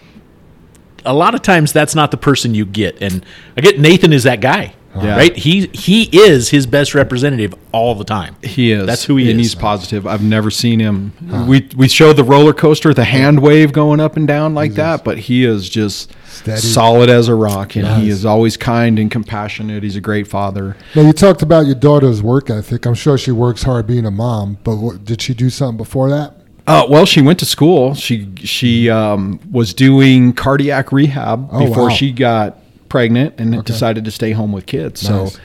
[1.04, 3.24] A lot of times that's not the person you get, and
[3.56, 5.16] I get Nathan is that guy, Yeah.
[5.16, 5.34] right?
[5.34, 8.36] He he is his best representative all the time.
[8.42, 8.86] He is.
[8.86, 9.46] That's who he and is.
[9.46, 10.06] he's positive.
[10.06, 11.12] I've never seen him.
[11.48, 15.02] We we show the roller coaster, the hand wave going up and down like that,
[15.02, 16.60] but he is just Steady.
[16.60, 19.82] solid as a rock, and he is always kind and compassionate.
[19.82, 20.76] He's a great father.
[20.94, 22.84] now you talked about your daughter's work ethic.
[22.84, 26.10] I'm sure she works hard being a mom, but what, did she do something before
[26.10, 26.34] that?
[26.66, 27.94] Uh, well, she went to school.
[27.94, 31.94] She she um, was doing cardiac rehab Oh, before wow.
[31.94, 32.58] she got
[32.92, 35.08] pregnant and decided to stay home with kids.
[35.08, 35.38] Nice.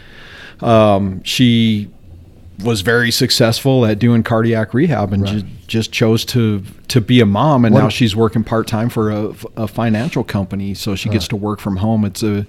[0.60, 1.90] So um, she
[2.64, 7.26] was very successful at doing cardiac rehab and ju- just chose to to be a
[7.26, 7.64] mom.
[7.66, 11.28] And What- now she's working part time for a, a financial company, so she gets
[11.30, 12.04] to work from home.
[12.04, 12.46] It's a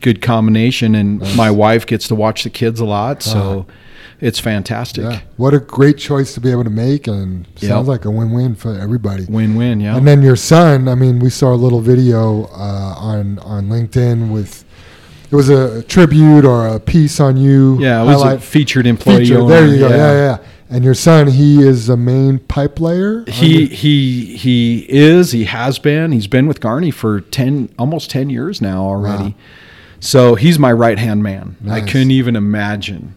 [0.00, 3.22] good combination, and my wife gets to watch the kids a lot.
[3.22, 3.66] So.
[4.22, 5.02] It's fantastic.
[5.02, 5.20] Yeah.
[5.36, 8.78] What a great choice to be able to make, and sounds like a win-win for
[8.78, 9.24] everybody.
[9.28, 9.96] Win-win, yeah.
[9.96, 14.32] And then your son, I mean, we saw a little video uh, on on LinkedIn
[14.32, 14.64] with
[15.28, 17.80] it was a tribute or a piece on you.
[17.80, 19.24] Yeah, it was a featured employee.
[19.24, 19.40] feature.
[19.40, 19.88] owner, There you go.
[19.88, 19.96] Yeah.
[19.96, 20.38] yeah, yeah.
[20.70, 23.24] And your son, he is a main pipe layer.
[23.26, 25.32] He he he is.
[25.32, 26.12] He has been.
[26.12, 29.30] He's been with Garney for ten, almost ten years now already.
[29.30, 29.34] Wow.
[29.98, 31.56] So he's my right hand man.
[31.68, 33.16] I couldn't even imagine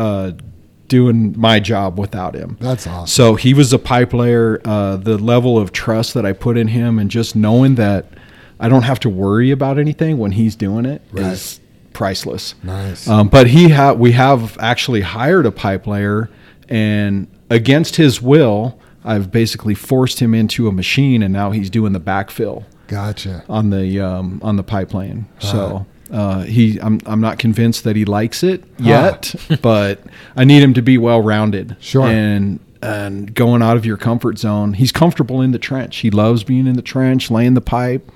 [0.00, 0.32] uh,
[0.88, 2.56] doing my job without him.
[2.60, 3.06] That's awesome.
[3.06, 4.60] So he was a pipe layer.
[4.64, 8.06] Uh, the level of trust that I put in him, and just knowing that
[8.58, 11.92] I don't have to worry about anything when he's doing it, is Right.
[11.92, 12.54] priceless.
[12.62, 13.06] Nice.
[13.08, 16.28] Um, but he ha- we have actually hired a pipe layer,
[16.68, 21.92] and against his will, I've basically forced him into a machine, and now he's doing
[21.92, 23.44] the backfill Gotcha.
[23.48, 25.26] on the um, on the pipe lane.
[25.38, 25.86] So.
[26.10, 30.00] Uh, he, I'm, I'm not convinced that he likes it yet, but
[30.36, 31.76] I need him to be well rounded.
[31.80, 32.06] Sure.
[32.06, 34.72] And and going out of your comfort zone.
[34.72, 35.98] He's comfortable in the trench.
[35.98, 38.10] He loves being in the trench, laying the pipe.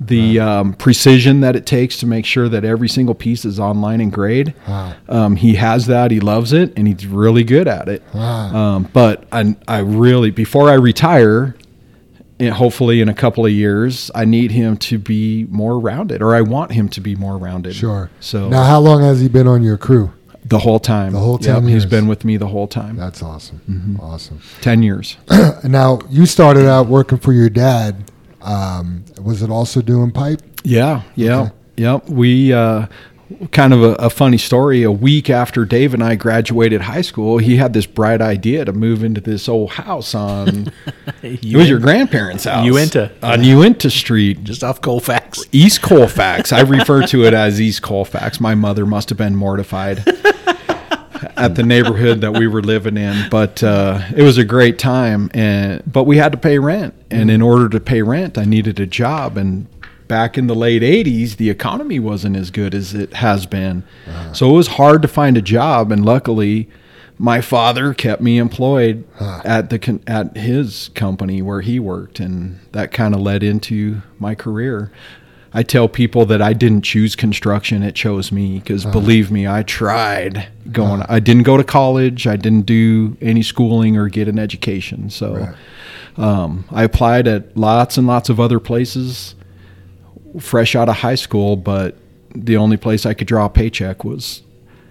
[0.00, 4.00] The um, precision that it takes to make sure that every single piece is online
[4.00, 4.52] and grade.
[4.66, 4.94] Wow.
[5.08, 6.10] Um, he has that.
[6.10, 8.02] He loves it, and he's really good at it.
[8.12, 8.54] Wow.
[8.54, 11.54] Um, but I, I really, before I retire,
[12.40, 16.40] hopefully in a couple of years, I need him to be more rounded, or I
[16.40, 17.74] want him to be more rounded.
[17.74, 18.10] Sure.
[18.20, 20.12] So now, how long has he been on your crew?
[20.44, 22.96] the whole time, The whole Yep, he's been with me the whole time.
[22.96, 23.60] That's awesome.
[23.70, 24.00] Mm-hmm.
[24.00, 24.40] Awesome.
[24.60, 25.16] Ten years.
[25.64, 28.10] Now you started out working for your dad.
[28.40, 30.42] Um, was it also doing pipe?
[30.64, 31.52] Yeah, yeah, Okay.
[31.76, 32.08] yep.
[32.08, 32.86] We uh,
[33.50, 34.82] kind of a, a funny story.
[34.82, 38.72] A week after Dave and I graduated high school, he had this bright idea to
[38.72, 40.72] move into this old house on.
[41.22, 42.64] it was your grandparents' house.
[42.64, 43.12] Uinta.
[43.22, 45.44] on Uinta Street, just off Colfax.
[45.52, 46.52] East Colfax.
[46.52, 48.40] I refer to it as East Colfax.
[48.40, 50.04] My mother must have been mortified
[51.36, 55.30] at the neighborhood that we were living in, but uh, it was a great time.
[55.34, 58.80] And but we had to pay rent, and in order to pay rent, I needed
[58.80, 59.36] a job.
[59.36, 59.66] And
[60.12, 63.82] back in the late '80s, the economy wasn't as good as it has been,
[64.34, 65.90] so it was hard to find a job.
[65.90, 66.68] And luckily.
[67.18, 69.04] My father kept me employed
[69.44, 74.34] at the at his company where he worked, and that kind of led into my
[74.34, 74.90] career.
[75.54, 78.58] I tell people that I didn't choose construction; it chose me.
[78.58, 81.02] Because believe me, I tried going.
[81.08, 82.26] I didn't go to college.
[82.26, 85.08] I didn't do any schooling or get an education.
[85.10, 85.54] So, Right.
[86.26, 89.36] um, I applied at lots and lots of other places,
[90.40, 91.56] fresh out of high school.
[91.56, 91.96] But
[92.34, 94.42] the only place I could draw a paycheck was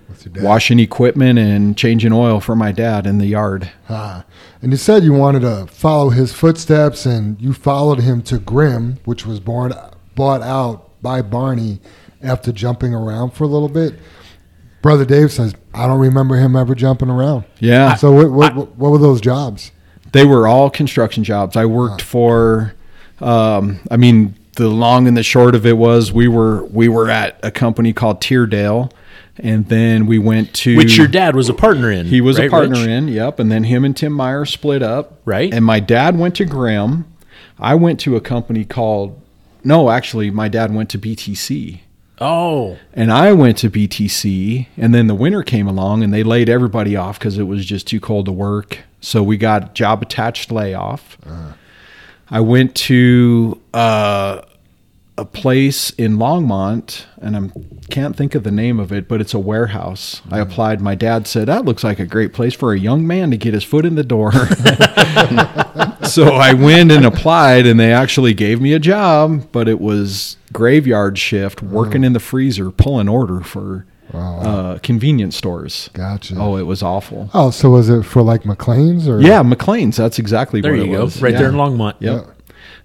[0.09, 0.43] With your dad?
[0.43, 3.71] washing equipment and changing oil for my dad in the yard.
[3.89, 4.25] Ah.
[4.61, 8.99] And you said you wanted to follow his footsteps, and you followed him to Grimm,
[9.05, 9.73] which was born,
[10.13, 11.79] bought out by Garney
[12.21, 13.95] after jumping around for a little bit.
[14.83, 17.45] Brother Dave says, I don't remember him ever jumping around.
[17.59, 17.95] Yeah.
[17.95, 19.71] So what, what, what were those jobs?
[20.11, 21.55] They were all construction jobs.
[21.55, 22.75] I worked for,
[23.19, 27.09] um, I mean, the long and the short of it was we were we were
[27.09, 28.91] at a company called Teardale,
[29.37, 32.05] and then we went to Which your dad was a partner in.
[32.05, 32.87] He was a partner Rich?
[32.87, 33.39] in, yep.
[33.39, 35.51] And then him and Tim Meyer split up, Right.
[35.53, 37.05] And my dad went to Graham.
[37.59, 39.19] I went to a company called,
[39.63, 41.79] no, actually, my dad went to BTC.
[42.19, 46.49] Oh, And I went to BTC, and then the winter came along, and they laid
[46.49, 48.79] everybody off because it was just too cold to work.
[48.99, 51.17] So we got job attached layoff.
[52.29, 54.41] I went to uh,
[55.17, 57.49] a place in Longmont, and I
[57.89, 60.21] can't think of the name of it, but it's a warehouse.
[60.31, 60.81] I applied.
[60.81, 63.53] My dad said that looks like a great place for a young man to get
[63.53, 64.31] his foot in the door.
[66.07, 70.37] so I went and applied, and they actually gave me a job, but it was
[70.53, 75.89] graveyard shift, working in the freezer, pulling order for uh, convenience stores.
[75.93, 76.35] Gotcha.
[76.37, 77.29] Oh, it was awful.
[77.33, 79.21] Oh, so was it for like McLane's or?
[79.21, 79.97] Yeah, McLane's.
[79.97, 81.03] That's exactly There what you it go.
[81.03, 81.21] was.
[81.21, 81.39] Right Yeah.
[81.39, 81.95] there in Longmont.
[81.99, 82.27] Yep.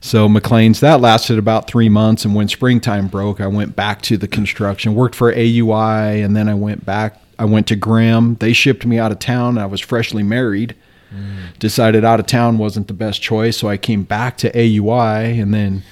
[0.06, 4.16] So McLane's that lasted about three months, and when springtime broke, I went back to
[4.16, 4.94] the construction.
[4.94, 7.20] Worked for AUI, and then I went back.
[7.40, 8.36] I went to Grimm.
[8.36, 9.58] They shipped me out of town.
[9.58, 10.76] I was freshly married.
[11.12, 11.58] Mm.
[11.58, 15.52] Decided out of town wasn't the best choice, so I came back to AUI, and
[15.52, 15.82] then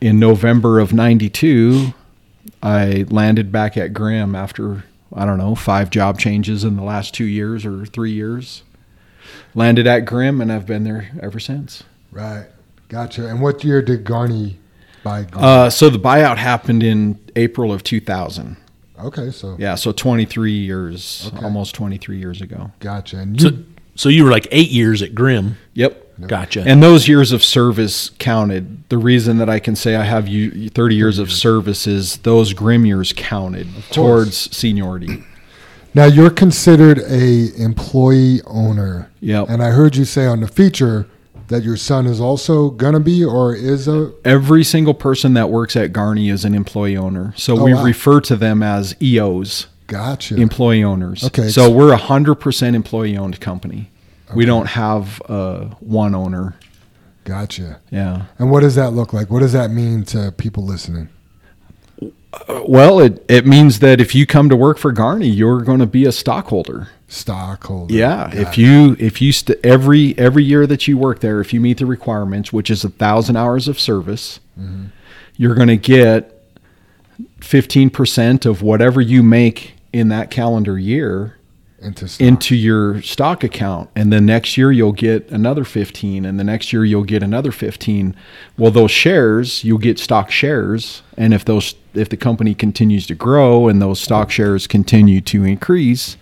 [0.00, 1.94] in November of '92,
[2.64, 4.82] I landed back at Grimm after
[5.14, 8.64] I don't know five job changes in the last two years or three years.
[9.54, 11.84] Landed at Grimm, and I've been there ever since.
[12.10, 12.46] Right.
[12.88, 13.26] Gotcha.
[13.28, 14.58] And what year did Garney
[15.02, 15.24] buy?
[15.24, 15.44] Grimm?
[15.44, 18.56] Uh, so the buyout happened in April of 2000.
[19.04, 21.44] okay, so Yeah, so 23 years, Okay.
[21.44, 22.70] almost 23 years ago.
[22.80, 23.18] gotcha.
[23.18, 23.56] And you, So,
[23.94, 25.56] so you were like eight years at Grimm.
[25.74, 26.02] Yep.
[26.28, 26.62] Gotcha.
[26.66, 28.88] And those years of service counted.
[28.88, 32.54] The reason that I can say I have you 30 years of service is those
[32.54, 35.22] Grimm years counted towards seniority.
[35.92, 39.10] now you're considered a employee owner.
[39.20, 39.50] Yep.
[39.50, 41.06] And I heard you say on the feature
[41.48, 45.76] that your son is also gonna be or is a Every single person that works
[45.76, 47.32] at Garney is an employee owner.
[47.36, 47.84] So Oh, we wow.
[47.84, 50.34] refer to them as EOs, gotcha.
[50.36, 51.22] employee owners.
[51.24, 53.90] Okay, So we're a 100% employee owned company.
[54.34, 56.56] We don't have uh, one owner.
[57.24, 57.78] gotcha.
[57.90, 58.22] Yeah.
[58.40, 59.30] And what does that look like?
[59.30, 61.08] What does that mean to people listening?
[62.66, 65.86] Well, it, it means that if you come to work for Garney, you're going to
[65.86, 66.88] be a stockholder.
[67.08, 67.94] Stockholder.
[67.94, 68.58] Yeah, Got if it.
[68.58, 71.86] you if you st- every every year that you work there, if you meet the
[71.86, 74.86] requirements, which is a thousand hours of service, Mm-hmm.
[75.36, 76.32] you're going to get
[77.40, 81.36] fifteen percent of whatever you make in that calendar year
[81.80, 82.26] into stock.
[82.26, 86.72] into your stock account and the next year you'll get another 15 and the next
[86.72, 88.16] year you'll get another 15
[88.56, 93.14] well those shares you'll get stock shares and if those if the company continues to
[93.14, 96.16] grow and those stock shares continue to increase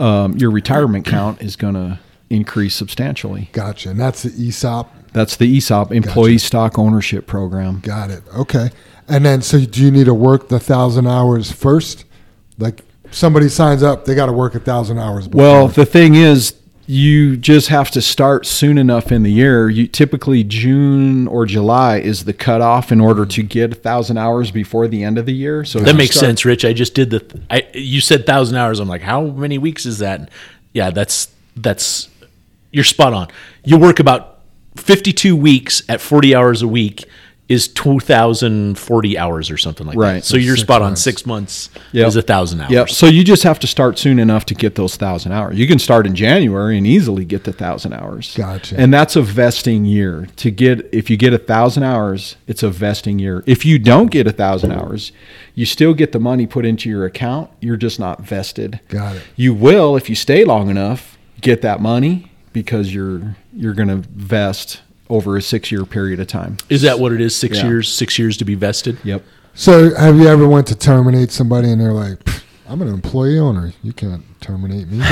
[0.00, 1.98] um, your retirement count is going to
[2.30, 3.90] increase substantially Gotcha.
[3.90, 4.88] And that's the ESOP.
[5.12, 8.22] that's the esop employee stock ownership program Got it.
[8.34, 8.70] Okay.
[9.08, 12.04] And then, so do you need to work the thousand hours first?
[12.58, 15.26] Like somebody signs up, they got to work a thousand hours.
[15.26, 15.42] Before.
[15.42, 16.54] Well, the thing is,
[16.90, 19.68] you just have to start soon enough in the year.
[19.70, 24.50] You typically June or July is the cutoff in order to get a thousand hours
[24.50, 25.64] before the end of the year.
[25.64, 26.64] So That makes start- sense, Rich.
[26.64, 27.40] I just did the.
[27.48, 28.80] I you said thousand hours.
[28.80, 30.30] I'm like, how many weeks is that?
[30.72, 32.08] Yeah, that's that's.
[32.72, 33.28] You're spot on.
[33.64, 34.40] You work about
[34.76, 37.04] 52 weeks at 40 hours a week
[37.50, 40.00] is 2,040 hours or something like that.
[40.00, 40.24] Right.
[40.24, 40.94] So you're Six spot on.
[40.94, 42.06] Six months Yep.
[42.06, 42.70] is a thousand hours.
[42.70, 42.90] Yep.
[42.90, 45.58] So you just have to start soon enough to get those thousand hours.
[45.58, 48.36] You can start in January and easily get the thousand hours.
[48.36, 48.76] Gotcha.
[48.78, 50.28] And that's a vesting year.
[50.36, 53.42] To get if you get a thousand hours, it's a vesting year.
[53.46, 55.10] If you don't get a thousand hours,
[55.56, 57.50] you still get the money put into your account.
[57.60, 58.78] You're just not vested.
[58.88, 59.22] Got it.
[59.34, 64.08] You will if you stay long enough get that money because you're you're going to
[64.08, 66.56] vest over a six year period of time.
[66.68, 67.34] Is that what it is?
[67.36, 67.66] Six Yeah.
[67.68, 67.92] years.
[67.92, 68.98] Six years to be vested.
[69.04, 69.22] Yep.
[69.54, 72.18] So have you ever went to terminate somebody and they're like,
[72.68, 73.72] I'm an employee owner.
[73.82, 75.04] You can't terminate me.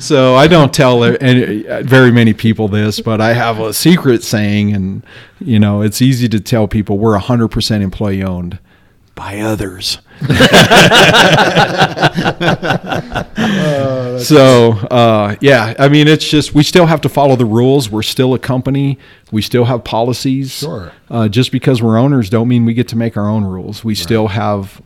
[0.00, 4.74] So I don't tell any, very many people this, but I have a secret saying,
[4.74, 5.02] and
[5.40, 8.58] you know, it's easy to tell people we're 100% employee owned
[9.14, 9.98] by others.
[14.24, 17.90] so uh, yeah, I mean, it's just we still have to follow the rules.
[17.90, 18.98] We're still a company.
[19.30, 20.52] We still have policies.
[20.52, 20.92] Sure.
[21.10, 23.84] Uh, just because we're owners, don't mean we get to make our own rules.
[23.84, 24.80] We still have.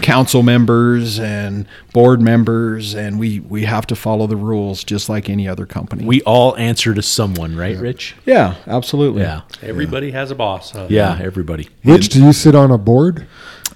[0.00, 5.28] Council members and board members and we we have to follow the rules just like
[5.28, 8.16] any other company We all answer to someone, right, Rich?
[8.24, 9.42] yeah absolutely Yeah.
[9.60, 10.86] Everybody has a boss, huh?
[10.88, 11.18] Yeah.
[11.22, 11.68] Everybody.
[11.84, 13.26] Rich, do you sit on a board?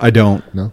[0.01, 0.73] i don't No.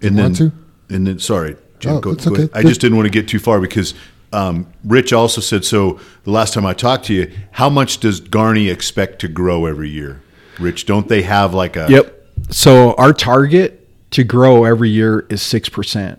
[0.00, 0.94] And want then, to?
[0.94, 2.48] and then, sorry, Jim, Oh, go, go okay.
[2.54, 3.92] I just didn't want to get too far because
[4.32, 6.00] um, Rich also said so.
[6.24, 9.88] The last time I talked to you, how much does Garney expect to grow every
[9.90, 10.22] year?
[10.58, 11.86] Rich, don't they have like a?
[11.90, 12.14] yep
[12.50, 13.77] so our target
[14.10, 16.18] to grow every year is 6%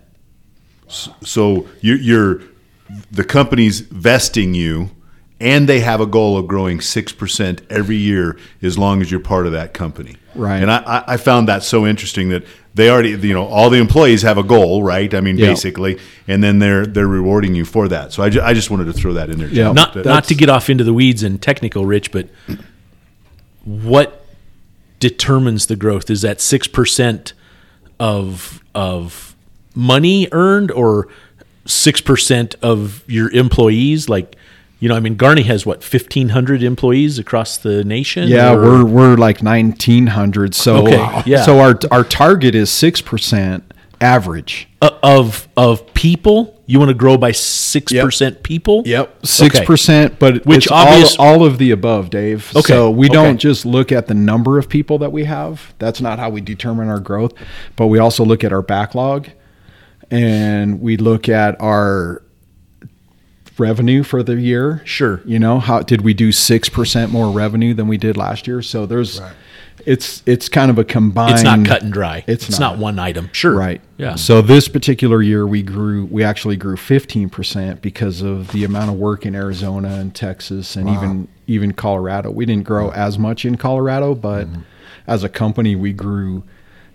[0.88, 2.42] So you, you're
[3.10, 4.90] the company's vesting you,
[5.38, 9.20] and they have a goal of growing six percent every year as long as you're
[9.20, 10.16] part of that company.
[10.34, 10.60] Right.
[10.60, 12.44] And I, I- I found that so interesting that
[12.74, 15.12] they already, you know, all the employees have a goal, right?
[15.14, 15.46] I mean, Yeah.
[15.46, 15.98] basically,
[16.28, 18.12] and then they're they're rewarding you for that.
[18.12, 19.48] So I, ju- I just wanted to throw that in there.
[19.48, 19.72] Yeah.
[19.72, 22.28] Not That- not to get off into the weeds and technical, Rich, but
[23.64, 24.26] what
[24.98, 26.10] determines the growth?
[26.10, 27.32] Is that six percent
[28.00, 29.36] of of
[29.76, 31.06] money earned, or
[31.66, 34.08] six percent of your employees?
[34.08, 34.34] Like,
[34.80, 38.28] you know, I mean, Garney has what fifteen hundred employees across the nation.
[38.28, 40.54] Yeah, or- we're we're like nineteen hundred.
[40.54, 41.44] So Okay, yeah.
[41.44, 43.62] so our our target is six percent
[44.00, 44.66] average.
[44.82, 46.56] uh, of of people.
[46.70, 48.82] You want to grow by six percent people.
[48.86, 49.26] Yep.
[49.26, 49.66] six Okay.
[49.66, 50.18] percent.
[50.20, 52.52] But Which it's obvious- all, all of the above, Dave.
[52.54, 53.14] Okay, So we okay.
[53.14, 55.74] don't just look at the number of people that we have.
[55.80, 57.32] That's not how we determine our growth.
[57.74, 59.28] But we also look at our backlog,
[60.12, 62.22] and we look at our
[63.58, 64.80] revenue for the year.
[64.84, 65.20] Sure.
[65.24, 68.62] You know how did we do six percent more revenue than we did last year?
[68.62, 69.20] So there's.
[69.86, 71.32] It's it's kind of a combined.
[71.34, 72.24] It's not cut and dry.
[72.26, 72.72] It's It's, not.
[72.74, 72.78] not.
[72.78, 73.28] one item.
[73.32, 73.54] Sure.
[73.56, 73.80] Right.
[73.98, 74.14] Yeah.
[74.16, 78.96] So this particular year we grew we actually grew 15% because of the amount of
[78.96, 82.30] work in Arizona and Texas and even even Colorado.
[82.30, 84.60] We didn't grow as much in Colorado, but Mm-hmm.
[85.06, 86.44] as a company we grew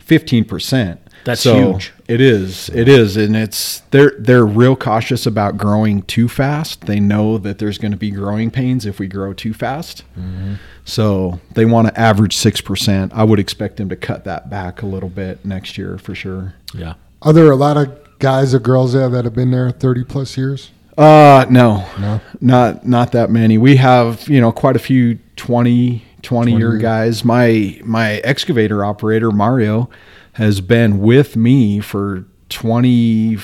[0.08, 0.98] 15%.
[1.26, 1.92] That's So huge.
[2.08, 2.70] It is.
[2.70, 6.82] It is and it's they're they're real cautious about growing too fast.
[6.86, 10.04] They know that there's going to be growing pains if we grow too fast.
[10.18, 10.54] Mm-hmm.
[10.86, 13.12] So they want to average 6%.
[13.12, 16.54] I would expect them to cut that back a little bit next year for sure.
[16.74, 16.94] yeah.
[17.24, 20.38] Are there a lot of guys or girls there that have been there 30 plus
[20.38, 20.70] years?
[20.96, 21.86] Uh no.
[22.00, 22.22] No?
[22.40, 23.58] Not not that many.
[23.58, 27.26] We have, you know, quite a few 20 20 year guys.
[27.26, 29.90] My my excavator operator Mario
[30.36, 33.38] has been with me for 20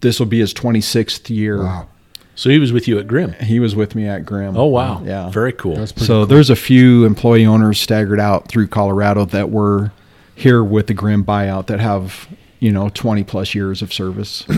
[0.00, 1.58] this will be his 26th year.
[1.62, 1.88] Wow.
[2.34, 3.34] So he was with you at Grimm.
[3.34, 4.56] He was with me at Grimm.
[4.56, 5.02] Oh wow.
[5.04, 5.28] Yeah.
[5.30, 5.76] Very cool.
[5.76, 6.26] That's pretty So cool.
[6.26, 9.92] there's a few employee owners staggered out through Colorado that were
[10.34, 12.28] here with the Grimm buyout that have,
[12.60, 14.44] you know, 20 plus years of service.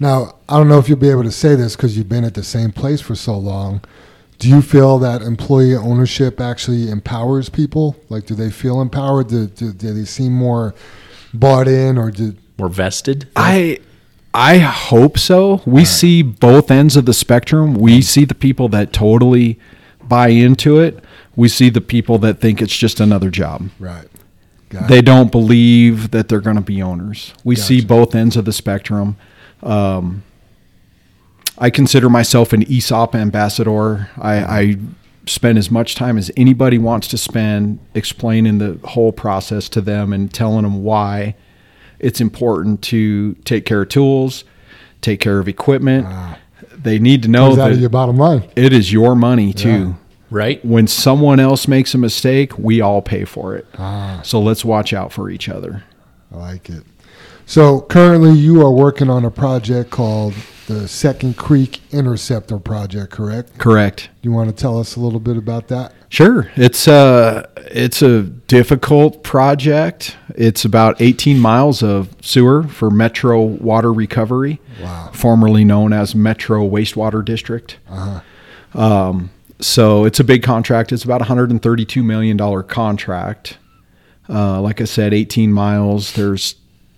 [0.00, 2.34] Now, I don't know if you'll be able to say this because you've been at
[2.34, 3.80] the same place for so long.
[4.44, 7.96] Do you feel that employee ownership actually empowers people?
[8.08, 9.28] Like, do they feel empowered?
[9.28, 10.74] Do, do, do they seem more
[11.32, 13.28] bought in, or do More vested.
[13.36, 13.78] I
[14.32, 15.62] I hope so.
[15.64, 17.74] We see both ends of the spectrum.
[17.74, 19.58] We see the people that totally
[20.02, 21.02] buy into it.
[21.36, 23.70] We see the people that think it's just another job.
[23.78, 24.06] right?
[24.70, 25.04] Got They it.
[25.04, 27.32] don't believe that they're going to be owners.
[27.44, 29.16] We see both ends of the spectrum.
[29.62, 30.22] Um,
[31.58, 34.08] I consider myself an ESOP ambassador.
[34.18, 34.76] I, I
[35.26, 40.12] spend as much time as anybody wants to spend explaining the whole process to them
[40.12, 41.34] and telling them why
[41.98, 44.44] it's important to take care of tools,
[45.00, 46.06] take care of equipment.
[46.76, 48.48] They need to know Comes out of that your bottom line.
[48.56, 49.94] it is your money too.
[50.30, 50.62] right.
[50.64, 53.66] When someone else makes a mistake, we all pay for it.
[53.78, 55.84] Ah, So let's watch out for each other.
[56.32, 56.82] I like it.
[57.46, 60.34] So currently, you are working on a project called
[60.66, 63.58] the Second Creek Interceptor Project, correct?
[63.58, 64.08] Correct.
[64.22, 65.92] You want to tell us a little bit about that?
[66.08, 66.50] Sure.
[66.56, 70.16] It's a it's a difficult project.
[70.36, 75.10] It's about 18 miles of sewer for Metro Water Recovery, Wow.
[75.12, 77.76] formerly known as Metro Wastewater District.
[77.90, 78.80] Uh-huh.
[78.80, 79.30] Um,
[79.60, 80.92] so it's a big contract.
[80.92, 83.58] It's about 132 million dollar contract.
[84.28, 86.12] Uh, like I said, 18 miles.
[86.14, 86.54] There's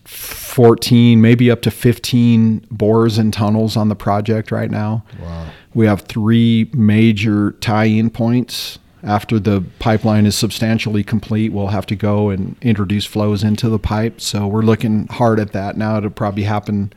[0.07, 5.05] 14, maybe up to 15 bores and tunnels on the project right now.
[5.20, 5.51] Wow.
[5.74, 8.78] We have three major tie-in points.
[9.03, 13.78] After the pipeline is substantially complete, we'll have to go and introduce flows into the
[13.78, 14.20] pipe.
[14.20, 15.99] So we're looking hard at that now.
[15.99, 16.93] It'll probably happen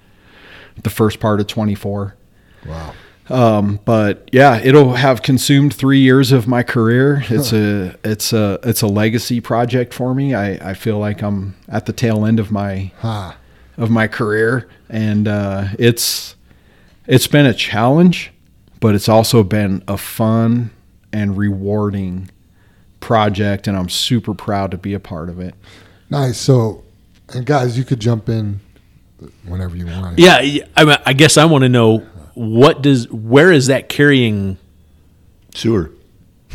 [0.81, 2.15] the first part of 24.
[2.65, 2.94] Wow.
[3.30, 7.23] Um, but yeah, it'll have consumed three years of my career.
[7.30, 10.34] It's a it's a it's a legacy project for me.
[10.34, 13.38] I, I feel like I'm at the tail end of my Ha.
[13.77, 16.35] of my career, and uh, it's
[17.06, 18.31] it's been a challenge,
[18.80, 20.72] but it's also been a fun
[21.14, 22.30] and rewarding
[22.99, 25.53] project, and I'm super proud to be a part of it.
[26.10, 26.38] Nice.
[26.38, 26.84] So,
[27.34, 28.60] and guys, you could jump in
[29.45, 30.18] whenever you want.
[30.19, 30.39] Yeah.
[30.41, 32.06] y- I, mean, I guess I want to know
[32.39, 34.57] what does where is that carrying
[35.53, 35.91] Sewer.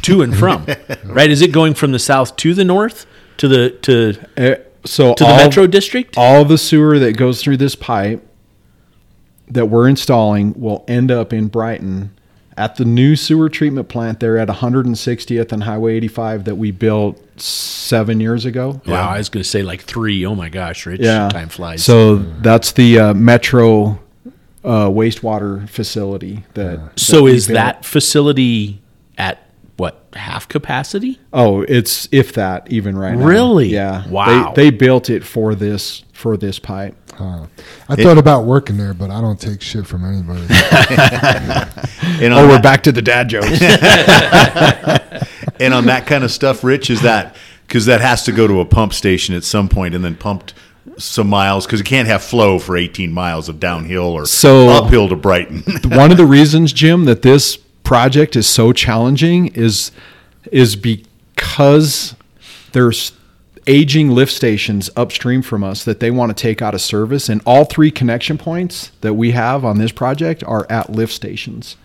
[0.03, 0.65] to and from?
[1.05, 1.31] right?
[1.31, 3.05] Is it going from the south to the north
[3.37, 4.57] to the to Uh,
[4.87, 6.17] so to the metro district?
[6.17, 8.27] all the sewer that goes through this pipe
[9.49, 12.11] that we're installing will end up in Brighton
[12.57, 17.21] at the new sewer treatment plant there at 160th and Highway 85 that we built
[17.41, 18.81] seven years ago.
[18.87, 20.25] Wow, I was going to say like three.
[20.25, 21.29] Oh my gosh, Rich, Yeah.
[21.29, 21.85] time flies.
[21.85, 23.99] So that's the uh, Metro
[24.65, 26.99] uh, wastewater facility that.
[26.99, 27.55] so is built.
[27.55, 28.81] that facility
[29.19, 29.41] at
[29.77, 31.21] what half capacity?
[31.33, 33.27] Oh, it's if that even right now.
[33.27, 33.69] Really?
[33.69, 34.09] Yeah.
[34.09, 34.53] Wow.
[34.55, 36.95] They, they built it for this for this pipe.
[37.15, 37.47] Huh.
[37.89, 40.47] I thought about working there, but I don't take shit from anybody.
[42.21, 43.49] And Oh, on, we're back to the dad jokes.
[45.61, 47.35] and on that kind of stuff, Rich, is that
[47.67, 50.55] because that has to go to a pump station at some point and then pumped
[50.99, 55.09] some miles because it can't have flow for 18 miles of downhill or So- uphill
[55.09, 55.63] to Brighton.
[55.91, 59.91] One of the reasons, Jim, that this project is so challenging is
[60.53, 62.15] is because
[62.73, 63.13] there's
[63.67, 67.41] aging lift stations upstream from us that they want to take out of service, and
[67.47, 71.77] all three connection points that we have on this project are at lift stations.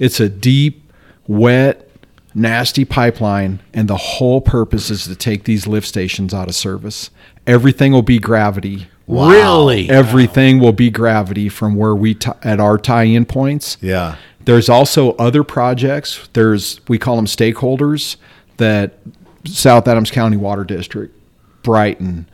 [0.00, 0.82] It's a deep,
[1.28, 1.88] wet,
[2.34, 7.10] nasty pipeline, and the whole purpose is to take these lift stations out of service.
[7.46, 8.86] Everything will be gravity.
[9.08, 9.90] Really?
[9.90, 13.76] Everything will be gravity from where we t- at our tie-in points.
[13.80, 14.16] yeah.
[14.44, 16.28] There's also other projects.
[16.32, 18.16] There's we call them stakeholders
[18.56, 18.98] that
[19.44, 21.14] South Adams County Water District,
[21.62, 22.26] Brighton,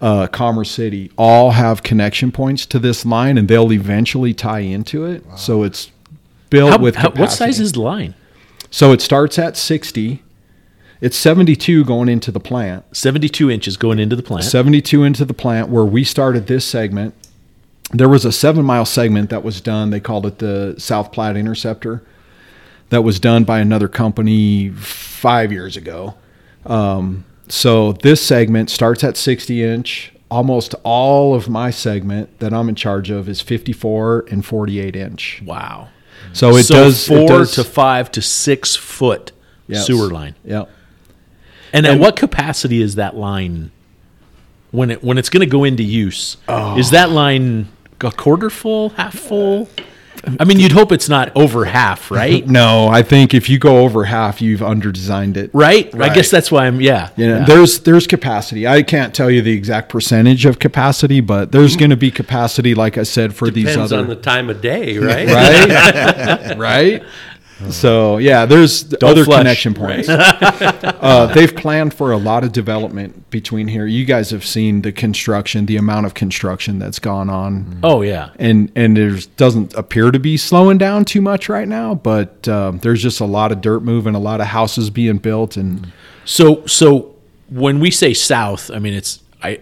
[0.00, 5.04] uh, Commerce City, all have connection points to this line, and they'll eventually tie into
[5.04, 5.22] it.
[5.36, 5.90] So it's
[6.48, 8.14] built How- with how- what size is the line?
[8.70, 10.22] So it starts at 60.
[11.00, 12.84] It's 72 going into the plant.
[12.96, 14.44] 72 inches going into the plant.
[14.44, 17.14] 72 into the plant where we started this segment.
[17.92, 19.90] There was a seven mile segment that was done.
[19.90, 22.02] They called it the South Platte Interceptor.
[22.90, 26.14] That was done by another company five years ago.
[26.66, 30.12] Um, so this segment starts at 60 inch.
[30.30, 35.42] Almost all of my segment that I'm in charge of is 54 and 48 inch.
[35.44, 35.88] wow.
[36.32, 39.32] So it so does four it does, to five to six foot
[39.66, 39.86] Yes.
[39.86, 40.34] sewer line.
[40.44, 40.64] Yeah.
[41.72, 43.70] And, at what capacity is that line
[44.72, 46.36] when it when it's going to go into use?
[46.48, 46.76] Oh.
[46.76, 47.68] Is that line
[48.00, 49.68] a quarter full, half full?
[50.38, 52.46] I mean, you'd hope it's not over half, right?
[52.46, 55.50] No, I think if you go over half, you've underdesigned it.
[55.52, 55.92] right?
[56.00, 56.80] I guess that's why I'm.
[56.80, 57.10] Yeah.
[57.16, 57.44] You know, yeah.
[57.44, 58.66] there's there's capacity.
[58.66, 62.74] I can't tell you the exact percentage of capacity, but there's going to be capacity,
[62.74, 63.72] like I said, for these other.
[63.72, 65.28] Depends other on the time of day, right?
[65.28, 67.02] right, right.
[67.70, 70.08] So yeah, there's other flush, connection points.
[70.10, 73.86] uh, they've planned for a lot of development between here.
[73.86, 78.30] You guys have seen the construction, the amount of construction that's gone on, Oh yeah.
[78.38, 81.94] and and there's doesn't appear to be slowing down too much right now.
[81.94, 85.56] But um, there's just a lot of dirt moving, a lot of houses being built,
[85.56, 85.92] and
[86.24, 87.14] So so
[87.48, 89.60] when we say south, I mean it's I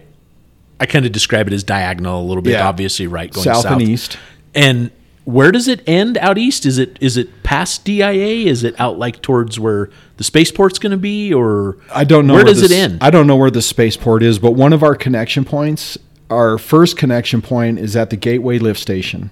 [0.79, 2.67] I kind of describe it as diagonal a little bit, Yeah.
[2.67, 3.31] obviously, right?
[3.31, 4.17] Going south, and east.
[4.55, 4.91] And
[5.29, 6.65] where does it end out east?
[6.65, 8.49] Is it is it past DIA?
[8.49, 12.33] Is it out like towards where the spaceport's going to be, or I don't know
[12.33, 12.99] where, where does the it end?
[13.01, 15.97] I don't know where the spaceport is, but one of our connection points,
[16.29, 19.31] our first connection point is at the Gateway Lift Station,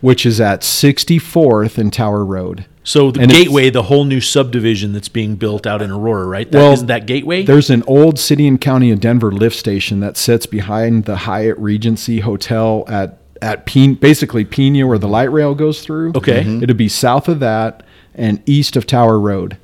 [0.00, 2.66] which is at 64th and Tower Road.
[2.84, 6.50] so the and gateway, the whole new subdivision that's being built out in Aurora, right?
[6.50, 7.44] That, Well, isn't that gateway?
[7.44, 11.58] There's an old City and County of Denver lift station that sits behind the Hyatt
[11.58, 16.12] Regency Hotel at at Pena, basically Pena, where the light rail goes through.
[16.16, 16.44] Okay.
[16.44, 16.62] Mhm.
[16.62, 17.82] it'd be south of that
[18.14, 19.56] and east of Tower Road.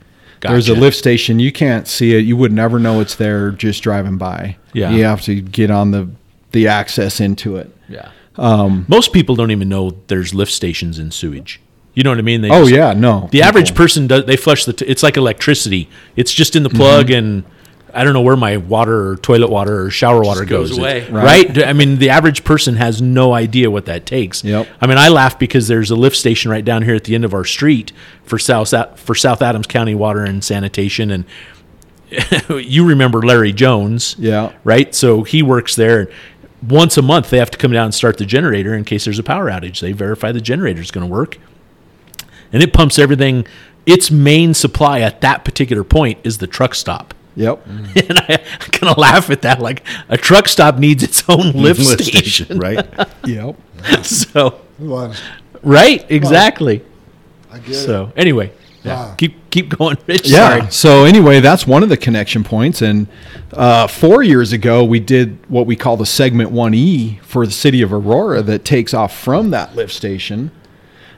[0.43, 1.41] There's a lift station.
[1.41, 2.21] You can't see it.
[2.25, 4.57] You would never know it's there just driving by.
[4.73, 4.91] Yeah.
[4.93, 6.09] you have to get on the
[6.53, 7.75] the access into it.
[7.89, 8.09] yeah.
[8.39, 11.61] Um, Most people don't even know there's lift stations in sewage.
[11.95, 12.43] You know what I mean?
[12.43, 13.29] They oh just- yeah, no.
[13.33, 14.27] The average person does.
[14.27, 14.75] They flush the.
[14.75, 15.89] T- it's like electricity.
[16.15, 16.79] It's just in the Mm-hmm.
[16.79, 17.43] plug, and
[17.97, 20.79] I don't know where my water or toilet water or shower water goes goes.
[20.79, 20.97] away.
[20.99, 21.49] It's- Right.
[21.57, 21.67] right?
[21.67, 24.45] I mean, the average person has no idea what that takes.
[24.45, 24.69] Yep.
[24.81, 27.25] I mean, I laugh because there's a lift station right down here at the end
[27.25, 27.93] of our street
[28.25, 31.25] for South for South Adams County Water and Sanitation, and
[32.49, 34.53] you remember Larry Jones, Yeah.
[34.65, 34.95] right?
[34.95, 36.01] So he works there.
[36.01, 36.09] and
[36.71, 39.19] Once a month, they have to come down and start the generator in case there's
[39.19, 39.81] a power outage.
[39.81, 41.39] They verify the generator is going to work
[42.53, 43.47] and it pumps everything.
[43.87, 47.13] Its main supply at that particular point is the truck stop.
[47.37, 47.67] Yep.
[48.09, 49.61] And I, I kind of laugh at that.
[49.61, 52.59] Like a truck stop needs its own lift, Lift station.
[52.59, 52.87] right?
[53.27, 53.57] Yep.
[54.05, 55.15] so, Well,
[55.63, 56.85] right, exactly.
[57.51, 57.75] I get it.
[57.75, 58.53] So, anyway,
[58.83, 59.15] yeah, Wow.
[59.19, 60.29] keep keep going, Rich.
[60.29, 60.49] Yeah.
[60.59, 60.71] Sorry.
[60.71, 62.83] So anyway, that's one of the connection points.
[62.83, 63.07] And
[63.53, 67.53] uh, four years ago, we did what we call the segment one E for the
[67.53, 70.51] city of Aurora that takes off from that lift station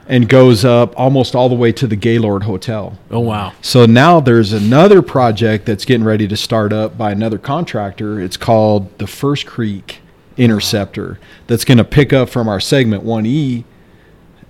[0.09, 2.97] and goes up almost all the way to the Gaylord Hotel.
[3.11, 3.53] Oh wow.
[3.61, 8.19] So now there's another project that's getting ready to start up by another contractor.
[8.19, 9.99] It's called the First Creek
[10.35, 13.63] Interceptor that's going to pick up from our segment 1E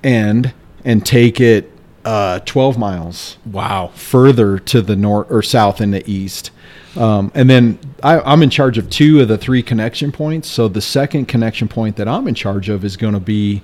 [0.04, 0.54] end
[0.86, 1.72] and take it
[2.06, 3.92] uh, 12 miles Wow.
[3.94, 6.52] further to the north or south and the east.
[6.96, 10.48] Um, and then I, I'm in charge of two of the three connection points.
[10.48, 13.62] So the second connection point that I'm in charge of is going to be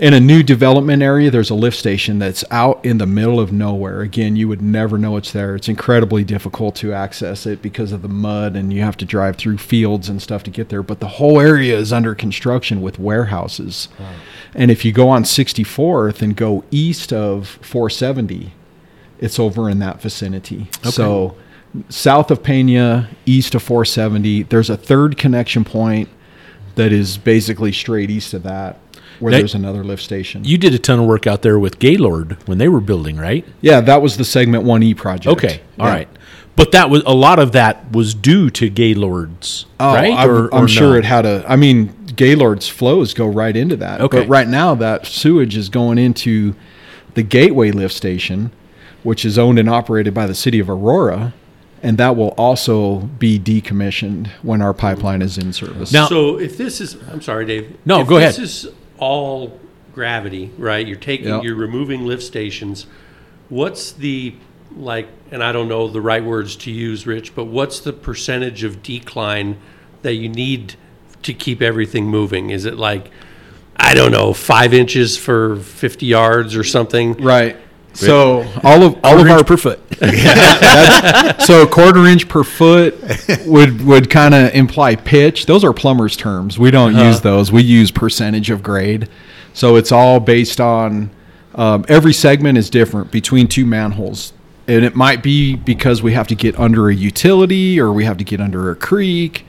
[0.00, 1.30] in a new development area.
[1.30, 4.00] There's a lift station that's out in the middle of nowhere.
[4.00, 5.56] Again, you would never know it's there.
[5.56, 9.36] It's incredibly difficult to access it because of the mud, and you have to drive
[9.36, 10.82] through fields and stuff to get there.
[10.82, 13.88] But the whole area is under construction with warehouses.
[14.54, 18.52] And if you go on 64th and go east of 470,
[19.18, 20.68] it's over in that vicinity.
[20.84, 21.36] So
[21.88, 26.08] south of Pena, east of 470, there's a third connection point
[26.76, 28.78] that is basically straight east of that,
[29.20, 30.42] where That- there's another lift station.
[30.44, 33.44] You did a ton of work out there with Gaylord when they were building, right?
[33.60, 35.26] yeah, that was the segment 1E project.
[35.28, 35.92] Okay, all Yeah.
[35.94, 36.08] right.
[36.56, 40.12] But that was a lot of that was due to Gaylord's, Oh, right?
[40.12, 40.98] I'm, Or- I'm or sure no?
[40.98, 41.44] it had a.
[41.48, 44.00] I mean, Gaylord's flows go right into that.
[44.00, 44.20] Okay.
[44.20, 46.54] But right now, that sewage is going into
[47.14, 48.50] the Gateway lift station,
[49.04, 51.32] which is owned and operated by the city of Aurora,
[51.80, 55.92] and that will also be decommissioned when our pipeline is in service.
[55.92, 57.68] Now- So if this is, I'm sorry, Dave.
[57.86, 58.30] No, if go ahead.
[58.34, 58.68] This is
[58.98, 59.58] all
[59.94, 60.86] gravity, right?
[60.86, 61.44] You're taking, Yep.
[61.44, 62.86] you're removing lift stations.
[63.48, 64.34] What's the
[64.76, 65.08] like?
[65.30, 68.82] And I don't know the right words to use, Rich, but what's the percentage of
[68.82, 69.56] decline
[70.02, 70.74] that you need
[71.22, 72.50] to keep everything moving?
[72.50, 73.10] Is it like,
[73.76, 77.14] I don't know, five inches for 50 yards or something?
[77.14, 77.56] right.
[77.94, 79.80] So all of all of our per foot.
[81.42, 82.94] so a quarter inch per foot
[83.46, 85.46] would would kind of imply pitch.
[85.46, 86.58] Those are plumbers terms.
[86.58, 87.50] We don't use those.
[87.50, 89.08] We use percentage of grade.
[89.52, 91.10] So it's all based on
[91.56, 94.32] um, every segment is different between two manholes,
[94.68, 98.18] and it might be because we have to get under a utility or we have
[98.18, 99.44] to get under a creek.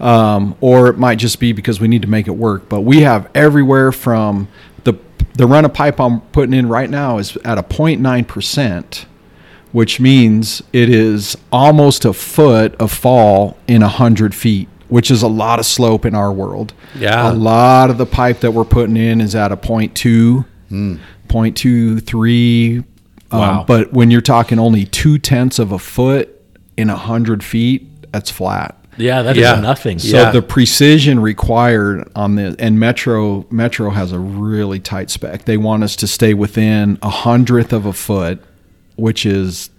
[0.00, 2.68] Um, or it might just be because we need to make it work.
[2.68, 4.48] But we have everywhere from
[5.34, 9.06] the the run of pipe I'm putting in right now is at a 0.9 percent,
[9.72, 15.22] which means it is almost a foot of fall in a hundred feet, which is
[15.22, 16.74] a lot of slope in our world.
[16.94, 17.30] Yeah.
[17.30, 20.44] a lot of the pipe that we're putting in is at a 0.2,
[21.28, 22.84] 0.23.
[23.32, 23.60] Wow.
[23.60, 26.38] Um, but when you're talking only two tenths of a foot
[26.76, 28.76] in a hundred feet, that's flat.
[28.98, 29.60] Yeah, that is Yeah.
[29.60, 29.98] nothing.
[29.98, 30.30] So Yeah.
[30.32, 35.44] the precision required on the and Metro Metro has a really tight spec.
[35.46, 38.42] They want us to stay within a hundredth of a foot,
[38.96, 39.70] which is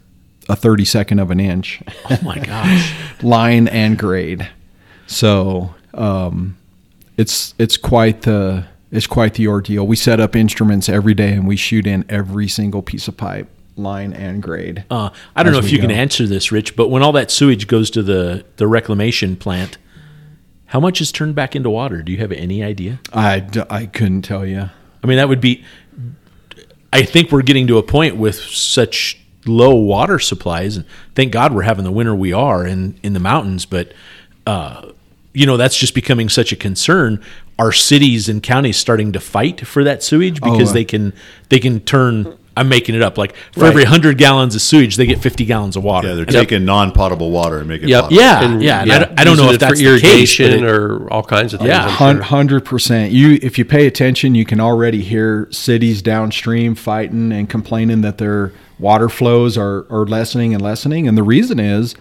[0.50, 2.94] a thirty second of an inch, oh my gosh.
[3.22, 4.48] line and grade.
[5.08, 6.58] So um,
[7.18, 9.86] it's it's quite the it's quite the ordeal.
[9.88, 13.48] We set up instruments every day and we shoot in every single piece of pipe,
[13.76, 14.86] line and grade.
[14.90, 17.68] Uh, I don't know if you can answer this, Rich, but when all that sewage
[17.68, 19.78] goes to the, the reclamation plant,
[20.66, 22.02] how much is turned back into water?
[22.02, 23.00] Do you have any idea?
[23.12, 24.70] I, d- I couldn't tell you.
[25.04, 25.64] I mean, that would be.
[26.92, 30.86] I think we're getting to a point with such low water supplies, and
[31.16, 33.66] thank God we're having the winter we are in in the mountains.
[33.66, 33.94] But
[34.48, 34.92] uh,
[35.34, 37.22] you know, that's just becoming such a concern.
[37.60, 41.14] Are cities and counties starting to fight for that sewage because uh, they can
[41.50, 42.38] they can turn?
[42.56, 43.18] I'm making it up.
[43.18, 43.70] Like for Right.
[43.70, 46.08] every hundred gallons of sewage, they get 50 gallons of water.
[46.10, 48.04] Yeah, they're taking non-potable water and making Yep.
[48.10, 48.22] potable.
[48.22, 50.04] Yeah, yeah, and I don't- I don't know if that's for the case,
[50.40, 51.70] irrigation it- or all kinds of things.
[51.70, 51.86] Yeah.
[51.86, 52.24] I'm Hun- sure.
[52.24, 53.12] Hundred percent.
[53.12, 58.18] You, if you pay attention, you can already hear cities downstream fighting and complaining that
[58.20, 61.08] their water flows are, are lessening and lessening.
[61.08, 61.96] And the reason is,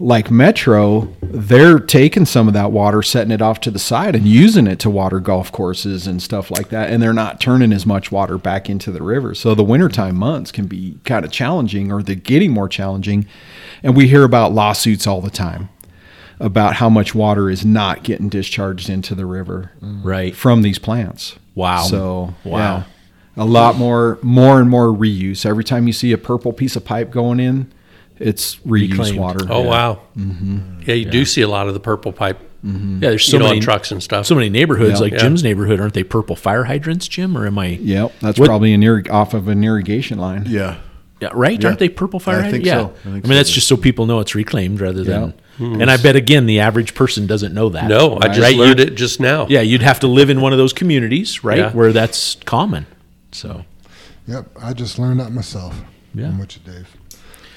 [0.00, 4.26] like Metro, they're taking some of that water, setting it off to the side, and
[4.26, 6.90] using it to water golf courses and stuff like that.
[6.90, 9.34] And they're not turning as much water back into the river.
[9.34, 13.26] So the wintertime months can be kind of challenging, or they're getting more challenging.
[13.82, 15.68] And we hear about lawsuits all the time
[16.40, 20.02] about how much water is not getting discharged into the river mm.
[20.02, 20.34] right.
[20.34, 21.36] from these plants.
[21.54, 21.82] Wow.
[21.82, 22.58] So Wow.
[22.58, 22.82] yeah,
[23.36, 25.44] a lot more, more and more reuse.
[25.44, 27.70] Every time you see a purple piece of pipe going in,
[28.20, 29.18] it's reused Reclaimed.
[29.18, 29.46] water.
[29.50, 29.68] Oh Yeah.
[29.68, 30.00] wow!
[30.16, 30.58] Mm-hmm.
[30.86, 33.02] Yeah, you do see a lot of the purple pipe, mm-hmm.
[33.02, 34.26] Yeah, there's so you know, many on trucks and stuff.
[34.26, 34.98] So many neighborhoods, Yeah.
[34.98, 35.18] like Yeah.
[35.18, 37.36] Jim's neighborhood, aren't they purple fire hydrants, Jim?
[37.36, 37.78] Or am I?
[37.80, 40.44] Yep, that's What- probably an irrig- off of an irrigation line.
[40.46, 40.76] Yeah.
[41.20, 41.60] Yeah, right?
[41.60, 41.68] Yeah.
[41.68, 42.54] Aren't they purple fire I hydrants?
[42.54, 42.78] think yeah.
[42.78, 42.84] so.
[42.86, 43.54] I think I mean, that's so.
[43.56, 45.20] just so people know it's reclaimed rather than.
[45.58, 45.66] Yeah.
[45.66, 45.80] Hmm.
[45.82, 47.88] And I bet again, the average person doesn't know that.
[47.88, 49.46] no, I just Right, learned you- it just now.
[49.50, 51.72] Yeah, you'd have to live in one of those communities, right, Yeah.
[51.72, 52.86] where that's common.
[53.32, 53.64] So
[54.26, 55.78] Yep, I just learned that myself.
[56.14, 56.28] Yeah.
[56.28, 56.86] I'm with you, Dave.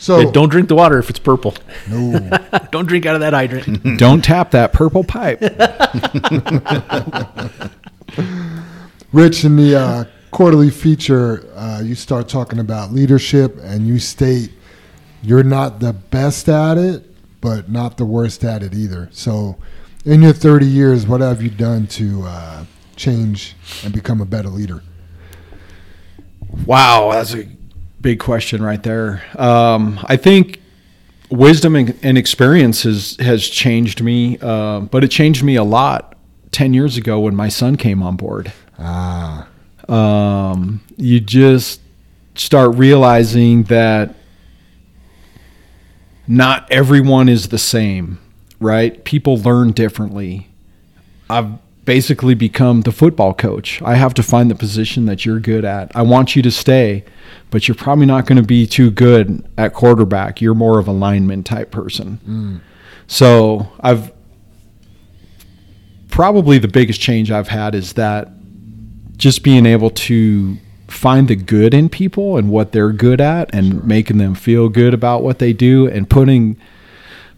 [0.04, 1.54] So Yeah, don't drink the water if it's purple.
[1.90, 2.30] no,
[2.72, 3.82] don't drink out of that hydrant.
[3.98, 5.40] Don't tap that purple pipe.
[9.14, 14.52] Rich, in the uh, quarterly feature, uh, you start talking about leadership, and you state
[15.22, 17.06] you're not the best at it,
[17.40, 19.08] but not the worst at it either.
[19.14, 19.56] So,
[20.04, 22.66] in your 30 years, what have you done to uh,
[22.98, 23.56] change
[23.86, 24.84] and become a better leader?
[26.66, 27.48] Wow, that's a
[28.04, 29.24] big question right there.
[29.36, 30.62] Um, I think
[31.32, 36.16] wisdom and, and experience has, has changed me, uh, but it changed me a lot
[36.52, 38.54] 10 years ago when my son came on board.
[38.78, 39.48] Ah,
[39.88, 41.82] Um, you just
[42.36, 44.16] start realizing that
[46.28, 48.20] not everyone is the same,
[48.60, 49.04] right?
[49.04, 50.50] People learn differently.
[51.30, 51.52] I've
[51.85, 53.81] basically become the football coach.
[53.81, 55.93] I have to find the position that you're good at.
[55.95, 57.03] I want you to stay,
[57.51, 60.41] but you're probably not going to be too good at quarterback.
[60.41, 62.19] You're more of a lineman type person.
[62.27, 62.61] Mm.
[63.07, 64.14] So I've
[66.10, 68.30] probably the biggest change I've had is that
[69.18, 70.57] just being able to
[70.88, 74.93] find the good in people and what they're good at and making them feel good
[74.93, 76.57] about what they do and putting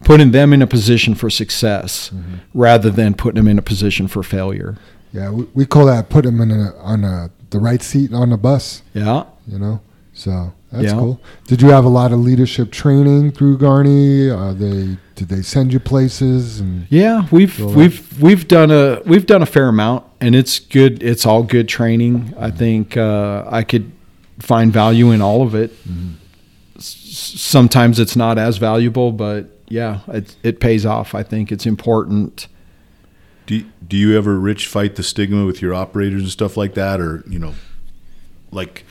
[0.05, 2.35] putting them in a position for success mm-hmm.
[2.53, 4.77] rather than putting them in a position for failure.
[5.11, 8.29] Yeah, we, we call that put them in a, on a, the right seat on
[8.29, 8.83] the bus.
[8.93, 9.25] Yeah.
[9.47, 9.81] You know,
[10.13, 10.99] so that's Yeah.
[10.99, 11.19] cool.
[11.47, 14.29] Did you have a lot of leadership training through Garney?
[14.29, 16.59] Are they did they send you places?
[16.59, 21.01] And Yeah, we've we've we've done a we've done a fair amount, and it's good.
[21.01, 22.33] It's all good training.
[22.37, 22.57] I mm-hmm.
[22.57, 23.91] think uh, I could
[24.39, 25.71] find value in all of it.
[25.87, 26.13] Mm-hmm.
[26.77, 31.15] S- Sometimes it's not as valuable, but yeah, it it pays off.
[31.15, 32.47] I think it's important.
[33.45, 36.99] Do do you ever, Rich, fight the stigma with your operators and stuff like that,
[36.99, 37.55] or you know,
[38.51, 38.85] like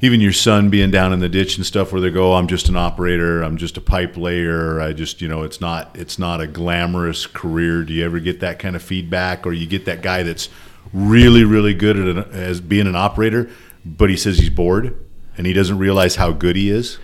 [0.00, 2.68] even your son being down in the ditch and stuff, where they go, "I'm just
[2.68, 6.40] an operator, I'm just a pipe layer, I just you know, it's not it's not
[6.40, 10.02] a glamorous career." Do you ever get that kind of feedback, or you get that
[10.02, 10.48] guy that's
[10.92, 13.50] really really good at an, as being an operator,
[13.84, 14.96] but he says he's bored
[15.36, 16.98] and he doesn't realize how good he is?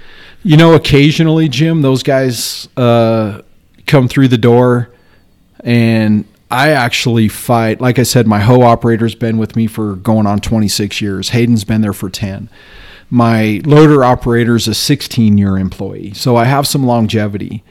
[0.45, 3.41] You know, occasionally, Jim, those guys uh,
[3.87, 4.91] come through the door,
[5.61, 7.81] and I actually fight.
[7.81, 11.31] Like I said, my hoe operator's been with me for going on 26 years.
[11.31, 12.51] Hayden's been there for 10.
[13.09, 17.65] My loader operator's a 16 year employee, so I have some longevity.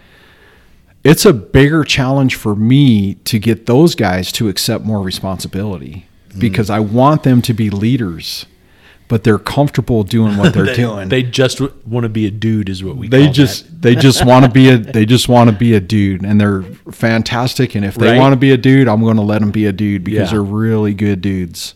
[1.03, 6.07] It's a bigger challenge for me to get those guys to accept more responsibility
[6.39, 8.45] because I want them to be leaders,
[9.07, 12.69] but they're comfortable doing what they're they, doing They just want to be a dude,
[12.69, 13.07] is what we.
[13.07, 15.79] they call just they just want to be a they just want to be a
[15.79, 18.19] dude and they're fantastic and if they Right.
[18.19, 20.31] want to be a dude i'm going to let them be a dude because Yeah.
[20.31, 21.73] they're really good dudes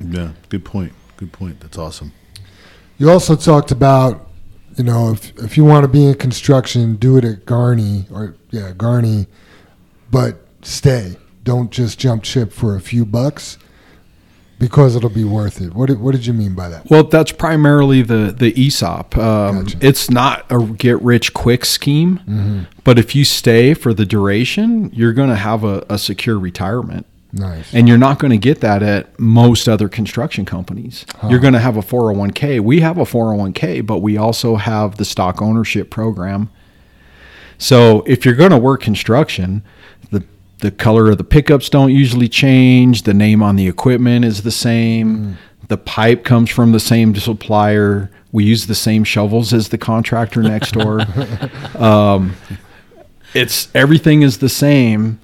[0.00, 0.92] Yeah, good point.
[1.16, 1.58] Good point.
[1.60, 2.12] That's awesome.
[2.98, 4.28] you also talked about,
[4.76, 8.36] you know, if if you want to be in construction, do it at Garney or
[8.50, 9.26] yeah Garney,
[10.10, 11.16] but stay.
[11.42, 13.58] Don't just jump ship for a few bucks
[14.58, 15.72] because it'll be worth it.
[15.74, 16.88] What did, what did you mean by that?
[16.90, 19.78] well that's primarily the the esop um, Gotcha.
[19.80, 22.60] it's not a get rich quick scheme Mm-hmm.
[22.84, 27.06] but if you stay for the duration you're going to have a, a secure retirement
[27.30, 27.74] Nice.
[27.74, 31.04] And you're not going to get that at most other construction companies.
[31.28, 32.58] You're going to have a 401k.
[32.60, 36.48] We have a 401k, but we also have the stock ownership program.
[37.58, 39.62] So if you're going to work construction,
[40.58, 43.02] the color of the pickups don't usually change.
[43.02, 45.38] The name on the equipment is the same.
[45.68, 48.10] The pipe comes from the same supplier.
[48.32, 51.00] We use the same shovels as the contractor next door.
[51.76, 52.36] um,
[53.34, 55.20] it's everything is the same,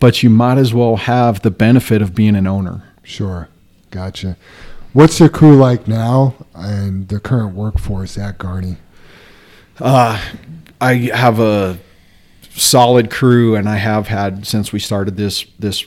[0.00, 2.82] but you might as well have the benefit of being an owner.
[3.02, 3.48] Sure.
[3.90, 4.36] Gotcha.
[4.92, 8.76] What's your crew like now and the current workforce at Garney?
[9.78, 10.20] Uh,
[10.80, 11.78] I have a
[12.56, 15.84] solid crew, and I have had since we started this this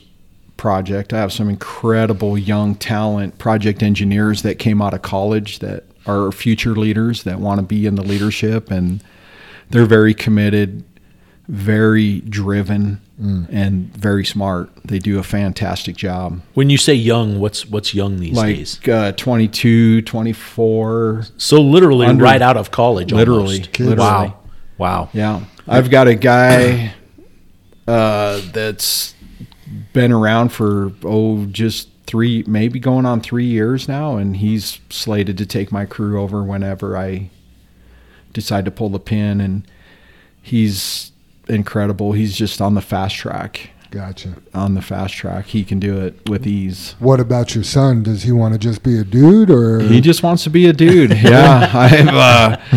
[0.57, 1.13] project.
[1.13, 6.31] I have some incredible young talent project engineers that came out of college that are
[6.31, 9.03] future leaders that want to be in the leadership, and
[9.69, 10.83] they're very committed,
[11.47, 14.69] very driven, and very smart.
[14.85, 16.41] They do a fantastic job.
[16.53, 18.79] When you say young, what's what's young these days?
[18.79, 21.25] Like uh, 22, 24.
[21.37, 23.11] So literally Under- right out of college.
[23.11, 23.71] Literally, almost.
[23.73, 23.95] Kids.
[23.95, 24.37] Wow,
[24.77, 25.09] wow.
[25.13, 26.93] Yeah, I've got a guy
[27.87, 29.13] uh, that's
[29.93, 35.37] been around for oh just three, maybe going on three years now, and he's slated
[35.37, 37.29] to take my crew over whenever I
[38.33, 39.41] decide to pull the pin.
[39.41, 39.69] And
[40.41, 41.11] he's
[41.49, 42.13] incredible.
[42.13, 43.71] He's just on the fast track.
[43.89, 44.33] Gotcha.
[44.53, 46.95] On the fast track, he can do it with ease.
[46.99, 48.03] What about your son?
[48.03, 50.73] Does he want to just be a dude or He just wants to be a
[50.73, 51.11] dude.
[51.17, 52.07] Yeah, I've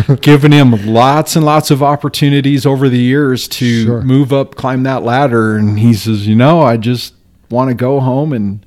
[0.07, 4.01] uh, given him lots and lots of opportunities over the years to Sure.
[4.01, 7.13] move up, climb that ladder, and he says, "You know, I just
[7.49, 8.65] want to go home and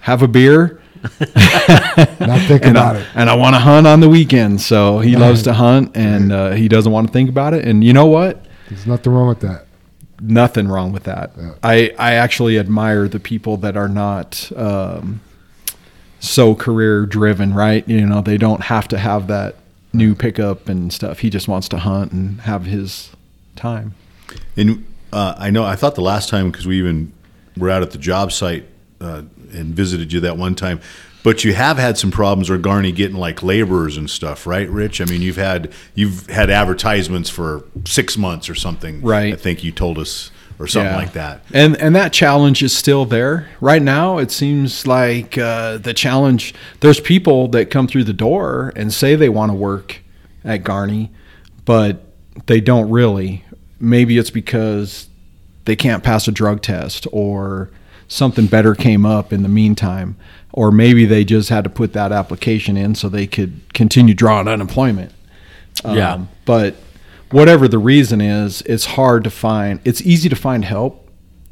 [0.00, 0.80] have a beer,
[2.20, 3.06] not thinking and about I, it?
[3.14, 6.50] and I want to hunt on the weekend." So he loves to hunt, and uh,
[6.52, 7.64] he doesn't want to think about it.
[7.64, 8.44] And you know what?
[8.68, 9.65] There's nothing wrong with that.
[10.20, 11.32] Nothing wrong with that.
[11.36, 11.54] Yeah.
[11.62, 14.50] I I actually admire the people that are not.
[14.56, 15.20] Um,
[16.18, 17.86] so career driven, right?
[17.88, 19.56] You know, they don't have to have that
[19.92, 21.20] new pickup and stuff.
[21.20, 23.10] He just wants to hunt and have his
[23.54, 23.94] time.
[24.56, 27.12] And uh, I know I thought the last time because we even
[27.56, 28.66] were out at the job site
[29.00, 29.22] uh,
[29.52, 30.80] and visited you that one time.
[31.26, 35.00] But you have had some problems with Garney getting like laborers and stuff, right, Rich?
[35.00, 39.32] I mean, you've had you've had advertisements for six months or something, Right.
[39.32, 40.30] I think you told us
[40.60, 40.96] or something Yeah.
[40.96, 41.40] like that.
[41.52, 43.48] And and that challenge is still there.
[43.60, 46.54] Right now, it seems like uh, the challenge.
[46.78, 50.02] There's people that come through the door and say they want to work
[50.44, 51.10] at Garney,
[51.64, 52.04] but
[52.46, 53.42] they don't really.
[53.80, 55.08] Maybe it's because
[55.64, 57.68] they can't pass a drug test or
[58.06, 60.14] something better came up in the meantime,
[60.56, 64.48] or maybe they just had to put that application in so they could continue drawing
[64.48, 65.12] unemployment.
[65.84, 66.14] Yeah.
[66.14, 66.74] Um, but
[67.30, 69.78] whatever the reason is, it's hard to find.
[69.84, 71.08] It's easy to find help.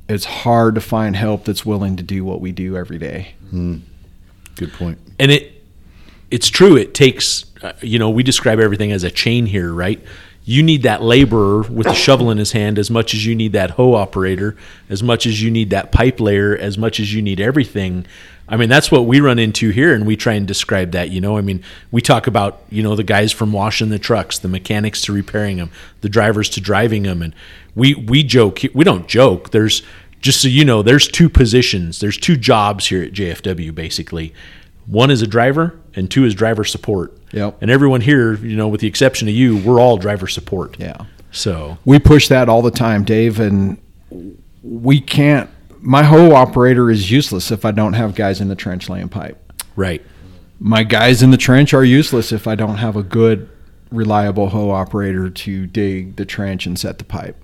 [0.09, 3.35] It's hard to find help that's willing to do what we do every day.
[4.57, 4.99] Good point.
[5.19, 5.63] and it
[6.31, 10.03] it's true it takes uh, you know we describe everything as a chain here right
[10.45, 13.53] you need that laborer with the shovel in his hand as much as you need
[13.53, 14.57] that hoe operator
[14.89, 18.05] as much as you need that pipe layer as much as you need everything
[18.49, 21.21] i mean that's what we run into here and we try and describe that you
[21.21, 24.49] know i mean we talk about you know the guys from washing the trucks the
[24.49, 27.35] mechanics to repairing them the drivers to driving them and
[27.75, 29.83] we we joke we don't joke there's
[30.25, 32.01] just so you know, there's two positions.
[32.01, 34.33] There's two jobs here at JFW basically.
[34.87, 37.15] One is a driver, and two is driver support.
[37.33, 37.59] Yep.
[37.61, 40.81] And everyone here, you know, with the exception of you, we're all driver support.
[40.81, 41.05] Yeah.
[41.31, 43.77] So We push that all the time, Dave, and
[44.63, 45.51] we can't.
[45.87, 49.53] My hoe operator is useless if I don't have guys in the trench laying pipe.
[49.77, 50.03] right.
[50.61, 53.49] My guys in the trench are useless if I don't have a good,
[53.91, 57.37] reliable hoe operator to dig the trench and set the pipe.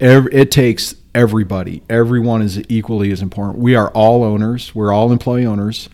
[0.00, 1.82] Ev- It takes everybody.
[1.88, 3.58] Everyone is equally as important.
[3.60, 4.74] We are all owners.
[4.74, 5.88] We're all employee owners,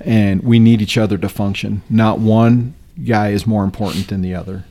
[0.00, 1.82] and we need each other to function.
[1.90, 2.74] Not one
[3.04, 4.64] guy is more important than the other.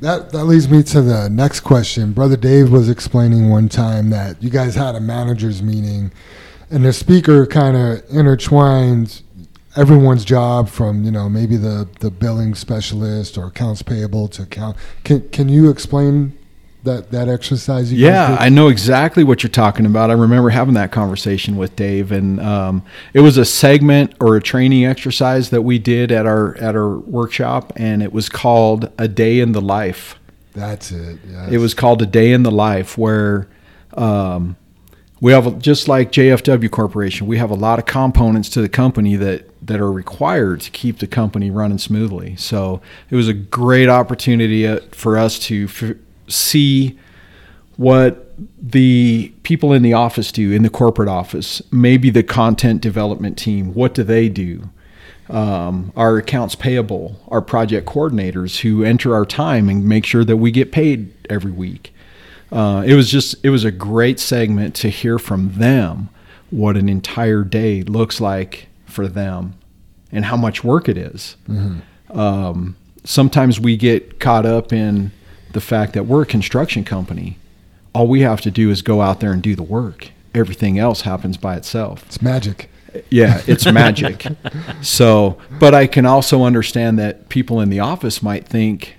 [0.00, 2.12] That that leads me to the next question.
[2.12, 6.12] Brother Dave was explaining one time that you guys had a managers meeting,
[6.70, 9.22] and the speaker kind of intertwined
[9.74, 14.76] everyone's job from you know maybe the the billing specialist or accounts payable to account.
[15.04, 16.36] Can can you explain
[16.86, 17.92] that that exercise?
[17.92, 20.10] You Yeah, I know exactly what you're talking about.
[20.10, 22.82] I remember having that conversation with Dave, and um,
[23.12, 26.96] it was a segment or a training exercise that we did at our at our
[26.98, 30.18] workshop, and it was called "A Day in the Life."
[30.54, 31.18] That's it.
[31.28, 31.52] Yes.
[31.52, 33.48] It was called "A Day in the Life," where
[33.94, 34.56] um,
[35.20, 39.16] we have just like JFW Corporation, we have a lot of components to the company
[39.16, 42.36] that that are required to keep the company running smoothly.
[42.36, 42.80] So
[43.10, 45.96] it was a great opportunity uh, for us to f-
[46.28, 46.98] see
[47.76, 53.36] what the people in the office do in the corporate office, maybe the content development
[53.36, 54.70] team, what do they do?
[55.28, 60.36] Um, our accounts payable, our project coordinators who enter our time and make sure that
[60.36, 61.92] we get paid every week.
[62.52, 66.08] Uh, it was just, it was a great segment to hear from them
[66.50, 69.54] what an entire day looks like for them
[70.12, 71.36] and how much work it is.
[72.10, 75.10] Um, sometimes we get caught up in
[75.56, 77.38] the fact that we're a construction company.
[77.94, 80.10] All we have to do is go out there and do the work.
[80.34, 82.04] Everything else happens by itself.
[82.04, 82.68] it's magic.
[83.08, 84.26] Yeah, it's magic.
[84.82, 88.96] so, but I can also understand that people in the office might think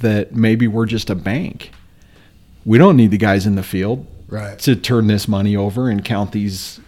[0.00, 1.70] that maybe we're just a bank.
[2.64, 4.58] We don't need the guys in the field Right.
[4.60, 6.80] to turn this money over and count these,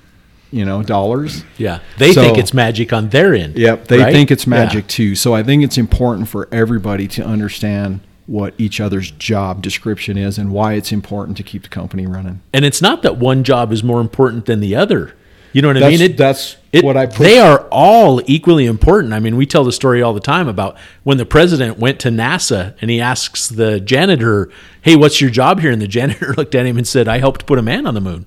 [0.50, 1.44] you know, dollars.
[1.58, 1.80] Yeah.
[1.98, 3.58] They So- think it's magic on their end.
[3.58, 4.12] Yep, they right?
[4.14, 4.50] think it's Yeah.
[4.50, 5.14] magic too.
[5.16, 8.00] So I think it's important for everybody to understand
[8.32, 12.40] what each other's job description is and why it's important to keep the company running.
[12.54, 15.14] And it's not that one job is more important than the other.
[15.52, 16.00] You know what I mean?
[16.00, 17.18] It, that's it- what I push.
[17.18, 19.12] They are all equally important.
[19.12, 22.08] I mean, we tell the story all the time about when the president went to
[22.08, 24.48] NASA and he asks the janitor,
[24.80, 27.44] "Hey, what's your job here?" And the janitor looked at him and said, "I helped
[27.44, 28.24] put a man on the moon."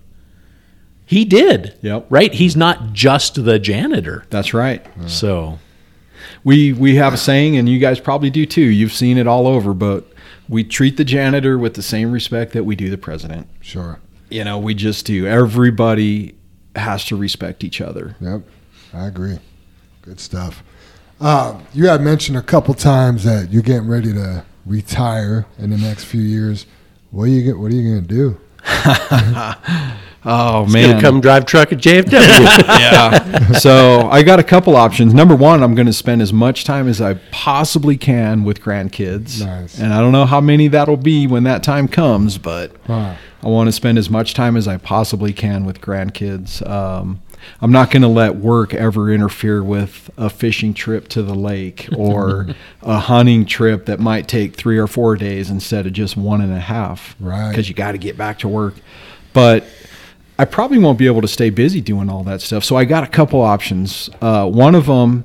[1.08, 1.80] He did.
[1.82, 2.06] Yep.
[2.12, 2.32] Right?
[2.32, 4.26] He's not just the janitor.
[4.30, 4.86] That's right.
[5.08, 5.58] So,
[6.46, 8.62] We we have a saying, and you guys probably do too.
[8.62, 10.06] You've seen it all over, but
[10.48, 13.48] we treat the janitor with the same respect that we do the president.
[13.62, 14.00] Sure.
[14.30, 15.28] You know, we just do.
[15.28, 16.36] Everybody
[16.76, 18.16] has to respect each other.
[18.22, 18.44] Yep,
[18.94, 19.40] I agree.
[20.04, 20.64] Good stuff.
[21.20, 25.78] Uh, you had mentioned a couple times that you're getting ready to retire in the
[25.78, 26.68] next few years.
[27.10, 27.58] What are you get?
[27.58, 28.40] What are you going to do?
[30.28, 32.12] Oh Gonna man, come drive truck at JFW.
[32.68, 33.52] yeah.
[33.60, 35.14] so I got a couple options.
[35.14, 39.46] Number one, I'm going to spend as much time as I possibly can with grandkids,
[39.46, 39.80] Nice.
[39.80, 43.16] and I don't know how many that'll be when that time comes, but Wow.
[43.44, 46.68] I want to spend as much time as I possibly can with grandkids.
[46.68, 47.22] Um,
[47.62, 51.88] I'm not going to let work ever interfere with a fishing trip to the lake
[51.96, 52.48] or
[52.82, 56.52] a hunting trip that might take three or four days instead of just one and
[56.52, 57.16] a half.
[57.20, 57.50] Right.
[57.52, 58.74] Because you got to get back to work.
[59.34, 59.66] But
[60.38, 62.64] I probably won't be able to stay busy doing all that stuff.
[62.64, 64.10] So I got a couple options.
[64.22, 65.24] Uh, one of them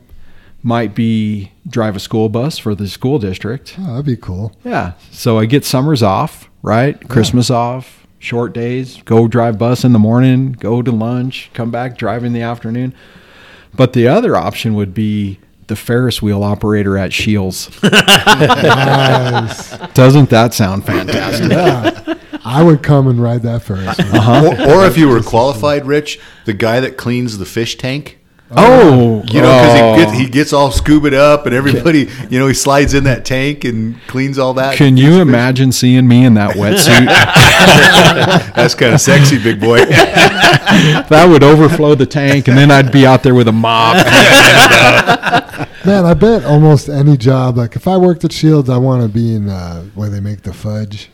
[0.63, 3.77] might be drive a school bus for the school district.
[3.81, 4.53] Oh, that'd be cool.
[4.65, 4.93] Yeah.
[5.11, 7.09] So I get summers off, right?
[7.09, 11.97] Christmas off, short days, go drive bus in the morning, go to lunch, come back,
[11.97, 12.95] drive in the afternoon.
[13.75, 15.39] But the other option would be
[15.69, 17.71] the Ferris wheel operator at Scheels.
[17.83, 19.71] Nice.
[19.95, 21.51] Doesn't that sound fantastic?
[21.51, 22.15] yeah.
[22.45, 24.11] I would come and ride that 1st.
[24.21, 24.71] Uh-huh.
[24.71, 28.19] Or, or if you were qualified, Rich, the guy that cleans the fish tank.
[28.57, 29.95] Oh, You know, because oh.
[29.95, 33.25] he, gets, he gets all scubaed up, and everybody, you know, he slides in that
[33.25, 34.77] tank and cleans all that.
[34.77, 37.07] Can you imagine seeing me in that wetsuit?
[38.57, 39.85] That's kind of sexy, big boy.
[39.85, 43.95] that would overflow the tank, and then I'd be out there with a mop.
[45.87, 49.09] Man, I bet almost any job, like if I worked at Scheels, I want to
[49.09, 51.09] be in uh, where they make the fudge.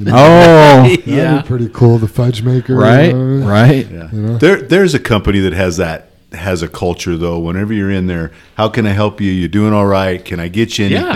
[0.00, 1.42] You know, Oh, that'd yeah.
[1.42, 1.98] be pretty cool.
[1.98, 3.44] The fudge maker, you right, know what I mean?
[3.44, 3.90] right.
[3.90, 4.08] Yeah.
[4.12, 4.38] You know?
[4.38, 7.38] There, there's a company that has that has a culture though.
[7.38, 9.30] Whenever you're in there, how can I help you?
[9.32, 10.24] You're doing all right?
[10.24, 11.12] Can I get you Yeah.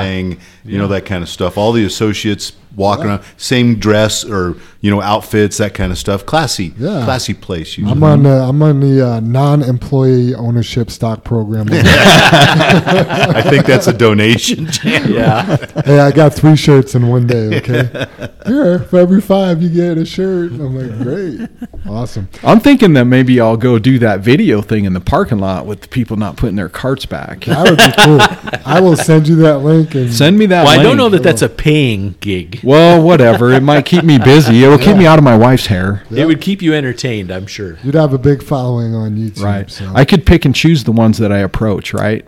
[0.65, 0.73] Anything?
[0.73, 1.57] You know that kind of stuff.
[1.59, 6.27] All the associates walking around, same dress or you know outfits, that kind of stuff.
[6.27, 7.05] Classy, Yeah.
[7.05, 7.79] classy place.
[7.79, 7.93] Usually.
[7.93, 11.69] I'm on the I'm on the uh, non-employee ownership stock program.
[11.73, 14.69] I think that's a donation.
[15.05, 15.57] Yeah.
[15.85, 17.59] hey, I got three shirts in one day.
[17.59, 18.07] Okay,
[18.47, 20.53] here for every five you get a shirt.
[20.53, 21.49] I'm like, great,
[21.89, 22.29] awesome.
[22.43, 25.83] I'm thinking that maybe I'll go do that video thing in the parking lot with
[25.83, 27.45] the people not putting their carts back.
[27.45, 28.61] That would be cool.
[28.67, 30.54] I will send you that link and Send me that.
[30.63, 32.61] Well, I don't know that that's a paying gig.
[32.63, 33.53] Well, whatever.
[33.53, 34.63] It might keep me busy.
[34.63, 36.05] It will keep me out of my wife's hair.
[36.11, 37.79] It would keep you entertained, I'm sure.
[37.83, 39.43] You'd have a big following on YouTube.
[39.43, 39.71] Right.
[39.71, 39.91] So.
[39.95, 41.93] I could pick and choose the ones that I approach.
[41.93, 42.27] Right.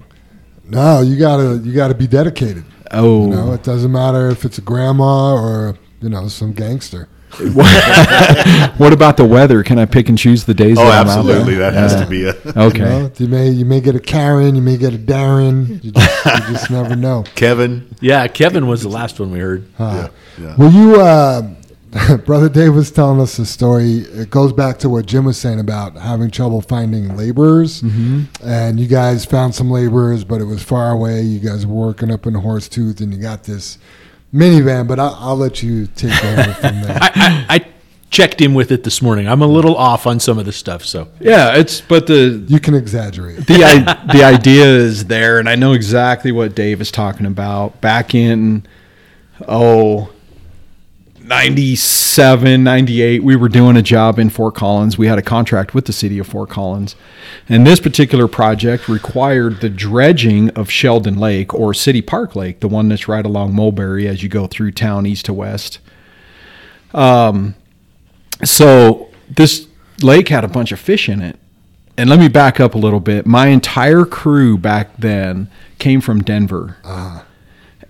[0.68, 2.64] no, you gotta you gotta be dedicated.
[2.90, 3.24] Oh.
[3.24, 7.08] You know, it doesn't matter if it's a grandma or you know some gangster.
[8.78, 9.62] what about the weather?
[9.62, 10.78] Can I pick and choose the days?
[10.78, 11.36] Oh, that I'm out there?
[11.36, 11.54] absolutely.
[11.56, 12.78] That has to be a Okay.
[12.78, 15.82] You, know, you may you may get a Karen, you may get a Darren.
[15.84, 17.24] You just, you just never know.
[17.34, 17.88] Kevin.
[18.00, 19.68] Yeah, Kevin was the last one we heard.
[19.78, 20.08] Uh,
[20.40, 20.54] yeah.
[20.56, 21.42] Well, you, uh,
[22.24, 23.98] brother Dave was telling us a story.
[23.98, 28.24] It goes back to what Jim was saying about having trouble finding laborers, Mm-hmm.
[28.48, 31.22] and you guys found some laborers, but it was far away.
[31.22, 33.78] You guys were working up in Horsetooth, and you got this
[34.34, 34.86] minivan.
[34.88, 36.98] But I'll, I'll let you take over from there.
[37.00, 37.66] I, I, I
[38.10, 39.28] checked him with it this morning.
[39.28, 41.56] I'm a little off on some of the stuff, so Yeah.
[41.56, 43.46] It's but the You can exaggerate.
[43.46, 47.80] the I, the idea is there, and I know exactly what Dave is talking about.
[47.80, 48.66] Back in
[49.48, 50.10] oh.
[51.26, 54.96] 97, 98, we were doing a job in Fort Collins.
[54.96, 56.94] We had a contract with the city of Fort Collins.
[57.48, 62.68] And this particular project required the dredging of Sheldon Lake or City Park Lake, the
[62.68, 65.80] one that's right along Mulberry as you go through town east to west.
[66.94, 67.56] Um,
[68.44, 69.66] so this
[70.02, 71.40] lake had a bunch of fish in it.
[71.98, 73.26] And let me back up a little bit.
[73.26, 76.76] My entire crew back then came from Denver.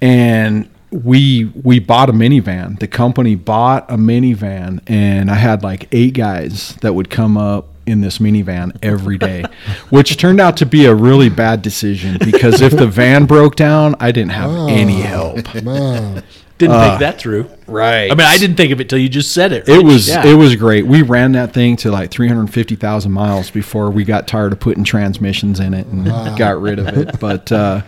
[0.01, 2.79] And we we bought a minivan.
[2.79, 7.69] The company bought a minivan and I had like eight guys that would come up
[7.87, 9.45] in this minivan every day,
[9.91, 13.95] which turned out to be a really bad decision because if the van broke down,
[14.01, 15.55] I didn't have oh, any help.
[15.63, 16.25] Man,
[16.59, 17.49] didn't think that through.
[17.67, 18.11] Right.
[18.11, 19.69] I mean, I didn't think of it till you just said it.
[19.69, 20.27] It was Yeah.
[20.27, 20.87] it was great.
[20.87, 25.61] We ran that thing to like 350,000 miles before we got tired of putting transmissions
[25.61, 26.05] in it and
[26.39, 27.21] got rid of it.
[27.21, 27.83] But uh,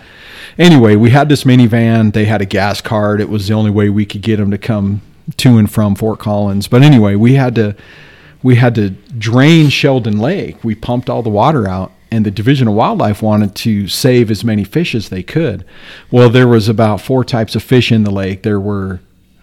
[0.59, 2.13] anyway, we had this minivan.
[2.13, 3.21] They had a gas card.
[3.21, 5.01] It was the only way we could get them to come
[5.39, 6.69] to and from Fort Collins.
[6.69, 7.75] But anyway, we had to
[8.43, 10.63] we had to drain Sheldon Lake.
[10.63, 11.93] We pumped all the water out.
[12.11, 15.65] And the Division of Wildlife wanted to save as many fish as they could.
[16.11, 18.43] Well, there was about four types of fish in the lake.
[18.43, 19.01] There were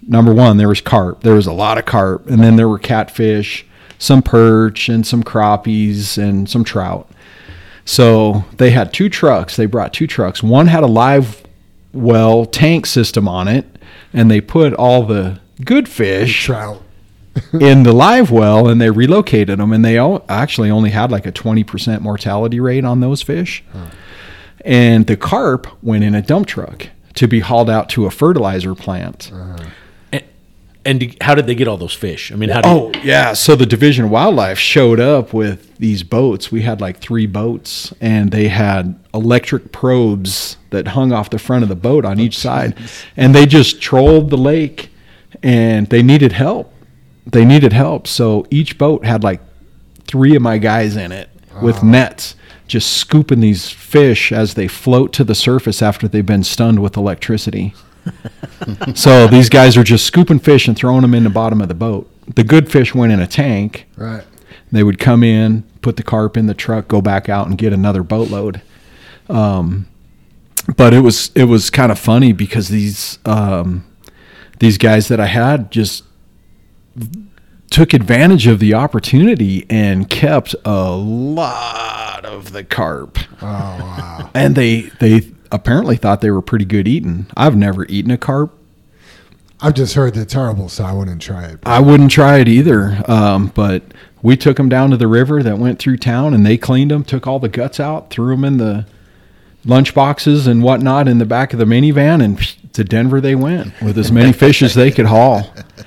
[0.07, 1.21] number one, there was carp.
[1.21, 3.65] There was a lot of carp, and then there were catfish,
[3.97, 7.09] some perch, and some crappies, and some trout.
[7.85, 9.55] So they had two trucks.
[9.55, 10.41] They brought two trucks.
[10.41, 11.43] One had a live
[11.93, 13.65] well tank system on it,
[14.11, 16.81] and they put all the good fish trout.
[17.59, 19.71] in the live well, and they relocated them.
[19.73, 23.63] And they o- actually only had like a twenty percent mortality rate on those fish.
[24.63, 28.73] And the carp went in a dump truck to be hauled out to a fertilizer
[28.75, 29.31] plant.
[29.33, 29.57] Uh-huh.
[30.11, 30.23] And,
[30.83, 32.31] and how did they get all those fish?
[32.31, 36.03] I mean, how did Oh yeah, so the Division of Wildlife showed up with these
[36.03, 36.51] boats.
[36.51, 41.63] We had like three boats, and they had electric probes that hung off the front
[41.63, 42.75] of the boat on each side,
[43.17, 44.89] and they just trolled the lake,
[45.43, 46.71] and they needed help.
[47.25, 49.41] They needed help, so each boat had like
[50.05, 51.29] three of my guys in it
[51.61, 52.35] with nets,
[52.67, 56.97] just scooping these fish as they float to the surface after they've been stunned with
[56.97, 57.73] electricity.
[58.95, 61.73] so these guys are just scooping fish and throwing them in the bottom of the
[61.73, 62.09] boat.
[62.35, 63.87] The good fish went in a tank.
[63.95, 64.23] Right.
[64.71, 67.71] They would come in, put the carp in the truck, go back out and get
[67.71, 68.61] another boatload.
[69.29, 69.87] Um,
[70.75, 73.85] but it was it was kind of funny because these um,
[74.59, 76.03] these guys that I had just
[77.69, 83.17] took advantage of the opportunity and kept a lot of the carp.
[83.41, 84.29] Oh wow!
[84.33, 87.27] And they they apparently thought they were pretty good eating.
[87.35, 88.57] I've never eaten a carp.
[89.61, 91.59] I've just heard they're terrible, so I wouldn't try it.
[91.65, 93.01] I wouldn't try it either.
[93.07, 93.83] Um, but
[94.21, 97.03] we took them down to the river that went through town, and they cleaned them,
[97.03, 98.85] took all the guts out, threw them in the
[99.63, 102.37] lunch boxes and whatnot in the back of the minivan, and
[102.73, 105.53] to Denver they went with as many fish as they could haul.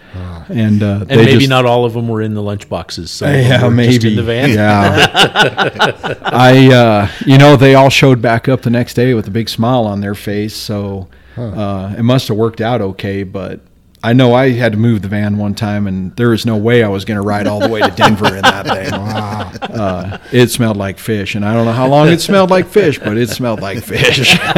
[0.49, 3.11] And, uh, And maybe not all of them were in the lunch boxes.
[3.11, 4.51] Some Yeah, maybe just in the van.
[4.51, 9.31] Yeah, I, uh, you know, they all showed back up the next day with a
[9.31, 10.55] big smile on their face.
[10.55, 13.25] So uh, it must have worked out okay.
[13.25, 13.61] But
[14.03, 16.83] I know I had to move the van one time, and there was no way
[16.85, 18.89] I was going to ride all the way to Denver in that thing.
[19.09, 19.51] Wow.
[19.61, 22.99] Uh, it smelled like fish, and I don't know how long it smelled like fish,
[22.99, 24.37] but it smelled like fish.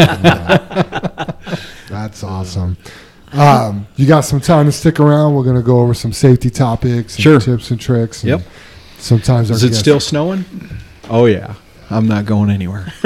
[1.89, 2.77] That's awesome.
[3.33, 5.35] Um, you got some time to stick around.
[5.35, 7.41] We're going to go over some safety topics, and Sure.
[7.41, 8.23] tips and tricks.
[8.23, 8.43] and Yep.
[8.99, 10.45] Sometimes our Is it guests- still snowing?
[11.09, 11.55] Oh yeah,
[11.91, 12.93] I'm not going anywhere.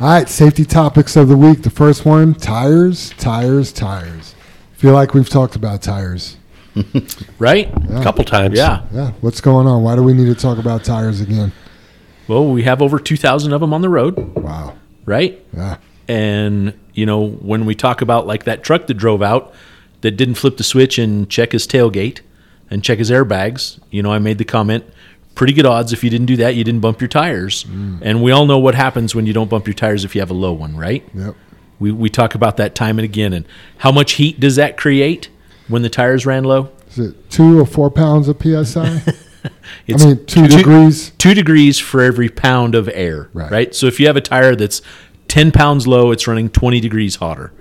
[0.00, 1.62] All right, safety topics of the week.
[1.62, 4.34] The first one: tires, tires, tires.
[4.74, 6.36] Feel like we've talked about tires.
[7.38, 7.68] Right?
[7.90, 8.56] A couple times.
[8.56, 8.82] Yeah.
[8.92, 9.82] Yeah, what's going on?
[9.82, 11.52] Why do we need to talk about tires again?
[12.28, 14.74] Well, we have over 2,000 of them on the road, Wow.
[15.04, 15.44] right?
[15.54, 15.76] Yeah.
[16.08, 19.52] And, you know, when we talk about like that truck that drove out
[20.02, 22.20] that didn't flip the switch and check his tailgate
[22.70, 24.84] and check his airbags, you know, I made the comment
[25.34, 27.64] pretty good odds if you didn't do that, you didn't bump your tires.
[27.64, 28.00] Mm.
[28.02, 30.30] And we all know what happens when you don't bump your tires if you have
[30.30, 31.08] a low one, right?
[31.14, 31.34] Yep.
[31.78, 33.32] We, we talk about that time and again.
[33.32, 33.46] And
[33.78, 35.30] how much heat does that create
[35.68, 36.70] when the tires ran low?
[36.90, 39.00] Is it two or four pounds of psi?
[39.86, 41.10] It's I mean, two, degrees.
[41.18, 43.50] two degrees for every pound of air, Right.
[43.50, 43.74] right.
[43.74, 44.82] So if you have a tire that's
[45.32, 47.54] 10 pounds low, it's running 20 degrees hotter.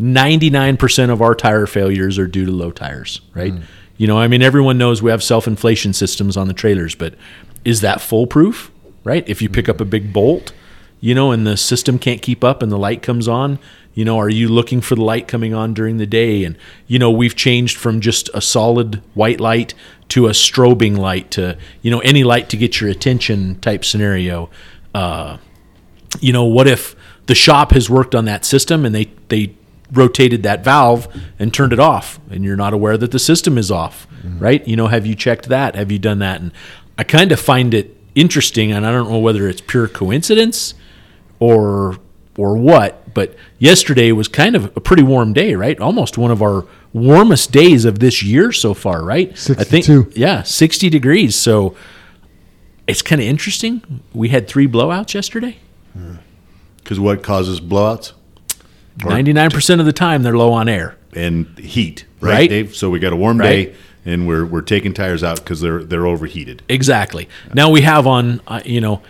[0.00, 3.52] 99% of our tire failures are due to low tires, right?
[3.96, 7.16] You know, I mean, everyone knows we have self inflation systems on the trailers, but
[7.64, 8.70] is that foolproof,
[9.02, 9.28] right?
[9.28, 10.52] If you pick up a big bolt,
[11.00, 13.58] you know, and the system can't keep up and the light comes on,
[13.94, 16.44] you know, are you looking for the light coming on during the day?
[16.44, 19.74] And, you know, we've changed from just a solid white light
[20.10, 24.50] to a strobing light to, you know, any light to get your attention type scenario.
[24.94, 25.38] Uh,
[26.20, 26.94] you know, what if
[27.28, 29.54] the shop has worked on that system and they, they
[29.92, 31.06] rotated that valve
[31.38, 34.38] and turned it off and you're not aware that the system is off, mm-hmm.
[34.38, 34.66] right?
[34.66, 35.74] You know, have you checked that?
[35.76, 36.40] Have you done that?
[36.40, 36.52] And
[36.96, 40.74] I kind of find it interesting and I don't know whether it's pure coincidence
[41.38, 41.98] or
[42.38, 45.78] or what, but yesterday was kind of a pretty warm day, right?
[45.80, 49.32] Almost one of our warmest days of this year so far, right?
[49.32, 50.02] I 62.
[50.04, 51.34] think yeah, 60 degrees.
[51.34, 51.76] So
[52.86, 54.02] it's kind of interesting.
[54.14, 55.58] We had three blowouts yesterday.
[55.92, 56.14] Hmm.
[56.88, 58.12] Because what causes blowouts?
[59.00, 60.96] 99% of the time they're low on air.
[61.14, 62.48] and heat, right, Right.
[62.50, 62.74] Dave?
[62.74, 63.70] So we got a warm Right.
[63.72, 63.74] day,
[64.06, 66.62] and we're we're taking tires out because they're they're overheated.
[66.68, 67.28] Exactly.
[67.52, 69.02] Now we have on, uh, you know,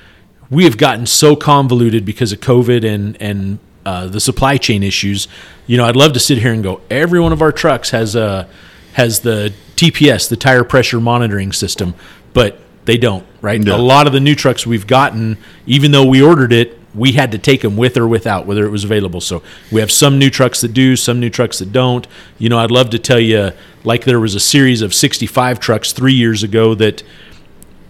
[0.51, 5.29] we have gotten so convoluted because of COVID and and uh, the supply chain issues.
[5.69, 6.81] You know, I'd love to sit here and go.
[6.91, 8.49] Every one of our trucks has a
[8.95, 11.95] has the TPS, the tire pressure monitoring system,
[12.33, 13.25] but they don't.
[13.41, 13.61] Right.
[13.61, 13.77] No.
[13.77, 15.37] A lot of the new trucks we've gotten,
[15.67, 18.71] even though we ordered it, we had to take them with or without, whether it
[18.71, 19.21] was available.
[19.21, 22.07] So we have some new trucks that do, some new trucks that don't.
[22.39, 23.53] You know, I'd love to tell you,
[23.85, 27.03] like there was a series of 65 trucks three years ago that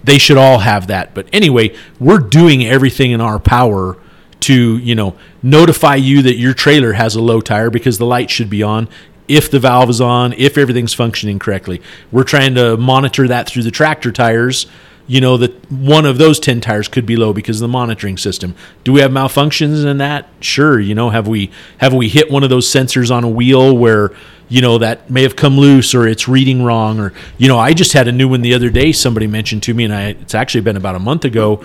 [0.03, 1.15] they should all have that.
[1.15, 3.97] But anyway, we're doing everything in our power
[4.41, 8.31] to, you know, notify you that your trailer has a low tire because the light
[8.31, 8.89] should be on.
[9.27, 13.65] If the valve is on, if everything's functioning correctly, we're trying to monitor that through
[13.65, 14.67] the tractor tires.
[15.09, 18.19] You know that one of those ten tires could be low because of the monitoring
[18.19, 18.55] system.
[18.85, 20.29] Do we have malfunctions in that?
[20.41, 20.79] Sure.
[20.79, 24.13] You know, have we have we hit one of those sensors on a wheel where
[24.49, 27.73] you know that may have come loose or it's reading wrong or you know i
[27.73, 30.35] just had a new one the other day somebody mentioned to me and I, it's
[30.35, 31.65] actually been about a month ago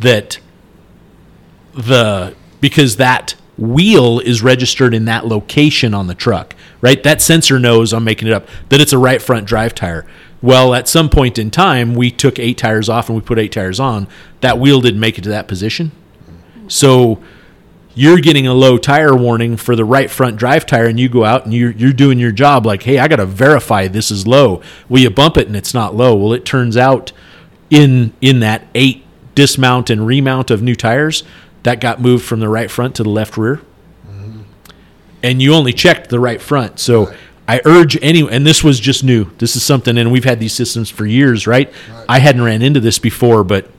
[0.00, 0.38] that
[1.74, 7.58] the because that wheel is registered in that location on the truck right that sensor
[7.58, 10.06] knows i'm making it up that it's a right front drive tire
[10.44, 13.52] well at some point in time we took eight tires off and we put eight
[13.52, 14.06] tires on.
[14.42, 15.90] That wheel didn't make it to that position.
[16.68, 17.22] So
[17.94, 21.24] you're getting a low tire warning for the right front drive tire and you go
[21.24, 24.26] out and you're, you're doing your job like hey i got to verify this is
[24.26, 24.60] low.
[24.88, 26.14] Well you bump it and it's not low?
[26.14, 27.12] Well it turns out
[27.70, 29.02] in in that eight
[29.34, 31.24] dismount and remount of new tires
[31.62, 33.62] that got moved from the right front to the left rear.
[34.06, 34.42] Mm-hmm.
[35.22, 36.78] And you only checked the right front.
[36.78, 37.14] So
[37.46, 40.52] i urge any and this was just new this is something and we've had these
[40.52, 41.72] systems for years right
[42.08, 43.70] i hadn't ran into this before but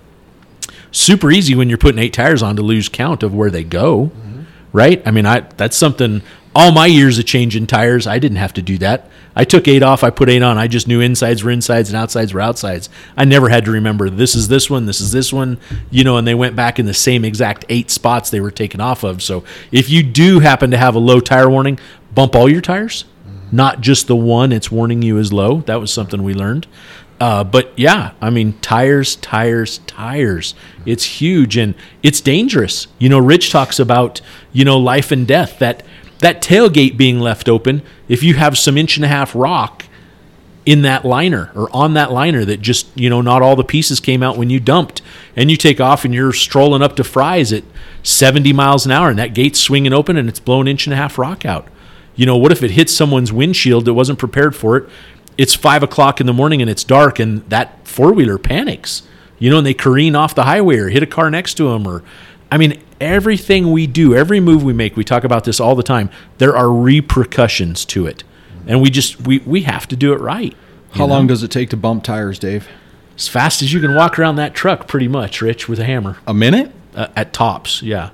[0.95, 4.07] super easy when you're putting eight tires on to lose count of where they go,
[4.07, 4.43] mm-hmm.
[4.71, 5.05] right?
[5.05, 6.21] I mean, I that's something.
[6.57, 9.09] All my years of changing tires, I didn't have to do that.
[9.35, 10.57] I took eight off, I put eight on.
[10.57, 12.89] I just knew insides were insides and outsides were outsides.
[13.17, 15.59] I never had to remember this is this one, this is this one,
[15.91, 16.15] you know.
[16.15, 19.21] And they went back in the same exact eight spots they were taken off of.
[19.21, 19.43] So
[19.73, 21.77] if you do happen to have a low tire warning,
[22.13, 23.03] bump all your tires,
[23.51, 25.61] not just the one it's warning you is low.
[25.61, 26.67] That was something we learned.
[27.19, 30.53] Uh, but yeah, I mean, tires, tires, tires.
[30.85, 31.73] It's huge and
[32.03, 32.87] it's dangerous.
[32.99, 34.19] You know, Rich talks about,
[34.51, 35.59] you know, life and death.
[35.59, 35.83] That
[36.19, 39.85] that tailgate being left open, if you have some inch and a half rock
[40.65, 43.99] in that liner or on that liner that just, you know, not all the pieces
[43.99, 45.01] came out when you dumped
[45.35, 47.63] and you take off and you're strolling up to Fry's at
[48.01, 50.97] 70 miles an hour and that gate's swinging open and it's blowing inch and a
[50.97, 51.67] half rock out.
[52.15, 54.89] You know, what if it hits someone's windshield that wasn't prepared for it?
[55.37, 59.03] It's five o'clock in the morning and it's dark and that four wheeler panics,
[59.37, 61.85] you know, and they careen off the highway or hit a car next to them
[61.85, 62.03] or,
[62.49, 65.83] I mean, everything we do, every move we make, we talk about this all the
[65.83, 66.09] time.
[66.37, 68.23] There are repercussions to it,
[68.65, 70.55] and we just we we have to do it right.
[70.91, 72.69] How long does it take to bump tires, Dave?
[73.17, 76.17] As fast as you can walk around that truck, pretty much, Rich, with a hammer
[76.25, 76.71] A minute?
[76.95, 78.11] uh, at tops, yeah.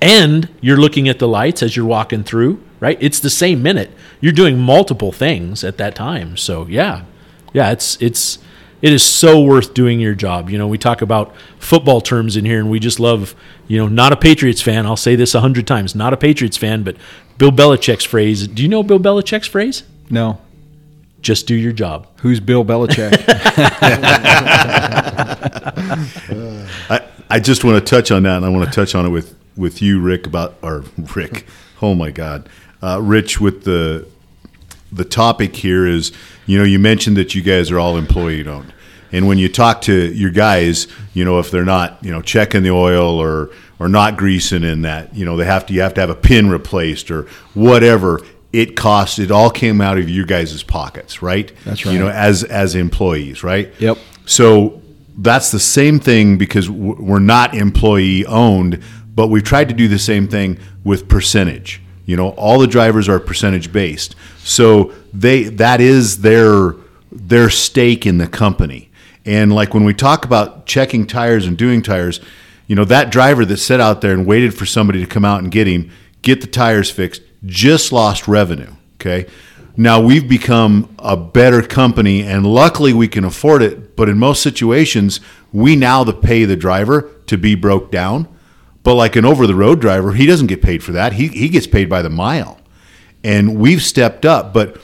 [0.00, 2.98] And you're looking at the lights as you're walking through, right?
[3.00, 3.90] It's the same minute.
[4.20, 6.36] You're doing multiple things at that time.
[6.36, 7.04] So yeah,
[7.54, 8.38] yeah, it's it's
[8.82, 10.50] it is so worth doing your job.
[10.50, 13.34] You know, we talk about football terms in here, and we just love,
[13.68, 14.84] you know, not a Patriots fan.
[14.84, 16.98] I'll say this a hundred times, not a Patriots fan, but
[17.38, 18.46] Bill Belichick's phrase.
[18.46, 19.84] Do you know Bill Belichick's phrase?
[20.10, 20.42] No.
[21.22, 22.06] Just do your job.
[22.20, 23.14] Who's Bill Belichick?
[26.90, 27.00] I,
[27.30, 29.34] I just want to touch on that, and I want to touch on it with,
[29.56, 30.84] with you, Rick, about or
[31.16, 31.46] Rick.
[31.84, 32.48] Oh my God,
[32.84, 34.06] uh, Rich, with the
[34.92, 36.12] the topic here is,
[36.46, 38.74] you know, you mentioned that you guys are all employee owned,
[39.10, 42.62] and when you talk to your guys, you know, if they're not, you know, checking
[42.62, 45.94] the oil or or not greasing in that, you know, they have to you have
[45.94, 47.22] to have a pin replaced or
[47.54, 48.20] whatever.
[48.52, 49.18] It costs.
[49.18, 51.50] It all came out of you guys' pockets, right?
[51.64, 51.92] That's right.
[51.92, 53.72] You know, as as employees, right?
[53.78, 53.96] Yep.
[54.26, 54.82] So
[55.16, 58.82] that's the same thing because we're not employee owned,
[59.14, 61.80] but we've tried to do the same thing with percentage.
[62.06, 66.74] You know, all the drivers are percentage based, so they that is their
[67.10, 68.90] their stake in the company.
[69.24, 72.20] And like when we talk about checking tires and doing tires,
[72.66, 75.42] you know, that driver that sat out there and waited for somebody to come out
[75.42, 75.90] and get him,
[76.22, 78.72] get the tires fixed, just lost revenue.
[78.96, 79.26] Okay.
[79.76, 83.96] Now we've become a better company and luckily we can afford it.
[83.96, 85.20] But in most situations,
[85.52, 88.28] we now the pay the driver to be broke down.
[88.84, 91.14] But like an over the road driver, he doesn't get paid for that.
[91.14, 92.60] He, he gets paid by the mile.
[93.24, 94.52] And we've stepped up.
[94.52, 94.80] But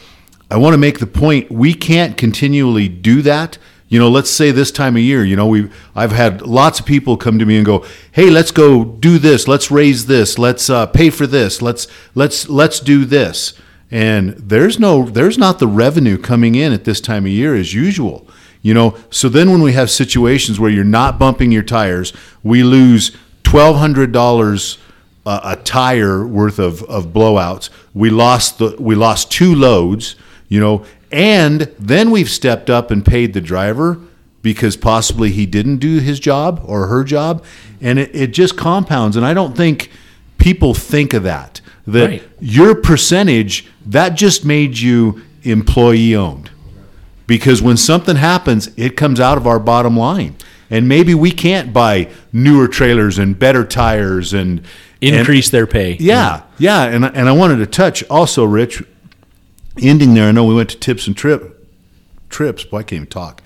[0.51, 3.59] I want to make the point we can't continually do that.
[3.89, 6.87] You know, let's say this time of year, you know, we I've had lots of
[6.87, 9.49] people come to me and go, "Hey, let's go do this.
[9.49, 10.39] Let's raise this.
[10.39, 11.61] Let's uh, pay for this.
[11.61, 13.53] Let's let's let's do this."
[13.91, 17.75] And there's no there's not the revenue coming in at this time of year as
[17.75, 18.29] usual.
[18.63, 22.13] You know, so then when we have situations where you're not bumping your tires,
[22.45, 23.17] we lose
[23.51, 24.79] twelve hundred dollars
[25.27, 27.69] a, a tire worth of, of blowouts.
[27.95, 30.15] We lost the we lost two loads,
[30.49, 33.99] you know, and then we've stepped up and paid the driver
[34.43, 37.45] because possibly he didn't do his job or her job,
[37.81, 39.17] and it, it just compounds.
[39.17, 39.91] And I don't think
[40.39, 41.61] people think of that.
[41.87, 42.23] That Right.
[42.41, 46.51] your percentage that just made you employee owned
[47.27, 50.37] because when something happens, it comes out of our bottom line.
[50.71, 54.63] And maybe we can't buy newer trailers and better tires and
[55.03, 55.97] and- Increase their pay.
[55.99, 58.83] yeah, yeah, and and I wanted to touch also, Rich.
[59.81, 61.57] Ending there, I know we went to tips and trip
[62.29, 62.65] trips.
[62.65, 63.43] Boy, I can't even talk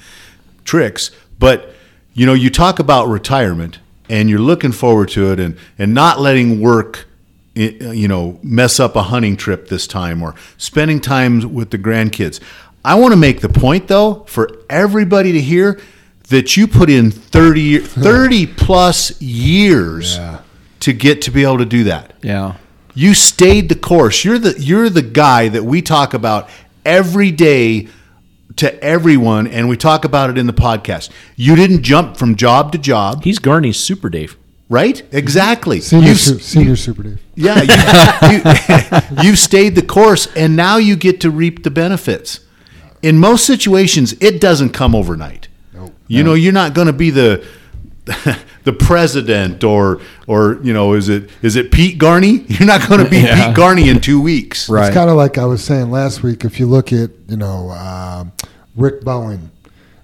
[0.65, 1.11] tricks.
[1.39, 1.73] But
[2.13, 3.79] you know, you talk about retirement,
[4.09, 7.07] and you're looking forward to it, and and not letting work,
[7.55, 11.71] eh, eh, you know, mess up a hunting trip this time, or spending time with
[11.71, 12.41] the grandkids.
[12.85, 15.79] I want to make the point though for everybody to hear
[16.29, 20.39] that you put in 30, 30 plus years Yeah.
[20.81, 22.15] to get to be able to do that.
[22.23, 22.57] yeah.
[22.97, 24.25] You stayed the course.
[24.25, 26.49] You're the you're the guy that we talk about
[26.85, 27.89] every day
[28.55, 31.11] to everyone, and we talk about it in the podcast.
[31.35, 34.37] You didn't jump from job to job, He's Garney's Super Dave.
[34.69, 35.03] right?
[35.11, 35.81] Exactly.
[35.81, 37.19] Senior, You've- su- senior Super Dave.
[37.35, 42.39] yeah, you, you, you've stayed the course, and now you get to reap the benefits.
[43.03, 45.49] In most situations, it doesn't come overnight.
[46.07, 46.17] Nope.
[46.17, 47.45] You know, you're not going to be the
[48.65, 52.45] the president or or you know, is it is it Pete Garney?
[52.59, 53.47] You're not going to be Yeah.
[53.49, 54.69] Pete Garney in two weeks.
[54.69, 54.89] Right.
[54.89, 56.45] It's kind of like I was saying last week.
[56.45, 58.33] If you look at, you know, um
[58.77, 59.51] Rick Bowen,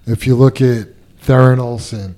[0.07, 0.87] if you look at
[1.19, 2.15] Theron Olson,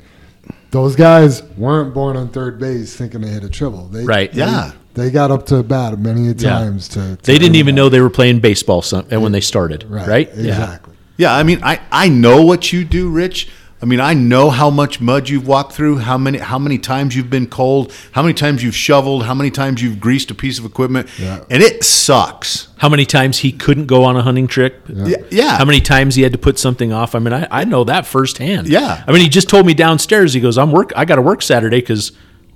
[0.71, 3.87] those guys weren't born on third base thinking they hit a triple.
[3.87, 4.31] They, Right.
[4.31, 4.71] they- Yeah.
[4.95, 6.49] They, got up to bat many a Yeah.
[6.59, 7.81] times to, to They didn't even that.
[7.81, 10.07] know they were playing baseball some, and when they started, Right.
[10.07, 10.29] right?
[10.35, 10.93] Exactly.
[11.17, 13.49] Yeah, I mean, I, I know what you do, Rich.
[13.83, 17.17] I mean, I know how much mud you've walked through, how many how many times
[17.17, 20.57] you've been cold, how many times you've shoveled, how many times you've greased a piece
[20.57, 21.43] of equipment, Yeah.
[21.49, 22.69] and it sucks.
[22.77, 24.85] How many times he couldn't go on a hunting trip?
[24.87, 25.57] Yeah, yeah.
[25.57, 27.13] How many times he had to put something off?
[27.13, 28.69] I mean, I, I know that firsthand.
[28.69, 29.03] Yeah.
[29.05, 30.33] I mean, he just told me downstairs.
[30.33, 30.93] He goes, "I'm work.
[30.95, 32.13] I got to work Saturday because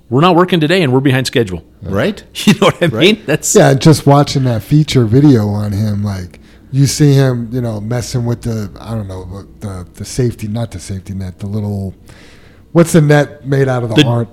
[0.08, 2.24] we're not working today and we're behind schedule." right?
[2.46, 3.22] You know what I mean?
[3.26, 7.80] That's Yeah, just watching that feature video on him, like you see him, you know,
[7.80, 11.94] messing with the I don't know the the safety, not the safety net, the little
[12.72, 14.28] what's the net made out of the, The- orange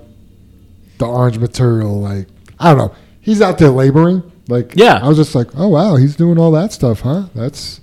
[0.98, 2.00] the orange material?
[2.02, 2.28] Like
[2.60, 2.96] I don't know.
[3.22, 4.24] He's out there laboring.
[4.48, 5.00] Like Yeah.
[5.02, 7.28] I was just like, oh wow, he's doing all that stuff, huh?
[7.34, 7.82] That's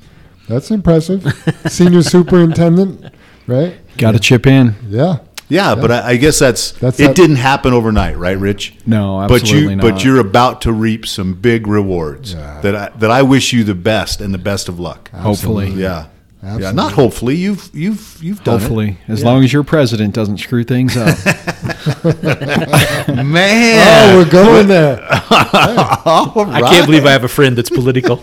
[0.48, 1.24] that's impressive.
[1.68, 3.12] Senior superintendent,
[3.46, 3.74] right?
[3.96, 4.74] Got to chip in.
[4.88, 5.18] Yeah.
[5.52, 7.08] Yeah, but I, I guess that's, That's it.
[7.08, 8.74] that- didn't happen overnight, right, Rich?
[8.86, 10.04] No, but you absolutely but not.
[10.04, 12.60] you're about to reap some big rewards Yeah.
[12.62, 15.10] that I, that I wish you the best and the best of luck.
[15.10, 15.68] Hopefully.
[15.70, 16.06] Yeah.
[16.42, 16.74] Yeah, Absolutely.
[16.76, 17.36] not hopefully.
[17.36, 19.26] You've you've you've done Hopefully, as Yeah.
[19.28, 21.16] long as your president doesn't screw things up.
[21.24, 23.14] it.
[23.24, 24.10] Man.
[24.12, 24.98] Oh, we're going there.
[25.10, 28.16] I can't believe I have a friend that's political.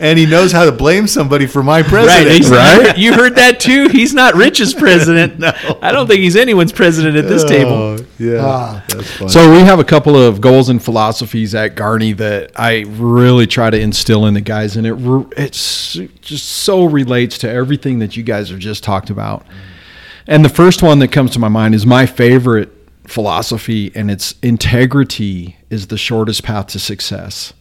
[0.00, 1.88] And he knows how to blame somebody for my right?
[1.88, 2.30] president.
[2.36, 3.88] He's- You heard, you heard that too.
[3.88, 5.38] He's not Rich's president.
[5.38, 5.52] No.
[5.82, 7.70] I don't think he's anyone's president at this table.
[7.72, 8.40] Oh, yeah.
[8.44, 8.84] Ah.
[8.88, 13.46] That's so we have a couple of goals and philosophies at Garney that I really
[13.46, 14.94] try to instill in the guys, and it
[15.36, 19.46] it's just so relates to everything that you guys have just talked about.
[20.26, 22.70] And the first one that comes to my mind is my favorite
[23.06, 27.52] philosophy, and it's integrity is the shortest path to success.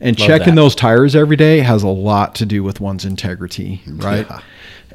[0.00, 0.60] And Love checking that.
[0.60, 4.26] those tires every day has a lot to do with one's integrity, right?
[4.28, 4.40] Yeah.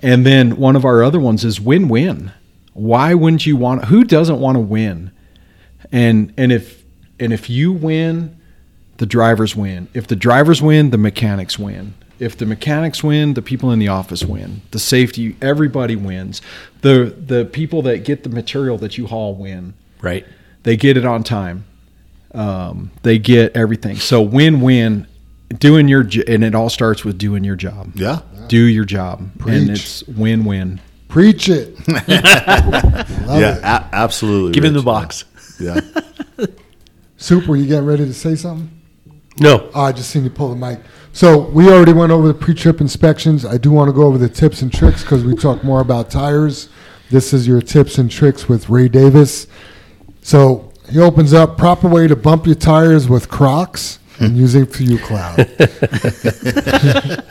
[0.01, 2.31] And then one of our other ones is win-win.
[2.73, 5.11] Why wouldn't you want who doesn't want to win?
[5.91, 6.83] And and if
[7.19, 8.37] and if you win,
[8.97, 9.87] the drivers win.
[9.93, 11.93] If the drivers win, the mechanics win.
[12.19, 14.61] If the mechanics win, the people in the office win.
[14.71, 16.41] The safety, everybody wins.
[16.81, 19.73] The the people that get the material that you haul win.
[20.01, 20.25] Right.
[20.63, 21.65] They get it on time.
[22.35, 23.95] Um, they get everything.
[23.97, 25.07] So win win.
[25.59, 27.91] Doing your and it all starts with doing your job.
[27.95, 28.21] yeah.
[28.47, 29.69] Do your job, and Preach.
[29.69, 30.79] it's win win.
[31.07, 31.75] Preach it.
[31.87, 33.63] Love yeah, it.
[33.63, 34.51] a- absolutely.
[34.53, 35.23] Give him the box.
[35.59, 35.79] Yeah.
[37.17, 38.69] Soup, were you getting ready to say something?
[39.39, 39.69] No.
[39.73, 40.79] Oh, I just seen you pull the mic.
[41.13, 43.45] So we already went over the pre-trip inspections.
[43.45, 46.09] I do want to go over the tips and tricks because we talk more about
[46.09, 46.69] tires.
[47.09, 49.47] This is your tips and tricks with Ray Davis.
[50.21, 54.97] So he opens up proper way to bump your tires with Crocs and using Fuel
[54.99, 55.37] Cloud.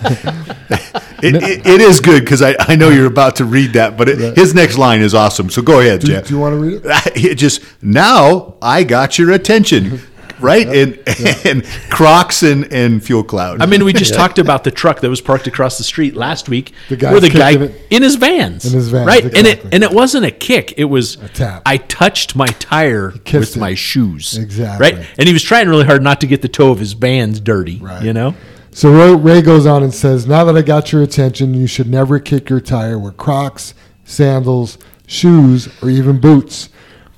[1.25, 4.11] It, it, it is good because I, I know you're about to read that, but
[4.11, 5.49] it, his next line is awesome.
[5.49, 6.27] So go ahead, Do, Jeff.
[6.27, 6.85] do you want to read it?
[7.17, 10.01] it just now I got your attention,
[10.41, 10.67] right?
[10.67, 10.99] And
[11.45, 13.61] and Crocs and and fuel cloud.
[13.63, 16.49] I mean, we just talked about the truck that was parked across the street last
[16.49, 17.53] week, The guy's where the guy
[17.91, 19.25] in his vans, In his vans, right?
[19.25, 21.63] And it and it wasn't a kick; it was A tap.
[21.67, 23.57] I touched my tire with it.
[23.57, 24.93] my shoes, Exactly.
[24.93, 25.07] right?
[25.19, 27.79] And he was trying really hard not to get the toe of his vans dirty,
[27.79, 28.03] Right.
[28.03, 28.35] you know.
[28.71, 31.89] So Ray, Ray goes on and says, "Now that I got your attention, you should
[31.89, 33.73] never kick your tire with Crocs,
[34.05, 36.69] sandals, shoes, or even boots.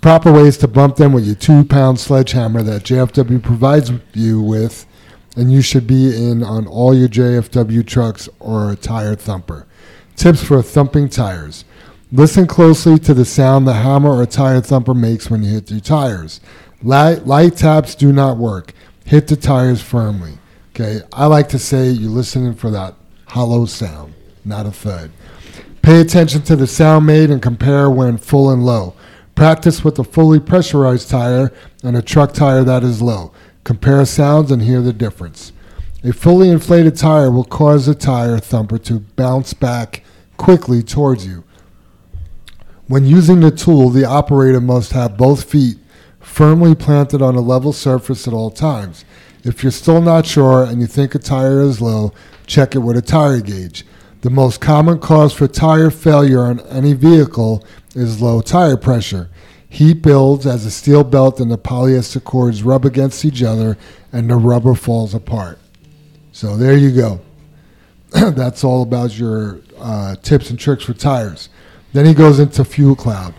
[0.07, 4.87] Proper ways to bump them with your two-pound sledgehammer that JFW provides you with,
[5.35, 9.67] and you should be in on all your JFW trucks or a tire thumper.
[10.15, 11.65] Tips for thumping tires:
[12.13, 15.81] Listen closely to the sound the hammer or tire thumper makes when you hit your
[15.81, 16.41] tires.
[16.85, 18.75] Light, light taps do not work.
[19.07, 20.39] Hit the tires firmly."
[20.73, 22.95] Okay, I like to say you're listening for that
[23.25, 25.11] hollow sound, not a thud.
[25.83, 28.95] Pay attention to the sound made and compare when full and low.
[29.37, 31.53] Practice with a fully pressurized tire
[31.85, 33.33] and a truck tire that is low.
[33.65, 35.53] Compare sounds and hear the difference.
[36.03, 40.03] A fully inflated tire will cause the tire thumper to bounce back
[40.39, 41.45] quickly towards you.
[42.87, 45.77] When using the tool, the operator must have both feet
[46.19, 49.05] firmly planted on a level surface at all times.
[49.45, 52.15] If you're still not sure and you think a tire is low,
[52.47, 53.85] check it with a tire gauge.
[54.23, 57.65] The most common cause for tire failure on any vehicle
[57.95, 59.29] is low tire pressure.
[59.69, 63.77] Heat builds as the steel belt and the polyester cords rub against each other
[64.13, 65.59] and the rubber falls apart.
[66.33, 67.21] So there you go.
[68.11, 71.49] That's all about your uh, tips and tricks for tires.
[71.93, 73.35] Then he goes into Fuel Cloud.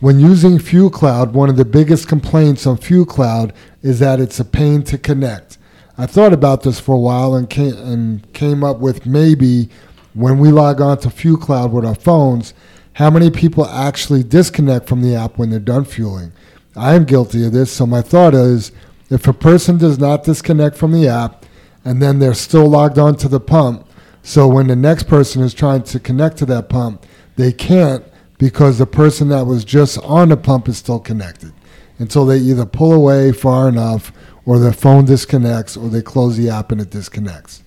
[0.00, 3.52] When using Fuel Cloud, one of the biggest complaints on Fuel Cloud
[3.82, 5.58] is that it's a pain to connect.
[5.96, 9.68] I thought about this for a while and came, and came up with maybe
[10.14, 12.54] when we log on to Fuel Cloud with our phones,
[12.94, 16.32] How many people actually disconnect from the app when they're done fueling?
[16.76, 18.70] I am guilty of this, so my thought is
[19.08, 21.46] if a person does not disconnect from the app
[21.86, 23.86] and then they're still logged on to the pump,
[24.22, 28.04] so when the next person is trying to connect to that pump, they can't
[28.38, 31.52] because the person that was just on the pump is still connected
[31.98, 34.12] until they either pull away far enough
[34.44, 37.62] or their phone disconnects or they close the app and it disconnects.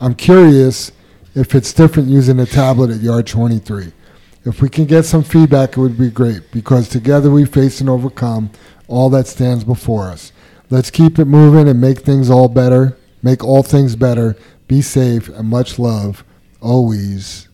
[0.00, 0.92] I'm curious
[1.36, 3.92] if it's different using a tablet at yard 23.
[4.44, 7.90] If we can get some feedback, it would be great because together we face and
[7.90, 8.50] overcome
[8.88, 10.32] all that stands before us.
[10.70, 14.34] Let's keep it moving and make things all better, make all things better.
[14.66, 16.24] Be safe and much love,
[16.60, 17.48] always.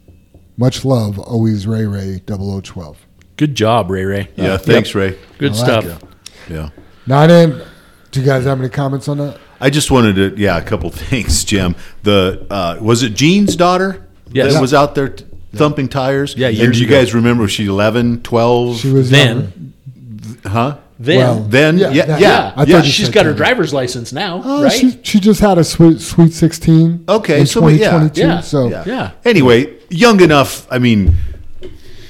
[0.57, 3.07] Much love, always Ray Ray 0012.
[3.36, 4.28] Good job, Ray Ray.
[4.36, 5.19] Yeah, uh, thanks, Ray.
[5.39, 5.85] Good I stuff.
[5.85, 6.02] it.
[6.49, 6.70] Yeah.
[7.07, 7.67] Now, I didn't.
[8.12, 9.41] Do you guys have any comments on that?
[9.63, 11.75] I just wanted to, yeah, a couple things, Jim.
[12.03, 14.55] The uh, was it Gene's daughter Yes.
[14.55, 15.25] that was out there t-
[15.55, 16.35] thumping tires?
[16.37, 16.97] Yeah, And do you ago.
[16.99, 17.43] guys remember?
[17.43, 18.79] Was she 11, 12?
[18.79, 19.53] She was Then,
[19.95, 20.49] younger.
[20.49, 20.77] huh?
[20.99, 22.53] then, Well, Then, yeah, Yeah, yeah, that- yeah.
[22.57, 24.73] I yeah, you she's said got her driver's license now, Oh, right?
[24.73, 27.05] she, she just had a sweet Sweet 16.
[27.09, 28.21] Okay, in so, yeah, 2022.
[28.21, 28.85] yeah, so Yeah.
[28.87, 29.11] Yeah.
[29.25, 30.67] Anyway, young enough.
[30.71, 31.15] I mean,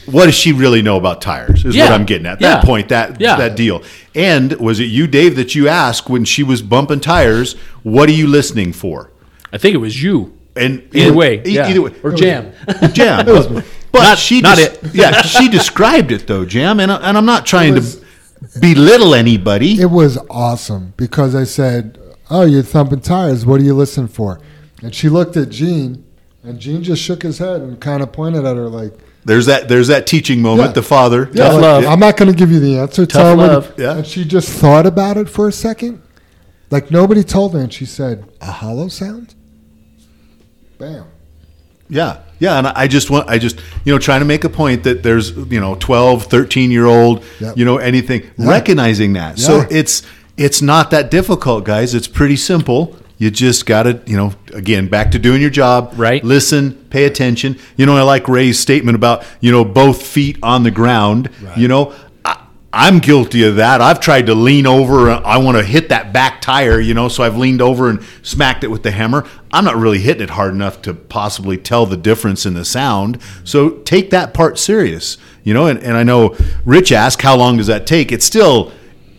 [0.06, 1.64] what does she really know about tires?
[1.64, 1.84] Is Yeah.
[1.90, 2.40] what I'm getting at.
[2.40, 3.36] That point, that Yeah.
[3.36, 3.82] that deal.
[4.14, 7.54] And was it you, Dave, that you asked when she was bumping tires?
[7.82, 9.10] What are you listening for?
[9.52, 10.36] I think it was you.
[10.54, 11.68] And Either and- way, e- yeah.
[11.68, 12.52] either way, or jam.
[12.92, 13.24] jam.
[13.92, 14.94] but Not- she not des- it.
[14.94, 16.78] yeah, she described it though, jam.
[16.80, 19.80] And I- and I'm not trying was- to belittle anybody.
[19.80, 23.46] it was awesome because I said, "Oh, you're thumping tires.
[23.46, 24.40] What are you listening for?"
[24.82, 26.04] And she looked at Gene,
[26.42, 28.92] and Gene just shook his head and kind of pointed at her like,
[29.24, 29.68] there's that.
[29.68, 30.68] There's that teaching moment.
[30.68, 30.72] Yeah.
[30.72, 31.30] The father.
[31.32, 31.84] "Yeah, Tough like, love.
[31.86, 33.06] I'm not going to give you the answer.
[33.06, 33.74] Tough Tell her what- love.
[33.78, 33.96] Yeah.
[33.98, 36.02] And she just thought about it for a second,
[36.70, 39.34] like nobody told her, and she said, "A hollow sound."
[40.78, 41.04] Bam.
[41.88, 42.18] Yeah.
[42.38, 42.58] Yeah.
[42.58, 45.30] And I just want, I just, you know, trying to make a point that there's,
[45.36, 47.56] you know, 12, 13 year old, Yep.
[47.58, 48.48] you know, anything, Yeah.
[48.48, 49.38] recognizing that.
[49.38, 50.02] So it's,
[50.36, 51.94] it's not that difficult, guys.
[51.94, 52.96] It's pretty simple.
[53.22, 55.92] You just got to, you know, again, back to doing your job.
[55.94, 56.24] Right.
[56.24, 57.56] Listen, pay attention.
[57.76, 61.30] You know, I like Ray's statement about, you know, both feet on the ground.
[61.56, 61.94] You know,
[62.72, 63.80] I'm guilty of that.
[63.80, 65.08] I've tried to lean over.
[65.08, 68.64] I want to hit that back tire, you know, so I've leaned over and smacked
[68.64, 69.24] it with the hammer.
[69.52, 73.22] I'm not really hitting it hard enough to possibly tell the difference in the sound.
[73.44, 75.66] So take that part serious, you know.
[75.68, 76.34] And, and I know
[76.64, 78.10] Rich asked, how long does that take?
[78.10, 78.72] It's still,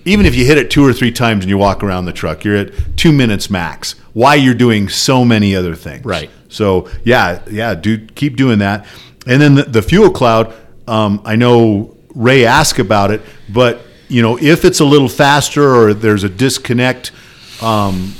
[0.05, 2.43] even if you hit it two or three times and you walk around the truck,
[2.43, 3.95] you're at two minutes max.
[4.13, 6.29] Why you're doing so many other things, Right.
[6.49, 8.85] So yeah, yeah, do keep doing that.
[9.25, 10.53] And then the, the fuel cloud,
[10.87, 15.75] um, I know Ray asked about it, but you know if it's a little faster
[15.75, 17.11] or there's a disconnect
[17.61, 18.13] um,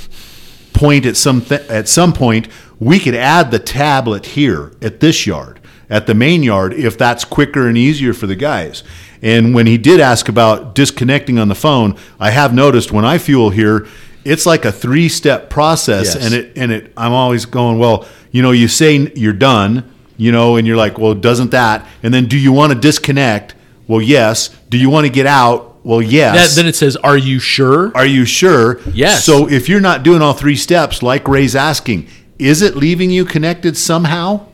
[0.73, 2.47] point at some th- at some point,
[2.79, 5.59] we could add the tablet here at this yard
[5.93, 8.83] at the main yard if that's quicker and easier for the guys.
[9.22, 13.19] And when he did ask about disconnecting on the phone, I have noticed when I
[13.19, 13.88] fuel here,
[14.25, 16.25] it's like a three-step process, Yes.
[16.25, 16.91] and it and it.
[16.97, 19.83] I'm always going, well, you know, you say you're done,
[20.17, 21.85] you know, and you're like, well, doesn't that?
[22.01, 23.53] And then, do you want to disconnect?
[23.88, 24.49] Well, yes.
[24.69, 25.85] Do you want to get out?
[25.85, 26.55] Well, yes.
[26.55, 28.80] That, then it says, "Are you sure?" Are you sure?
[28.93, 29.25] Yes.
[29.25, 32.07] So if you're not doing all three steps, like Ray's asking,
[32.39, 34.47] is it leaving you connected somehow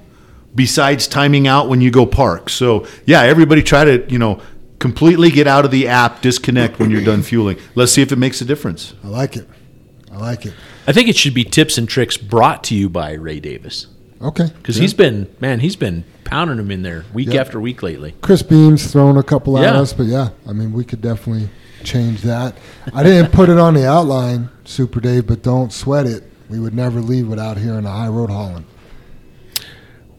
[0.55, 2.49] besides timing out when you go park?
[2.49, 4.41] So yeah, everybody try to, you know,
[4.79, 7.57] completely get out of the app, disconnect when you're done fueling.
[7.75, 8.93] Let's see if it makes a difference.
[9.03, 9.47] I like it.
[10.11, 10.53] I like it.
[10.87, 13.87] I think it should be tips and tricks brought to you by Ray Davis
[14.21, 14.47] Okay.
[14.57, 14.81] because Yeah.
[14.81, 17.41] he's been man, he's been pounding them in there week Yeah.
[17.41, 18.15] after week lately.
[18.21, 19.79] Chris Beam's thrown a couple at Yeah.
[19.81, 21.49] us, but yeah, I mean, we could definitely
[21.83, 22.55] change that.
[22.93, 26.23] I didn't put it on the outline, Super Dave, but don't sweat it.
[26.49, 28.65] We would never leave without hearing a high road hauling.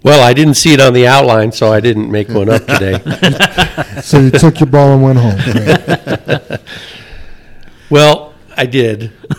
[0.03, 2.99] Well, I didn't see it on the outline, so I didn't make one up today.
[4.03, 5.37] So you took your ball and went home.
[5.53, 6.61] Great.
[7.91, 9.01] well, I did.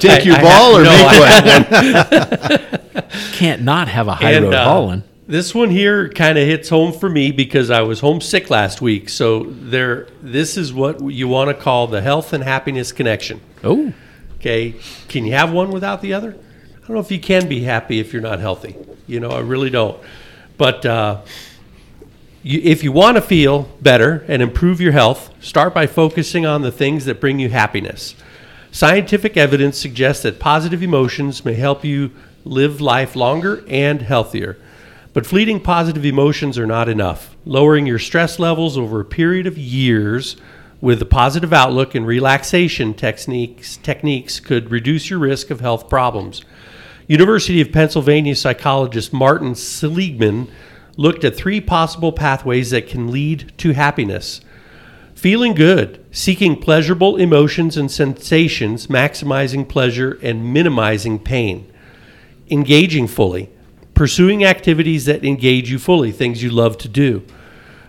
[0.00, 2.58] Take your I ball have- or no, make I
[2.90, 3.00] one.
[3.32, 5.02] Can't not have a high And, road uh, hauling.
[5.26, 9.08] This one here kind of hits home for me because I was homesick last week.
[9.08, 13.40] So there, this is what you want to call the health and happiness connection.
[13.62, 13.92] Oh,
[14.36, 14.74] Okay,
[15.08, 16.36] can you have one without the other?
[16.84, 18.76] I don't know if you can be happy if you're not healthy.
[19.06, 19.98] You know, I really don't.
[20.58, 21.22] But uh,
[22.42, 26.60] you, if you want to feel better and improve your health, start by focusing on
[26.60, 28.14] the things that bring you happiness.
[28.70, 32.10] Scientific evidence suggests that positive emotions may help you
[32.44, 34.58] live life longer and healthier.
[35.14, 37.34] But fleeting positive emotions are not enough.
[37.46, 40.36] Lowering your stress levels over a period of years
[40.82, 46.42] with a positive outlook and relaxation techniques, techniques could reduce your risk of health problems.
[47.06, 50.48] University of Pennsylvania psychologist Martin Seligman
[50.96, 54.40] looked at three possible pathways that can lead to happiness.
[55.14, 61.70] Feeling good, seeking pleasurable emotions and sensations, maximizing pleasure and minimizing pain.
[62.50, 63.50] Engaging fully,
[63.94, 67.22] pursuing activities that engage you fully, things you love to do.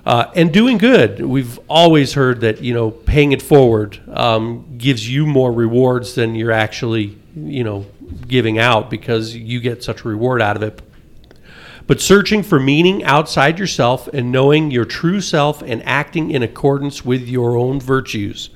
[0.06, 1.20] Uh, and doing good.
[1.20, 6.36] We've always heard that you know paying it forward um, gives you more rewards than
[6.36, 7.86] you're actually you know
[8.28, 10.82] giving out because you get such a reward out of it.
[11.88, 17.06] But searching for meaning outside yourself and knowing your true self and acting in accordance
[17.06, 18.50] with your own virtues.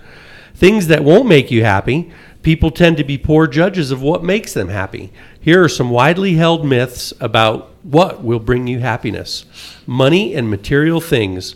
[0.55, 4.53] Things that won't make you happy, people tend to be poor judges of what makes
[4.53, 5.11] them happy.
[5.39, 9.45] Here are some widely held myths about what will bring you happiness
[9.85, 11.55] money and material things.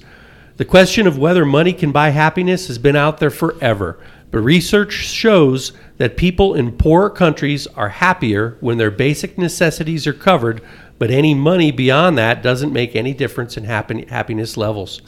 [0.57, 3.99] The question of whether money can buy happiness has been out there forever,
[4.33, 10.13] but research shows that people in poorer countries are happier when their basic necessities are
[10.13, 10.59] covered,
[10.97, 15.03] but any money beyond that doesn't make any difference in happy- happiness levels.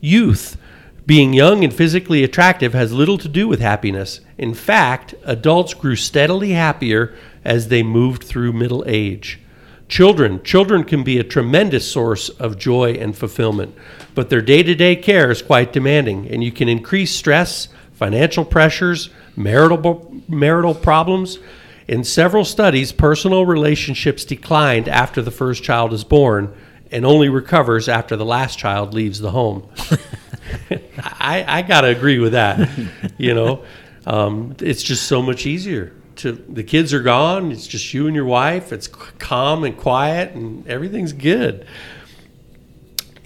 [0.00, 0.56] Youth.
[1.04, 4.20] Being young and physically attractive has little to do with happiness.
[4.38, 7.12] In fact, adults grew steadily happier
[7.44, 9.40] as they moved through middle age.
[9.88, 13.74] Children, children can be a tremendous source of joy and fulfillment,
[14.14, 17.66] but their day-to-day care is quite demanding and you can increase stress,
[18.00, 21.38] financial pressures, marital marital problems.
[21.86, 26.54] In several studies, personal relationships declined after the first child is born
[26.90, 29.68] and only recovers after the last child leaves the home.
[30.98, 32.68] I, I got to agree with that.
[33.18, 33.64] You know,
[34.06, 35.92] um, it's just so much easier.
[36.16, 37.52] To the kids are gone.
[37.52, 38.72] It's just you and your wife.
[38.72, 41.66] It's calm and quiet, and everything's good.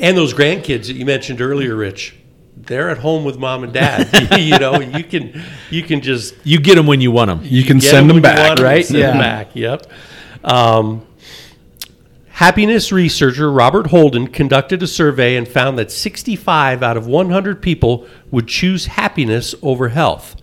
[0.01, 2.17] And those grandkids that you mentioned earlier, Rich,
[2.57, 4.08] they're at home with mom and dad.
[4.41, 7.41] you know, you can you can just You get them when you want them.
[7.42, 8.84] You can send them when you back, want 'em, right?
[8.86, 9.20] Send them Yeah.
[9.23, 9.50] back.
[9.55, 9.86] Yep.
[10.44, 11.07] Um,
[12.28, 18.07] happiness researcher Robert Holden conducted a survey and found that 65 out of 100 people
[18.31, 20.36] would choose happiness over health,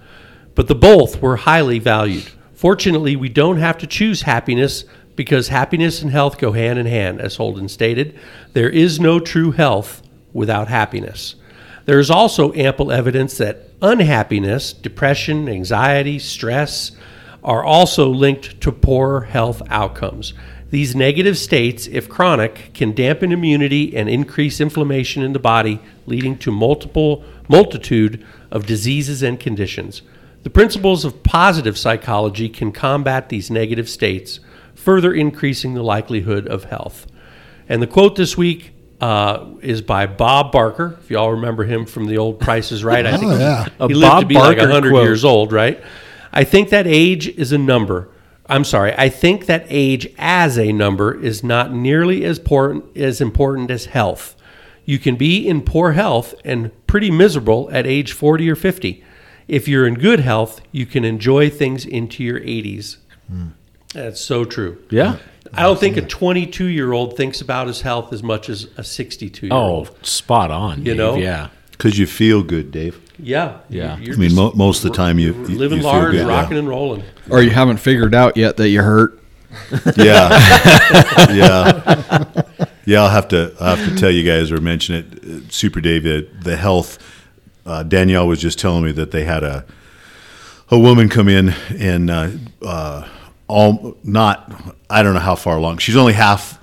[0.55, 2.29] but the both were highly valued.
[2.53, 7.19] Fortunately, we don't have to choose happiness because happiness and health go hand in hand,
[7.19, 8.17] as Holden stated.
[8.53, 10.01] There is no true health
[10.33, 11.35] without happiness.
[11.85, 16.91] There is also ample evidence that unhappiness, depression, anxiety, stress
[17.43, 20.33] are also linked to poor health outcomes.
[20.69, 26.37] These negative states, if chronic, can dampen immunity and increase inflammation in the body, leading
[26.39, 30.01] to multiple multitude of diseases and conditions.
[30.43, 34.39] The principles of positive psychology can combat these negative states,
[34.73, 37.05] further increasing the likelihood of health.
[37.67, 40.97] And the quote this week uh, is by Bob Barker.
[41.01, 43.65] If y'all remember him from the old Price is Right, I think Oh, yeah.
[43.65, 45.03] he, A he lived to Bob be like Barker 100 quote.
[45.03, 45.81] years old, right?
[46.31, 48.07] I think that age is a number.
[48.47, 48.93] I'm sorry.
[48.97, 53.85] I think that age as a number is not nearly as important as important as
[53.85, 54.35] health.
[54.85, 59.03] You can be in poor health and pretty miserable at age 40 or 50.
[59.47, 62.97] If you're in good health, you can enjoy things into your 80s.
[63.93, 64.81] That's so true.
[64.89, 65.17] Yeah.
[65.53, 68.83] I don't think a 22 year old thinks about his health as much as a
[68.83, 69.89] 62 year old.
[69.91, 70.79] Oh, spot on.
[70.79, 71.15] You Dave, know?
[71.15, 71.49] Yeah.
[71.71, 72.99] Because you feel good, Dave.
[73.19, 73.57] Yeah.
[73.69, 73.97] Yeah.
[73.97, 76.27] You're I mean, mo- most of the time you, you living you feel large, good,
[76.27, 76.41] yeah.
[76.41, 77.03] rocking and rolling.
[77.29, 79.17] Or you haven't figured out yet that you hurt.
[79.97, 80.29] Yeah,
[81.29, 82.43] yeah,
[82.85, 83.01] yeah.
[83.03, 85.23] I'll have to I'll have to tell you guys or mention it.
[85.25, 86.97] uh, Super Dave, the, the health.
[87.65, 89.65] Uh, Danielle was just telling me that they had a
[90.69, 92.29] a woman come in and uh,
[92.65, 93.07] uh,
[93.51, 95.79] all not I don't know how far along.
[95.79, 96.59] She's only half.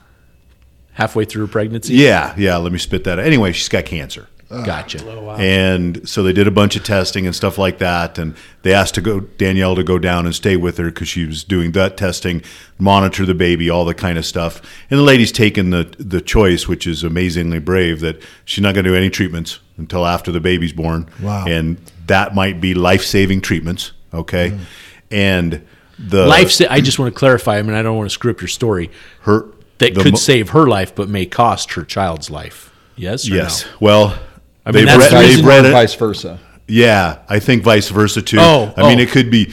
[0.92, 1.94] Halfway through a pregnancy.
[1.94, 2.56] Yeah, yeah.
[2.56, 3.20] Let me spit that.
[3.20, 3.24] out.
[3.24, 4.26] Anyway, she's got cancer.
[4.48, 5.06] Gotcha.
[5.06, 5.36] Oh, wow.
[5.36, 8.18] And so they did a bunch of testing and stuff like that.
[8.18, 11.26] And they asked to go Danielle to go down and stay with her because she
[11.26, 12.42] was doing that testing,
[12.78, 14.62] monitor the baby, all the kind of stuff.
[14.90, 18.84] And the lady's taken the the choice, which is amazingly brave, that she's not going
[18.84, 21.08] to do any treatments until after the baby's born.
[21.22, 21.44] Wow.
[21.46, 21.76] And
[22.06, 23.92] that might be life saving treatments.
[24.12, 24.50] Okay.
[24.50, 24.60] Mm.
[25.10, 25.66] And
[25.98, 26.50] the Life.
[26.50, 27.58] Sa- I just want to clarify.
[27.58, 28.90] I mean, I don't want to screw up your story.
[29.22, 29.46] her
[29.78, 32.72] That could mo- save her life, but may cost her child's life.
[32.96, 33.28] Yes.
[33.30, 33.64] Or Yes.
[33.64, 33.70] No?
[33.80, 34.18] Well.
[34.66, 35.72] I mean, they've that's read, the they've reason read it.
[35.72, 36.38] vice versa.
[36.66, 38.36] Yeah, I think vice versa too.
[38.38, 39.02] Oh, I mean, oh.
[39.02, 39.52] it could be.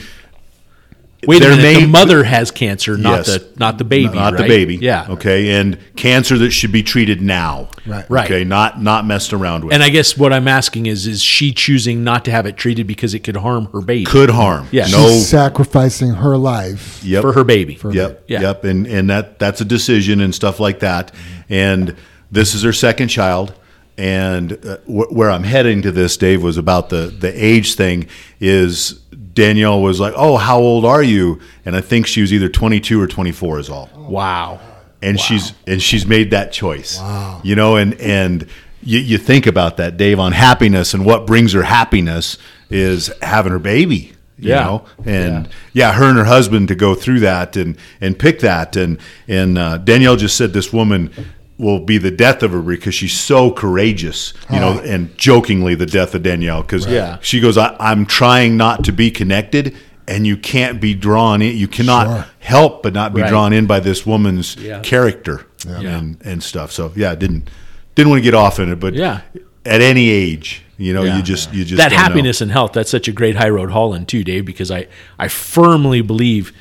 [1.26, 1.80] Wait a Their minute.
[1.80, 3.38] the mother has cancer, not Yes.
[3.38, 4.14] the not the baby.
[4.14, 4.76] not the baby.
[4.76, 5.06] Yeah.
[5.08, 7.68] Okay, and cancer that should be treated now.
[7.86, 8.04] Right.
[8.10, 8.24] Right.
[8.26, 9.72] Okay, not not messed around with.
[9.72, 12.86] And I guess what I'm asking is, is she choosing not to have it treated
[12.86, 14.04] because it could harm her baby?
[14.04, 14.68] could harm.
[14.70, 14.86] Yeah.
[14.88, 15.08] No.
[15.08, 17.02] Sacrificing her life.
[17.02, 17.22] Yep.
[17.22, 17.78] for her baby.
[17.82, 18.24] Yep.
[18.28, 18.40] Yeah.
[18.42, 18.64] Yep.
[18.64, 21.12] And and that that's a decision and stuff like that.
[21.48, 21.96] And
[22.30, 23.54] this is her second child.
[23.98, 28.06] And uh, wh- where I'm heading to this, Dave, was about the the age thing.
[28.38, 29.00] Is
[29.36, 33.00] Danielle was like, "Oh, how old are you?" And I think she was either 22
[33.00, 33.88] or 24 is all.
[33.96, 34.58] Wow.
[35.02, 36.98] and she's and she's made that choice.
[36.98, 37.40] Wow.
[37.44, 38.46] You know, and and
[38.82, 42.38] you, you think about that, Dave, on happiness and what brings her happiness
[42.70, 44.12] is having her baby.
[44.38, 44.64] You Yeah.
[44.64, 45.92] know, and yeah.
[45.94, 48.98] her and her husband to go through that and and pick that and
[49.28, 51.10] and uh, Danielle just said this woman
[51.58, 55.86] will be the death of her because she's so courageous, you know, and jokingly the
[55.86, 57.16] death of Danielle because Yeah.
[57.22, 59.74] she goes, I, I'm trying not to be connected,
[60.06, 61.56] and you can't be drawn in.
[61.56, 62.26] You cannot Sure.
[62.40, 63.30] help but not be Right.
[63.30, 64.80] drawn in by this woman's Yeah.
[64.80, 65.80] character Yeah.
[65.98, 66.72] and and stuff.
[66.72, 67.48] So yeah, didn't
[67.94, 69.20] didn't want to get off in it, but Yeah.
[69.64, 71.16] at any age, you know, Yeah.
[71.16, 72.02] you just you just that don't know.
[72.04, 74.86] happiness and health that's such a great high road hauling too Dave because I
[75.18, 76.52] I firmly believe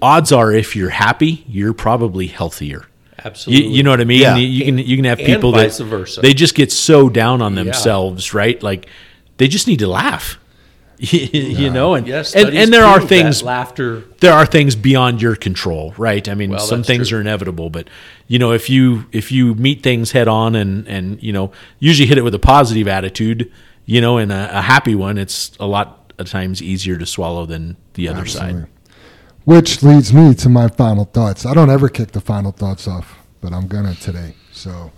[0.00, 2.82] odds are if you're happy you're probably healthier you,
[3.24, 3.68] Absolutely.
[3.68, 4.36] you know what I mean Yeah.
[4.36, 6.20] you, you can you can have And people vice that versa.
[6.20, 8.86] they just get so down on themselves right like
[9.38, 10.38] they just need to laugh
[10.98, 14.04] you know and Yes, and, and there are things laughter.
[14.20, 16.26] there are things beyond your control, right?
[16.28, 17.18] I mean, Well, some things true.
[17.18, 17.88] are inevitable, but
[18.28, 22.06] you know, if you if you meet things head on and and you know, usually
[22.06, 23.50] hit it with a positive attitude,
[23.86, 27.44] you know, and a, a happy one, it's a lot of times easier to swallow
[27.44, 28.66] than the other side.
[29.44, 31.44] Which leads me to my final thoughts.
[31.44, 34.34] I don't ever kick the final thoughts off, but I'm gonna today.
[34.52, 34.90] So,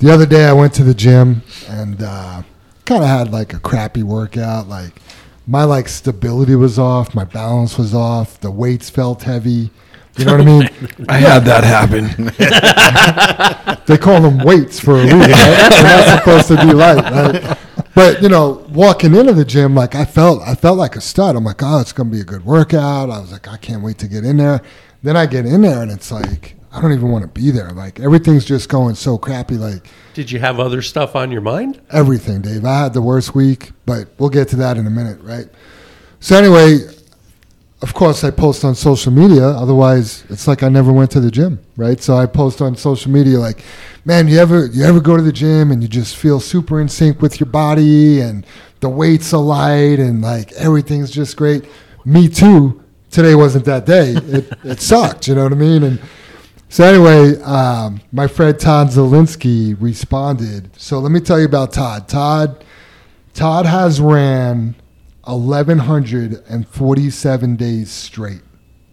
[0.00, 2.42] the other day I went to the gym and uh,
[2.84, 4.68] kind of had like a crappy workout.
[4.68, 5.00] Like
[5.46, 9.70] my like stability was off, my balance was off, the weights felt heavy.
[10.16, 10.68] You know what I mean?
[11.08, 12.04] I had that happen.
[13.86, 15.20] they call them weights for a reason.
[15.20, 15.68] Right?
[15.70, 17.58] They're not supposed to be light, right?
[17.96, 21.34] But you know, walking into the gym, like I felt, I felt like a stud.
[21.34, 23.08] I'm like, oh, it's gonna be a good workout.
[23.08, 24.60] I was like, I can't wait to get in there.
[25.02, 27.70] Then I get in there, and it's like, I don't even want to be there.
[27.70, 29.56] Like everything's just going so crappy.
[29.56, 31.80] Like Did you have other stuff on your mind?
[31.90, 32.66] everything, Dave.
[32.66, 35.46] I had the worst week, but we'll get to that in a minute, right?
[36.20, 36.80] So anyway,
[37.86, 39.46] of course, I post on social media.
[39.46, 42.00] Otherwise, it's like I never went to the gym, right?
[42.00, 43.62] So I post on social media like,
[44.04, 46.88] "Man, you ever you ever go to the gym and you just feel super in
[46.88, 48.44] sync with your body and
[48.80, 51.64] the weights are light and like everything's just great."
[52.04, 52.82] Me too.
[53.12, 54.14] Today wasn't that day.
[54.16, 55.28] It it sucked.
[55.28, 55.84] You know what I mean?
[55.84, 56.00] And
[56.68, 60.70] so anyway, um, my friend Todd Zelinsky responded.
[60.76, 62.08] So let me tell you about Todd.
[62.08, 62.64] Todd,
[63.32, 64.74] Todd has ran
[65.26, 68.42] eleven hundred and forty-seven days straight.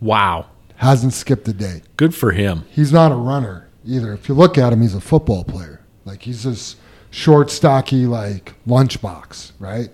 [0.02, 0.48] Wow,
[0.78, 1.82] Hasn't skipped a day.
[1.98, 2.66] good for him.
[2.70, 4.12] He's not a runner either.
[4.14, 5.82] If you look at him, he's a football player.
[6.06, 6.76] Like he's this
[7.12, 9.90] short, stocky, like lunchbox, right?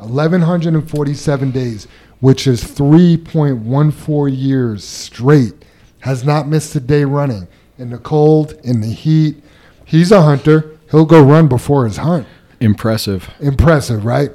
[0.00, 1.86] Eleven hundred and forty-seven days,
[2.20, 5.54] which is three point one four years straight.
[6.00, 7.46] Has not missed a day running
[7.78, 9.40] in the cold, in the heat.
[9.84, 10.76] He's a hunter.
[10.90, 12.26] He'll go run before his hunt
[12.60, 13.30] Impressive.
[13.40, 14.30] impressive, right?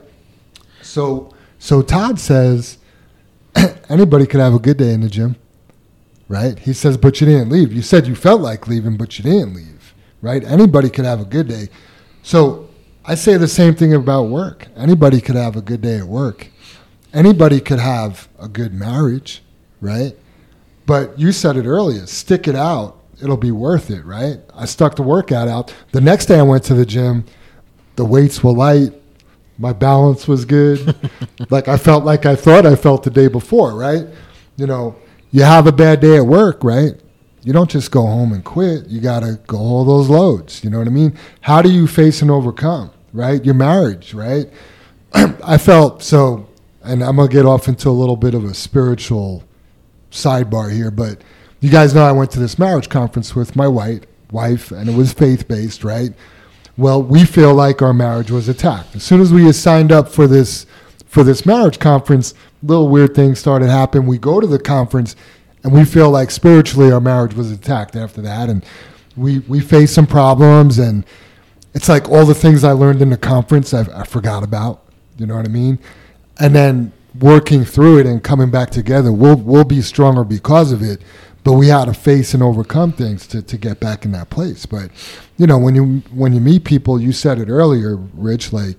[0.82, 2.78] So so Todd says
[3.90, 5.36] anybody could have a good day in the gym,
[6.28, 6.58] right?
[6.60, 7.74] He says, but you didn't leave.
[7.74, 10.44] You said you felt like leaving, but you didn't leave, right?
[10.44, 11.70] Anybody could have a good day.
[12.24, 12.70] So
[13.06, 14.68] I say the same thing about work.
[14.76, 16.48] Anybody could have a good day at work.
[17.14, 19.42] Anybody could have a good marriage,
[19.82, 20.14] right?
[20.86, 23.02] But you said it earlier, stick it out.
[23.22, 24.40] It'll be worth it, right?
[24.54, 25.74] I stuck the workout out.
[25.92, 27.26] The next day I went to the gym.
[27.96, 28.94] The weights were light.
[29.58, 30.96] My balance was good.
[31.50, 34.06] like I felt like I thought I felt the day before, right?
[34.56, 34.96] You know,
[35.32, 36.94] you have a bad day at work, right?
[37.44, 38.88] You don't just go home and quit.
[38.88, 40.64] You got to go all those loads.
[40.64, 41.18] You know what I mean?
[41.42, 43.44] How do you face and overcome, right?
[43.44, 44.48] Your marriage, right?
[45.14, 46.50] I felt so,
[46.84, 49.44] and I'm going to get off into a little bit of a spiritual
[50.12, 51.22] sidebar here, but
[51.60, 54.96] you guys know I went to this marriage conference with my white wife, and it
[54.96, 56.12] was faith based, right?
[56.78, 58.96] Well, we feel like our marriage was attacked.
[58.96, 60.66] As soon as we signed up for this
[61.08, 64.08] for this marriage conference, little weird things started happening.
[64.08, 65.16] We go to the conference,
[65.64, 68.64] and we feel like spiritually our marriage was attacked after that, and
[69.16, 71.04] we we face some problems, and
[71.74, 74.84] it's like all the things I learned in the conference I, I forgot about.
[75.18, 75.80] You know what I mean?
[76.40, 80.84] And then working through it and coming back together, we'll we'll be stronger because of
[80.84, 81.02] it.
[81.48, 84.66] But we had to face and overcome things to, to get back in that place.
[84.66, 84.92] But
[85.38, 88.52] you know, when you when you meet people, you said it earlier, Rich.
[88.52, 88.76] Like,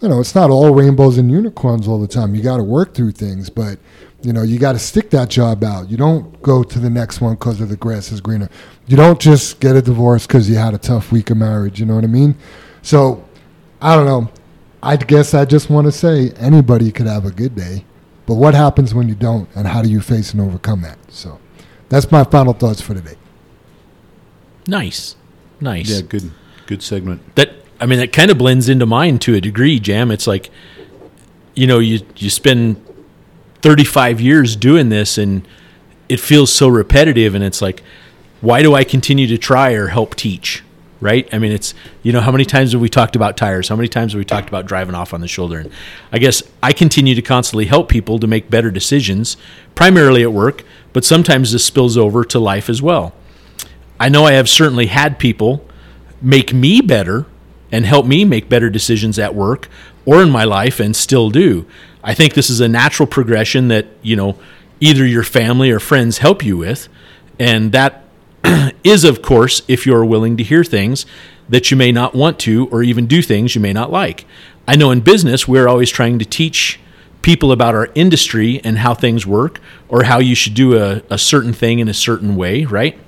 [0.00, 2.36] you know, it's not all rainbows and unicorns all the time.
[2.36, 3.76] You got to work through things, but
[4.22, 5.90] you know, you got to stick that job out.
[5.90, 8.48] You don't go to the next one because of the grass is greener.
[8.86, 11.80] You don't just get a divorce because you had a tough week of marriage.
[11.80, 12.36] You know what I mean?
[12.82, 13.24] So,
[13.80, 14.30] I don't know.
[14.80, 17.84] I guess I just want to say anybody could have a good day,
[18.26, 20.98] but what happens when you don't, and how do you face and overcome that?
[21.08, 21.40] So,
[21.92, 23.16] that's my final thoughts for today.
[24.66, 25.14] Nice,
[25.60, 25.90] nice.
[25.90, 26.30] Yeah, good
[26.66, 27.34] good segment.
[27.36, 30.10] that I mean that kind of blends into mine to a degree, Jam.
[30.10, 30.50] It's like
[31.54, 32.82] you know, you you spend
[33.60, 35.46] 35 years doing this and
[36.08, 37.82] it feels so repetitive and it's like
[38.40, 40.64] why do I continue to try or help teach?
[41.00, 41.28] Right?
[41.34, 43.68] I mean, it's, you know, how many times have we talked about tires?
[43.68, 45.58] How many times have we talked about driving off on the shoulder?
[45.58, 45.72] And
[46.12, 49.36] I guess I continue to constantly help people to make better decisions,
[49.74, 50.62] primarily at work,
[50.92, 53.14] but sometimes this spills over to life as well.
[53.98, 55.64] I know I have certainly had people
[56.20, 57.26] make me better
[57.70, 59.68] and help me make better decisions at work
[60.04, 61.66] or in my life and still do.
[62.04, 64.38] I think this is a natural progression that, you know,
[64.80, 66.88] either your family or friends help you with.
[67.38, 68.04] And that
[68.84, 71.06] is, of course, if you're willing to hear things
[71.48, 74.24] that you may not want to or even do things you may not like.
[74.66, 76.78] I know in business, we're always trying to teach
[77.22, 81.18] people about our industry and how things work or how you should do a, a
[81.18, 82.98] certain thing in a certain way, right?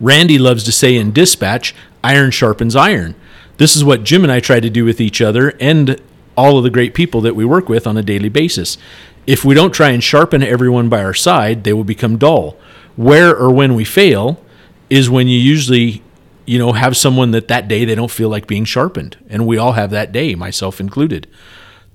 [0.00, 3.14] Randy loves to say in dispatch, iron sharpens iron.
[3.58, 6.00] This is what Jim and I try to do with each other and
[6.36, 8.78] all of the great people that we work with on a daily basis.
[9.26, 12.56] If we don't try and sharpen everyone by our side, they will become dull.
[12.96, 14.42] Where or when we fail
[14.88, 16.02] is when you usually,
[16.46, 19.18] you know, have someone that that day they don't feel like being sharpened.
[19.28, 21.26] And we all have that day, myself included.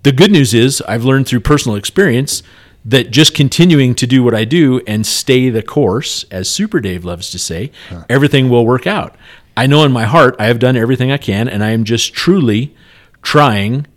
[0.05, 2.43] The good news is I've learned through personal experience
[2.85, 7.03] that just continuing to do what I do and stay the course, as Super Dave
[7.03, 7.71] loves to say,
[8.07, 9.15] everything will work out.
[9.57, 12.13] I know in my heart I have done everything I can, and I am just
[12.13, 12.75] truly
[13.23, 13.87] trying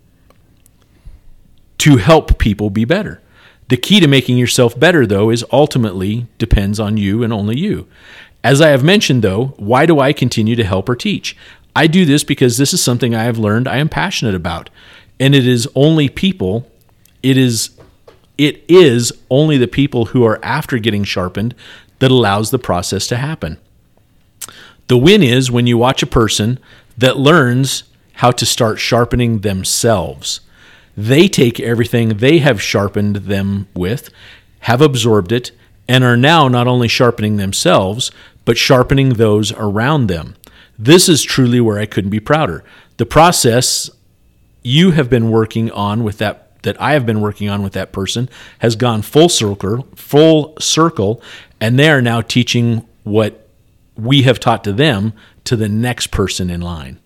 [1.77, 3.21] to help people be better.
[3.69, 7.87] The key to making yourself better, though, is ultimately depends on you and only you.
[8.43, 11.37] As I have mentioned, though, why do I continue to help or teach?
[11.77, 14.71] I do this because this is something I have learned I am passionate about.
[15.21, 16.71] And it is only people,
[17.23, 17.71] it is
[18.37, 21.57] it is only the people who are after getting sharpened
[21.99, 23.59] that allows the process to happen.
[24.87, 26.61] The win is when you watch a person
[26.97, 27.83] that learns
[28.15, 30.41] how to start sharpening themselves.
[30.97, 34.11] They take everything they have sharpened them with,
[34.61, 35.51] have absorbed it,
[35.89, 38.11] and are now not only sharpening themselves,
[38.45, 40.37] but sharpening those around them.
[40.79, 42.65] This is truly where I couldn't be prouder.
[42.97, 43.91] The process
[44.63, 47.93] you have been working on with that that I have been working on with that
[47.93, 48.29] person
[48.59, 51.23] has gone full circle, full circle,
[51.61, 53.49] and they are now teaching what
[53.97, 55.13] we have taught to them
[55.45, 56.99] to the next person in line.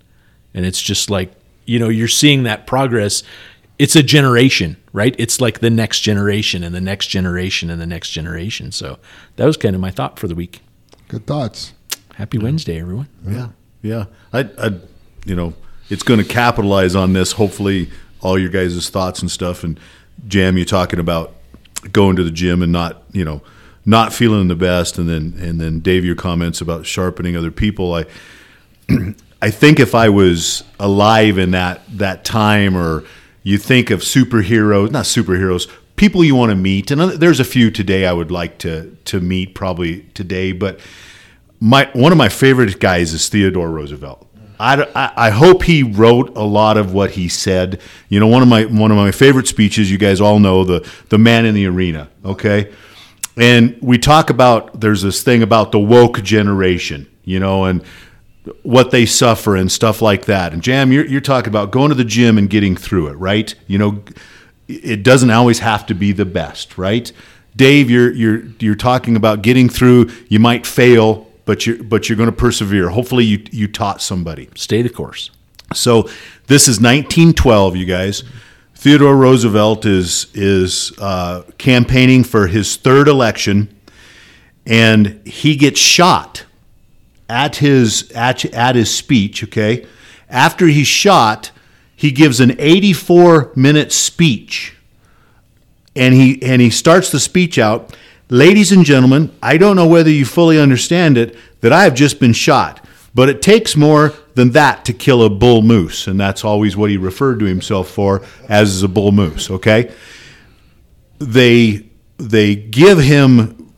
[0.54, 1.32] And it's just like,
[1.64, 3.22] you know, you're seeing that progress.
[3.78, 5.14] It's a generation, right?
[5.18, 8.72] It's like the next generation and the next generation and the next generation.
[8.72, 8.98] So
[9.36, 10.60] that was kind of my thought for the week.
[11.08, 11.72] Good thoughts.
[12.14, 13.08] Happy Wednesday, everyone.
[13.26, 13.48] Yeah,
[13.80, 14.04] yeah.
[14.32, 14.78] I, I
[15.24, 15.54] you know,
[15.92, 17.32] it's going to capitalize on this.
[17.32, 17.90] Hopefully,
[18.22, 19.62] all your guys' thoughts and stuff.
[19.62, 19.78] And
[20.26, 21.34] Jam, you talking about
[21.92, 23.42] going to the gym and not, you know,
[23.84, 27.94] not feeling the best, and then and then Dave, your comments about sharpening other people.
[27.94, 28.06] I,
[29.42, 33.04] I think if I was alive in that that time, or
[33.42, 37.70] you think of superheroes, not superheroes, people you want to meet, and there's a few
[37.70, 40.80] today I would like to to meet probably today, but
[41.60, 44.26] my one of my favorite guys is Theodore Roosevelt.
[44.62, 47.80] I, I, hope he wrote a lot of what he said.
[48.08, 49.90] You know, one of my one of my favorite speeches.
[49.90, 52.08] You guys all know the the man in the arena.
[52.24, 52.72] Okay,
[53.36, 57.08] and we talk about there's this thing about the woke generation.
[57.24, 57.84] You know, and
[58.62, 60.52] what they suffer and stuff like that.
[60.52, 63.54] And Jam, you're you're talking about going to the gym and getting through it, right?
[63.66, 64.02] You know,
[64.68, 67.10] it doesn't always have to be the best, right?
[67.54, 70.10] Dave, you're you're you're talking about getting through.
[70.28, 72.88] You might fail, but you're but you're going to persevere.
[72.88, 74.48] Hopefully, you you taught somebody.
[74.54, 75.30] Stay the course.
[75.74, 76.04] So
[76.46, 78.24] this is 1912, you guys.
[78.74, 83.68] Theodore Roosevelt is is uh, campaigning for his third election,
[84.64, 86.46] and he gets shot
[87.28, 89.44] at his at, at his speech.
[89.44, 89.86] Okay,
[90.30, 91.50] after he's shot,
[91.94, 94.74] he gives an 84 minute speech,
[95.94, 97.94] and he and he starts the speech out
[98.32, 102.18] Ladies and gentlemen, I don't know whether you fully understand it that I have just
[102.18, 102.82] been shot,
[103.14, 106.88] but it takes more than that to kill a bull moose, and that's always what
[106.88, 109.92] he referred to himself for as a bull moose, okay?
[111.18, 111.84] They
[112.16, 113.70] they give him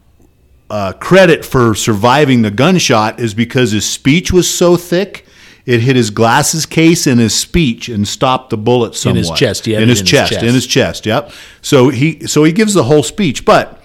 [0.70, 5.26] uh, credit for surviving the gunshot is because his speech was so thick
[5.66, 9.16] it hit his glasses case in his speech and stopped the bullet somewhat.
[9.16, 9.80] In his chest, yeah.
[9.80, 11.06] In his chest, in his chest.
[11.06, 11.32] Yep.
[11.60, 13.80] So he so he gives the whole speech, but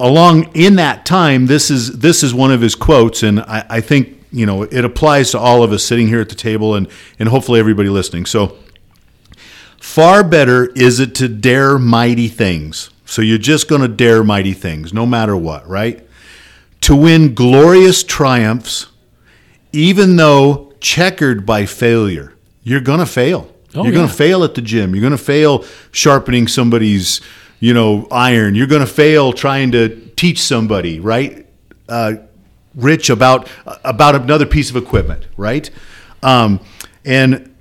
[0.00, 3.80] along in that time, this is this is one of his quotes, and I, I,
[3.80, 6.88] think you know it applies to all of us sitting here at the table, and
[7.18, 8.26] and hopefully everybody listening.
[8.26, 8.56] So,
[9.78, 12.90] far better is it to dare mighty things.
[13.10, 16.06] So you're just going to dare mighty things, no matter what, right?
[16.82, 18.86] To win glorious triumphs,
[19.72, 22.34] even though checkered by failure.
[22.62, 23.52] You're going to fail.
[23.74, 23.98] Oh, you're yeah.
[23.98, 24.94] going to fail at the gym.
[24.94, 27.20] You're going to fail sharpening somebody's
[27.60, 28.56] you know, iron.
[28.56, 31.46] You're going to fail trying to teach somebody, right?
[31.88, 32.14] Uh,
[32.74, 33.48] Rich about
[33.84, 35.68] about another piece of equipment, right?
[36.22, 36.60] Um,
[37.04, 37.52] and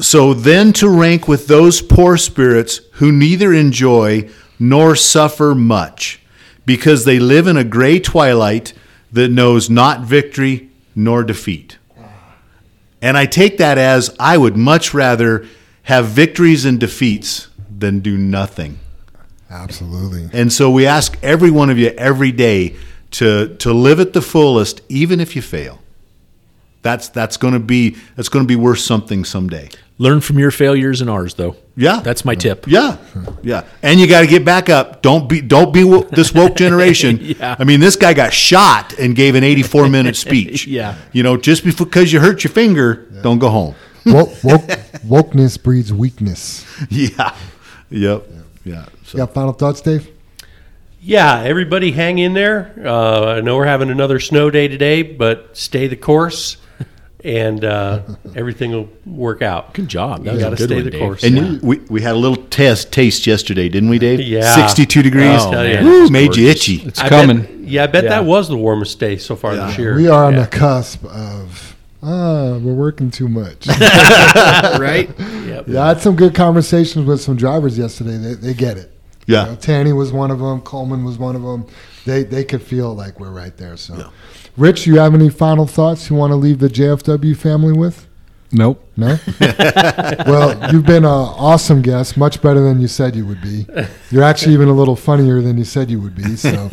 [0.00, 6.22] so then to rank with those poor spirits who neither enjoy nor suffer much,
[6.64, 8.72] because they live in a gray twilight
[9.12, 11.76] that knows not victory nor defeat.
[13.02, 15.46] And I take that as I would much rather
[15.82, 18.78] have victories and defeats than do nothing.
[19.50, 20.28] Absolutely.
[20.32, 22.76] And so we ask every one of you every day
[23.12, 25.80] to to live at the fullest, even if you fail.
[26.82, 29.68] That's that's going to be that's going to be worth something someday.
[29.96, 31.54] Learn from your failures and ours, though.
[31.76, 32.66] Yeah, That's my tip.
[32.66, 32.96] Yeah,
[33.42, 35.02] yeah, and you got to get back up.
[35.02, 37.18] Don't be don't be this woke generation.
[37.20, 37.54] Yeah.
[37.58, 40.66] I mean, this guy got shot and gave an 84 minute speech.
[40.66, 40.96] Yeah.
[41.12, 43.74] you know, just because you hurt your finger, don't go home.
[44.04, 44.62] Woke, woke,
[45.06, 46.64] wokeness breeds weakness.
[46.90, 47.34] Yeah,
[47.88, 48.40] yep, yeah.
[48.64, 48.72] So.
[49.12, 50.10] You got final thoughts, Dave?
[51.00, 52.74] Yeah, everybody hang in there.
[52.82, 56.56] Uh, I know we're having another snow day today, but stay the course,
[57.24, 58.00] and uh,
[58.34, 59.74] everything will work out.
[59.74, 60.24] Good job.
[60.24, 61.00] You gotta good stay one, the Dave.
[61.00, 61.22] course.
[61.22, 64.20] And we, we had a little test taste yesterday, didn't we, Dave?
[64.20, 64.54] Yeah.
[64.66, 65.40] 62 degrees.
[65.42, 65.84] Oh, man.
[65.84, 66.76] Woo, It's made you itchy.
[66.76, 67.42] It's I coming.
[67.42, 68.10] Bet, yeah, I bet Yeah.
[68.10, 69.96] that was the warmest day so far this year.
[69.96, 70.40] We are on Yeah.
[70.42, 71.73] the cusp of,
[72.04, 73.66] ah, we're working too much.
[74.78, 75.10] right?
[75.18, 75.68] Yep.
[75.68, 78.16] yeah, I had some good conversations with some drivers yesterday.
[78.16, 78.92] They, they get it.
[79.26, 79.44] Yeah.
[79.44, 80.60] You know, Tanny was one of them.
[80.60, 81.66] Coleman was one of them.
[82.04, 83.76] They they could feel like we're right there.
[83.76, 84.10] So,
[84.56, 88.06] Rich, you have any final thoughts you want to leave the JFW family with?
[88.54, 88.88] Nope.
[88.96, 89.18] No.
[89.40, 93.66] well, you've been an awesome guest, much better than you said you would be.
[94.12, 96.36] You're actually even a little funnier than you said you would be.
[96.36, 96.70] So,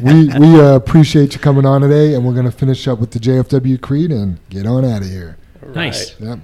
[0.00, 3.10] we we uh, appreciate you coming on today, and we're going to finish up with
[3.10, 5.36] the JFW Creed and get on out of here.
[5.74, 6.18] Nice.
[6.20, 6.38] Yep.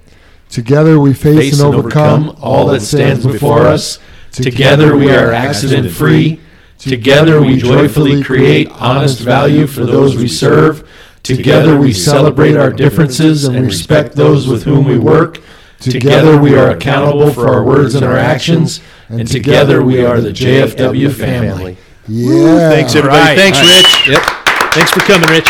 [0.49, 3.99] Together we face, Face and overcome all that stands before us.
[4.31, 6.41] Together we are accident free.
[6.77, 10.87] Together we joyfully create honest value for those we serve.
[11.23, 15.39] Together we celebrate our differences and respect those with whom we work.
[15.79, 18.81] Together we are accountable for our words and our actions.
[19.09, 21.77] And together we are the JFW family.
[22.07, 22.69] Yeah.
[22.69, 23.19] Thanks, everybody.
[23.19, 23.37] All right.
[23.37, 23.83] Thanks, All right.
[23.83, 24.07] Rich.
[24.09, 24.73] Yep.
[24.73, 25.47] Thanks for coming, Rich.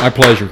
[0.00, 0.50] My pleasure.